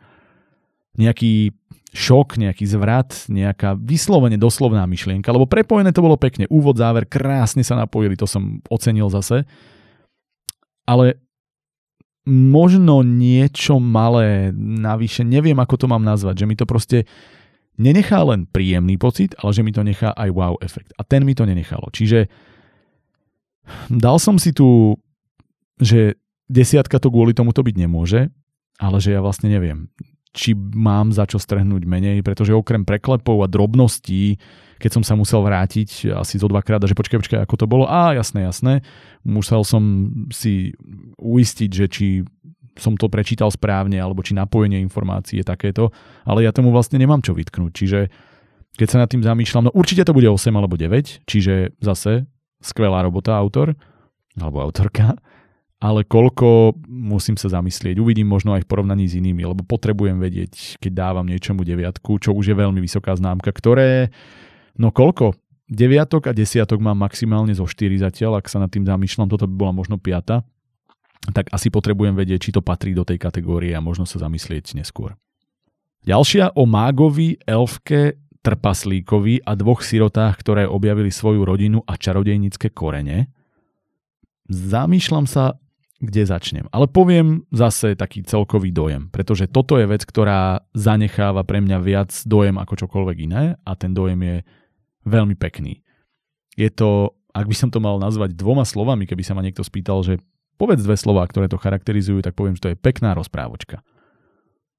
Nejaký 0.98 1.54
šok, 1.92 2.40
nejaký 2.40 2.64
zvrat, 2.64 3.28
nejaká 3.28 3.76
vyslovene 3.76 4.40
doslovná 4.40 4.82
myšlienka, 4.88 5.28
lebo 5.28 5.44
prepojené 5.44 5.92
to 5.92 6.04
bolo 6.04 6.16
pekne. 6.16 6.48
Úvod, 6.48 6.80
záver, 6.80 7.04
krásne 7.04 7.60
sa 7.62 7.76
napojili, 7.76 8.16
to 8.16 8.24
som 8.24 8.64
ocenil 8.72 9.12
zase. 9.12 9.44
Ale 10.88 11.20
možno 12.26 13.04
niečo 13.04 13.82
malé 13.82 14.50
navyše, 14.56 15.22
neviem 15.22 15.58
ako 15.58 15.74
to 15.74 15.86
mám 15.86 16.02
nazvať, 16.02 16.42
že 16.42 16.48
mi 16.48 16.56
to 16.56 16.64
proste 16.64 17.04
nenechá 17.80 18.20
len 18.24 18.48
príjemný 18.48 18.96
pocit, 19.00 19.36
ale 19.40 19.52
že 19.52 19.62
mi 19.64 19.72
to 19.72 19.84
nechá 19.84 20.12
aj 20.12 20.30
wow 20.32 20.54
efekt. 20.60 20.92
A 20.96 21.06
ten 21.06 21.24
mi 21.24 21.32
to 21.32 21.48
nenechalo. 21.48 21.88
Čiže 21.92 22.28
dal 23.88 24.18
som 24.18 24.36
si 24.36 24.52
tu, 24.52 24.98
že 25.80 26.20
desiatka 26.50 27.00
to 27.00 27.08
kvôli 27.08 27.32
tomu 27.32 27.54
to 27.56 27.64
byť 27.64 27.76
nemôže, 27.78 28.28
ale 28.76 28.96
že 28.98 29.14
ja 29.14 29.20
vlastne 29.22 29.48
neviem 29.48 29.88
či 30.32 30.56
mám 30.56 31.12
za 31.12 31.28
čo 31.28 31.36
strhnúť 31.36 31.84
menej, 31.84 32.24
pretože 32.24 32.56
okrem 32.56 32.88
preklepov 32.88 33.44
a 33.44 33.52
drobností, 33.52 34.40
keď 34.80 34.90
som 34.90 35.04
sa 35.04 35.14
musel 35.14 35.44
vrátiť 35.44 36.08
asi 36.16 36.40
zo 36.40 36.48
dvakrát, 36.48 36.80
že 36.88 36.96
počkaj, 36.96 37.20
počkaj, 37.20 37.40
ako 37.44 37.54
to 37.60 37.66
bolo, 37.68 37.84
a 37.84 38.16
jasné, 38.16 38.48
jasné, 38.48 38.80
musel 39.22 39.60
som 39.62 40.08
si 40.32 40.72
uistiť, 41.20 41.70
že 41.70 41.86
či 41.86 42.06
som 42.78 42.96
to 42.96 43.12
prečítal 43.12 43.52
správne, 43.52 44.00
alebo 44.00 44.24
či 44.24 44.32
napojenie 44.32 44.80
informácií 44.80 45.40
je 45.40 45.46
takéto, 45.46 45.92
ale 46.24 46.44
ja 46.46 46.52
tomu 46.54 46.72
vlastne 46.72 46.96
nemám 46.96 47.20
čo 47.20 47.36
vytknúť, 47.36 47.72
čiže 47.72 48.00
keď 48.72 48.88
sa 48.88 48.98
nad 49.04 49.08
tým 49.12 49.20
zamýšľam, 49.20 49.68
no 49.68 49.72
určite 49.76 50.08
to 50.08 50.16
bude 50.16 50.24
8 50.24 50.48
alebo 50.56 50.80
9, 50.80 51.28
čiže 51.28 51.76
zase 51.76 52.24
skvelá 52.64 53.04
robota 53.04 53.36
autor, 53.36 53.76
alebo 54.40 54.64
autorka, 54.64 55.20
ale 55.82 56.06
koľko 56.06 56.78
musím 56.88 57.34
sa 57.34 57.50
zamyslieť. 57.50 57.98
Uvidím 57.98 58.30
možno 58.30 58.54
aj 58.54 58.64
v 58.64 58.70
porovnaní 58.70 59.04
s 59.10 59.18
inými, 59.18 59.42
lebo 59.42 59.66
potrebujem 59.66 60.16
vedieť, 60.16 60.78
keď 60.78 60.92
dávam 60.94 61.26
niečomu 61.26 61.66
deviatku, 61.66 62.22
čo 62.22 62.32
už 62.32 62.54
je 62.54 62.56
veľmi 62.56 62.78
vysoká 62.78 63.12
známka, 63.18 63.50
ktoré, 63.50 64.14
no 64.78 64.94
koľko? 64.94 65.36
Deviatok 65.72 66.28
a 66.28 66.36
desiatok 66.36 66.84
mám 66.84 67.00
maximálne 67.00 67.56
zo 67.56 67.64
4 67.64 68.08
zatiaľ, 68.08 68.40
ak 68.40 68.46
sa 68.46 68.60
nad 68.60 68.68
tým 68.68 68.84
zamýšľam, 68.84 69.28
toto 69.28 69.48
by 69.48 69.54
bola 69.56 69.72
možno 69.72 69.96
piata, 69.98 70.44
tak 71.30 71.54
asi 71.54 71.70
potrebujem 71.70 72.18
vedieť, 72.18 72.50
či 72.50 72.54
to 72.54 72.66
patrí 72.66 72.90
do 72.90 73.06
tej 73.06 73.22
kategórie 73.22 73.70
a 73.70 73.84
možno 73.84 74.02
sa 74.02 74.18
zamyslieť 74.18 74.74
neskôr. 74.74 75.14
Ďalšia 76.02 76.58
o 76.58 76.66
mágovi, 76.66 77.38
elfke, 77.46 78.18
trpaslíkovi 78.42 79.46
a 79.46 79.54
dvoch 79.54 79.86
sirotách, 79.86 80.42
ktoré 80.42 80.66
objavili 80.66 81.14
svoju 81.14 81.46
rodinu 81.46 81.78
a 81.86 81.94
čarodejnické 81.94 82.74
korene. 82.74 83.30
Zamýšľam 84.50 85.30
sa, 85.30 85.62
kde 86.02 86.26
začnem. 86.26 86.66
Ale 86.74 86.90
poviem 86.90 87.46
zase 87.54 87.94
taký 87.94 88.26
celkový 88.26 88.74
dojem, 88.74 89.06
pretože 89.14 89.46
toto 89.46 89.78
je 89.78 89.86
vec, 89.86 90.02
ktorá 90.02 90.66
zanecháva 90.74 91.46
pre 91.46 91.62
mňa 91.62 91.78
viac 91.78 92.10
dojem 92.26 92.58
ako 92.58 92.74
čokoľvek 92.82 93.16
iné 93.30 93.54
a 93.62 93.72
ten 93.78 93.94
dojem 93.94 94.18
je 94.18 94.36
veľmi 95.06 95.38
pekný. 95.38 95.86
Je 96.58 96.66
to, 96.74 97.14
ak 97.30 97.46
by 97.46 97.54
som 97.54 97.70
to 97.70 97.78
mal 97.78 98.02
nazvať 98.02 98.34
dvoma 98.34 98.66
slovami, 98.66 99.06
keby 99.06 99.22
sa 99.22 99.38
ma 99.38 99.46
niekto 99.46 99.62
spýtal, 99.62 100.02
že 100.02 100.18
povedz 100.62 100.86
dve 100.86 100.94
slova, 100.94 101.26
ktoré 101.26 101.50
to 101.50 101.58
charakterizujú, 101.58 102.22
tak 102.22 102.38
poviem, 102.38 102.54
že 102.54 102.62
to 102.62 102.70
je 102.70 102.78
pekná 102.78 103.18
rozprávočka. 103.18 103.82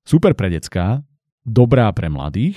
Super 0.07 0.31
pre 0.31 0.47
decká, 0.47 1.03
dobrá 1.43 1.91
pre 1.91 2.07
mladých, 2.07 2.55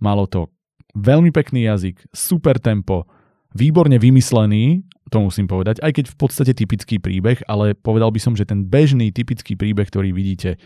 malo 0.00 0.24
to 0.24 0.48
veľmi 0.96 1.28
pekný 1.28 1.68
jazyk, 1.68 2.08
super 2.16 2.56
tempo, 2.56 3.04
výborne 3.52 4.00
vymyslený 4.00 4.80
to 5.12 5.20
musím 5.20 5.44
povedať, 5.44 5.84
aj 5.84 5.92
keď 5.92 6.04
v 6.08 6.16
podstate 6.16 6.52
typický 6.56 6.96
príbeh, 6.96 7.44
ale 7.44 7.76
povedal 7.76 8.08
by 8.08 8.16
som, 8.16 8.32
že 8.32 8.48
ten 8.48 8.64
bežný 8.64 9.12
typický 9.12 9.60
príbeh, 9.60 9.84
ktorý 9.84 10.08
vidíte 10.16 10.56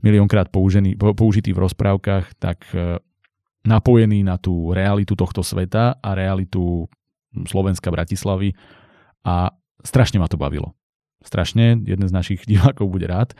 miliónkrát 0.00 0.48
použený, 0.48 0.96
použitý 0.96 1.52
v 1.52 1.68
rozprávkach, 1.68 2.40
tak 2.40 2.64
e, 2.72 2.96
napojený 3.68 4.24
na 4.24 4.40
tú 4.40 4.72
realitu 4.72 5.12
tohto 5.12 5.44
sveta 5.44 6.00
a 6.00 6.10
realitu 6.16 6.88
Slovenska 7.44 7.92
Bratislavy 7.92 8.56
a 9.20 9.52
strašne 9.84 10.16
ma 10.16 10.32
to 10.32 10.40
bavilo. 10.40 10.72
Strašne, 11.20 11.80
jeden 11.84 12.06
z 12.08 12.12
našich 12.12 12.44
divákov 12.50 12.88
bude 12.88 13.06
rád. 13.08 13.36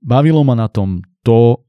Bavilo 0.00 0.40
ma 0.44 0.56
na 0.56 0.68
tom 0.68 1.04
to, 1.20 1.60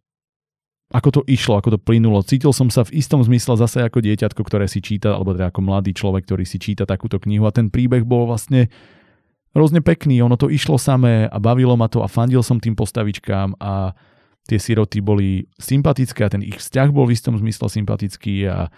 ako 0.91 1.09
to 1.19 1.21
išlo, 1.27 1.59
ako 1.59 1.75
to 1.75 1.79
plynulo. 1.79 2.23
Cítil 2.23 2.51
som 2.55 2.71
sa 2.71 2.87
v 2.87 2.99
istom 2.99 3.19
zmysle 3.23 3.59
zase 3.59 3.83
ako 3.83 3.99
dieťatko, 4.03 4.41
ktoré 4.43 4.67
si 4.67 4.79
číta, 4.79 5.15
alebo 5.15 5.35
teda 5.35 5.51
ako 5.51 5.59
mladý 5.63 5.91
človek, 5.95 6.27
ktorý 6.27 6.43
si 6.47 6.59
číta 6.59 6.87
takúto 6.87 7.19
knihu 7.19 7.47
a 7.47 7.55
ten 7.55 7.67
príbeh 7.67 8.03
bol 8.07 8.27
vlastne 8.27 8.71
hrozne 9.51 9.83
pekný, 9.83 10.23
ono 10.23 10.39
to 10.39 10.47
išlo 10.47 10.79
samé 10.79 11.27
a 11.27 11.37
bavilo 11.39 11.75
ma 11.75 11.91
to 11.91 11.99
a 11.99 12.07
fandil 12.07 12.39
som 12.39 12.59
tým 12.59 12.75
postavičkám 12.75 13.59
a 13.59 13.91
tie 14.47 14.57
siroty 14.57 15.03
boli 15.03 15.45
sympatické 15.59 16.23
a 16.25 16.31
ten 16.31 16.41
ich 16.41 16.57
vzťah 16.57 16.89
bol 16.95 17.05
v 17.05 17.13
istom 17.15 17.35
zmysle 17.35 17.67
sympatický 17.67 18.47
a, 18.47 18.71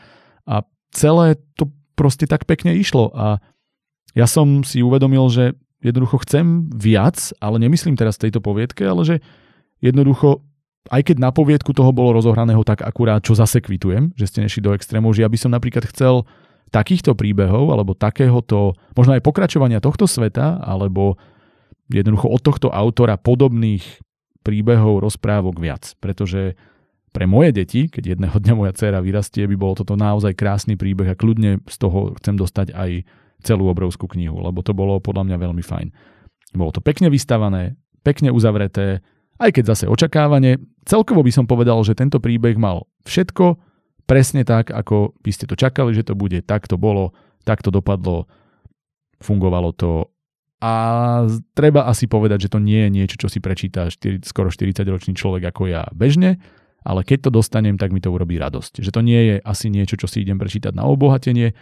a 0.50 0.56
celé 0.92 1.38
to 1.56 1.70
proste 1.94 2.26
tak 2.26 2.50
pekne 2.50 2.74
išlo 2.74 3.14
a 3.14 3.38
ja 4.14 4.30
som 4.30 4.62
si 4.62 4.82
uvedomil, 4.82 5.26
že 5.30 5.58
jednoducho 5.84 6.24
chcem 6.24 6.72
viac, 6.72 7.36
ale 7.44 7.60
nemyslím 7.60 8.00
teraz 8.00 8.16
tejto 8.16 8.40
poviedke, 8.40 8.88
ale 8.88 9.04
že 9.04 9.16
jednoducho 9.84 10.42
aj 10.92 11.00
keď 11.08 11.18
na 11.20 11.32
poviedku 11.32 11.72
toho 11.72 11.96
bolo 11.96 12.20
rozohraného 12.20 12.60
tak 12.68 12.84
akurát, 12.84 13.24
čo 13.24 13.38
zase 13.38 13.64
kvitujem, 13.64 14.12
že 14.20 14.28
ste 14.28 14.44
nešli 14.44 14.60
do 14.60 14.76
extrémov, 14.76 15.16
že 15.16 15.24
ja 15.24 15.32
by 15.32 15.40
som 15.40 15.52
napríklad 15.56 15.88
chcel 15.88 16.28
takýchto 16.74 17.14
príbehov, 17.16 17.72
alebo 17.72 17.96
takéhoto, 17.96 18.76
možno 18.98 19.14
aj 19.16 19.24
pokračovania 19.24 19.80
tohto 19.80 20.10
sveta, 20.10 20.60
alebo 20.60 21.16
jednoducho 21.88 22.28
od 22.28 22.42
tohto 22.42 22.68
autora 22.74 23.16
podobných 23.16 23.86
príbehov, 24.42 25.00
rozprávok 25.00 25.62
viac. 25.62 25.94
Pretože 26.02 26.58
pre 27.14 27.30
moje 27.30 27.54
deti, 27.54 27.88
keď 27.88 28.18
jedného 28.18 28.36
dňa 28.42 28.54
moja 28.58 28.74
dcéra 28.74 29.00
vyrastie, 29.00 29.46
by 29.46 29.56
bolo 29.56 29.78
toto 29.78 29.94
naozaj 29.94 30.34
krásny 30.34 30.74
príbeh 30.76 31.14
a 31.14 31.20
kľudne 31.20 31.62
z 31.70 31.78
toho 31.78 32.18
chcem 32.20 32.36
dostať 32.36 32.74
aj 32.74 33.06
celú 33.44 33.68
obrovskú 33.70 34.08
knihu, 34.16 34.40
lebo 34.40 34.64
to 34.64 34.72
bolo 34.72 34.98
podľa 35.04 35.28
mňa 35.28 35.38
veľmi 35.38 35.64
fajn. 35.64 35.88
Bolo 36.56 36.72
to 36.72 36.80
pekne 36.80 37.12
vystavané, 37.12 37.76
pekne 38.02 38.32
uzavreté, 38.32 39.04
aj 39.42 39.50
keď 39.52 39.64
zase 39.76 39.86
očakávanie, 39.90 40.62
celkovo 40.88 41.26
by 41.26 41.32
som 41.34 41.46
povedal, 41.50 41.82
že 41.82 41.98
tento 41.98 42.22
príbeh 42.22 42.56
mal 42.56 42.86
všetko 43.04 43.58
presne 44.06 44.44
tak, 44.44 44.70
ako 44.70 45.18
by 45.24 45.32
ste 45.34 45.50
to 45.50 45.56
čakali, 45.58 45.96
že 45.96 46.08
to 46.08 46.14
bude, 46.14 46.44
tak 46.46 46.70
to 46.70 46.78
bolo, 46.78 47.16
tak 47.44 47.64
to 47.64 47.74
dopadlo, 47.74 48.30
fungovalo 49.24 49.74
to. 49.74 50.12
A 50.64 50.74
treba 51.60 51.92
asi 51.92 52.08
povedať, 52.08 52.48
že 52.48 52.52
to 52.56 52.60
nie 52.64 52.88
je 52.88 52.90
niečo, 52.92 53.16
čo 53.20 53.28
si 53.28 53.44
prečíta 53.44 53.92
4, 53.92 54.24
skoro 54.24 54.48
40-ročný 54.48 55.12
človek 55.12 55.44
ako 55.52 55.68
ja 55.68 55.84
bežne, 55.92 56.40
ale 56.84 57.04
keď 57.04 57.28
to 57.28 57.40
dostanem, 57.40 57.80
tak 57.80 57.92
mi 57.92 58.00
to 58.00 58.12
urobí 58.12 58.40
radosť. 58.40 58.80
Že 58.84 58.92
to 58.92 59.02
nie 59.04 59.22
je 59.28 59.36
asi 59.44 59.68
niečo, 59.72 59.96
čo 60.00 60.08
si 60.08 60.24
idem 60.24 60.40
prečítať 60.40 60.76
na 60.76 60.88
obohatenie 60.88 61.56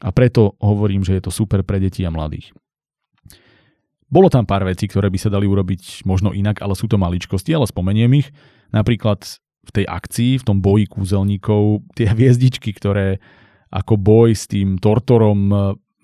a 0.00 0.12
preto 0.12 0.54
hovorím, 0.60 1.04
že 1.04 1.16
je 1.16 1.22
to 1.24 1.32
super 1.32 1.64
pre 1.64 1.80
deti 1.80 2.04
a 2.04 2.12
mladých. 2.12 2.52
Bolo 4.06 4.30
tam 4.30 4.46
pár 4.46 4.62
vecí, 4.62 4.86
ktoré 4.86 5.10
by 5.10 5.18
sa 5.18 5.32
dali 5.32 5.50
urobiť 5.50 6.06
možno 6.06 6.30
inak, 6.30 6.62
ale 6.62 6.78
sú 6.78 6.86
to 6.86 6.94
maličkosti, 6.94 7.50
ale 7.50 7.66
spomeniem 7.66 8.22
ich. 8.22 8.30
Napríklad 8.70 9.26
v 9.66 9.70
tej 9.74 9.84
akcii, 9.90 10.38
v 10.38 10.46
tom 10.46 10.62
boji 10.62 10.86
kúzelníkov, 10.86 11.82
tie 11.98 12.06
hviezdičky, 12.06 12.70
ktoré 12.70 13.18
ako 13.66 13.98
boj 13.98 14.30
s 14.30 14.46
tým 14.46 14.78
Tortorom 14.78 15.50
e, 15.50 15.56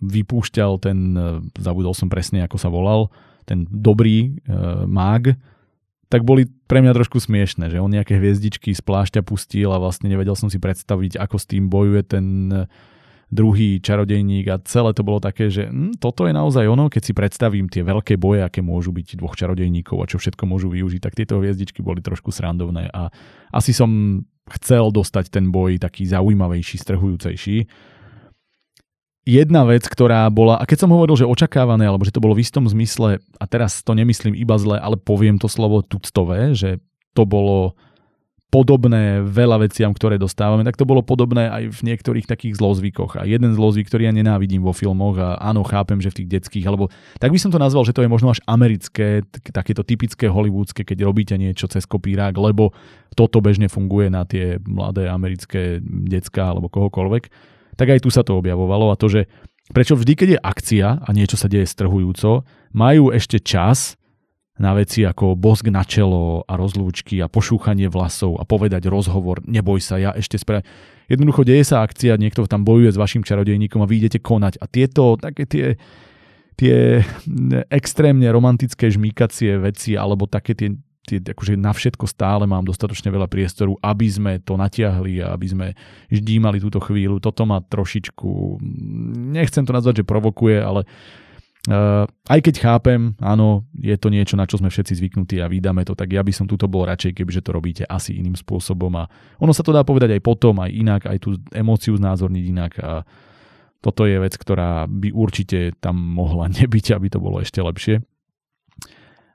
vypúšťal 0.03 0.83
ten, 0.83 1.15
e, 1.15 1.47
zabudol 1.63 1.95
som 1.95 2.11
presne, 2.11 2.43
ako 2.43 2.59
sa 2.59 2.67
volal, 2.67 3.07
ten 3.47 3.71
dobrý 3.71 4.35
e, 4.35 4.51
mág, 4.91 5.39
tak 6.11 6.27
boli 6.27 6.51
pre 6.67 6.83
mňa 6.83 6.93
trošku 6.99 7.23
smiešne, 7.23 7.71
že 7.71 7.79
on 7.79 7.89
nejaké 7.89 8.19
hviezdičky 8.19 8.75
z 8.75 8.83
plášťa 8.83 9.23
pustil 9.23 9.71
a 9.71 9.79
vlastne 9.79 10.11
nevedel 10.11 10.35
som 10.35 10.51
si 10.51 10.59
predstaviť, 10.59 11.23
ako 11.23 11.37
s 11.39 11.47
tým 11.47 11.71
bojuje 11.71 12.03
ten 12.03 12.51
druhý 13.33 13.81
čarodejník 13.81 14.45
a 14.53 14.61
celé 14.61 14.93
to 14.93 15.01
bolo 15.01 15.17
také, 15.17 15.49
že 15.49 15.65
hm, 15.65 15.97
toto 15.97 16.29
je 16.29 16.37
naozaj 16.37 16.69
ono, 16.69 16.93
keď 16.93 17.03
si 17.03 17.13
predstavím 17.17 17.67
tie 17.73 17.81
veľké 17.81 18.21
boje, 18.21 18.45
aké 18.45 18.61
môžu 18.61 18.93
byť 18.93 19.17
dvoch 19.17 19.33
čarodejníkov 19.33 20.05
a 20.05 20.09
čo 20.09 20.21
všetko 20.21 20.45
môžu 20.45 20.69
využiť, 20.69 21.01
tak 21.01 21.17
tieto 21.17 21.41
hviezdičky 21.41 21.81
boli 21.81 22.05
trošku 22.05 22.29
srandovné 22.29 22.93
a 22.93 23.09
asi 23.49 23.73
som 23.73 24.21
chcel 24.53 24.93
dostať 24.93 25.33
ten 25.33 25.49
boj 25.49 25.81
taký 25.81 26.05
zaujímavejší, 26.05 26.77
strhujúcejší. 26.77 27.65
Jedna 29.23 29.63
vec, 29.63 29.87
ktorá 29.87 30.27
bola, 30.35 30.59
a 30.59 30.67
keď 30.67 30.85
som 30.85 30.91
hovoril, 30.93 31.15
že 31.15 31.31
očakávané, 31.31 31.87
alebo 31.87 32.03
že 32.03 32.11
to 32.11 32.19
bolo 32.19 32.35
v 32.35 32.43
istom 32.43 32.67
zmysle, 32.67 33.23
a 33.39 33.45
teraz 33.47 33.81
to 33.87 33.95
nemyslím 33.95 34.35
iba 34.35 34.59
zle, 34.59 34.77
ale 34.77 34.99
poviem 34.99 35.39
to 35.39 35.47
slovo 35.47 35.81
tuctové, 35.81 36.59
že 36.59 36.83
to 37.15 37.23
bolo 37.23 37.79
podobné 38.53 39.25
veľa 39.25 39.65
veciam, 39.65 39.97
ktoré 39.97 40.21
dostávame, 40.21 40.61
tak 40.61 40.77
to 40.77 40.85
bolo 40.85 41.01
podobné 41.01 41.49
aj 41.49 41.73
v 41.73 41.81
niektorých 41.89 42.29
takých 42.29 42.61
zlozvykoch. 42.61 43.17
A 43.17 43.25
jeden 43.25 43.57
zlozvyk, 43.57 43.89
ktorý 43.89 44.13
ja 44.13 44.13
nenávidím 44.13 44.61
vo 44.61 44.77
filmoch 44.77 45.17
a 45.17 45.41
áno, 45.41 45.65
chápem, 45.65 45.97
že 46.05 46.13
v 46.13 46.21
tých 46.21 46.29
detských, 46.37 46.69
alebo 46.69 46.93
tak 47.17 47.33
by 47.33 47.41
som 47.41 47.49
to 47.49 47.57
nazval, 47.57 47.89
že 47.89 47.97
to 47.97 48.05
je 48.05 48.13
možno 48.13 48.29
až 48.29 48.45
americké, 48.45 49.25
takéto 49.41 49.81
typické 49.81 50.29
hollywoodske, 50.29 50.85
keď 50.85 50.99
robíte 51.01 51.35
niečo 51.41 51.65
cez 51.65 51.89
kopírák, 51.89 52.37
lebo 52.37 52.77
toto 53.17 53.41
bežne 53.41 53.73
funguje 53.73 54.13
na 54.13 54.29
tie 54.29 54.61
mladé 54.69 55.09
americké 55.09 55.81
decka 55.83 56.53
alebo 56.53 56.69
kohokoľvek. 56.69 57.33
Tak 57.81 57.89
aj 57.89 58.05
tu 58.05 58.13
sa 58.13 58.21
to 58.21 58.37
objavovalo 58.37 58.93
a 58.93 59.01
to, 59.01 59.09
že 59.09 59.33
prečo 59.73 59.97
vždy, 59.97 60.13
keď 60.13 60.29
je 60.37 60.45
akcia 60.45 60.89
a 61.01 61.09
niečo 61.17 61.41
sa 61.41 61.49
deje 61.49 61.65
strhujúco, 61.65 62.45
majú 62.77 63.09
ešte 63.17 63.41
čas 63.41 63.97
na 64.63 64.79
veci 64.79 65.03
ako 65.03 65.35
bosk 65.35 65.67
na 65.75 65.83
čelo 65.83 66.47
a 66.47 66.55
rozlúčky 66.55 67.19
a 67.19 67.27
pošúchanie 67.27 67.91
vlasov 67.91 68.39
a 68.39 68.47
povedať 68.47 68.87
rozhovor, 68.87 69.43
neboj 69.43 69.83
sa, 69.83 69.99
ja 69.99 70.15
ešte 70.15 70.39
spra... 70.39 70.63
Jednoducho 71.11 71.43
deje 71.43 71.67
sa 71.67 71.83
akcia, 71.83 72.15
niekto 72.15 72.47
tam 72.47 72.63
bojuje 72.63 72.95
s 72.95 72.97
vašim 72.97 73.27
čarodejníkom 73.27 73.83
a 73.83 73.91
vy 73.91 74.07
idete 74.07 74.23
konať. 74.23 74.63
A 74.63 74.71
tieto 74.71 75.19
také 75.19 75.45
tie, 75.51 75.67
tie 76.55 77.03
extrémne 77.69 78.31
romantické 78.31 78.87
žmýkacie 78.87 79.59
veci 79.59 79.99
alebo 79.99 80.31
také 80.31 80.55
tie, 80.55 80.79
tie 81.05 81.19
akože 81.19 81.59
na 81.59 81.75
všetko 81.75 82.07
stále 82.07 82.47
mám 82.47 82.63
dostatočne 82.63 83.11
veľa 83.11 83.27
priestoru, 83.27 83.77
aby 83.83 84.07
sme 84.07 84.33
to 84.41 84.55
natiahli 84.55 85.21
a 85.27 85.35
aby 85.35 85.47
sme 85.51 85.67
ždímali 86.09 86.63
túto 86.63 86.79
chvíľu. 86.79 87.19
Toto 87.19 87.43
ma 87.45 87.59
trošičku, 87.61 88.63
nechcem 89.35 89.67
to 89.67 89.75
nazvať, 89.75 90.01
že 90.01 90.09
provokuje, 90.09 90.63
ale 90.63 90.87
Aj 91.63 92.41
keď 92.43 92.55
chápem, 92.59 93.15
áno, 93.23 93.63
je 93.79 93.95
to 93.95 94.11
niečo, 94.11 94.35
na 94.35 94.51
čo 94.51 94.59
sme 94.59 94.67
všetci 94.67 94.99
zvyknutí 94.99 95.39
a 95.39 95.47
vydáme 95.47 95.87
to, 95.87 95.95
tak 95.95 96.11
ja 96.11 96.19
by 96.27 96.35
som 96.35 96.51
túto 96.51 96.67
bol 96.67 96.83
radšej, 96.83 97.15
kebyže 97.15 97.47
to 97.47 97.55
robíte 97.55 97.85
asi 97.87 98.19
iným 98.19 98.35
spôsobom. 98.35 98.91
A 98.99 99.07
ono 99.39 99.55
sa 99.55 99.63
to 99.63 99.71
dá 99.71 99.87
povedať 99.87 100.19
aj 100.19 100.23
potom, 100.27 100.59
aj 100.59 100.75
inak, 100.75 101.03
aj 101.07 101.19
tú 101.23 101.39
emóciu 101.55 101.95
znázorniť 101.95 102.45
inak. 102.51 102.73
A 102.83 103.07
toto 103.79 104.11
je 104.11 104.19
vec, 104.19 104.35
ktorá 104.35 104.91
by 104.91 105.15
určite 105.15 105.79
tam 105.79 106.03
mohla 106.03 106.51
nebyť, 106.59 106.99
aby 106.99 107.07
to 107.07 107.23
bolo 107.23 107.39
ešte 107.39 107.63
lepšie. 107.63 108.03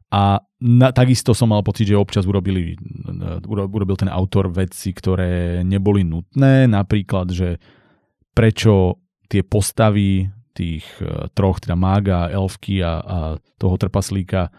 A 0.07 0.39
na, 0.63 0.87
takisto 0.91 1.31
som 1.31 1.51
mal 1.51 1.63
pocit, 1.63 1.87
že 1.87 1.99
občas 1.99 2.27
urobili, 2.27 2.75
urobil 3.47 3.95
ten 3.95 4.11
autor 4.11 4.51
veci, 4.51 4.95
ktoré 4.95 5.63
neboli 5.63 6.03
nutné, 6.07 6.67
napríklad, 6.67 7.31
že 7.31 7.59
prečo 8.31 9.03
tie 9.27 9.43
postavy 9.43 10.27
tých 10.57 10.85
e, 10.97 11.29
troch, 11.37 11.61
teda 11.61 11.77
mága, 11.77 12.33
elfky 12.33 12.81
a, 12.81 12.93
a 12.97 13.17
toho 13.61 13.77
trpaslíka, 13.77 14.49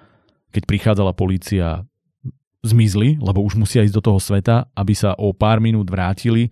keď 0.54 0.62
prichádzala 0.62 1.12
polícia, 1.18 1.82
zmizli, 2.62 3.18
lebo 3.22 3.42
už 3.42 3.54
musia 3.54 3.86
ísť 3.86 3.96
do 3.98 4.02
toho 4.02 4.20
sveta, 4.22 4.66
aby 4.74 4.94
sa 4.94 5.14
o 5.14 5.30
pár 5.30 5.62
minút 5.62 5.86
vrátili 5.86 6.50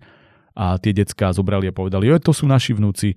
a 0.55 0.79
tie 0.79 0.95
decká 0.95 1.35
zobrali 1.35 1.69
a 1.69 1.75
povedali, 1.75 2.07
jo, 2.07 2.15
to 2.17 2.31
sú 2.31 2.47
naši 2.47 2.73
vnúci. 2.73 3.13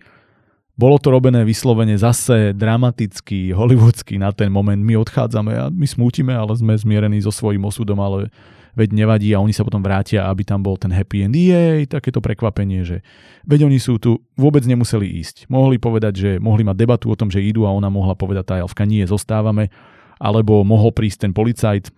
Bolo 0.74 0.96
to 0.96 1.12
robené 1.12 1.44
vyslovene 1.44 1.94
zase 1.94 2.56
dramaticky, 2.56 3.52
hollywoodsky 3.52 4.16
na 4.16 4.32
ten 4.32 4.48
moment. 4.48 4.80
My 4.80 4.96
odchádzame 4.96 5.52
a 5.56 5.64
my 5.68 5.86
smútime, 5.86 6.32
ale 6.32 6.56
sme 6.56 6.72
zmierení 6.72 7.20
so 7.20 7.32
svojím 7.32 7.68
osudom, 7.68 8.00
ale 8.00 8.32
veď 8.74 8.88
nevadí 8.94 9.30
a 9.34 9.42
oni 9.42 9.54
sa 9.54 9.66
potom 9.66 9.80
vrátia, 9.80 10.26
aby 10.26 10.42
tam 10.46 10.62
bol 10.62 10.78
ten 10.78 10.90
happy 10.90 11.26
end. 11.26 11.34
Jej, 11.34 11.88
takéto 11.90 12.22
prekvapenie, 12.22 12.86
že 12.86 13.02
veď 13.46 13.66
oni 13.66 13.78
sú 13.82 13.98
tu, 13.98 14.22
vôbec 14.34 14.62
nemuseli 14.66 15.06
ísť. 15.20 15.50
Mohli 15.50 15.76
povedať, 15.80 16.14
že 16.16 16.30
mohli 16.42 16.62
mať 16.62 16.76
debatu 16.76 17.10
o 17.10 17.18
tom, 17.18 17.30
že 17.32 17.42
idú 17.42 17.66
a 17.66 17.74
ona 17.74 17.88
mohla 17.88 18.14
povedať 18.14 18.44
tá 18.46 18.54
Elfka, 18.60 18.86
nie, 18.86 19.02
zostávame, 19.06 19.72
alebo 20.20 20.62
mohol 20.62 20.92
prísť 20.94 21.28
ten 21.28 21.32
policajt, 21.32 21.90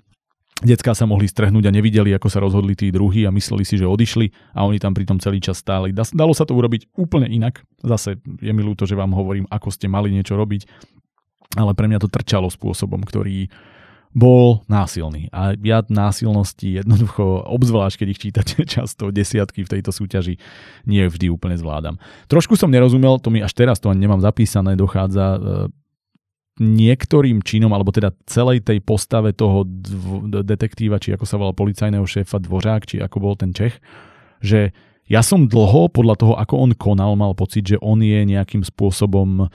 Decká 0.62 0.94
sa 0.94 1.10
mohli 1.10 1.26
strhnúť 1.26 1.66
a 1.66 1.74
nevideli, 1.74 2.14
ako 2.14 2.30
sa 2.30 2.38
rozhodli 2.38 2.78
tí 2.78 2.94
druhí 2.94 3.26
a 3.26 3.34
mysleli 3.34 3.66
si, 3.66 3.74
že 3.74 3.82
odišli 3.82 4.54
a 4.54 4.62
oni 4.62 4.78
tam 4.78 4.94
pritom 4.94 5.18
celý 5.18 5.42
čas 5.42 5.58
stáli. 5.58 5.90
Dalo 5.90 6.30
sa 6.38 6.46
to 6.46 6.54
urobiť 6.54 6.94
úplne 6.94 7.26
inak. 7.26 7.66
Zase 7.82 8.22
je 8.22 8.52
mi 8.54 8.62
ľúto, 8.62 8.86
že 8.86 8.94
vám 8.94 9.10
hovorím, 9.10 9.50
ako 9.50 9.74
ste 9.74 9.90
mali 9.90 10.14
niečo 10.14 10.38
robiť, 10.38 10.70
ale 11.58 11.74
pre 11.74 11.90
mňa 11.90 11.98
to 11.98 12.06
trčalo 12.06 12.46
spôsobom, 12.46 13.02
ktorý 13.02 13.50
bol 14.12 14.60
násilný. 14.68 15.32
A 15.32 15.56
ja 15.56 15.80
násilnosti 15.88 16.84
jednoducho, 16.84 17.48
obzvlášť 17.48 18.04
keď 18.04 18.08
ich 18.12 18.20
čítate 18.20 18.54
často 18.76 19.08
desiatky 19.08 19.64
v 19.64 19.72
tejto 19.78 19.90
súťaži, 19.90 20.36
nie 20.84 21.02
vždy 21.08 21.32
úplne 21.32 21.56
zvládam. 21.56 21.96
Trošku 22.28 22.54
som 22.60 22.68
nerozumel, 22.68 23.16
to 23.18 23.32
mi 23.32 23.40
až 23.40 23.56
teraz 23.56 23.80
to 23.80 23.88
ani 23.88 24.04
nemám 24.04 24.20
zapísané, 24.20 24.76
dochádza 24.76 25.26
e, 25.36 25.40
niektorým 26.60 27.40
činom, 27.40 27.72
alebo 27.72 27.88
teda 27.88 28.12
celej 28.28 28.60
tej 28.60 28.84
postave 28.84 29.32
toho 29.32 29.64
dv- 29.64 30.44
detektíva, 30.44 31.00
či 31.00 31.16
ako 31.16 31.24
sa 31.24 31.40
volal 31.40 31.56
policajného 31.56 32.04
šéfa 32.04 32.36
Dvořák, 32.36 32.84
či 32.84 32.96
ako 33.00 33.16
bol 33.16 33.34
ten 33.40 33.56
Čech, 33.56 33.80
že 34.44 34.76
ja 35.08 35.24
som 35.24 35.48
dlho, 35.48 35.88
podľa 35.88 36.16
toho, 36.20 36.34
ako 36.36 36.54
on 36.68 36.72
konal, 36.76 37.16
mal 37.16 37.32
pocit, 37.32 37.64
že 37.64 37.80
on 37.80 38.00
je 38.04 38.22
nejakým 38.28 38.60
spôsobom 38.60 39.48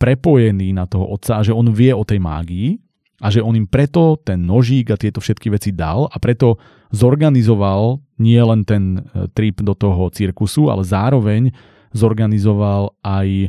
prepojený 0.00 0.72
na 0.72 0.88
toho 0.88 1.04
otca 1.12 1.40
a 1.40 1.44
že 1.44 1.52
on 1.52 1.68
vie 1.72 1.92
o 1.92 2.04
tej 2.04 2.20
mágii, 2.20 2.89
a 3.20 3.28
že 3.28 3.44
on 3.44 3.52
im 3.52 3.68
preto 3.68 4.16
ten 4.16 4.40
nožík 4.48 4.88
a 4.90 5.00
tieto 5.00 5.20
všetky 5.20 5.52
veci 5.52 5.70
dal 5.76 6.08
a 6.08 6.16
preto 6.16 6.56
zorganizoval 6.90 8.00
nie 8.16 8.40
len 8.40 8.64
ten 8.64 8.98
e, 8.98 9.28
trip 9.36 9.60
do 9.60 9.76
toho 9.76 10.08
cirkusu, 10.08 10.72
ale 10.72 10.82
zároveň 10.82 11.52
zorganizoval 11.92 12.96
aj 13.04 13.28
e, 13.44 13.48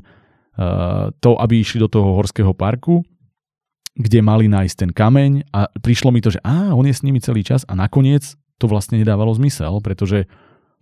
to, 1.23 1.31
aby 1.39 1.63
išli 1.63 1.79
do 1.79 1.87
toho 1.87 2.19
horského 2.19 2.51
parku, 2.51 3.01
kde 3.95 4.19
mali 4.19 4.51
nájsť 4.51 4.75
ten 4.75 4.91
kameň 4.91 5.51
a 5.55 5.71
prišlo 5.79 6.11
mi 6.11 6.19
to, 6.19 6.35
že 6.35 6.43
á, 6.43 6.75
on 6.75 6.83
je 6.83 6.95
s 6.95 7.03
nimi 7.03 7.23
celý 7.23 7.43
čas 7.43 7.63
a 7.67 7.73
nakoniec 7.75 8.35
to 8.59 8.67
vlastne 8.67 8.99
nedávalo 8.99 9.31
zmysel, 9.33 9.79
pretože 9.79 10.27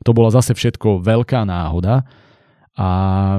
to 0.03 0.11
bola 0.11 0.33
zase 0.33 0.57
všetko 0.57 1.05
veľká 1.05 1.45
náhoda 1.45 2.03
a 2.80 2.89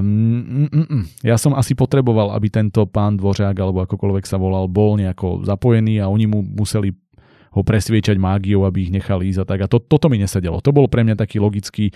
mm, 0.05 0.69
mm, 0.69 0.87
mm, 0.93 1.05
ja 1.25 1.41
som 1.41 1.57
asi 1.57 1.73
potreboval, 1.73 2.37
aby 2.37 2.53
tento 2.53 2.85
pán 2.85 3.17
Dvořák, 3.17 3.57
alebo 3.57 3.81
akokoľvek 3.89 4.29
sa 4.29 4.37
volal, 4.37 4.69
bol 4.69 5.01
nejako 5.01 5.49
zapojený 5.49 6.05
a 6.05 6.13
oni 6.13 6.29
mu 6.29 6.45
museli 6.45 6.93
ho 7.57 7.65
presviečať 7.65 8.21
mágiou, 8.21 8.69
aby 8.69 8.85
ich 8.85 8.93
nechali 8.93 9.33
ísť 9.33 9.41
a 9.41 9.47
tak. 9.49 9.59
A 9.65 9.67
to, 9.67 9.81
toto 9.81 10.13
mi 10.13 10.21
nesedelo. 10.21 10.61
To 10.61 10.77
bol 10.77 10.93
pre 10.93 11.09
mňa 11.09 11.17
taký 11.17 11.41
logický 11.41 11.89
e, 11.89 11.93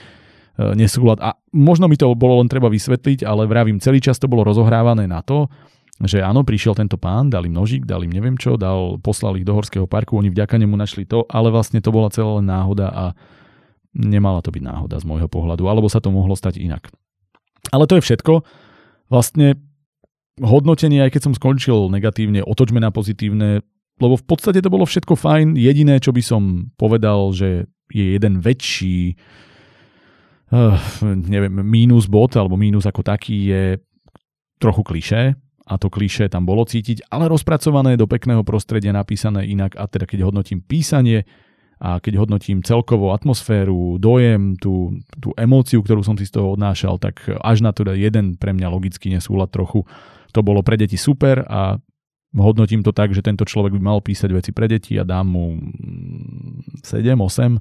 nesúlad. 0.72 1.20
A 1.20 1.36
možno 1.52 1.84
mi 1.84 2.00
to 2.00 2.08
bolo 2.16 2.40
len 2.40 2.48
treba 2.48 2.72
vysvetliť, 2.72 3.28
ale 3.28 3.44
vravím, 3.44 3.76
celý 3.76 4.00
čas 4.00 4.16
to 4.16 4.24
bolo 4.24 4.48
rozohrávané 4.48 5.04
na 5.04 5.20
to, 5.20 5.52
že 6.00 6.24
áno, 6.24 6.42
prišiel 6.48 6.74
tento 6.74 6.96
pán, 6.96 7.28
dal 7.28 7.44
im 7.44 7.54
nožík, 7.54 7.84
dal 7.84 8.02
neviem 8.08 8.40
čo, 8.40 8.56
dal, 8.56 8.98
poslal 8.98 9.36
ich 9.36 9.46
do 9.46 9.52
horského 9.54 9.86
parku, 9.86 10.16
oni 10.18 10.32
vďaka 10.32 10.58
nemu 10.58 10.74
našli 10.74 11.06
to, 11.06 11.22
ale 11.30 11.54
vlastne 11.54 11.78
to 11.78 11.94
bola 11.94 12.10
celá 12.10 12.42
len 12.42 12.50
náhoda 12.50 12.90
a 12.90 13.04
nemala 13.94 14.42
to 14.42 14.50
byť 14.50 14.62
náhoda 14.64 14.96
z 14.98 15.06
môjho 15.06 15.30
pohľadu, 15.30 15.70
alebo 15.70 15.86
sa 15.86 16.02
to 16.02 16.10
mohlo 16.10 16.34
stať 16.34 16.58
inak. 16.58 16.90
Ale 17.72 17.88
to 17.88 17.96
je 18.00 18.04
všetko. 18.04 18.42
Vlastne 19.08 19.60
hodnotenie, 20.42 21.04
aj 21.04 21.14
keď 21.14 21.22
som 21.30 21.34
skončil 21.36 21.88
negatívne, 21.88 22.42
otočme 22.42 22.82
na 22.82 22.90
pozitívne, 22.90 23.62
lebo 24.02 24.14
v 24.18 24.24
podstate 24.26 24.58
to 24.58 24.72
bolo 24.72 24.82
všetko 24.82 25.14
fajn. 25.14 25.54
Jediné, 25.54 26.02
čo 26.02 26.10
by 26.10 26.22
som 26.24 26.72
povedal, 26.74 27.30
že 27.30 27.70
je 27.94 28.18
jeden 28.18 28.42
väčší 28.42 29.14
uh, 30.50 30.78
neviem, 31.04 31.54
mínus 31.62 32.10
bod, 32.10 32.34
alebo 32.34 32.58
mínus 32.58 32.84
ako 32.90 33.06
taký 33.06 33.54
je 33.54 33.64
trochu 34.58 34.82
klišé, 34.82 35.22
a 35.64 35.74
to 35.80 35.88
klišé 35.88 36.28
tam 36.28 36.44
bolo 36.44 36.68
cítiť, 36.68 37.08
ale 37.08 37.24
rozpracované 37.30 37.96
do 37.96 38.04
pekného 38.04 38.44
prostredia, 38.44 38.92
napísané 38.92 39.48
inak 39.48 39.80
a 39.80 39.88
teda 39.88 40.04
keď 40.04 40.28
hodnotím 40.28 40.60
písanie, 40.60 41.24
a 41.84 42.00
keď 42.00 42.16
hodnotím 42.16 42.64
celkovo 42.64 43.12
atmosféru, 43.12 44.00
dojem, 44.00 44.56
tú, 44.56 44.96
tú 45.20 45.36
emóciu, 45.36 45.84
ktorú 45.84 46.00
som 46.00 46.16
si 46.16 46.24
z 46.24 46.40
toho 46.40 46.56
odnášal, 46.56 46.96
tak 46.96 47.20
až 47.28 47.60
na 47.60 47.76
teda 47.76 47.92
jeden 47.92 48.40
pre 48.40 48.56
mňa 48.56 48.72
logický 48.72 49.12
nesúlad 49.12 49.52
trochu. 49.52 49.84
To 50.32 50.40
bolo 50.40 50.64
pre 50.64 50.80
deti 50.80 50.96
super 50.96 51.44
a 51.44 51.76
hodnotím 52.32 52.80
to 52.80 52.96
tak, 52.96 53.12
že 53.12 53.20
tento 53.20 53.44
človek 53.44 53.76
by 53.76 53.80
mal 53.84 53.98
písať 54.00 54.32
veci 54.32 54.50
pre 54.56 54.64
deti 54.64 54.96
a 54.96 55.04
dám 55.04 55.28
mu 55.28 55.60
7, 56.80 57.04
8, 57.04 57.60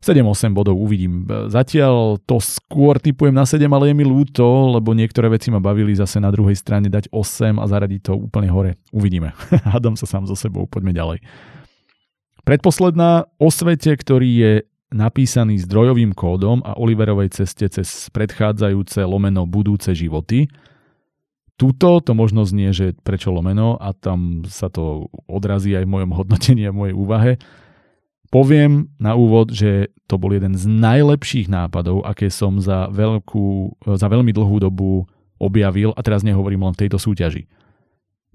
7-8 0.00 0.56
bodov 0.56 0.80
uvidím. 0.80 1.28
Zatiaľ 1.28 2.16
to 2.24 2.40
skôr 2.40 2.96
typujem 2.96 3.36
na 3.36 3.44
7, 3.44 3.68
ale 3.68 3.92
je 3.92 3.94
mi 4.00 4.08
ľúto, 4.08 4.72
lebo 4.80 4.96
niektoré 4.96 5.28
veci 5.28 5.52
ma 5.52 5.60
bavili 5.60 5.92
zase 5.92 6.24
na 6.24 6.32
druhej 6.32 6.56
strane 6.56 6.88
dať 6.88 7.12
8 7.12 7.60
a 7.60 7.64
zaradiť 7.68 8.00
to 8.00 8.12
úplne 8.16 8.48
hore. 8.48 8.80
Uvidíme. 8.96 9.36
Hádam 9.76 9.92
sa 9.92 10.08
sám 10.08 10.24
so 10.24 10.32
sebou, 10.32 10.64
poďme 10.64 10.96
ďalej. 10.96 11.20
Predposledná 12.46 13.26
o 13.42 13.50
svete, 13.50 13.98
ktorý 13.98 14.30
je 14.30 14.52
napísaný 14.94 15.58
zdrojovým 15.66 16.14
kódom 16.14 16.62
a 16.62 16.78
Oliverovej 16.78 17.34
ceste 17.34 17.66
cez 17.66 18.06
predchádzajúce 18.14 19.02
lomeno 19.02 19.50
budúce 19.50 19.90
životy. 19.98 20.46
Tuto 21.58 21.98
to 21.98 22.14
možno 22.14 22.46
znie, 22.46 22.70
že 22.70 22.94
prečo 23.02 23.34
lomeno 23.34 23.74
a 23.82 23.90
tam 23.90 24.46
sa 24.46 24.70
to 24.70 25.10
odrazí 25.26 25.74
aj 25.74 25.90
v 25.90 25.92
mojom 25.98 26.12
hodnotení 26.14 26.70
a 26.70 26.76
mojej 26.76 26.94
úvahe. 26.94 27.32
Poviem 28.30 28.94
na 29.02 29.18
úvod, 29.18 29.50
že 29.50 29.90
to 30.06 30.14
bol 30.14 30.30
jeden 30.30 30.54
z 30.54 30.70
najlepších 30.70 31.50
nápadov, 31.50 32.06
aké 32.06 32.30
som 32.30 32.62
za, 32.62 32.86
veľkú, 32.94 33.74
za 33.90 34.06
veľmi 34.06 34.30
dlhú 34.30 34.62
dobu 34.62 35.10
objavil, 35.42 35.90
a 35.98 36.00
teraz 36.06 36.22
nehovorím 36.22 36.62
len 36.62 36.78
v 36.78 36.86
tejto 36.86 37.02
súťaži. 37.02 37.50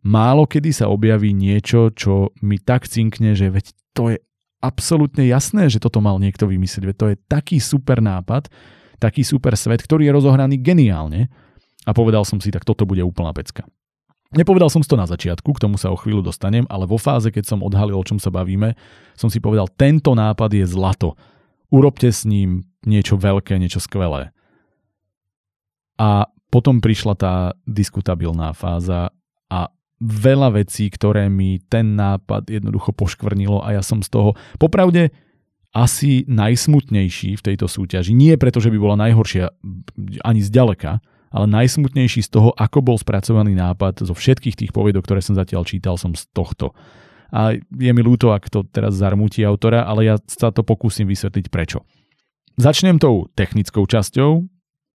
Málo 0.03 0.49
kedy 0.49 0.75
sa 0.75 0.91
objaví 0.91 1.31
niečo, 1.31 1.93
čo 1.95 2.35
mi 2.43 2.59
tak 2.59 2.91
cinkne, 2.91 3.37
že 3.37 3.53
veď 3.53 3.71
to 3.93 4.15
je 4.15 4.17
absolútne 4.61 5.25
jasné, 5.25 5.67
že 5.67 5.81
toto 5.81 5.99
mal 5.99 6.21
niekto 6.21 6.45
vymyslieť, 6.45 6.95
to 6.95 7.05
je 7.11 7.17
taký 7.25 7.57
super 7.57 7.99
nápad, 7.99 8.47
taký 9.01 9.25
super 9.25 9.57
svet, 9.57 9.81
ktorý 9.81 10.07
je 10.07 10.15
rozohraný 10.15 10.61
geniálne 10.61 11.27
a 11.83 11.91
povedal 11.91 12.21
som 12.21 12.37
si, 12.37 12.53
tak 12.53 12.61
toto 12.61 12.85
bude 12.85 13.01
úplná 13.01 13.33
pecka. 13.33 13.65
Nepovedal 14.31 14.71
som 14.71 14.79
to 14.79 14.95
na 14.95 15.03
začiatku, 15.03 15.51
k 15.51 15.63
tomu 15.67 15.75
sa 15.75 15.91
o 15.91 15.99
chvíľu 15.99 16.23
dostanem, 16.23 16.63
ale 16.71 16.87
vo 16.87 16.95
fáze, 16.95 17.27
keď 17.33 17.51
som 17.51 17.59
odhalil, 17.59 17.99
o 17.99 18.07
čom 18.07 18.15
sa 18.15 18.31
bavíme, 18.31 18.79
som 19.19 19.27
si 19.27 19.43
povedal, 19.43 19.67
tento 19.67 20.15
nápad 20.15 20.55
je 20.55 20.63
zlato. 20.71 21.19
Urobte 21.67 22.07
s 22.07 22.23
ním 22.23 22.63
niečo 22.87 23.19
veľké, 23.19 23.59
niečo 23.59 23.83
skvelé. 23.83 24.31
A 25.99 26.31
potom 26.47 26.79
prišla 26.79 27.13
tá 27.19 27.33
diskutabilná 27.67 28.55
fáza 28.55 29.11
a 29.51 29.67
veľa 30.01 30.57
vecí, 30.57 30.89
ktoré 30.89 31.29
mi 31.29 31.61
ten 31.69 31.93
nápad 31.93 32.49
jednoducho 32.49 32.91
poškvrnilo 32.97 33.61
a 33.61 33.77
ja 33.77 33.85
som 33.85 34.01
z 34.01 34.09
toho, 34.09 34.29
popravde, 34.57 35.13
asi 35.71 36.27
najsmutnejší 36.27 37.39
v 37.39 37.45
tejto 37.45 37.71
súťaži. 37.71 38.11
Nie 38.11 38.35
preto, 38.35 38.59
že 38.59 38.67
by 38.67 38.77
bola 38.81 38.99
najhoršia 39.07 39.55
ani 40.25 40.41
zďaleka, 40.43 40.99
ale 41.31 41.45
najsmutnejší 41.47 42.27
z 42.27 42.29
toho, 42.29 42.51
ako 42.51 42.83
bol 42.83 42.97
spracovaný 42.99 43.55
nápad 43.55 44.03
zo 44.03 44.11
všetkých 44.11 44.59
tých 44.59 44.71
poviedok, 44.75 45.07
ktoré 45.07 45.23
som 45.23 45.39
zatiaľ 45.39 45.63
čítal, 45.63 45.95
som 45.95 46.11
z 46.11 46.27
tohto. 46.35 46.75
A 47.31 47.55
je 47.55 47.91
mi 47.95 48.03
ľúto, 48.03 48.35
ak 48.35 48.51
to 48.51 48.67
teraz 48.67 48.99
zarmúti 48.99 49.47
autora, 49.47 49.87
ale 49.87 50.11
ja 50.11 50.15
sa 50.27 50.51
to 50.51 50.67
pokúsim 50.67 51.07
vysvetliť 51.07 51.47
prečo. 51.47 51.87
Začnem 52.59 52.99
tou 52.99 53.31
technickou 53.31 53.87
časťou. 53.87 54.43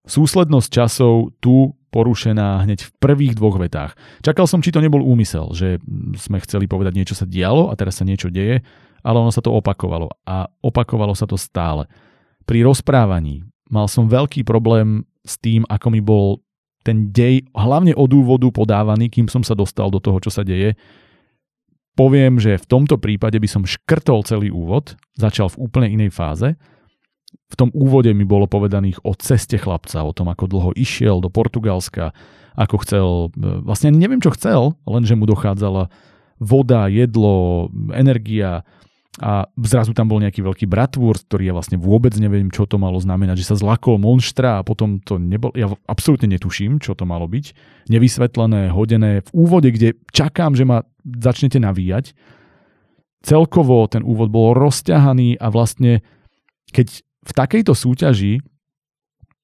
Súslednosť 0.04 0.68
časov 0.68 1.32
tu 1.40 1.72
porušená 1.96 2.68
hneď 2.68 2.84
v 2.84 2.94
prvých 3.00 3.32
dvoch 3.40 3.56
vetách. 3.56 3.96
Čakal 4.20 4.44
som, 4.44 4.60
či 4.60 4.68
to 4.68 4.84
nebol 4.84 5.00
úmysel, 5.00 5.56
že 5.56 5.80
sme 6.20 6.44
chceli 6.44 6.68
povedať, 6.68 6.92
niečo 6.92 7.16
sa 7.16 7.24
dialo 7.24 7.72
a 7.72 7.74
teraz 7.80 7.96
sa 7.96 8.04
niečo 8.04 8.28
deje, 8.28 8.60
ale 9.00 9.16
ono 9.16 9.32
sa 9.32 9.40
to 9.40 9.48
opakovalo. 9.56 10.12
A 10.28 10.44
opakovalo 10.60 11.16
sa 11.16 11.24
to 11.24 11.40
stále. 11.40 11.88
Pri 12.44 12.60
rozprávaní 12.68 13.48
mal 13.72 13.88
som 13.88 14.12
veľký 14.12 14.44
problém 14.44 15.08
s 15.24 15.40
tým, 15.40 15.64
ako 15.72 15.88
mi 15.88 16.04
bol 16.04 16.44
ten 16.84 17.10
dej, 17.10 17.42
hlavne 17.56 17.96
od 17.96 18.12
úvodu 18.14 18.46
podávaný, 18.52 19.10
kým 19.10 19.26
som 19.26 19.42
sa 19.42 19.56
dostal 19.58 19.90
do 19.90 19.98
toho, 19.98 20.20
čo 20.22 20.30
sa 20.30 20.46
deje. 20.46 20.78
Poviem, 21.96 22.38
že 22.38 22.60
v 22.60 22.68
tomto 22.68 23.00
prípade 23.00 23.40
by 23.40 23.48
som 23.48 23.64
škrtol 23.64 24.22
celý 24.22 24.52
úvod, 24.52 24.94
začal 25.16 25.48
v 25.48 25.66
úplne 25.66 25.88
inej 25.90 26.12
fáze. 26.12 26.54
V 27.46 27.54
tom 27.54 27.70
úvode 27.70 28.10
mi 28.10 28.26
bolo 28.26 28.50
povedaných 28.50 29.06
o 29.06 29.14
ceste 29.14 29.54
chlapca, 29.56 30.02
o 30.02 30.10
tom, 30.10 30.26
ako 30.26 30.50
dlho 30.50 30.70
išiel 30.74 31.22
do 31.22 31.30
Portugalska, 31.30 32.10
ako 32.58 32.76
chcel, 32.82 33.06
vlastne 33.62 33.94
neviem, 33.94 34.18
čo 34.18 34.34
chcel, 34.34 34.74
lenže 34.88 35.14
mu 35.14 35.30
dochádzala 35.30 35.92
voda, 36.42 36.90
jedlo, 36.90 37.70
energia, 37.94 38.66
a 39.16 39.48
zrazu 39.56 39.96
tam 39.96 40.12
bol 40.12 40.20
nejaký 40.20 40.44
veľký 40.44 40.68
bratvúr, 40.68 41.16
ktorý 41.16 41.48
ja 41.48 41.56
vlastne 41.56 41.80
vôbec 41.80 42.12
neviem, 42.20 42.52
čo 42.52 42.68
to 42.68 42.76
malo 42.76 43.00
znamenať, 43.00 43.40
že 43.40 43.48
sa 43.48 43.56
zlakol 43.56 43.96
monštra 43.96 44.60
a 44.60 44.66
potom 44.66 45.00
to 45.00 45.16
nebol, 45.16 45.56
ja 45.56 45.72
absolútne 45.88 46.28
netuším, 46.36 46.76
čo 46.84 46.92
to 46.92 47.08
malo 47.08 47.24
byť. 47.24 47.56
Nevysvetlené, 47.88 48.68
hodené 48.68 49.24
v 49.24 49.30
úvode, 49.32 49.72
kde 49.72 49.96
čakám, 50.12 50.52
že 50.52 50.68
ma 50.68 50.84
začnete 51.00 51.56
navíjať. 51.56 52.12
Celkovo 53.24 53.88
ten 53.88 54.04
úvod 54.04 54.28
bol 54.28 54.52
rozťahaný 54.52 55.40
a 55.40 55.48
vlastne 55.48 56.04
keď 56.76 57.00
v 57.26 57.32
takejto 57.34 57.74
súťaži 57.74 58.38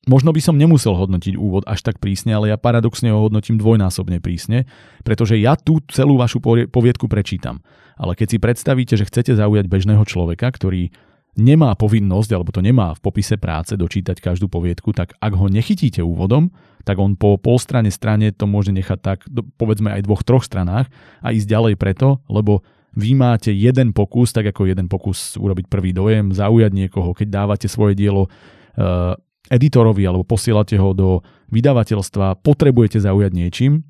Možno 0.02 0.34
by 0.34 0.42
som 0.42 0.58
nemusel 0.58 0.98
hodnotiť 0.98 1.38
úvod 1.38 1.62
až 1.62 1.86
tak 1.86 2.02
prísne, 2.02 2.34
ale 2.34 2.50
ja 2.50 2.58
paradoxne 2.58 3.14
ho 3.14 3.22
hodnotím 3.22 3.54
dvojnásobne 3.54 4.18
prísne, 4.18 4.66
pretože 5.06 5.38
ja 5.38 5.54
tú 5.54 5.78
celú 5.94 6.18
vašu 6.18 6.42
poviedku 6.42 7.06
prečítam. 7.06 7.62
Ale 7.94 8.18
keď 8.18 8.34
si 8.34 8.38
predstavíte, 8.42 8.98
že 8.98 9.06
chcete 9.06 9.38
zaujať 9.38 9.70
bežného 9.70 10.02
človeka, 10.02 10.50
ktorý 10.50 10.90
nemá 11.38 11.78
povinnosť, 11.78 12.30
alebo 12.34 12.50
to 12.50 12.58
nemá 12.58 12.98
v 12.98 13.00
popise 13.00 13.38
práce 13.38 13.78
dočítať 13.78 14.18
každú 14.18 14.50
poviedku, 14.50 14.90
tak 14.90 15.14
ak 15.22 15.32
ho 15.38 15.46
nechytíte 15.46 16.02
úvodom, 16.02 16.50
tak 16.82 16.98
on 16.98 17.14
po 17.14 17.38
polstrane 17.38 17.94
strane 17.94 18.34
to 18.34 18.50
môže 18.50 18.74
nechať 18.74 18.98
tak, 18.98 19.18
povedzme 19.54 19.94
aj 19.94 20.02
dvoch, 20.02 20.26
troch 20.26 20.42
stranách 20.42 20.90
a 21.22 21.30
ísť 21.30 21.46
ďalej 21.46 21.74
preto, 21.78 22.18
lebo 22.26 22.66
vy 22.92 23.16
máte 23.16 23.52
jeden 23.52 23.96
pokus, 23.96 24.32
tak 24.36 24.52
ako 24.52 24.68
jeden 24.68 24.86
pokus 24.88 25.36
urobiť 25.40 25.66
prvý 25.68 25.96
dojem, 25.96 26.32
zaujať 26.32 26.72
niekoho, 26.72 27.16
keď 27.16 27.28
dávate 27.28 27.66
svoje 27.68 27.96
dielo 27.96 28.28
uh, 28.28 29.16
editorovi 29.48 30.04
alebo 30.04 30.28
posielate 30.28 30.76
ho 30.76 30.92
do 30.92 31.20
vydavateľstva, 31.52 32.40
potrebujete 32.44 33.00
zaujať 33.00 33.32
niečím 33.32 33.84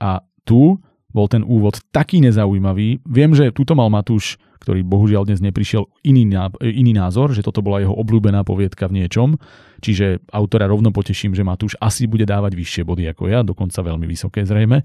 a 0.00 0.24
tu 0.44 0.80
bol 1.12 1.28
ten 1.28 1.44
úvod 1.44 1.76
taký 1.92 2.24
nezaujímavý. 2.24 3.04
Viem, 3.04 3.36
že 3.36 3.52
túto 3.52 3.76
mal 3.76 3.92
Matúš, 3.92 4.40
ktorý 4.64 4.80
bohužiaľ 4.80 5.28
dnes 5.28 5.44
neprišiel, 5.44 5.84
iný, 6.08 6.24
iný 6.64 6.92
názor, 6.96 7.36
že 7.36 7.44
toto 7.44 7.60
bola 7.60 7.84
jeho 7.84 7.92
obľúbená 7.92 8.40
poviedka 8.48 8.88
v 8.88 9.04
niečom. 9.04 9.36
Čiže 9.84 10.24
autora 10.32 10.64
rovno 10.72 10.88
poteším, 10.88 11.36
že 11.36 11.44
Matúš 11.44 11.76
asi 11.84 12.08
bude 12.08 12.24
dávať 12.24 12.56
vyššie 12.56 12.82
body 12.88 13.04
ako 13.12 13.28
ja, 13.28 13.44
dokonca 13.44 13.84
veľmi 13.84 14.08
vysoké 14.08 14.48
zrejme. 14.48 14.80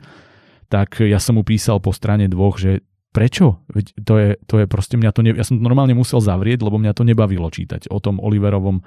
Tak 0.68 1.00
ja 1.08 1.16
som 1.24 1.40
mu 1.40 1.48
písal 1.48 1.80
po 1.80 1.96
strane 1.96 2.28
dvoch, 2.28 2.60
že 2.60 2.84
prečo? 3.16 3.64
Veď 3.72 3.86
to 4.04 4.14
je, 4.18 4.30
to 4.46 4.56
je 4.62 4.66
proste 4.66 4.96
mňa 5.00 5.12
to 5.14 5.22
ne, 5.26 5.32
ja 5.34 5.46
som 5.46 5.58
to 5.58 5.64
normálne 5.64 5.94
musel 5.98 6.20
zavrieť, 6.20 6.62
lebo 6.62 6.80
mňa 6.80 6.94
to 6.94 7.08
nebavilo 7.08 7.48
čítať 7.50 7.90
o 7.90 7.98
tom 8.02 8.22
Oliverovom 8.22 8.84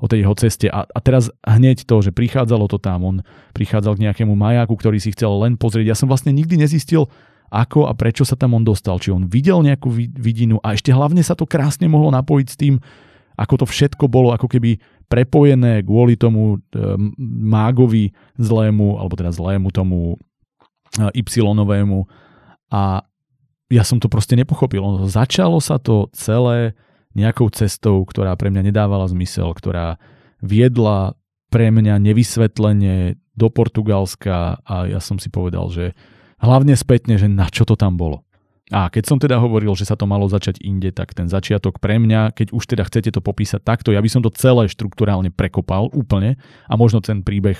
o 0.00 0.06
tej 0.08 0.24
jeho 0.24 0.34
ceste. 0.34 0.66
A, 0.72 0.88
a 0.88 0.98
teraz 1.04 1.28
hneď 1.44 1.84
to, 1.84 2.00
že 2.00 2.16
prichádzalo 2.16 2.66
to 2.72 2.80
tam, 2.80 3.04
on 3.04 3.16
prichádzal 3.52 4.00
k 4.00 4.08
nejakému 4.08 4.32
majáku, 4.32 4.72
ktorý 4.72 4.96
si 4.96 5.12
chcel 5.12 5.28
len 5.44 5.60
pozrieť. 5.60 5.92
Ja 5.92 5.96
som 5.96 6.08
vlastne 6.08 6.32
nikdy 6.32 6.56
nezistil, 6.56 7.12
ako 7.52 7.90
a 7.90 7.92
prečo 7.92 8.24
sa 8.24 8.38
tam 8.38 8.56
on 8.56 8.64
dostal. 8.64 8.96
Či 8.96 9.12
on 9.12 9.28
videl 9.28 9.60
nejakú 9.60 9.92
vidinu 10.16 10.56
a 10.64 10.72
ešte 10.72 10.94
hlavne 10.94 11.20
sa 11.20 11.36
to 11.36 11.44
krásne 11.44 11.84
mohlo 11.90 12.08
napojiť 12.14 12.48
s 12.48 12.56
tým, 12.56 12.74
ako 13.36 13.64
to 13.64 13.66
všetko 13.68 14.04
bolo 14.08 14.32
ako 14.32 14.48
keby 14.48 14.80
prepojené 15.10 15.82
kvôli 15.82 16.14
tomu 16.14 16.56
e, 16.56 16.76
mágovi 17.50 18.14
zlému, 18.38 19.00
alebo 19.00 19.18
teda 19.18 19.34
zlému 19.34 19.68
tomu 19.74 20.16
e, 20.96 21.18
Y-novému. 21.18 22.06
A 22.70 23.02
ja 23.70 23.86
som 23.86 24.02
to 24.02 24.10
proste 24.10 24.34
nepochopil. 24.34 25.06
Začalo 25.06 25.62
sa 25.62 25.78
to 25.78 26.10
celé 26.12 26.74
nejakou 27.14 27.50
cestou, 27.54 28.02
ktorá 28.02 28.34
pre 28.34 28.50
mňa 28.50 28.70
nedávala 28.70 29.06
zmysel, 29.06 29.54
ktorá 29.54 29.98
viedla 30.42 31.14
pre 31.50 31.70
mňa 31.70 31.98
nevysvetlenie 31.98 33.18
do 33.34 33.46
Portugalska 33.50 34.62
a 34.62 34.86
ja 34.86 34.98
som 35.02 35.18
si 35.18 35.30
povedal, 35.30 35.70
že 35.70 35.94
hlavne 36.42 36.74
spätne, 36.74 37.18
že 37.18 37.26
na 37.26 37.50
čo 37.50 37.66
to 37.66 37.74
tam 37.74 37.98
bolo. 37.98 38.26
A 38.70 38.86
keď 38.86 39.02
som 39.02 39.18
teda 39.18 39.42
hovoril, 39.42 39.74
že 39.74 39.82
sa 39.82 39.98
to 39.98 40.06
malo 40.06 40.30
začať 40.30 40.62
inde, 40.62 40.94
tak 40.94 41.10
ten 41.10 41.26
začiatok 41.26 41.82
pre 41.82 41.98
mňa, 41.98 42.30
keď 42.30 42.54
už 42.54 42.70
teda 42.70 42.86
chcete 42.86 43.10
to 43.10 43.18
popísať 43.18 43.66
takto, 43.66 43.90
ja 43.90 43.98
by 43.98 44.06
som 44.06 44.22
to 44.22 44.30
celé 44.30 44.70
štruktúrálne 44.70 45.34
prekopal 45.34 45.90
úplne 45.90 46.38
a 46.70 46.78
možno 46.78 47.02
ten 47.02 47.26
príbeh 47.26 47.58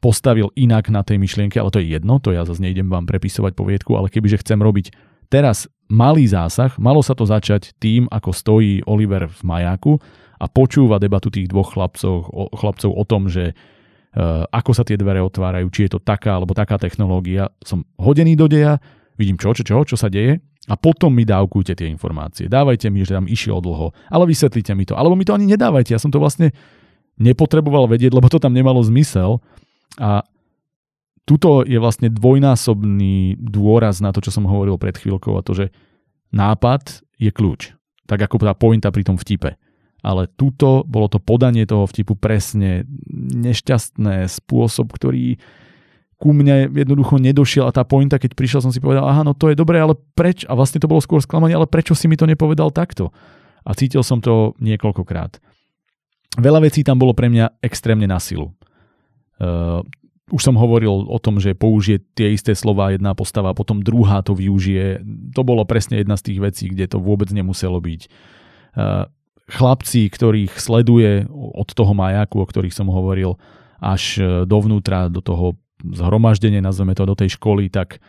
postavil 0.00 0.48
inak 0.56 0.88
na 0.88 1.04
tej 1.04 1.20
myšlienke, 1.20 1.60
ale 1.60 1.68
to 1.68 1.84
je 1.84 1.92
jedno, 1.92 2.16
to 2.16 2.32
ja 2.32 2.48
zase 2.48 2.64
nejdem 2.64 2.88
vám 2.88 3.04
prepisovať 3.04 3.52
poviedku, 3.52 3.92
ale 3.92 4.08
kebyže 4.08 4.40
chcem 4.40 4.56
robiť 4.56 5.11
teraz 5.32 5.64
malý 5.88 6.28
zásah, 6.28 6.76
malo 6.76 7.00
sa 7.00 7.16
to 7.16 7.24
začať 7.24 7.72
tým, 7.80 8.04
ako 8.12 8.36
stojí 8.36 8.84
Oliver 8.84 9.32
v 9.32 9.40
majáku 9.40 9.96
a 10.36 10.44
počúva 10.44 11.00
debatu 11.00 11.32
tých 11.32 11.48
dvoch 11.48 11.72
chlapcov, 11.72 12.28
o, 12.28 12.52
chlapcov 12.52 12.92
o 12.92 13.04
tom, 13.08 13.32
že 13.32 13.56
uh, 13.56 14.44
ako 14.52 14.72
sa 14.76 14.84
tie 14.84 15.00
dvere 15.00 15.24
otvárajú, 15.24 15.72
či 15.72 15.88
je 15.88 15.96
to 15.96 16.00
taká 16.04 16.36
alebo 16.36 16.52
taká 16.52 16.76
technológia. 16.76 17.48
Som 17.64 17.88
hodený 17.96 18.36
do 18.36 18.50
deja, 18.50 18.76
vidím 19.16 19.40
čo, 19.40 19.56
čo, 19.56 19.64
čo, 19.64 19.80
čo 19.84 19.96
sa 19.96 20.12
deje 20.12 20.42
a 20.68 20.74
potom 20.76 21.14
mi 21.14 21.22
dávkujte 21.22 21.74
tie 21.78 21.88
informácie. 21.90 22.46
Dávajte 22.46 22.90
mi, 22.90 23.02
že 23.02 23.18
tam 23.18 23.26
išiel 23.26 23.58
dlho, 23.58 23.94
ale 24.10 24.24
vysvetlite 24.26 24.74
mi 24.74 24.86
to. 24.86 24.94
Alebo 24.94 25.14
mi 25.14 25.26
to 25.26 25.34
ani 25.34 25.46
nedávajte, 25.50 25.94
ja 25.94 26.00
som 26.02 26.10
to 26.10 26.22
vlastne 26.22 26.54
nepotreboval 27.20 27.86
vedieť, 27.90 28.14
lebo 28.14 28.26
to 28.30 28.40
tam 28.40 28.54
nemalo 28.54 28.80
zmysel. 28.82 29.42
A 30.00 30.24
tuto 31.22 31.62
je 31.62 31.78
vlastne 31.78 32.10
dvojnásobný 32.10 33.38
dôraz 33.38 34.02
na 34.02 34.10
to, 34.10 34.18
čo 34.18 34.34
som 34.34 34.48
hovoril 34.48 34.74
pred 34.78 34.98
chvíľkou 34.98 35.38
a 35.38 35.44
to, 35.46 35.54
že 35.54 35.66
nápad 36.34 37.06
je 37.18 37.30
kľúč. 37.30 37.78
Tak 38.10 38.18
ako 38.26 38.42
tá 38.42 38.54
pointa 38.58 38.90
pri 38.90 39.06
tom 39.06 39.14
vtipe. 39.14 39.54
Ale 40.02 40.26
tuto 40.26 40.82
bolo 40.82 41.06
to 41.06 41.22
podanie 41.22 41.62
toho 41.62 41.86
vtipu 41.86 42.18
presne 42.18 42.82
nešťastné, 43.38 44.26
spôsob, 44.26 44.90
ktorý 44.90 45.38
ku 46.18 46.30
mne 46.34 46.70
jednoducho 46.70 47.18
nedošiel 47.18 47.66
a 47.66 47.74
tá 47.74 47.82
pointa, 47.82 48.18
keď 48.18 48.34
prišiel, 48.34 48.62
som 48.62 48.70
si 48.74 48.82
povedal, 48.82 49.06
aha, 49.06 49.26
no 49.26 49.34
to 49.34 49.50
je 49.50 49.58
dobré, 49.58 49.78
ale 49.82 49.98
preč? 50.14 50.42
A 50.46 50.54
vlastne 50.54 50.78
to 50.78 50.90
bolo 50.90 51.02
skôr 51.02 51.18
sklamanie, 51.18 51.54
ale 51.54 51.70
prečo 51.70 51.94
si 51.98 52.06
mi 52.06 52.18
to 52.18 52.30
nepovedal 52.30 52.70
takto? 52.70 53.10
A 53.62 53.74
cítil 53.74 54.02
som 54.02 54.18
to 54.18 54.58
niekoľkokrát. 54.58 55.38
Veľa 56.38 56.66
vecí 56.66 56.82
tam 56.82 56.98
bolo 56.98 57.14
pre 57.14 57.30
mňa 57.30 57.62
extrémne 57.62 58.06
na 58.06 58.22
silu. 58.22 58.54
Uh, 59.38 59.82
už 60.32 60.40
som 60.40 60.56
hovoril 60.56 61.04
o 61.12 61.18
tom, 61.20 61.36
že 61.36 61.52
použije 61.52 62.00
tie 62.16 62.32
isté 62.32 62.56
slova 62.56 62.96
jedna 62.96 63.12
postava 63.12 63.52
potom 63.52 63.84
druhá 63.84 64.24
to 64.24 64.32
využije. 64.32 65.04
To 65.36 65.44
bolo 65.44 65.68
presne 65.68 66.00
jedna 66.00 66.16
z 66.16 66.32
tých 66.32 66.38
vecí, 66.40 66.64
kde 66.72 66.88
to 66.88 66.98
vôbec 66.98 67.28
nemuselo 67.28 67.76
byť. 67.76 68.08
Chlapci, 69.52 70.08
ktorých 70.08 70.56
sleduje 70.56 71.28
od 71.28 71.68
toho 71.68 71.92
majaku, 71.92 72.40
o 72.40 72.48
ktorých 72.48 72.72
som 72.72 72.88
hovoril, 72.88 73.36
až 73.76 74.24
dovnútra 74.48 75.12
do 75.12 75.20
toho 75.20 75.60
zhromaždenia, 75.84 76.64
nazveme 76.64 76.96
to 76.96 77.04
do 77.04 77.12
tej 77.12 77.36
školy, 77.36 77.68
tak 77.68 78.00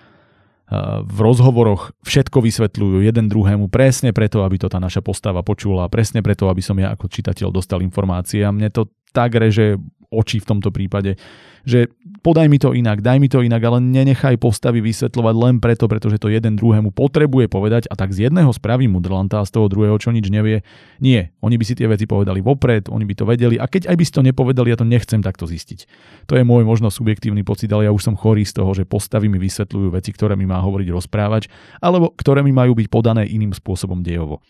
v 1.04 1.18
rozhovoroch 1.20 1.92
všetko 2.08 2.40
vysvetľujú 2.40 3.04
jeden 3.04 3.28
druhému 3.28 3.68
presne 3.68 4.16
preto, 4.16 4.48
aby 4.48 4.56
to 4.58 4.72
tá 4.72 4.80
naša 4.80 5.04
postava 5.04 5.44
počula, 5.44 5.92
presne 5.92 6.24
preto, 6.24 6.48
aby 6.48 6.64
som 6.64 6.80
ja 6.80 6.96
ako 6.96 7.12
čitateľ 7.12 7.52
dostal 7.52 7.84
informácie 7.84 8.48
a 8.48 8.56
mne 8.56 8.72
to 8.72 8.88
tak 9.12 9.36
reže 9.36 9.76
oči 10.14 10.38
v 10.38 10.48
tomto 10.54 10.70
prípade, 10.70 11.18
že 11.64 11.88
podaj 12.20 12.52
mi 12.52 12.60
to 12.60 12.76
inak, 12.76 13.00
daj 13.00 13.18
mi 13.24 13.32
to 13.32 13.40
inak, 13.40 13.64
ale 13.64 13.80
nenechaj 13.80 14.36
postavy 14.36 14.84
vysvetľovať 14.84 15.36
len 15.36 15.56
preto, 15.64 15.88
pretože 15.88 16.20
to 16.20 16.28
jeden 16.28 16.60
druhému 16.60 16.92
potrebuje 16.92 17.48
povedať 17.48 17.88
a 17.88 17.96
tak 17.96 18.12
z 18.12 18.28
jedného 18.28 18.52
spraví 18.52 18.92
mudrlanta 18.92 19.40
a 19.40 19.48
z 19.48 19.56
toho 19.56 19.72
druhého 19.72 19.96
čo 19.96 20.12
nič 20.12 20.28
nevie. 20.28 20.68
Nie, 21.00 21.32
oni 21.40 21.56
by 21.56 21.64
si 21.64 21.74
tie 21.80 21.88
veci 21.88 22.04
povedali 22.04 22.44
vopred, 22.44 22.92
oni 22.92 23.08
by 23.08 23.14
to 23.16 23.24
vedeli 23.24 23.56
a 23.56 23.66
keď 23.66 23.88
aj 23.88 23.96
by 23.96 24.04
si 24.04 24.14
to 24.14 24.22
nepovedali, 24.22 24.76
ja 24.76 24.78
to 24.78 24.88
nechcem 24.88 25.24
takto 25.24 25.48
zistiť. 25.48 25.88
To 26.28 26.36
je 26.36 26.44
môj 26.44 26.68
možno 26.68 26.92
subjektívny 26.92 27.48
pocit, 27.48 27.72
ale 27.72 27.88
ja 27.88 27.96
už 27.96 28.12
som 28.12 28.20
chorý 28.20 28.44
z 28.44 28.60
toho, 28.60 28.76
že 28.76 28.84
postavy 28.84 29.32
mi 29.32 29.40
vysvetľujú 29.40 29.96
veci, 29.96 30.12
ktoré 30.12 30.36
mi 30.36 30.44
má 30.44 30.60
hovoriť 30.60 30.88
rozprávač, 30.92 31.48
alebo 31.80 32.12
ktoré 32.12 32.44
mi 32.44 32.52
majú 32.52 32.76
byť 32.76 32.88
podané 32.92 33.24
iným 33.24 33.56
spôsobom 33.56 34.04
dejovo 34.04 34.44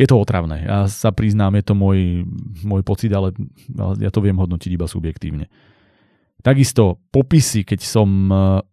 je 0.00 0.06
to 0.08 0.16
otravné. 0.16 0.64
Ja 0.64 0.88
sa 0.88 1.12
priznám, 1.12 1.60
je 1.60 1.64
to 1.68 1.74
môj, 1.76 2.24
môj 2.64 2.80
pocit, 2.80 3.12
ale 3.12 3.36
ja 4.00 4.08
to 4.08 4.24
viem 4.24 4.40
hodnotiť 4.40 4.72
iba 4.72 4.88
subjektívne. 4.88 5.52
Takisto 6.40 7.04
popisy, 7.12 7.68
keď 7.68 7.80
som 7.84 8.08
e, 8.32 8.64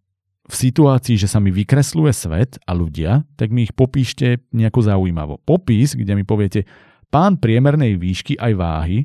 v 0.48 0.54
situácii, 0.56 1.20
že 1.20 1.28
sa 1.28 1.36
mi 1.36 1.52
vykresluje 1.52 2.12
svet 2.16 2.56
a 2.64 2.72
ľudia, 2.72 3.28
tak 3.36 3.52
mi 3.52 3.68
ich 3.68 3.76
popíšte 3.76 4.40
nejako 4.56 4.80
zaujímavo. 4.88 5.36
Popis, 5.44 5.92
kde 5.92 6.16
mi 6.16 6.24
poviete, 6.24 6.64
pán 7.12 7.36
priemernej 7.36 8.00
výšky 8.00 8.40
aj 8.40 8.52
váhy, 8.56 8.98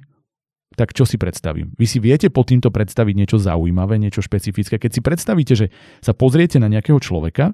tak 0.80 0.96
čo 0.96 1.04
si 1.04 1.20
predstavím? 1.20 1.76
Vy 1.76 1.86
si 1.86 2.00
viete 2.00 2.32
pod 2.32 2.50
týmto 2.50 2.72
predstaviť 2.72 3.14
niečo 3.20 3.38
zaujímavé, 3.38 4.00
niečo 4.00 4.24
špecifické. 4.24 4.80
Keď 4.80 4.92
si 4.96 5.02
predstavíte, 5.04 5.54
že 5.60 5.68
sa 6.00 6.16
pozriete 6.16 6.58
na 6.58 6.72
nejakého 6.72 6.98
človeka 6.98 7.52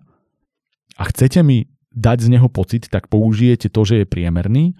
a 0.95 1.03
chcete 1.09 1.41
mi 1.41 1.67
dať 1.94 2.18
z 2.26 2.28
neho 2.38 2.49
pocit, 2.49 2.88
tak 2.88 3.10
použijete 3.10 3.70
to, 3.70 3.82
že 3.86 4.03
je 4.03 4.06
priemerný, 4.06 4.78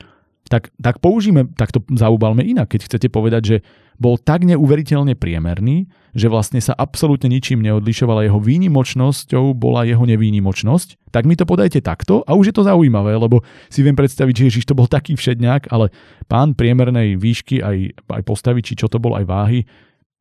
tak, 0.50 0.74
tak 0.82 0.98
použijeme, 0.98 1.46
tak 1.54 1.70
to 1.70 1.86
zaubalme 1.94 2.42
inak. 2.42 2.74
Keď 2.74 2.90
chcete 2.90 3.08
povedať, 3.14 3.42
že 3.46 3.58
bol 4.02 4.18
tak 4.18 4.48
neuveriteľne 4.50 5.14
priemerný, 5.14 5.86
že 6.18 6.26
vlastne 6.26 6.58
sa 6.58 6.74
absolútne 6.74 7.30
ničím 7.30 7.62
neodlišovala 7.62 8.26
jeho 8.26 8.42
výnimočnosťou, 8.42 9.54
bola 9.54 9.86
jeho 9.86 10.02
nevýnimočnosť, 10.10 11.14
tak 11.14 11.30
mi 11.30 11.38
to 11.38 11.46
podajte 11.46 11.86
takto 11.86 12.26
a 12.26 12.34
už 12.34 12.50
je 12.50 12.56
to 12.58 12.66
zaujímavé, 12.66 13.14
lebo 13.14 13.46
si 13.70 13.86
viem 13.86 13.94
predstaviť, 13.94 14.34
že 14.34 14.46
Ježiš 14.50 14.66
to 14.66 14.74
bol 14.74 14.90
taký 14.90 15.14
všedňák, 15.14 15.70
ale 15.70 15.94
pán 16.26 16.58
priemernej 16.58 17.20
výšky, 17.22 17.62
aj, 17.62 18.10
aj 18.10 18.22
postavy, 18.26 18.66
či 18.66 18.74
čo 18.74 18.90
to 18.90 18.98
bol, 18.98 19.14
aj 19.14 19.30
váhy, 19.30 19.70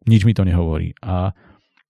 nič 0.04 0.28
mi 0.28 0.36
to 0.36 0.44
nehovorí. 0.44 0.92
A 1.00 1.32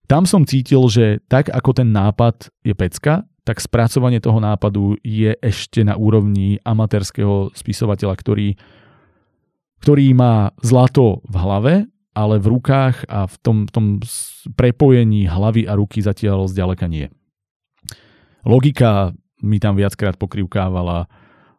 tam 0.06 0.24
som 0.24 0.46
cítil, 0.48 0.80
že 0.88 1.20
tak 1.28 1.52
ako 1.52 1.84
ten 1.84 1.90
nápad 1.90 2.48
je 2.64 2.72
pecka, 2.72 3.27
tak 3.48 3.64
spracovanie 3.64 4.20
toho 4.20 4.44
nápadu 4.44 5.00
je 5.00 5.32
ešte 5.40 5.80
na 5.80 5.96
úrovni 5.96 6.60
amatérskeho 6.68 7.48
spisovateľa, 7.56 8.12
ktorý, 8.12 8.48
ktorý 9.80 10.06
má 10.12 10.52
zlato 10.60 11.24
v 11.24 11.34
hlave, 11.40 11.74
ale 12.12 12.36
v 12.36 12.46
rukách 12.52 13.08
a 13.08 13.24
v 13.24 13.34
tom, 13.40 13.64
tom 13.64 14.04
prepojení 14.52 15.24
hlavy 15.24 15.64
a 15.64 15.80
ruky 15.80 16.04
zatiaľ 16.04 16.44
zďaleka 16.44 16.84
nie. 16.92 17.08
Logika 18.44 19.16
mi 19.40 19.56
tam 19.56 19.80
viackrát 19.80 20.20
pokrivkávala. 20.20 21.08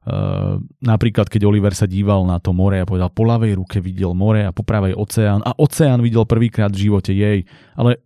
Uh, 0.06 0.62
napríklad, 0.84 1.26
keď 1.26 1.42
Oliver 1.50 1.74
sa 1.74 1.90
díval 1.90 2.22
na 2.30 2.38
to 2.38 2.54
more 2.54 2.78
a 2.78 2.86
povedal, 2.86 3.10
po 3.10 3.26
ľavej 3.26 3.58
ruke 3.58 3.78
videl 3.82 4.14
more 4.14 4.46
a 4.46 4.54
po 4.54 4.62
pravej 4.62 4.94
oceán 4.94 5.42
a 5.42 5.58
oceán 5.58 6.06
videl 6.06 6.28
prvýkrát 6.30 6.70
v 6.70 6.86
živote 6.86 7.18
jej. 7.18 7.50
Ale 7.74 7.98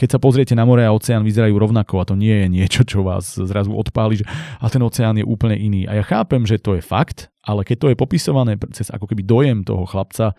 keď 0.00 0.16
sa 0.16 0.22
pozriete 0.22 0.56
na 0.56 0.64
more 0.64 0.80
a 0.80 0.96
oceán, 0.96 1.20
vyzerajú 1.20 1.60
rovnako 1.60 2.00
a 2.00 2.08
to 2.08 2.16
nie 2.16 2.32
je 2.32 2.46
niečo, 2.48 2.88
čo 2.88 3.04
vás 3.04 3.36
zrazu 3.36 3.76
odpáli, 3.76 4.24
že 4.24 4.26
a 4.56 4.64
ten 4.72 4.80
oceán 4.80 5.20
je 5.20 5.28
úplne 5.28 5.60
iný. 5.60 5.84
A 5.84 6.00
ja 6.00 6.04
chápem, 6.08 6.48
že 6.48 6.56
to 6.56 6.80
je 6.80 6.82
fakt, 6.82 7.28
ale 7.44 7.68
keď 7.68 7.76
to 7.76 7.86
je 7.92 8.00
popisované 8.00 8.56
cez 8.72 8.88
ako 8.88 9.04
keby 9.04 9.28
dojem 9.28 9.60
toho 9.60 9.84
chlapca, 9.84 10.32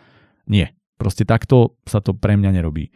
nie. 0.50 0.66
Proste 0.98 1.30
takto 1.30 1.78
sa 1.86 2.02
to 2.02 2.18
pre 2.18 2.34
mňa 2.34 2.58
nerobí. 2.58 2.90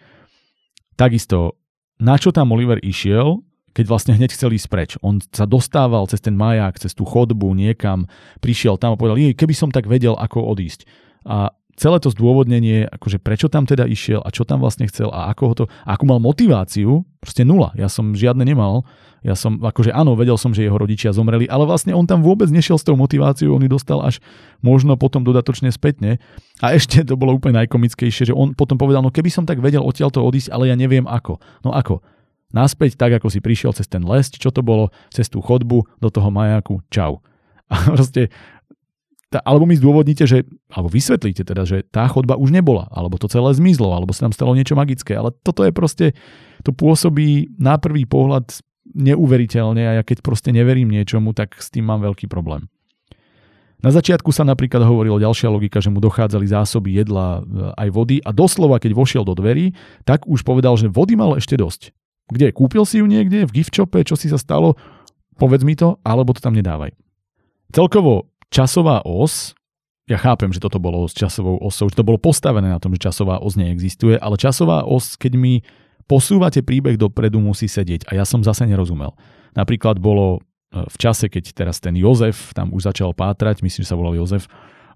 Takisto, 0.97 1.61
na 2.01 2.17
čo 2.17 2.33
tam 2.33 2.49
Oliver 2.57 2.81
išiel, 2.81 3.45
keď 3.75 3.85
vlastne 3.85 4.15
hneď 4.15 4.33
chcel 4.33 4.55
ísť 4.55 4.67
preč. 4.71 4.91
On 5.03 5.19
sa 5.19 5.43
dostával 5.43 6.07
cez 6.07 6.23
ten 6.23 6.33
maják, 6.33 6.79
cez 6.79 6.95
tú 6.95 7.03
chodbu 7.03 7.53
niekam, 7.53 8.07
prišiel 8.39 8.79
tam 8.79 8.95
a 8.95 8.97
povedal, 8.97 9.19
jej, 9.19 9.35
keby 9.35 9.53
som 9.53 9.69
tak 9.69 9.85
vedel, 9.85 10.15
ako 10.15 10.47
odísť. 10.47 10.87
A 11.27 11.51
celé 11.76 11.97
to 11.99 12.07
zdôvodnenie, 12.11 12.88
akože 12.88 13.19
prečo 13.19 13.52
tam 13.52 13.68
teda 13.68 13.84
išiel 13.84 14.23
a 14.23 14.31
čo 14.31 14.47
tam 14.47 14.64
vlastne 14.64 14.88
chcel 14.88 15.11
a 15.11 15.31
ako 15.31 15.43
ho 15.47 15.53
to, 15.53 15.65
a 15.84 15.99
ako 15.99 16.03
mal 16.07 16.19
motiváciu, 16.23 17.03
proste 17.19 17.43
nula. 17.43 17.76
Ja 17.76 17.91
som 17.91 18.15
žiadne 18.15 18.47
nemal. 18.47 18.88
Ja 19.26 19.34
som, 19.34 19.57
akože 19.57 19.89
áno, 19.89 20.14
vedel 20.14 20.38
som, 20.38 20.53
že 20.53 20.61
jeho 20.61 20.77
rodičia 20.77 21.10
zomreli, 21.10 21.49
ale 21.49 21.65
vlastne 21.65 21.97
on 21.97 22.06
tam 22.06 22.22
vôbec 22.22 22.45
nešiel 22.53 22.77
s 22.77 22.85
tou 22.85 22.93
motiváciou, 22.93 23.57
on 23.57 23.65
ju 23.65 23.72
dostal 23.73 23.97
až 24.06 24.22
možno 24.61 24.95
potom 25.02 25.26
dodatočne 25.26 25.73
spätne. 25.73 26.22
A 26.61 26.77
ešte 26.77 27.02
to 27.02 27.18
bolo 27.18 27.34
úplne 27.34 27.57
najkomickejšie, 27.65 28.30
že 28.30 28.38
on 28.38 28.53
potom 28.53 28.77
povedal, 28.77 29.02
no 29.02 29.10
keby 29.10 29.34
som 29.34 29.43
tak 29.43 29.60
vedel 29.65 29.81
odtiaľto 29.81 30.22
odísť, 30.22 30.53
ale 30.53 30.69
ja 30.69 30.77
neviem 30.77 31.10
ako. 31.10 31.41
No 31.65 31.73
ako? 31.73 32.06
Naspäť 32.53 32.95
tak, 32.95 33.18
ako 33.18 33.34
si 33.34 33.41
prišiel 33.41 33.73
cez 33.73 33.89
ten 33.89 34.06
les, 34.06 34.30
čo 34.30 34.53
to 34.53 34.61
bolo, 34.61 34.93
cez 35.10 35.26
tú 35.26 35.41
chodbu 35.41 35.89
do 35.97 36.10
toho 36.14 36.30
majáku, 36.30 36.85
čau. 36.93 37.26
A 37.73 37.81
proste 37.97 38.30
tá, 39.36 39.44
alebo 39.44 39.68
mi 39.68 39.76
zdôvodnite, 39.76 40.24
že, 40.24 40.48
alebo 40.72 40.88
vysvetlíte 40.88 41.44
teda, 41.44 41.68
že 41.68 41.84
tá 41.84 42.07
chodba 42.07 42.40
už 42.40 42.56
nebola, 42.56 42.88
alebo 42.88 43.20
to 43.20 43.28
celé 43.28 43.52
zmizlo, 43.52 43.91
alebo 43.91 44.16
sa 44.16 44.32
tam 44.32 44.34
stalo 44.34 44.56
niečo 44.56 44.80
magické, 44.80 45.12
ale 45.12 45.36
toto 45.44 45.68
je 45.68 45.76
proste, 45.76 46.16
to 46.64 46.72
pôsobí 46.72 47.52
na 47.60 47.76
prvý 47.76 48.07
pohľad 48.07 48.64
neuveriteľne 48.95 49.84
a 49.84 49.91
ja 49.99 50.03
keď 50.07 50.24
proste 50.24 50.56
neverím 50.56 50.88
niečomu, 50.88 51.36
tak 51.36 51.60
s 51.60 51.68
tým 51.68 51.84
mám 51.84 51.99
veľký 51.99 52.32
problém. 52.32 52.72
Na 53.84 53.91
začiatku 53.91 54.32
sa 54.32 54.48
napríklad 54.48 54.88
hovorilo 54.88 55.20
ďalšia 55.20 55.52
logika, 55.52 55.84
že 55.84 55.91
mu 55.91 55.99
dochádzali 55.99 56.48
zásoby 56.48 56.95
jedla 56.95 57.44
e, 57.44 57.76
aj 57.76 57.90
vody 57.91 58.18
a 58.24 58.32
doslova, 58.32 58.80
keď 58.80 58.95
vošiel 58.95 59.28
do 59.28 59.36
dverí, 59.36 59.76
tak 60.07 60.24
už 60.26 60.48
povedal, 60.48 60.80
že 60.80 60.88
vody 60.88 61.20
mal 61.20 61.36
ešte 61.36 61.60
dosť. 61.60 61.91
Kde? 62.32 62.56
Kúpil 62.56 62.88
si 62.88 63.03
ju 63.03 63.06
niekde? 63.06 63.45
V 63.45 63.62
gift 63.62 63.76
shope? 63.76 63.99
Čo 64.02 64.16
si 64.16 64.32
sa 64.32 64.40
stalo? 64.40 64.80
Povedz 65.36 65.62
mi 65.68 65.76
to, 65.76 65.99
alebo 66.02 66.34
to 66.34 66.41
tam 66.41 66.56
nedávaj. 66.56 66.95
Celkovo 67.76 68.32
časová 68.49 69.01
os, 69.05 69.55
ja 70.05 70.22
chápem, 70.22 70.53
že 70.53 70.61
toto 70.61 70.77
bolo 70.77 71.09
s 71.09 71.17
časovou 71.17 71.57
osou, 71.65 71.89
že 71.89 71.97
to 71.97 72.05
bolo 72.05 72.22
postavené 72.22 72.69
na 72.69 72.77
tom, 72.77 72.93
že 72.93 73.09
časová 73.09 73.41
os 73.41 73.57
neexistuje, 73.57 74.22
ale 74.22 74.38
časová 74.38 74.85
os, 74.85 75.17
keď 75.17 75.34
mi 75.34 75.65
posúvate 76.05 76.61
príbeh 76.61 76.93
dopredu, 76.93 77.41
musí 77.41 77.65
sedieť. 77.65 78.05
A 78.13 78.22
ja 78.22 78.26
som 78.26 78.45
zase 78.45 78.69
nerozumel. 78.69 79.17
Napríklad 79.57 79.97
bolo 79.97 80.38
e, 80.38 80.85
v 80.85 80.97
čase, 81.01 81.26
keď 81.26 81.57
teraz 81.57 81.81
ten 81.81 81.97
Jozef 81.97 82.53
tam 82.53 82.69
už 82.69 82.85
začal 82.85 83.17
pátrať, 83.17 83.65
myslím, 83.65 83.81
že 83.81 83.89
sa 83.89 83.97
volal 83.97 84.13
Jozef, 84.13 84.45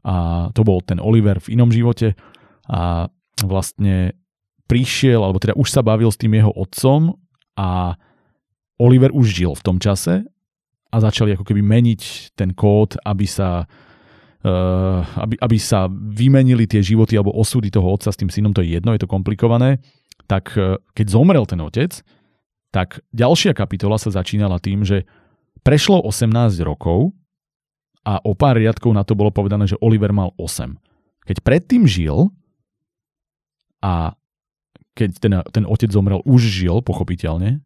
a 0.05 0.47
to 0.53 0.61
bol 0.63 0.79
ten 0.79 1.01
Oliver 1.01 1.41
v 1.43 1.59
inom 1.59 1.73
živote 1.73 2.15
a 2.69 3.09
vlastne 3.43 4.15
prišiel, 4.69 5.25
alebo 5.25 5.41
teda 5.41 5.57
už 5.57 5.67
sa 5.67 5.81
bavil 5.81 6.07
s 6.13 6.21
tým 6.21 6.37
jeho 6.37 6.53
otcom 6.53 7.17
a 7.57 7.97
Oliver 8.79 9.11
už 9.11 9.27
žil 9.27 9.51
v 9.57 9.65
tom 9.65 9.77
čase 9.81 10.23
a 10.89 10.95
začali 10.97 11.37
ako 11.37 11.45
keby 11.45 11.61
meniť 11.61 12.33
ten 12.33 12.53
kód, 12.57 12.97
aby 13.05 13.25
sa, 13.29 13.69
uh, 14.43 14.99
aby, 15.21 15.37
aby 15.37 15.57
sa 15.61 15.85
vymenili 15.89 16.65
tie 16.65 16.81
životy 16.81 17.13
alebo 17.13 17.33
osudy 17.37 17.69
toho 17.69 17.85
otca 17.93 18.09
s 18.09 18.17
tým 18.17 18.33
synom, 18.33 18.53
to 18.53 18.65
je 18.65 18.77
jedno, 18.77 18.93
je 18.97 19.01
to 19.05 19.09
komplikované, 19.09 19.77
tak 20.25 20.53
uh, 20.57 20.81
keď 20.97 21.05
zomrel 21.13 21.45
ten 21.45 21.61
otec, 21.61 22.01
tak 22.69 23.01
ďalšia 23.13 23.57
kapitola 23.57 23.97
sa 23.97 24.13
začínala 24.13 24.61
tým, 24.61 24.85
že 24.85 25.05
prešlo 25.65 26.01
18 26.05 26.29
rokov 26.61 27.13
a 28.05 28.21
o 28.25 28.33
pár 28.33 28.57
riadkov 28.57 28.93
na 28.93 29.05
to 29.05 29.17
bolo 29.17 29.33
povedané, 29.33 29.69
že 29.69 29.77
Oliver 29.81 30.13
mal 30.13 30.33
8. 30.37 30.77
Keď 31.25 31.37
predtým 31.45 31.85
žil 31.85 32.33
a 33.85 34.17
keď 34.97 35.09
ten, 35.21 35.33
ten 35.53 35.63
otec 35.63 35.89
zomrel, 35.93 36.19
už 36.25 36.41
žil, 36.43 36.81
pochopiteľne. 36.83 37.63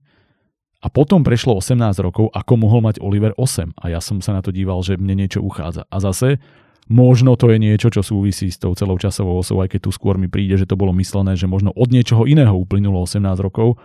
A 0.84 0.92
potom 0.92 1.24
prešlo 1.24 1.64
18 1.64 1.80
rokov, 2.04 2.28
ako 2.36 2.54
mohol 2.60 2.84
mať 2.84 3.00
Oliver 3.00 3.32
8. 3.40 3.72
A 3.80 3.88
ja 3.88 4.04
som 4.04 4.20
sa 4.20 4.36
na 4.36 4.44
to 4.44 4.52
díval, 4.52 4.84
že 4.84 5.00
mne 5.00 5.16
niečo 5.16 5.40
uchádza. 5.40 5.88
A 5.88 5.98
zase, 6.04 6.44
možno 6.92 7.40
to 7.40 7.48
je 7.56 7.58
niečo, 7.58 7.88
čo 7.88 8.04
súvisí 8.04 8.52
s 8.52 8.60
tou 8.60 8.76
celou 8.76 9.00
časovou 9.00 9.40
osou, 9.40 9.64
aj 9.64 9.72
keď 9.72 9.88
tu 9.88 9.92
skôr 9.96 10.20
mi 10.20 10.28
príde, 10.28 10.60
že 10.60 10.68
to 10.68 10.76
bolo 10.76 10.92
myslené, 11.00 11.40
že 11.40 11.48
možno 11.48 11.72
od 11.72 11.88
niečoho 11.88 12.28
iného 12.28 12.52
uplynulo 12.52 13.00
18 13.08 13.24
rokov. 13.40 13.80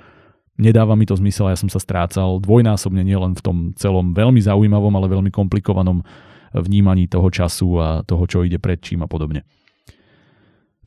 Nedáva 0.58 0.98
mi 0.98 1.06
to 1.06 1.14
zmysel, 1.14 1.46
ja 1.46 1.54
som 1.54 1.70
sa 1.70 1.78
strácal 1.78 2.42
dvojnásobne 2.42 3.06
nielen 3.06 3.38
v 3.38 3.42
tom 3.46 3.56
celom 3.78 4.10
veľmi 4.10 4.42
zaujímavom, 4.42 4.90
ale 4.98 5.06
veľmi 5.06 5.30
komplikovanom 5.30 6.02
vnímaní 6.50 7.06
toho 7.06 7.30
času 7.30 7.78
a 7.78 7.86
toho, 8.02 8.26
čo 8.26 8.42
ide 8.42 8.58
pred 8.58 8.82
čím 8.82 9.06
a 9.06 9.08
podobne. 9.08 9.46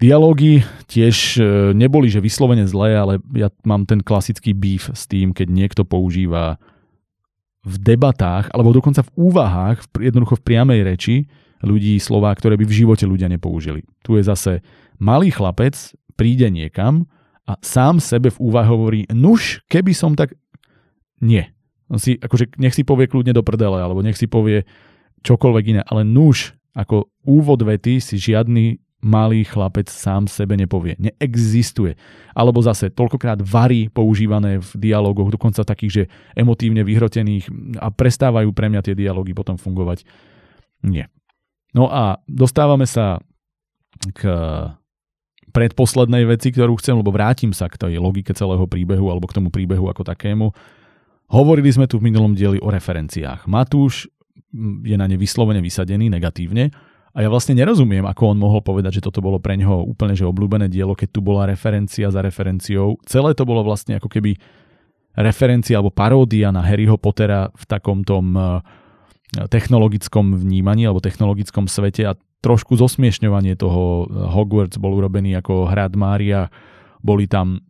Dialógy 0.01 0.65
tiež 0.89 1.37
e, 1.37 1.41
neboli, 1.77 2.09
že 2.09 2.25
vyslovene 2.25 2.65
zlé, 2.65 2.97
ale 2.97 3.13
ja 3.37 3.53
mám 3.61 3.85
ten 3.85 4.01
klasický 4.01 4.57
beef 4.57 4.89
s 4.89 5.05
tým, 5.05 5.29
keď 5.29 5.47
niekto 5.53 5.85
používa 5.85 6.57
v 7.61 7.75
debatách, 7.77 8.49
alebo 8.49 8.73
dokonca 8.73 9.05
v 9.05 9.29
úvahách, 9.29 9.85
jednoducho 10.01 10.41
v 10.41 10.45
priamej 10.49 10.81
reči 10.81 11.15
ľudí 11.61 12.01
slova, 12.01 12.33
ktoré 12.33 12.57
by 12.57 12.65
v 12.65 12.77
živote 12.81 13.05
ľudia 13.05 13.29
nepoužili. 13.29 13.85
Tu 14.01 14.17
je 14.17 14.25
zase 14.25 14.65
malý 14.97 15.29
chlapec, 15.29 15.77
príde 16.17 16.49
niekam 16.49 17.05
a 17.45 17.61
sám 17.61 18.01
sebe 18.01 18.33
v 18.33 18.41
úvahe 18.41 18.65
hovorí, 18.65 18.99
nuž, 19.13 19.61
keby 19.69 19.93
som 19.93 20.17
tak... 20.17 20.33
Nie. 21.21 21.53
On 21.93 22.01
si, 22.01 22.17
akože 22.17 22.57
nech 22.57 22.73
si 22.73 22.81
povie 22.81 23.05
kľudne 23.05 23.37
do 23.37 23.45
prdele, 23.45 23.77
alebo 23.77 24.01
nech 24.01 24.17
si 24.17 24.25
povie 24.25 24.65
čokoľvek 25.21 25.65
iné, 25.77 25.81
ale 25.85 26.01
nuž, 26.01 26.57
ako 26.73 27.05
úvod 27.21 27.61
vety 27.61 28.01
si 28.01 28.17
žiadny 28.17 28.81
malý 29.01 29.41
chlapec 29.43 29.89
sám 29.89 30.29
sebe 30.29 30.53
nepovie. 30.53 30.95
Neexistuje. 31.01 31.97
Alebo 32.37 32.61
zase 32.61 32.93
toľkokrát 32.93 33.41
vary 33.41 33.89
používané 33.89 34.61
v 34.61 34.71
dialogoch, 34.77 35.33
dokonca 35.33 35.65
takých, 35.65 35.91
že 35.91 36.03
emotívne 36.37 36.85
vyhrotených 36.85 37.49
a 37.81 37.89
prestávajú 37.89 38.53
pre 38.53 38.69
mňa 38.69 38.81
tie 38.85 38.95
dialógy 38.95 39.33
potom 39.33 39.57
fungovať. 39.57 40.05
Nie. 40.85 41.09
No 41.73 41.89
a 41.89 42.21
dostávame 42.29 42.85
sa 42.85 43.17
k 44.13 44.21
predposlednej 45.51 46.23
veci, 46.25 46.53
ktorú 46.53 46.79
chcem, 46.79 46.95
lebo 46.95 47.11
vrátim 47.11 47.51
sa 47.51 47.67
k 47.67 47.77
tej 47.77 47.99
logike 47.99 48.31
celého 48.31 48.63
príbehu 48.65 49.11
alebo 49.11 49.27
k 49.27 49.35
tomu 49.35 49.51
príbehu 49.51 49.91
ako 49.91 50.07
takému. 50.07 50.53
Hovorili 51.31 51.71
sme 51.71 51.87
tu 51.87 51.99
v 51.99 52.11
minulom 52.11 52.35
dieli 52.35 52.59
o 52.59 52.71
referenciách. 52.71 53.47
Matúš 53.47 54.07
je 54.83 54.95
na 54.99 55.07
ne 55.07 55.15
vyslovene 55.15 55.63
vysadený 55.63 56.11
negatívne, 56.11 56.71
a 57.11 57.19
ja 57.19 57.27
vlastne 57.27 57.59
nerozumiem, 57.59 58.07
ako 58.07 58.31
on 58.31 58.39
mohol 58.39 58.63
povedať, 58.63 58.99
že 58.99 59.05
toto 59.11 59.19
bolo 59.19 59.35
pre 59.35 59.59
neho 59.59 59.83
úplne 59.83 60.15
že 60.15 60.23
obľúbené 60.23 60.71
dielo, 60.71 60.95
keď 60.95 61.09
tu 61.11 61.19
bola 61.19 61.43
referencia 61.43 62.07
za 62.07 62.23
referenciou. 62.23 62.95
Celé 63.03 63.35
to 63.35 63.43
bolo 63.43 63.67
vlastne 63.67 63.99
ako 63.99 64.07
keby 64.07 64.39
referencia 65.19 65.75
alebo 65.75 65.91
paródia 65.91 66.55
na 66.55 66.63
Harryho 66.63 66.95
Pottera 66.95 67.51
v 67.51 67.63
takom 67.67 68.07
tom 68.07 68.31
eh, 68.39 68.63
technologickom 69.51 70.39
vnímaní 70.39 70.87
alebo 70.87 71.03
technologickom 71.03 71.67
svete 71.67 72.07
a 72.07 72.15
trošku 72.41 72.79
zosmiešňovanie 72.79 73.59
toho 73.59 74.07
Hogwarts 74.09 74.81
bol 74.81 74.97
urobený 74.97 75.37
ako 75.37 75.69
hrad 75.69 75.93
Mária. 75.93 76.49
Boli 77.03 77.29
tam 77.29 77.61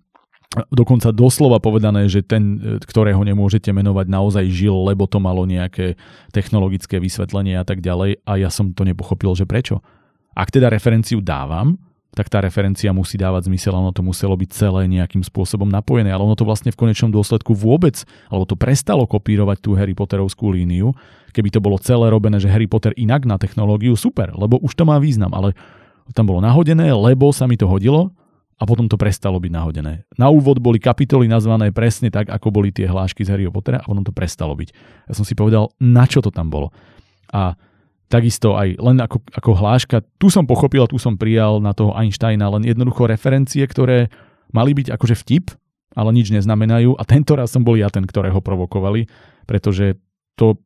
dokonca 0.51 1.15
doslova 1.15 1.63
povedané, 1.63 2.11
že 2.11 2.19
ten, 2.27 2.59
ktorého 2.83 3.23
nemôžete 3.23 3.71
menovať, 3.71 4.05
naozaj 4.11 4.45
žil, 4.51 4.75
lebo 4.83 5.07
to 5.07 5.23
malo 5.23 5.47
nejaké 5.47 5.95
technologické 6.35 6.99
vysvetlenie 6.99 7.55
a 7.55 7.63
tak 7.63 7.79
ďalej. 7.79 8.19
A 8.27 8.31
ja 8.35 8.51
som 8.51 8.75
to 8.75 8.83
nepochopil, 8.83 9.31
že 9.31 9.47
prečo. 9.47 9.79
Ak 10.35 10.51
teda 10.51 10.67
referenciu 10.67 11.23
dávam, 11.23 11.79
tak 12.11 12.27
tá 12.27 12.43
referencia 12.43 12.91
musí 12.91 13.15
dávať 13.15 13.47
zmysel, 13.47 13.71
ono 13.71 13.95
to 13.95 14.03
muselo 14.03 14.35
byť 14.35 14.49
celé 14.51 14.83
nejakým 14.91 15.23
spôsobom 15.23 15.71
napojené, 15.71 16.11
ale 16.11 16.27
ono 16.27 16.35
to 16.35 16.43
vlastne 16.43 16.67
v 16.67 16.75
konečnom 16.75 17.07
dôsledku 17.07 17.55
vôbec, 17.55 18.03
alebo 18.27 18.43
to 18.43 18.59
prestalo 18.59 19.07
kopírovať 19.07 19.63
tú 19.63 19.79
Harry 19.79 19.95
Potterovskú 19.95 20.51
líniu, 20.51 20.91
keby 21.31 21.47
to 21.47 21.63
bolo 21.63 21.79
celé 21.79 22.11
robené, 22.11 22.35
že 22.43 22.51
Harry 22.51 22.67
Potter 22.67 22.91
inak 22.99 23.23
na 23.23 23.39
technológiu, 23.39 23.95
super, 23.95 24.35
lebo 24.35 24.59
už 24.59 24.75
to 24.75 24.83
má 24.83 24.99
význam, 24.99 25.31
ale 25.31 25.55
tam 26.11 26.27
bolo 26.27 26.43
nahodené, 26.43 26.91
lebo 26.91 27.31
sa 27.31 27.47
mi 27.47 27.55
to 27.55 27.63
hodilo 27.63 28.11
a 28.61 28.63
potom 28.69 28.85
to 28.85 28.93
prestalo 28.93 29.41
byť 29.41 29.49
nahodené. 29.49 30.05
Na 30.21 30.29
úvod 30.29 30.61
boli 30.61 30.77
kapitoly 30.77 31.25
nazvané 31.25 31.73
presne 31.73 32.13
tak, 32.13 32.29
ako 32.29 32.53
boli 32.53 32.69
tie 32.69 32.85
hlášky 32.85 33.25
z 33.25 33.33
Harryho 33.33 33.49
Pottera 33.49 33.81
a 33.81 33.89
potom 33.89 34.05
to 34.05 34.13
prestalo 34.13 34.53
byť. 34.53 34.69
Ja 35.09 35.13
som 35.17 35.25
si 35.25 35.33
povedal, 35.33 35.73
na 35.81 36.05
čo 36.05 36.21
to 36.21 36.29
tam 36.29 36.53
bolo. 36.53 36.69
A 37.33 37.57
takisto 38.05 38.53
aj 38.53 38.77
len 38.77 39.01
ako, 39.01 39.17
ako 39.33 39.51
hláška, 39.57 40.05
tu 40.21 40.29
som 40.29 40.45
pochopil 40.45 40.85
a 40.85 40.91
tu 40.91 41.01
som 41.01 41.17
prijal 41.17 41.57
na 41.57 41.73
toho 41.73 41.97
Einsteina 41.97 42.53
len 42.53 42.61
jednoducho 42.61 43.09
referencie, 43.09 43.65
ktoré 43.65 44.13
mali 44.53 44.77
byť 44.77 44.93
akože 44.93 45.15
vtip, 45.25 45.57
ale 45.97 46.13
nič 46.13 46.29
neznamenajú 46.29 46.93
a 46.99 47.03
tento 47.07 47.33
raz 47.33 47.49
som 47.49 47.65
bol 47.65 47.79
ja 47.79 47.89
ten, 47.89 48.05
ktorého 48.05 48.45
provokovali, 48.45 49.09
pretože 49.49 49.97
to 50.37 50.61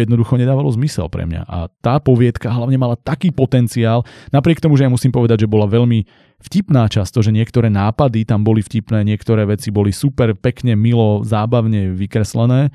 jednoducho 0.00 0.40
nedávalo 0.40 0.72
zmysel 0.72 1.12
pre 1.12 1.28
mňa. 1.28 1.44
A 1.44 1.68
tá 1.84 2.00
poviedka 2.00 2.48
hlavne 2.48 2.80
mala 2.80 2.96
taký 2.96 3.28
potenciál, 3.28 4.08
napriek 4.32 4.64
tomu, 4.64 4.80
že 4.80 4.88
ja 4.88 4.90
musím 4.92 5.12
povedať, 5.12 5.44
že 5.44 5.52
bola 5.52 5.68
veľmi 5.68 6.08
vtipná 6.40 6.88
často, 6.88 7.20
že 7.20 7.30
niektoré 7.30 7.68
nápady 7.68 8.24
tam 8.24 8.42
boli 8.42 8.64
vtipné, 8.64 9.04
niektoré 9.04 9.46
veci 9.46 9.68
boli 9.68 9.94
super, 9.94 10.34
pekne, 10.34 10.74
milo, 10.74 11.22
zábavne 11.22 11.92
vykreslené, 11.94 12.72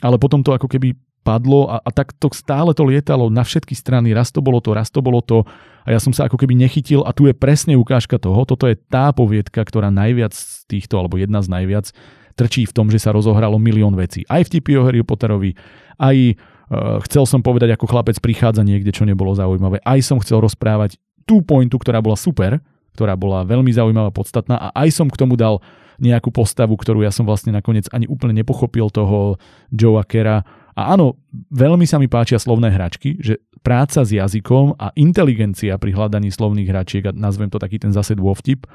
ale 0.00 0.16
potom 0.16 0.40
to 0.40 0.54
ako 0.54 0.70
keby 0.70 0.96
padlo 1.24 1.72
a, 1.72 1.80
a 1.80 1.90
tak 1.90 2.12
to 2.20 2.28
stále 2.36 2.76
to 2.76 2.84
lietalo 2.84 3.32
na 3.32 3.40
všetky 3.40 3.72
strany, 3.72 4.12
raz 4.12 4.28
to 4.28 4.44
bolo 4.44 4.60
to, 4.60 4.76
raz 4.76 4.92
to 4.92 5.00
bolo 5.00 5.24
to 5.24 5.42
a 5.84 5.92
ja 5.92 6.00
som 6.00 6.12
sa 6.12 6.28
ako 6.28 6.36
keby 6.36 6.56
nechytil 6.56 7.04
a 7.04 7.16
tu 7.16 7.24
je 7.24 7.36
presne 7.36 7.76
ukážka 7.76 8.20
toho, 8.20 8.44
toto 8.44 8.68
je 8.68 8.76
tá 8.76 9.12
poviedka, 9.12 9.64
ktorá 9.64 9.88
najviac 9.88 10.36
z 10.36 10.64
týchto, 10.68 11.00
alebo 11.00 11.16
jedna 11.16 11.40
z 11.40 11.48
najviac 11.48 11.92
trčí 12.34 12.66
v 12.66 12.74
tom, 12.74 12.86
že 12.90 12.98
sa 12.98 13.14
rozohralo 13.14 13.56
milión 13.58 13.94
vecí. 13.94 14.26
Aj 14.26 14.42
vtipy 14.42 14.78
o 14.78 14.86
Harry 14.86 15.02
Potterovi, 15.06 15.54
aj 15.98 16.16
uh, 16.34 16.98
chcel 17.08 17.24
som 17.24 17.40
povedať, 17.40 17.74
ako 17.74 17.86
chlapec 17.86 18.18
prichádza 18.18 18.66
niekde, 18.66 18.90
čo 18.90 19.06
nebolo 19.06 19.34
zaujímavé. 19.34 19.78
Aj 19.82 19.98
som 20.02 20.18
chcel 20.18 20.42
rozprávať 20.42 20.98
tú 21.24 21.40
pointu, 21.40 21.80
ktorá 21.80 22.02
bola 22.04 22.18
super, 22.18 22.58
ktorá 22.94 23.16
bola 23.16 23.42
veľmi 23.42 23.72
zaujímavá, 23.74 24.14
podstatná 24.14 24.58
a 24.58 24.68
aj 24.86 24.94
som 24.94 25.06
k 25.10 25.18
tomu 25.18 25.34
dal 25.34 25.58
nejakú 25.98 26.34
postavu, 26.34 26.74
ktorú 26.74 27.06
ja 27.06 27.14
som 27.14 27.22
vlastne 27.22 27.54
nakoniec 27.54 27.86
ani 27.94 28.10
úplne 28.10 28.34
nepochopil 28.34 28.90
toho 28.90 29.38
Joea 29.70 30.02
Kera. 30.02 30.42
A 30.74 30.98
áno, 30.98 31.22
veľmi 31.54 31.86
sa 31.86 32.02
mi 32.02 32.10
páčia 32.10 32.34
slovné 32.42 32.66
hračky, 32.74 33.14
že 33.22 33.38
práca 33.62 34.02
s 34.02 34.10
jazykom 34.10 34.74
a 34.74 34.90
inteligencia 34.98 35.78
pri 35.78 35.94
hľadaní 35.94 36.34
slovných 36.34 36.66
hračiek, 36.66 37.02
a 37.08 37.14
nazvem 37.14 37.46
to 37.46 37.62
taký 37.62 37.78
ten 37.78 37.94
zase 37.94 38.18
dôvtip, 38.18 38.66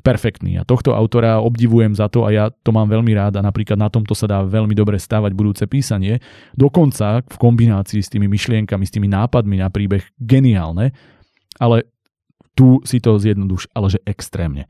perfektný. 0.00 0.58
A 0.60 0.66
tohto 0.66 0.96
autora 0.96 1.38
obdivujem 1.40 1.92
za 1.94 2.08
to 2.08 2.24
a 2.26 2.32
ja 2.32 2.44
to 2.50 2.72
mám 2.72 2.88
veľmi 2.88 3.12
rád 3.14 3.38
a 3.38 3.44
napríklad 3.44 3.76
na 3.76 3.92
tomto 3.92 4.16
sa 4.16 4.26
dá 4.26 4.42
veľmi 4.42 4.72
dobre 4.72 4.96
stavať 4.98 5.32
budúce 5.36 5.64
písanie. 5.68 6.18
Dokonca 6.56 7.22
v 7.24 7.36
kombinácii 7.36 8.00
s 8.00 8.12
tými 8.12 8.26
myšlienkami, 8.26 8.84
s 8.84 8.92
tými 8.92 9.06
nápadmi 9.06 9.60
na 9.60 9.68
príbeh 9.68 10.02
geniálne, 10.18 10.92
ale 11.60 11.86
tu 12.56 12.82
si 12.84 12.98
to 12.98 13.16
zjednoduš, 13.16 13.70
ale 13.72 13.92
že 13.92 14.00
extrémne. 14.04 14.66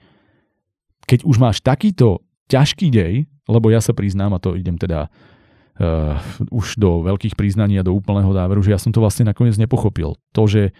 Keď 1.09 1.27
už 1.27 1.37
máš 1.43 1.59
takýto 1.65 2.23
ťažký 2.51 2.91
dej, 2.93 3.27
lebo 3.51 3.71
ja 3.71 3.83
sa 3.83 3.91
priznám, 3.91 4.37
a 4.37 4.43
to 4.43 4.55
idem 4.55 4.79
teda 4.79 5.11
uh, 5.11 6.15
už 6.55 6.79
do 6.79 7.03
veľkých 7.03 7.35
priznaní 7.35 7.79
a 7.79 7.87
do 7.87 7.95
úplného 7.95 8.31
záveru, 8.31 8.63
že 8.63 8.71
ja 8.71 8.79
som 8.79 8.95
to 8.95 9.03
vlastne 9.03 9.27
nakoniec 9.27 9.59
nepochopil. 9.59 10.15
To, 10.35 10.43
že 10.47 10.71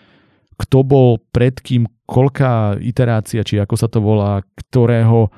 kto 0.61 0.85
bol 0.85 1.09
pred 1.33 1.57
kým, 1.57 1.89
koľká 2.05 2.77
iterácia, 2.85 3.41
či 3.41 3.57
ako 3.57 3.75
sa 3.79 3.89
to 3.89 4.05
volá, 4.05 4.45
ktorého 4.59 5.33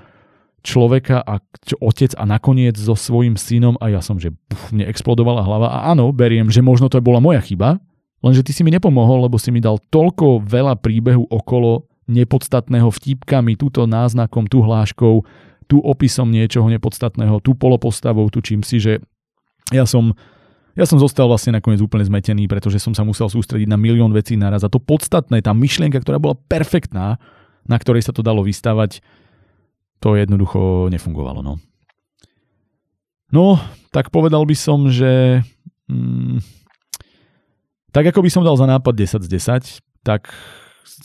človeka 0.62 1.22
a 1.22 1.42
čo, 1.62 1.78
otec 1.82 2.14
a 2.18 2.24
nakoniec 2.26 2.78
so 2.78 2.94
svojím 2.94 3.34
synom 3.34 3.74
a 3.82 3.90
ja 3.90 4.00
som, 4.02 4.18
že 4.18 4.30
puf, 4.50 4.70
mne 4.70 4.86
explodovala 4.86 5.42
hlava. 5.42 5.68
A 5.70 5.78
áno, 5.92 6.10
beriem, 6.14 6.48
že 6.48 6.62
možno 6.62 6.86
to 6.86 7.02
bola 7.02 7.18
moja 7.18 7.42
chyba, 7.42 7.82
lenže 8.22 8.46
ty 8.46 8.54
si 8.54 8.62
mi 8.62 8.70
nepomohol, 8.70 9.26
lebo 9.26 9.36
si 9.38 9.50
mi 9.50 9.58
dal 9.58 9.82
toľko 9.90 10.46
veľa 10.46 10.78
príbehu 10.78 11.26
okolo 11.28 11.86
nepodstatného 12.06 12.90
vtipkami, 12.90 13.58
túto 13.58 13.86
náznakom, 13.86 14.46
tú 14.46 14.62
hláškou, 14.62 15.22
tu 15.66 15.76
opisom 15.82 16.30
niečoho 16.30 16.66
nepodstatného, 16.70 17.42
tu 17.42 17.54
polopostavou, 17.54 18.26
tu 18.30 18.42
čím 18.42 18.62
si, 18.66 18.82
že 18.82 19.02
ja 19.70 19.86
som 19.86 20.14
ja 20.72 20.84
som 20.88 20.96
zostal 20.96 21.28
vlastne 21.28 21.52
nakoniec 21.52 21.84
úplne 21.84 22.04
zmetený, 22.08 22.48
pretože 22.48 22.80
som 22.80 22.96
sa 22.96 23.04
musel 23.04 23.28
sústrediť 23.28 23.68
na 23.68 23.76
milión 23.76 24.08
vecí 24.12 24.40
naraz. 24.40 24.64
A 24.64 24.72
to 24.72 24.80
podstatné, 24.80 25.44
tá 25.44 25.52
myšlienka, 25.52 26.00
ktorá 26.00 26.16
bola 26.16 26.36
perfektná, 26.36 27.20
na 27.68 27.76
ktorej 27.76 28.08
sa 28.08 28.16
to 28.16 28.24
dalo 28.24 28.40
vystavať, 28.40 29.04
to 30.00 30.16
jednoducho 30.16 30.88
nefungovalo. 30.88 31.44
No, 31.44 31.54
no 33.30 33.60
tak 33.92 34.08
povedal 34.08 34.42
by 34.48 34.56
som, 34.56 34.88
že 34.88 35.44
hmm, 35.92 36.40
tak 37.92 38.08
ako 38.08 38.24
by 38.24 38.30
som 38.32 38.42
dal 38.42 38.56
za 38.56 38.64
nápad 38.64 38.94
10 38.96 39.28
z 39.28 39.28
10, 39.28 40.02
tak 40.02 40.32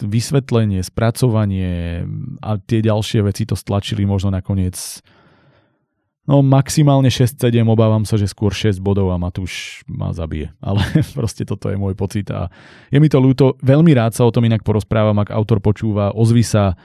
vysvetlenie, 0.01 0.81
spracovanie 0.81 2.05
a 2.41 2.57
tie 2.57 2.79
ďalšie 2.81 3.21
veci 3.27 3.43
to 3.45 3.53
stlačili 3.53 4.07
možno 4.07 4.33
nakoniec 4.33 5.03
No 6.27 6.43
maximálne 6.43 7.07
6-7, 7.07 7.63
obávam 7.63 8.03
sa, 8.03 8.19
že 8.19 8.27
skôr 8.27 8.51
6 8.51 8.83
bodov 8.83 9.15
a 9.15 9.17
Matúš 9.17 9.87
ma 9.87 10.11
zabije. 10.11 10.51
Ale 10.67 10.83
proste 11.15 11.47
toto 11.47 11.71
je 11.71 11.79
môj 11.79 11.95
pocit 11.95 12.27
a 12.29 12.51
je 12.91 12.99
mi 12.99 13.07
to 13.07 13.23
ľúto. 13.23 13.55
Veľmi 13.63 13.95
rád 13.95 14.11
sa 14.11 14.27
o 14.27 14.33
tom 14.35 14.43
inak 14.43 14.67
porozprávam, 14.67 15.15
ak 15.23 15.31
autor 15.31 15.63
počúva, 15.63 16.11
ozvi 16.11 16.43
sa, 16.43 16.75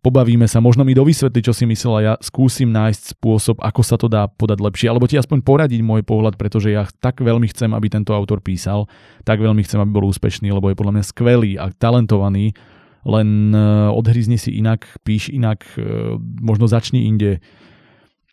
pobavíme 0.00 0.48
sa, 0.48 0.64
možno 0.64 0.80
mi 0.88 0.96
dovysvetli, 0.96 1.44
čo 1.44 1.52
si 1.52 1.68
myslel 1.68 1.92
a 1.92 2.00
ja 2.00 2.14
skúsim 2.24 2.72
nájsť 2.72 3.20
spôsob, 3.20 3.60
ako 3.60 3.80
sa 3.84 4.00
to 4.00 4.08
dá 4.08 4.24
podať 4.32 4.64
lepšie, 4.64 4.88
alebo 4.88 5.04
ti 5.04 5.20
aspoň 5.20 5.44
poradiť 5.44 5.84
môj 5.84 6.00
pohľad, 6.00 6.40
pretože 6.40 6.72
ja 6.72 6.88
tak 7.04 7.20
veľmi 7.20 7.52
chcem, 7.52 7.76
aby 7.76 7.92
tento 7.92 8.16
autor 8.16 8.40
písal, 8.40 8.88
tak 9.28 9.44
veľmi 9.44 9.60
chcem, 9.60 9.76
aby 9.76 9.92
bol 9.92 10.08
úspešný, 10.08 10.48
lebo 10.48 10.72
je 10.72 10.80
podľa 10.80 10.94
mňa 10.96 11.04
skvelý 11.04 11.52
a 11.60 11.68
talentovaný, 11.68 12.56
len 13.04 13.52
e, 13.52 13.60
odhryzni 13.92 14.40
si 14.40 14.56
inak, 14.56 14.88
píš 15.04 15.32
inak, 15.32 15.68
e, 15.76 16.16
možno 16.20 16.64
začni 16.64 17.04
inde, 17.04 17.44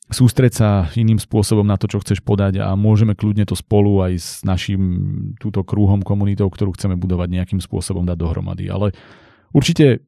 sústreť 0.08 0.54
sa 0.56 0.70
iným 0.96 1.20
spôsobom 1.20 1.68
na 1.68 1.76
to, 1.76 1.92
čo 1.92 2.00
chceš 2.00 2.24
podať 2.24 2.64
a 2.64 2.72
môžeme 2.80 3.12
kľudne 3.12 3.44
to 3.44 3.60
spolu 3.60 4.00
aj 4.04 4.14
s 4.16 4.30
našim 4.48 4.82
túto 5.36 5.64
krúhom 5.68 6.00
komunitou, 6.00 6.48
ktorú 6.48 6.76
chceme 6.80 6.96
budovať 6.96 7.28
nejakým 7.28 7.60
spôsobom 7.60 8.08
dať 8.08 8.18
dohromady. 8.18 8.72
Ale 8.72 8.96
určite 9.52 10.08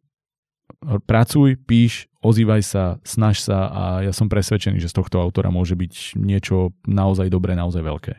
pracuj, 1.04 1.60
píš, 1.68 2.08
ozývaj 2.24 2.62
sa, 2.64 2.84
snaž 3.04 3.44
sa 3.44 3.68
a 3.68 3.84
ja 4.08 4.14
som 4.16 4.32
presvedčený, 4.32 4.80
že 4.80 4.88
z 4.88 4.98
tohto 5.04 5.20
autora 5.20 5.52
môže 5.52 5.76
byť 5.76 6.16
niečo 6.16 6.72
naozaj 6.88 7.28
dobré, 7.28 7.60
naozaj 7.60 7.84
veľké. 7.84 8.14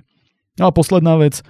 No 0.60 0.68
a 0.68 0.74
posledná 0.74 1.16
vec, 1.16 1.40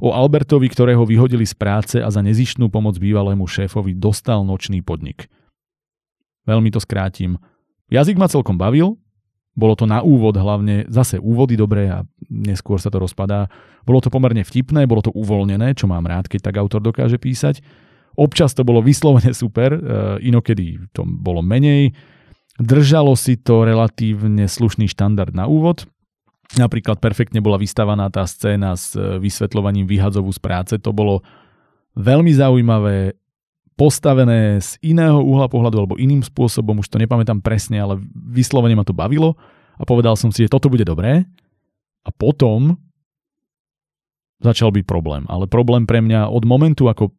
o 0.00 0.12
Albertovi, 0.12 0.68
ktorého 0.68 1.04
vyhodili 1.04 1.44
z 1.48 1.56
práce 1.56 1.96
a 2.00 2.08
za 2.08 2.20
nezištnú 2.20 2.68
pomoc 2.68 2.96
bývalému 3.00 3.48
šéfovi 3.48 3.96
dostal 3.96 4.44
nočný 4.44 4.84
podnik. 4.84 5.28
Veľmi 6.48 6.72
to 6.72 6.80
skrátim. 6.80 7.36
Jazyk 7.92 8.16
ma 8.16 8.28
celkom 8.28 8.56
bavil, 8.56 8.96
bolo 9.54 9.74
to 9.74 9.84
na 9.84 10.00
úvod 10.00 10.38
hlavne, 10.38 10.86
zase 10.86 11.18
úvody 11.18 11.58
dobré 11.58 11.90
a 11.90 12.06
neskôr 12.30 12.78
sa 12.78 12.88
to 12.88 13.02
rozpadá. 13.02 13.50
Bolo 13.82 13.98
to 13.98 14.08
pomerne 14.08 14.46
vtipné, 14.46 14.86
bolo 14.86 15.02
to 15.02 15.12
uvoľnené, 15.12 15.74
čo 15.74 15.90
mám 15.90 16.06
rád, 16.06 16.30
keď 16.30 16.50
tak 16.50 16.56
autor 16.56 16.80
dokáže 16.80 17.18
písať. 17.18 17.60
Občas 18.14 18.54
to 18.54 18.62
bolo 18.62 18.82
vyslovene 18.82 19.34
super, 19.34 19.74
e, 19.74 19.80
inokedy 20.26 20.78
to 20.94 21.02
bolo 21.02 21.42
menej. 21.42 21.94
Držalo 22.60 23.16
si 23.18 23.40
to 23.40 23.66
relatívne 23.66 24.46
slušný 24.46 24.86
štandard 24.90 25.34
na 25.34 25.50
úvod. 25.50 25.86
Napríklad 26.58 26.98
perfektne 26.98 27.38
bola 27.38 27.58
vystavaná 27.58 28.10
tá 28.10 28.26
scéna 28.26 28.74
s 28.74 28.94
e, 28.94 29.18
vysvetľovaním 29.22 29.86
vyhadzovu 29.86 30.30
z 30.34 30.40
práce. 30.42 30.74
To 30.82 30.90
bolo 30.94 31.22
veľmi 31.98 32.30
zaujímavé, 32.34 33.18
postavené 33.80 34.60
z 34.60 34.76
iného 34.84 35.24
uhla 35.24 35.48
pohľadu 35.48 35.76
alebo 35.80 35.96
iným 35.96 36.20
spôsobom, 36.20 36.84
už 36.84 36.92
to 36.92 37.00
nepamätám 37.00 37.40
presne, 37.40 37.80
ale 37.80 37.96
vyslovene 38.12 38.76
ma 38.76 38.84
to 38.84 38.92
bavilo 38.92 39.40
a 39.80 39.88
povedal 39.88 40.20
som 40.20 40.28
si, 40.28 40.44
že 40.44 40.52
toto 40.52 40.68
bude 40.68 40.84
dobré 40.84 41.24
a 42.04 42.10
potom 42.12 42.76
začal 44.44 44.68
byť 44.68 44.84
problém. 44.84 45.24
Ale 45.32 45.48
problém 45.48 45.88
pre 45.88 46.04
mňa 46.04 46.28
od 46.28 46.44
momentu, 46.44 46.92
ako 46.92 47.16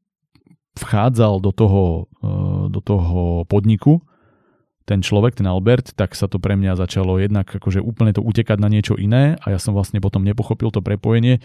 vchádzal 0.77 1.41
do 1.41 1.49
toho, 1.49 1.83
eh, 2.21 2.63
do 2.69 2.77
toho 2.77 3.49
podniku, 3.49 4.05
ten 4.85 5.01
človek, 5.01 5.41
ten 5.41 5.49
Albert, 5.49 5.97
tak 5.97 6.13
sa 6.13 6.29
to 6.29 6.37
pre 6.37 6.53
mňa 6.53 6.77
začalo 6.77 7.17
jednak 7.17 7.49
akože 7.49 7.81
úplne 7.81 8.13
to 8.13 8.21
utekať 8.21 8.57
na 8.61 8.69
niečo 8.69 8.97
iné 8.97 9.37
a 9.41 9.53
ja 9.53 9.59
som 9.61 9.73
vlastne 9.73 9.97
potom 9.97 10.21
nepochopil 10.21 10.69
to 10.69 10.81
prepojenie. 10.81 11.41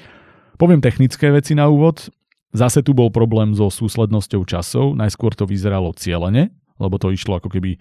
Poviem 0.56 0.80
technické 0.80 1.28
veci 1.32 1.52
na 1.52 1.68
úvod. 1.68 2.08
Zase 2.56 2.80
tu 2.80 2.96
bol 2.96 3.12
problém 3.12 3.52
so 3.52 3.68
súslednosťou 3.68 4.48
časov. 4.48 4.96
Najskôr 4.96 5.36
to 5.36 5.44
vyzeralo 5.44 5.92
cieľene, 5.92 6.48
lebo 6.80 6.96
to 6.96 7.12
išlo 7.12 7.36
ako 7.36 7.52
keby 7.52 7.76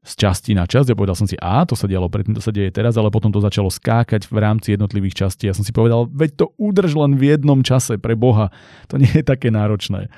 z 0.00 0.12
časti 0.16 0.56
na 0.56 0.64
časť. 0.64 0.94
Ja 0.94 0.96
povedal 0.96 1.18
som 1.18 1.28
si, 1.28 1.36
a 1.36 1.66
to 1.66 1.74
sa 1.76 1.84
dialo 1.84 2.08
predtým, 2.08 2.32
to 2.32 2.40
sa 2.40 2.54
deje 2.54 2.72
teraz, 2.72 2.96
ale 2.96 3.12
potom 3.12 3.28
to 3.28 3.42
začalo 3.42 3.68
skákať 3.68 4.30
v 4.30 4.38
rámci 4.38 4.72
jednotlivých 4.72 5.26
častí. 5.26 5.50
Ja 5.50 5.52
som 5.52 5.66
si 5.66 5.74
povedal, 5.74 6.08
veď 6.08 6.30
to 6.40 6.46
udrž 6.56 6.96
len 6.96 7.20
v 7.20 7.36
jednom 7.36 7.60
čase, 7.60 8.00
pre 8.00 8.16
Boha. 8.16 8.48
To 8.88 8.96
nie 8.96 9.10
je 9.10 9.26
také 9.26 9.52
náročné. 9.52 10.08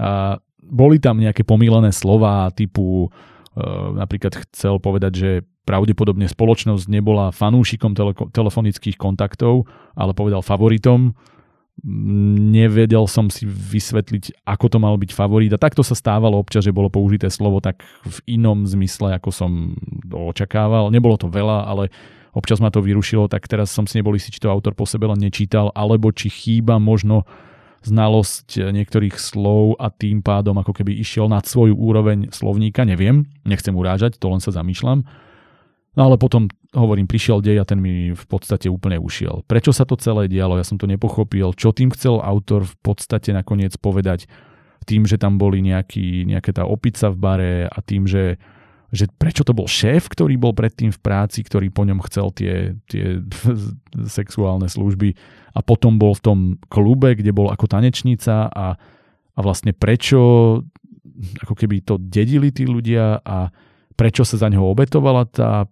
A 0.00 0.40
boli 0.64 0.98
tam 0.98 1.22
nejaké 1.22 1.46
pomílené 1.46 1.94
slova 1.94 2.50
typu, 2.50 3.12
e, 3.54 3.62
napríklad 3.94 4.42
chcel 4.48 4.82
povedať, 4.82 5.12
že 5.14 5.30
pravdepodobne 5.62 6.26
spoločnosť 6.26 6.90
nebola 6.90 7.30
fanúšikom 7.30 7.94
tele- 7.94 8.16
telefonických 8.34 8.98
kontaktov, 8.98 9.70
ale 9.94 10.16
povedal 10.16 10.42
favoritom 10.42 11.14
nevedel 11.82 13.08
som 13.08 13.32
si 13.32 13.48
vysvetliť, 13.48 14.44
ako 14.44 14.66
to 14.70 14.78
mal 14.78 14.94
byť 15.00 15.10
favorit 15.16 15.50
a 15.50 15.58
takto 15.58 15.80
sa 15.80 15.96
stávalo 15.96 16.36
občas, 16.36 16.68
že 16.68 16.76
bolo 16.76 16.92
použité 16.92 17.32
slovo 17.32 17.58
tak 17.64 17.80
v 18.04 18.38
inom 18.38 18.68
zmysle, 18.68 19.16
ako 19.16 19.30
som 19.32 19.50
očakával. 20.12 20.92
Nebolo 20.92 21.16
to 21.16 21.32
veľa, 21.32 21.64
ale 21.66 21.88
občas 22.36 22.60
ma 22.60 22.68
to 22.68 22.84
vyrušilo, 22.84 23.26
tak 23.26 23.48
teraz 23.48 23.72
som 23.72 23.88
si 23.88 23.98
nebol 23.98 24.14
istý, 24.14 24.30
či 24.30 24.44
to 24.44 24.52
autor 24.52 24.76
po 24.76 24.84
sebe 24.84 25.08
len 25.08 25.18
nečítal, 25.18 25.72
alebo 25.72 26.12
či 26.12 26.28
chýba 26.28 26.76
možno 26.76 27.24
znalosť 27.82 28.70
niektorých 28.70 29.18
slov 29.18 29.74
a 29.82 29.90
tým 29.90 30.22
pádom 30.22 30.54
ako 30.54 30.70
keby 30.70 30.94
išiel 31.02 31.26
nad 31.26 31.42
svoju 31.50 31.74
úroveň 31.74 32.30
slovníka, 32.30 32.86
neviem, 32.86 33.26
nechcem 33.42 33.74
urážať, 33.74 34.22
to 34.22 34.30
len 34.30 34.38
sa 34.38 34.54
zamýšľam. 34.54 35.02
No 35.92 36.08
ale 36.08 36.16
potom, 36.16 36.48
hovorím, 36.72 37.04
prišiel 37.04 37.44
dej 37.44 37.60
a 37.60 37.68
ten 37.68 37.76
mi 37.76 38.16
v 38.16 38.24
podstate 38.24 38.72
úplne 38.72 38.96
ušiel. 38.96 39.44
Prečo 39.44 39.76
sa 39.76 39.84
to 39.84 40.00
celé 40.00 40.24
dialo, 40.24 40.56
ja 40.56 40.64
som 40.64 40.80
to 40.80 40.88
nepochopil. 40.88 41.52
Čo 41.52 41.76
tým 41.76 41.92
chcel 41.92 42.16
autor 42.16 42.64
v 42.64 42.76
podstate 42.80 43.36
nakoniec 43.36 43.76
povedať 43.76 44.24
tým, 44.88 45.04
že 45.04 45.20
tam 45.20 45.36
boli 45.36 45.60
nejaký, 45.60 46.24
nejaká 46.26 46.50
tá 46.56 46.64
opica 46.64 47.12
v 47.12 47.18
bare 47.20 47.52
a 47.68 47.78
tým, 47.84 48.08
že, 48.08 48.40
že 48.88 49.04
prečo 49.14 49.44
to 49.44 49.52
bol 49.52 49.68
šéf, 49.68 50.08
ktorý 50.08 50.40
bol 50.40 50.56
predtým 50.56 50.90
v 50.90 50.98
práci, 50.98 51.44
ktorý 51.44 51.68
po 51.68 51.84
ňom 51.84 52.00
chcel 52.08 52.32
tie, 52.34 52.72
tie 52.88 53.20
sexuálne 54.18 54.66
služby 54.66 55.12
a 55.52 55.60
potom 55.60 56.00
bol 56.00 56.16
v 56.16 56.24
tom 56.24 56.38
klube, 56.72 57.14
kde 57.14 57.36
bol 57.36 57.52
ako 57.52 57.68
tanečnica 57.68 58.48
a, 58.48 58.74
a 59.36 59.38
vlastne 59.44 59.76
prečo 59.76 60.18
ako 61.44 61.54
keby 61.54 61.84
to 61.84 62.00
dedili 62.00 62.48
tí 62.50 62.64
ľudia 62.64 63.20
a 63.20 63.52
prečo 63.92 64.24
sa 64.24 64.40
za 64.40 64.48
neho 64.48 64.64
obetovala 64.64 65.28
tá 65.28 65.68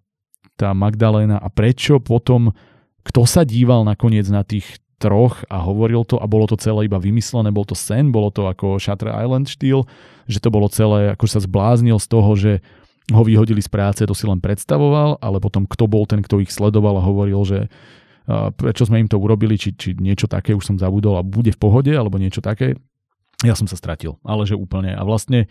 tá 0.61 0.77
Magdalena 0.77 1.41
a 1.41 1.49
prečo 1.49 1.97
potom, 1.97 2.53
kto 3.01 3.25
sa 3.25 3.49
díval 3.49 3.89
nakoniec 3.89 4.29
na 4.29 4.45
tých 4.45 4.77
troch 5.01 5.41
a 5.49 5.65
hovoril 5.65 6.05
to 6.05 6.21
a 6.21 6.29
bolo 6.29 6.45
to 6.45 6.61
celé 6.61 6.85
iba 6.85 7.01
vymyslené, 7.01 7.49
bol 7.49 7.65
to 7.65 7.73
sen, 7.73 8.13
bolo 8.13 8.29
to 8.29 8.45
ako 8.45 8.77
Shutter 8.77 9.09
Island 9.09 9.49
štýl, 9.49 9.89
že 10.29 10.45
to 10.45 10.53
bolo 10.53 10.69
celé, 10.69 11.17
ako 11.17 11.25
sa 11.25 11.41
zbláznil 11.41 11.97
z 11.97 12.07
toho, 12.13 12.31
že 12.37 12.53
ho 13.09 13.25
vyhodili 13.25 13.65
z 13.65 13.73
práce, 13.73 14.05
to 14.05 14.13
si 14.13 14.29
len 14.29 14.39
predstavoval, 14.45 15.17
ale 15.25 15.41
potom 15.41 15.65
kto 15.65 15.89
bol 15.89 16.05
ten, 16.05 16.21
kto 16.21 16.45
ich 16.45 16.53
sledoval 16.53 17.01
a 17.01 17.07
hovoril, 17.09 17.41
že 17.49 17.59
prečo 18.61 18.87
sme 18.87 19.03
im 19.03 19.11
to 19.11 19.19
urobili, 19.19 19.59
či, 19.59 19.75
či 19.75 19.97
niečo 19.99 20.31
také, 20.31 20.55
už 20.55 20.63
som 20.63 20.77
zabudol 20.79 21.19
a 21.19 21.27
bude 21.27 21.51
v 21.51 21.59
pohode, 21.59 21.91
alebo 21.91 22.21
niečo 22.21 22.45
také. 22.45 22.79
Ja 23.43 23.57
som 23.59 23.67
sa 23.67 23.75
stratil, 23.75 24.21
ale 24.23 24.47
že 24.47 24.55
úplne. 24.55 24.95
A 24.95 25.03
vlastne 25.03 25.51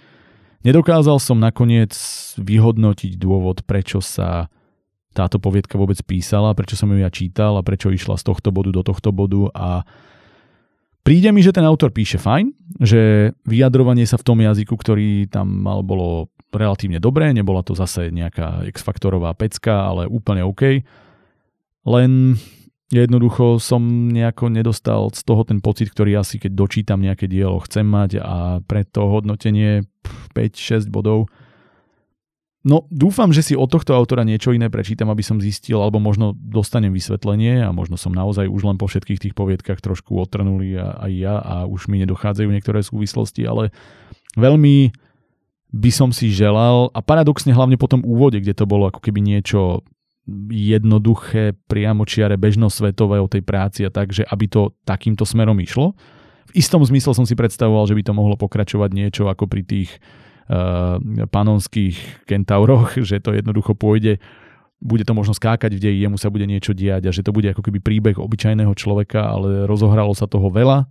nedokázal 0.63 1.19
som 1.19 1.41
nakoniec 1.41 1.91
vyhodnotiť 2.39 3.19
dôvod, 3.19 3.65
prečo 3.67 3.99
sa 3.99 4.47
táto 5.13 5.41
poviedka 5.41 5.75
vôbec 5.75 5.97
písala, 6.05 6.53
prečo 6.53 6.77
som 6.77 6.89
ju 6.93 7.01
ja 7.01 7.09
čítal 7.09 7.57
a 7.57 7.65
prečo 7.65 7.89
išla 7.89 8.15
z 8.17 8.23
tohto 8.29 8.53
bodu 8.53 8.69
do 8.69 8.81
tohto 8.85 9.09
bodu 9.09 9.49
a 9.57 9.83
príde 11.01 11.33
mi, 11.33 11.41
že 11.41 11.55
ten 11.55 11.65
autor 11.65 11.89
píše 11.89 12.21
fajn, 12.21 12.53
že 12.77 13.33
vyjadrovanie 13.49 14.05
sa 14.05 14.21
v 14.21 14.25
tom 14.25 14.39
jazyku, 14.39 14.77
ktorý 14.77 15.25
tam 15.27 15.65
mal, 15.65 15.81
bolo 15.81 16.29
relatívne 16.53 17.01
dobré, 17.01 17.33
nebola 17.33 17.61
to 17.61 17.77
zase 17.77 18.09
nejaká 18.09 18.65
X-faktorová 18.73 19.33
pecka, 19.37 19.85
ale 19.85 20.09
úplne 20.09 20.45
OK. 20.45 20.81
Len 21.85 22.37
jednoducho 22.89 23.61
som 23.61 24.09
nejako 24.09 24.49
nedostal 24.49 25.13
z 25.13 25.21
toho 25.21 25.45
ten 25.45 25.61
pocit, 25.61 25.93
ktorý 25.93 26.21
asi 26.21 26.41
keď 26.41 26.51
dočítam 26.57 27.01
nejaké 27.01 27.29
dielo 27.29 27.61
chcem 27.61 27.85
mať 27.85 28.21
a 28.21 28.61
pre 28.65 28.81
to 28.85 29.05
hodnotenie 29.05 29.85
5-6 30.33 30.89
bodov 30.89 31.29
No, 32.59 32.83
dúfam, 32.91 33.31
že 33.31 33.39
si 33.39 33.53
od 33.55 33.71
tohto 33.71 33.95
autora 33.95 34.27
niečo 34.27 34.51
iné 34.51 34.67
prečítam, 34.67 35.07
aby 35.07 35.23
som 35.23 35.39
zistil, 35.39 35.79
alebo 35.79 36.03
možno 36.03 36.35
dostanem 36.35 36.91
vysvetlenie 36.91 37.63
a 37.63 37.71
možno 37.71 37.95
som 37.95 38.11
naozaj 38.11 38.51
už 38.51 38.67
len 38.67 38.75
po 38.75 38.91
všetkých 38.91 39.19
tých 39.23 39.33
poviedkach 39.33 39.79
trošku 39.79 40.19
otrnulý 40.19 40.75
a, 40.75 40.99
aj 41.07 41.11
ja 41.15 41.35
a 41.39 41.55
už 41.63 41.87
mi 41.87 42.03
nedochádzajú 42.03 42.51
niektoré 42.51 42.83
súvislosti, 42.83 43.47
ale 43.47 43.71
veľmi 44.35 44.91
by 45.71 45.91
som 45.93 46.11
si 46.11 46.35
želal 46.35 46.91
a 46.91 46.99
paradoxne 46.99 47.55
hlavne 47.55 47.79
po 47.79 47.87
tom 47.87 48.03
úvode, 48.03 48.43
kde 48.43 48.51
to 48.51 48.67
bolo 48.67 48.91
ako 48.91 48.99
keby 49.07 49.23
niečo 49.23 49.87
jednoduché, 50.51 51.55
priamočiare, 51.71 52.35
bežnosvetové 52.35 53.23
o 53.23 53.31
tej 53.31 53.39
práci 53.39 53.87
a 53.87 53.89
tak, 53.89 54.11
že 54.11 54.27
aby 54.27 54.45
to 54.51 54.75
takýmto 54.83 55.23
smerom 55.23 55.57
išlo. 55.63 55.95
V 56.49 56.59
istom 56.59 56.83
zmysle 56.83 57.15
som 57.15 57.23
si 57.23 57.39
predstavoval, 57.39 57.87
že 57.87 57.95
by 57.95 58.03
to 58.03 58.13
mohlo 58.13 58.35
pokračovať 58.35 58.89
niečo 58.91 59.23
ako 59.31 59.47
pri 59.47 59.63
tých 59.63 59.89
panonských 61.29 62.25
kentauroch, 62.25 62.97
že 63.09 63.21
to 63.21 63.37
jednoducho 63.37 63.77
pôjde 63.77 64.17
bude 64.79 65.03
to 65.03 65.11
možno 65.11 65.35
skákať 65.35 65.75
v 65.75 65.83
deji, 65.83 65.99
jemu 66.07 66.15
sa 66.15 66.31
bude 66.31 66.47
niečo 66.47 66.71
diať 66.71 67.11
a 67.11 67.11
že 67.11 67.19
to 67.19 67.35
bude 67.35 67.51
ako 67.51 67.59
keby 67.59 67.83
príbeh 67.83 68.15
obyčajného 68.15 68.71
človeka, 68.79 69.27
ale 69.27 69.67
rozohralo 69.67 70.15
sa 70.15 70.23
toho 70.23 70.47
veľa. 70.47 70.87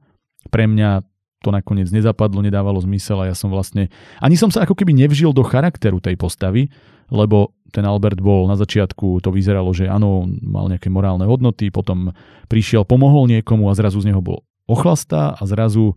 Pre 0.52 0.64
mňa 0.68 1.00
to 1.40 1.48
nakoniec 1.48 1.88
nezapadlo, 1.88 2.44
nedávalo 2.44 2.76
zmysel 2.84 3.24
a 3.24 3.32
ja 3.32 3.36
som 3.36 3.48
vlastne... 3.48 3.88
Ani 4.20 4.36
som 4.36 4.52
sa 4.52 4.68
ako 4.68 4.76
keby 4.76 4.92
nevžil 4.92 5.32
do 5.32 5.40
charakteru 5.40 6.04
tej 6.04 6.20
postavy, 6.20 6.68
lebo 7.08 7.56
ten 7.72 7.88
Albert 7.88 8.20
bol 8.20 8.44
na 8.44 8.60
začiatku, 8.60 9.24
to 9.24 9.32
vyzeralo, 9.32 9.72
že 9.72 9.88
áno, 9.88 10.28
mal 10.44 10.68
nejaké 10.68 10.92
morálne 10.92 11.24
hodnoty, 11.24 11.72
potom 11.72 12.12
prišiel, 12.52 12.84
pomohol 12.84 13.24
niekomu 13.24 13.72
a 13.72 13.76
zrazu 13.76 14.04
z 14.04 14.12
neho 14.12 14.20
bol 14.20 14.44
ochlastá 14.68 15.32
a 15.32 15.42
zrazu 15.48 15.96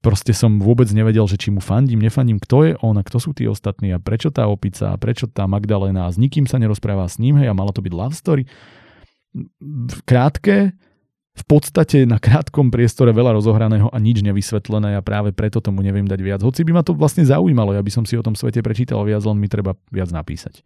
proste 0.00 0.32
som 0.32 0.56
vôbec 0.60 0.88
nevedel, 0.92 1.24
že 1.28 1.36
či 1.36 1.52
mu 1.52 1.60
fandím, 1.60 2.00
nefandím, 2.00 2.40
kto 2.40 2.56
je 2.64 2.72
on 2.80 2.96
a 2.96 3.04
kto 3.04 3.20
sú 3.20 3.30
tí 3.36 3.44
ostatní 3.44 3.92
a 3.92 4.00
prečo 4.00 4.32
tá 4.32 4.48
opica 4.48 4.92
a 4.92 5.00
prečo 5.00 5.28
tá 5.28 5.44
Magdalena 5.44 6.08
a 6.08 6.12
s 6.12 6.16
nikým 6.16 6.48
sa 6.48 6.56
nerozpráva 6.56 7.04
s 7.04 7.20
ním, 7.20 7.36
hej, 7.36 7.52
a 7.52 7.54
malo 7.56 7.72
to 7.72 7.84
byť 7.84 7.92
love 7.92 8.16
story. 8.16 8.48
Krátke, 10.08 10.72
v 11.30 11.44
podstate 11.46 12.04
na 12.04 12.18
krátkom 12.18 12.68
priestore 12.68 13.14
veľa 13.14 13.38
rozohraného 13.38 13.88
a 13.88 13.96
nič 14.02 14.20
nevysvetlené 14.20 14.98
a 14.98 15.04
práve 15.04 15.30
preto 15.30 15.62
tomu 15.62 15.80
neviem 15.80 16.04
dať 16.04 16.20
viac. 16.20 16.40
Hoci 16.42 16.66
by 16.66 16.80
ma 16.80 16.82
to 16.82 16.96
vlastne 16.96 17.22
zaujímalo, 17.22 17.76
ja 17.76 17.84
by 17.84 17.92
som 17.92 18.04
si 18.04 18.18
o 18.18 18.24
tom 18.24 18.34
svete 18.34 18.60
prečítal 18.60 19.00
viac, 19.06 19.22
len 19.22 19.38
mi 19.38 19.46
treba 19.46 19.78
viac 19.92 20.10
napísať. 20.10 20.64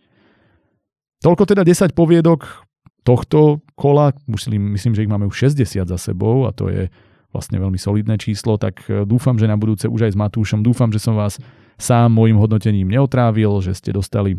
Toľko 1.23 1.43
teda 1.47 1.63
10 1.67 1.93
poviedok 1.93 2.67
tohto 3.05 3.61
kola, 3.77 4.17
myslím, 4.27 4.73
myslím, 4.75 4.97
že 4.97 5.05
ich 5.05 5.13
máme 5.13 5.29
už 5.29 5.53
60 5.53 5.85
za 5.85 5.99
sebou 6.01 6.49
a 6.49 6.51
to 6.57 6.73
je 6.73 6.89
vlastne 7.35 7.59
veľmi 7.59 7.77
solidné 7.77 8.15
číslo, 8.17 8.55
tak 8.55 8.87
e, 8.87 9.03
dúfam, 9.03 9.35
že 9.35 9.51
na 9.51 9.59
budúce 9.59 9.91
už 9.91 10.07
aj 10.07 10.13
s 10.15 10.21
Matúšom, 10.21 10.63
dúfam, 10.63 10.95
že 10.95 11.03
som 11.03 11.19
vás 11.19 11.43
sám 11.75 12.15
môjim 12.15 12.39
hodnotením 12.39 12.87
neotrávil, 12.87 13.59
že 13.59 13.75
ste 13.75 13.91
dostali 13.91 14.39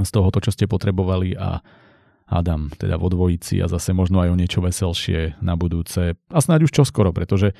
z 0.00 0.10
toho 0.10 0.32
to, 0.32 0.40
čo 0.40 0.50
ste 0.50 0.64
potrebovali 0.64 1.36
a 1.36 1.60
hádam 2.24 2.72
teda 2.72 2.96
vo 2.96 3.12
dvojici 3.12 3.60
a 3.60 3.68
zase 3.68 3.92
možno 3.92 4.24
aj 4.24 4.32
o 4.32 4.38
niečo 4.40 4.64
veselšie 4.64 5.38
na 5.44 5.54
budúce 5.60 6.16
a 6.16 6.38
snáď 6.40 6.66
už 6.66 6.72
čoskoro, 6.72 7.12
pretože 7.12 7.52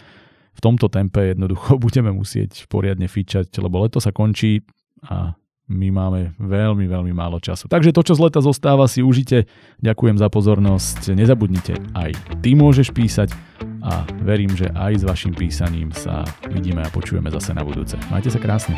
v 0.54 0.60
tomto 0.62 0.88
tempe 0.88 1.36
jednoducho 1.36 1.76
budeme 1.84 2.10
musieť 2.10 2.64
poriadne 2.66 3.06
fičať, 3.06 3.52
lebo 3.60 3.84
leto 3.84 4.00
sa 4.00 4.10
končí 4.10 4.64
a 5.04 5.36
my 5.64 5.88
máme 5.88 6.36
veľmi, 6.36 6.84
veľmi 6.84 7.12
málo 7.16 7.40
času. 7.40 7.72
Takže 7.72 7.96
to, 7.96 8.04
čo 8.04 8.12
z 8.12 8.20
leta 8.20 8.44
zostáva, 8.44 8.84
si 8.84 9.00
užite. 9.00 9.48
Ďakujem 9.80 10.20
za 10.20 10.28
pozornosť. 10.28 11.16
Nezabudnite, 11.16 11.80
aj 11.96 12.12
ty 12.44 12.52
môžeš 12.52 12.92
písať 12.92 13.32
a 13.84 14.08
verím, 14.24 14.56
že 14.56 14.72
aj 14.72 15.04
s 15.04 15.04
vašim 15.04 15.32
písaním 15.36 15.92
sa 15.92 16.24
vidíme 16.48 16.80
a 16.80 16.88
počujeme 16.88 17.28
zase 17.28 17.52
na 17.52 17.60
budúce. 17.60 18.00
Majte 18.08 18.32
sa 18.32 18.40
krásne. 18.40 18.74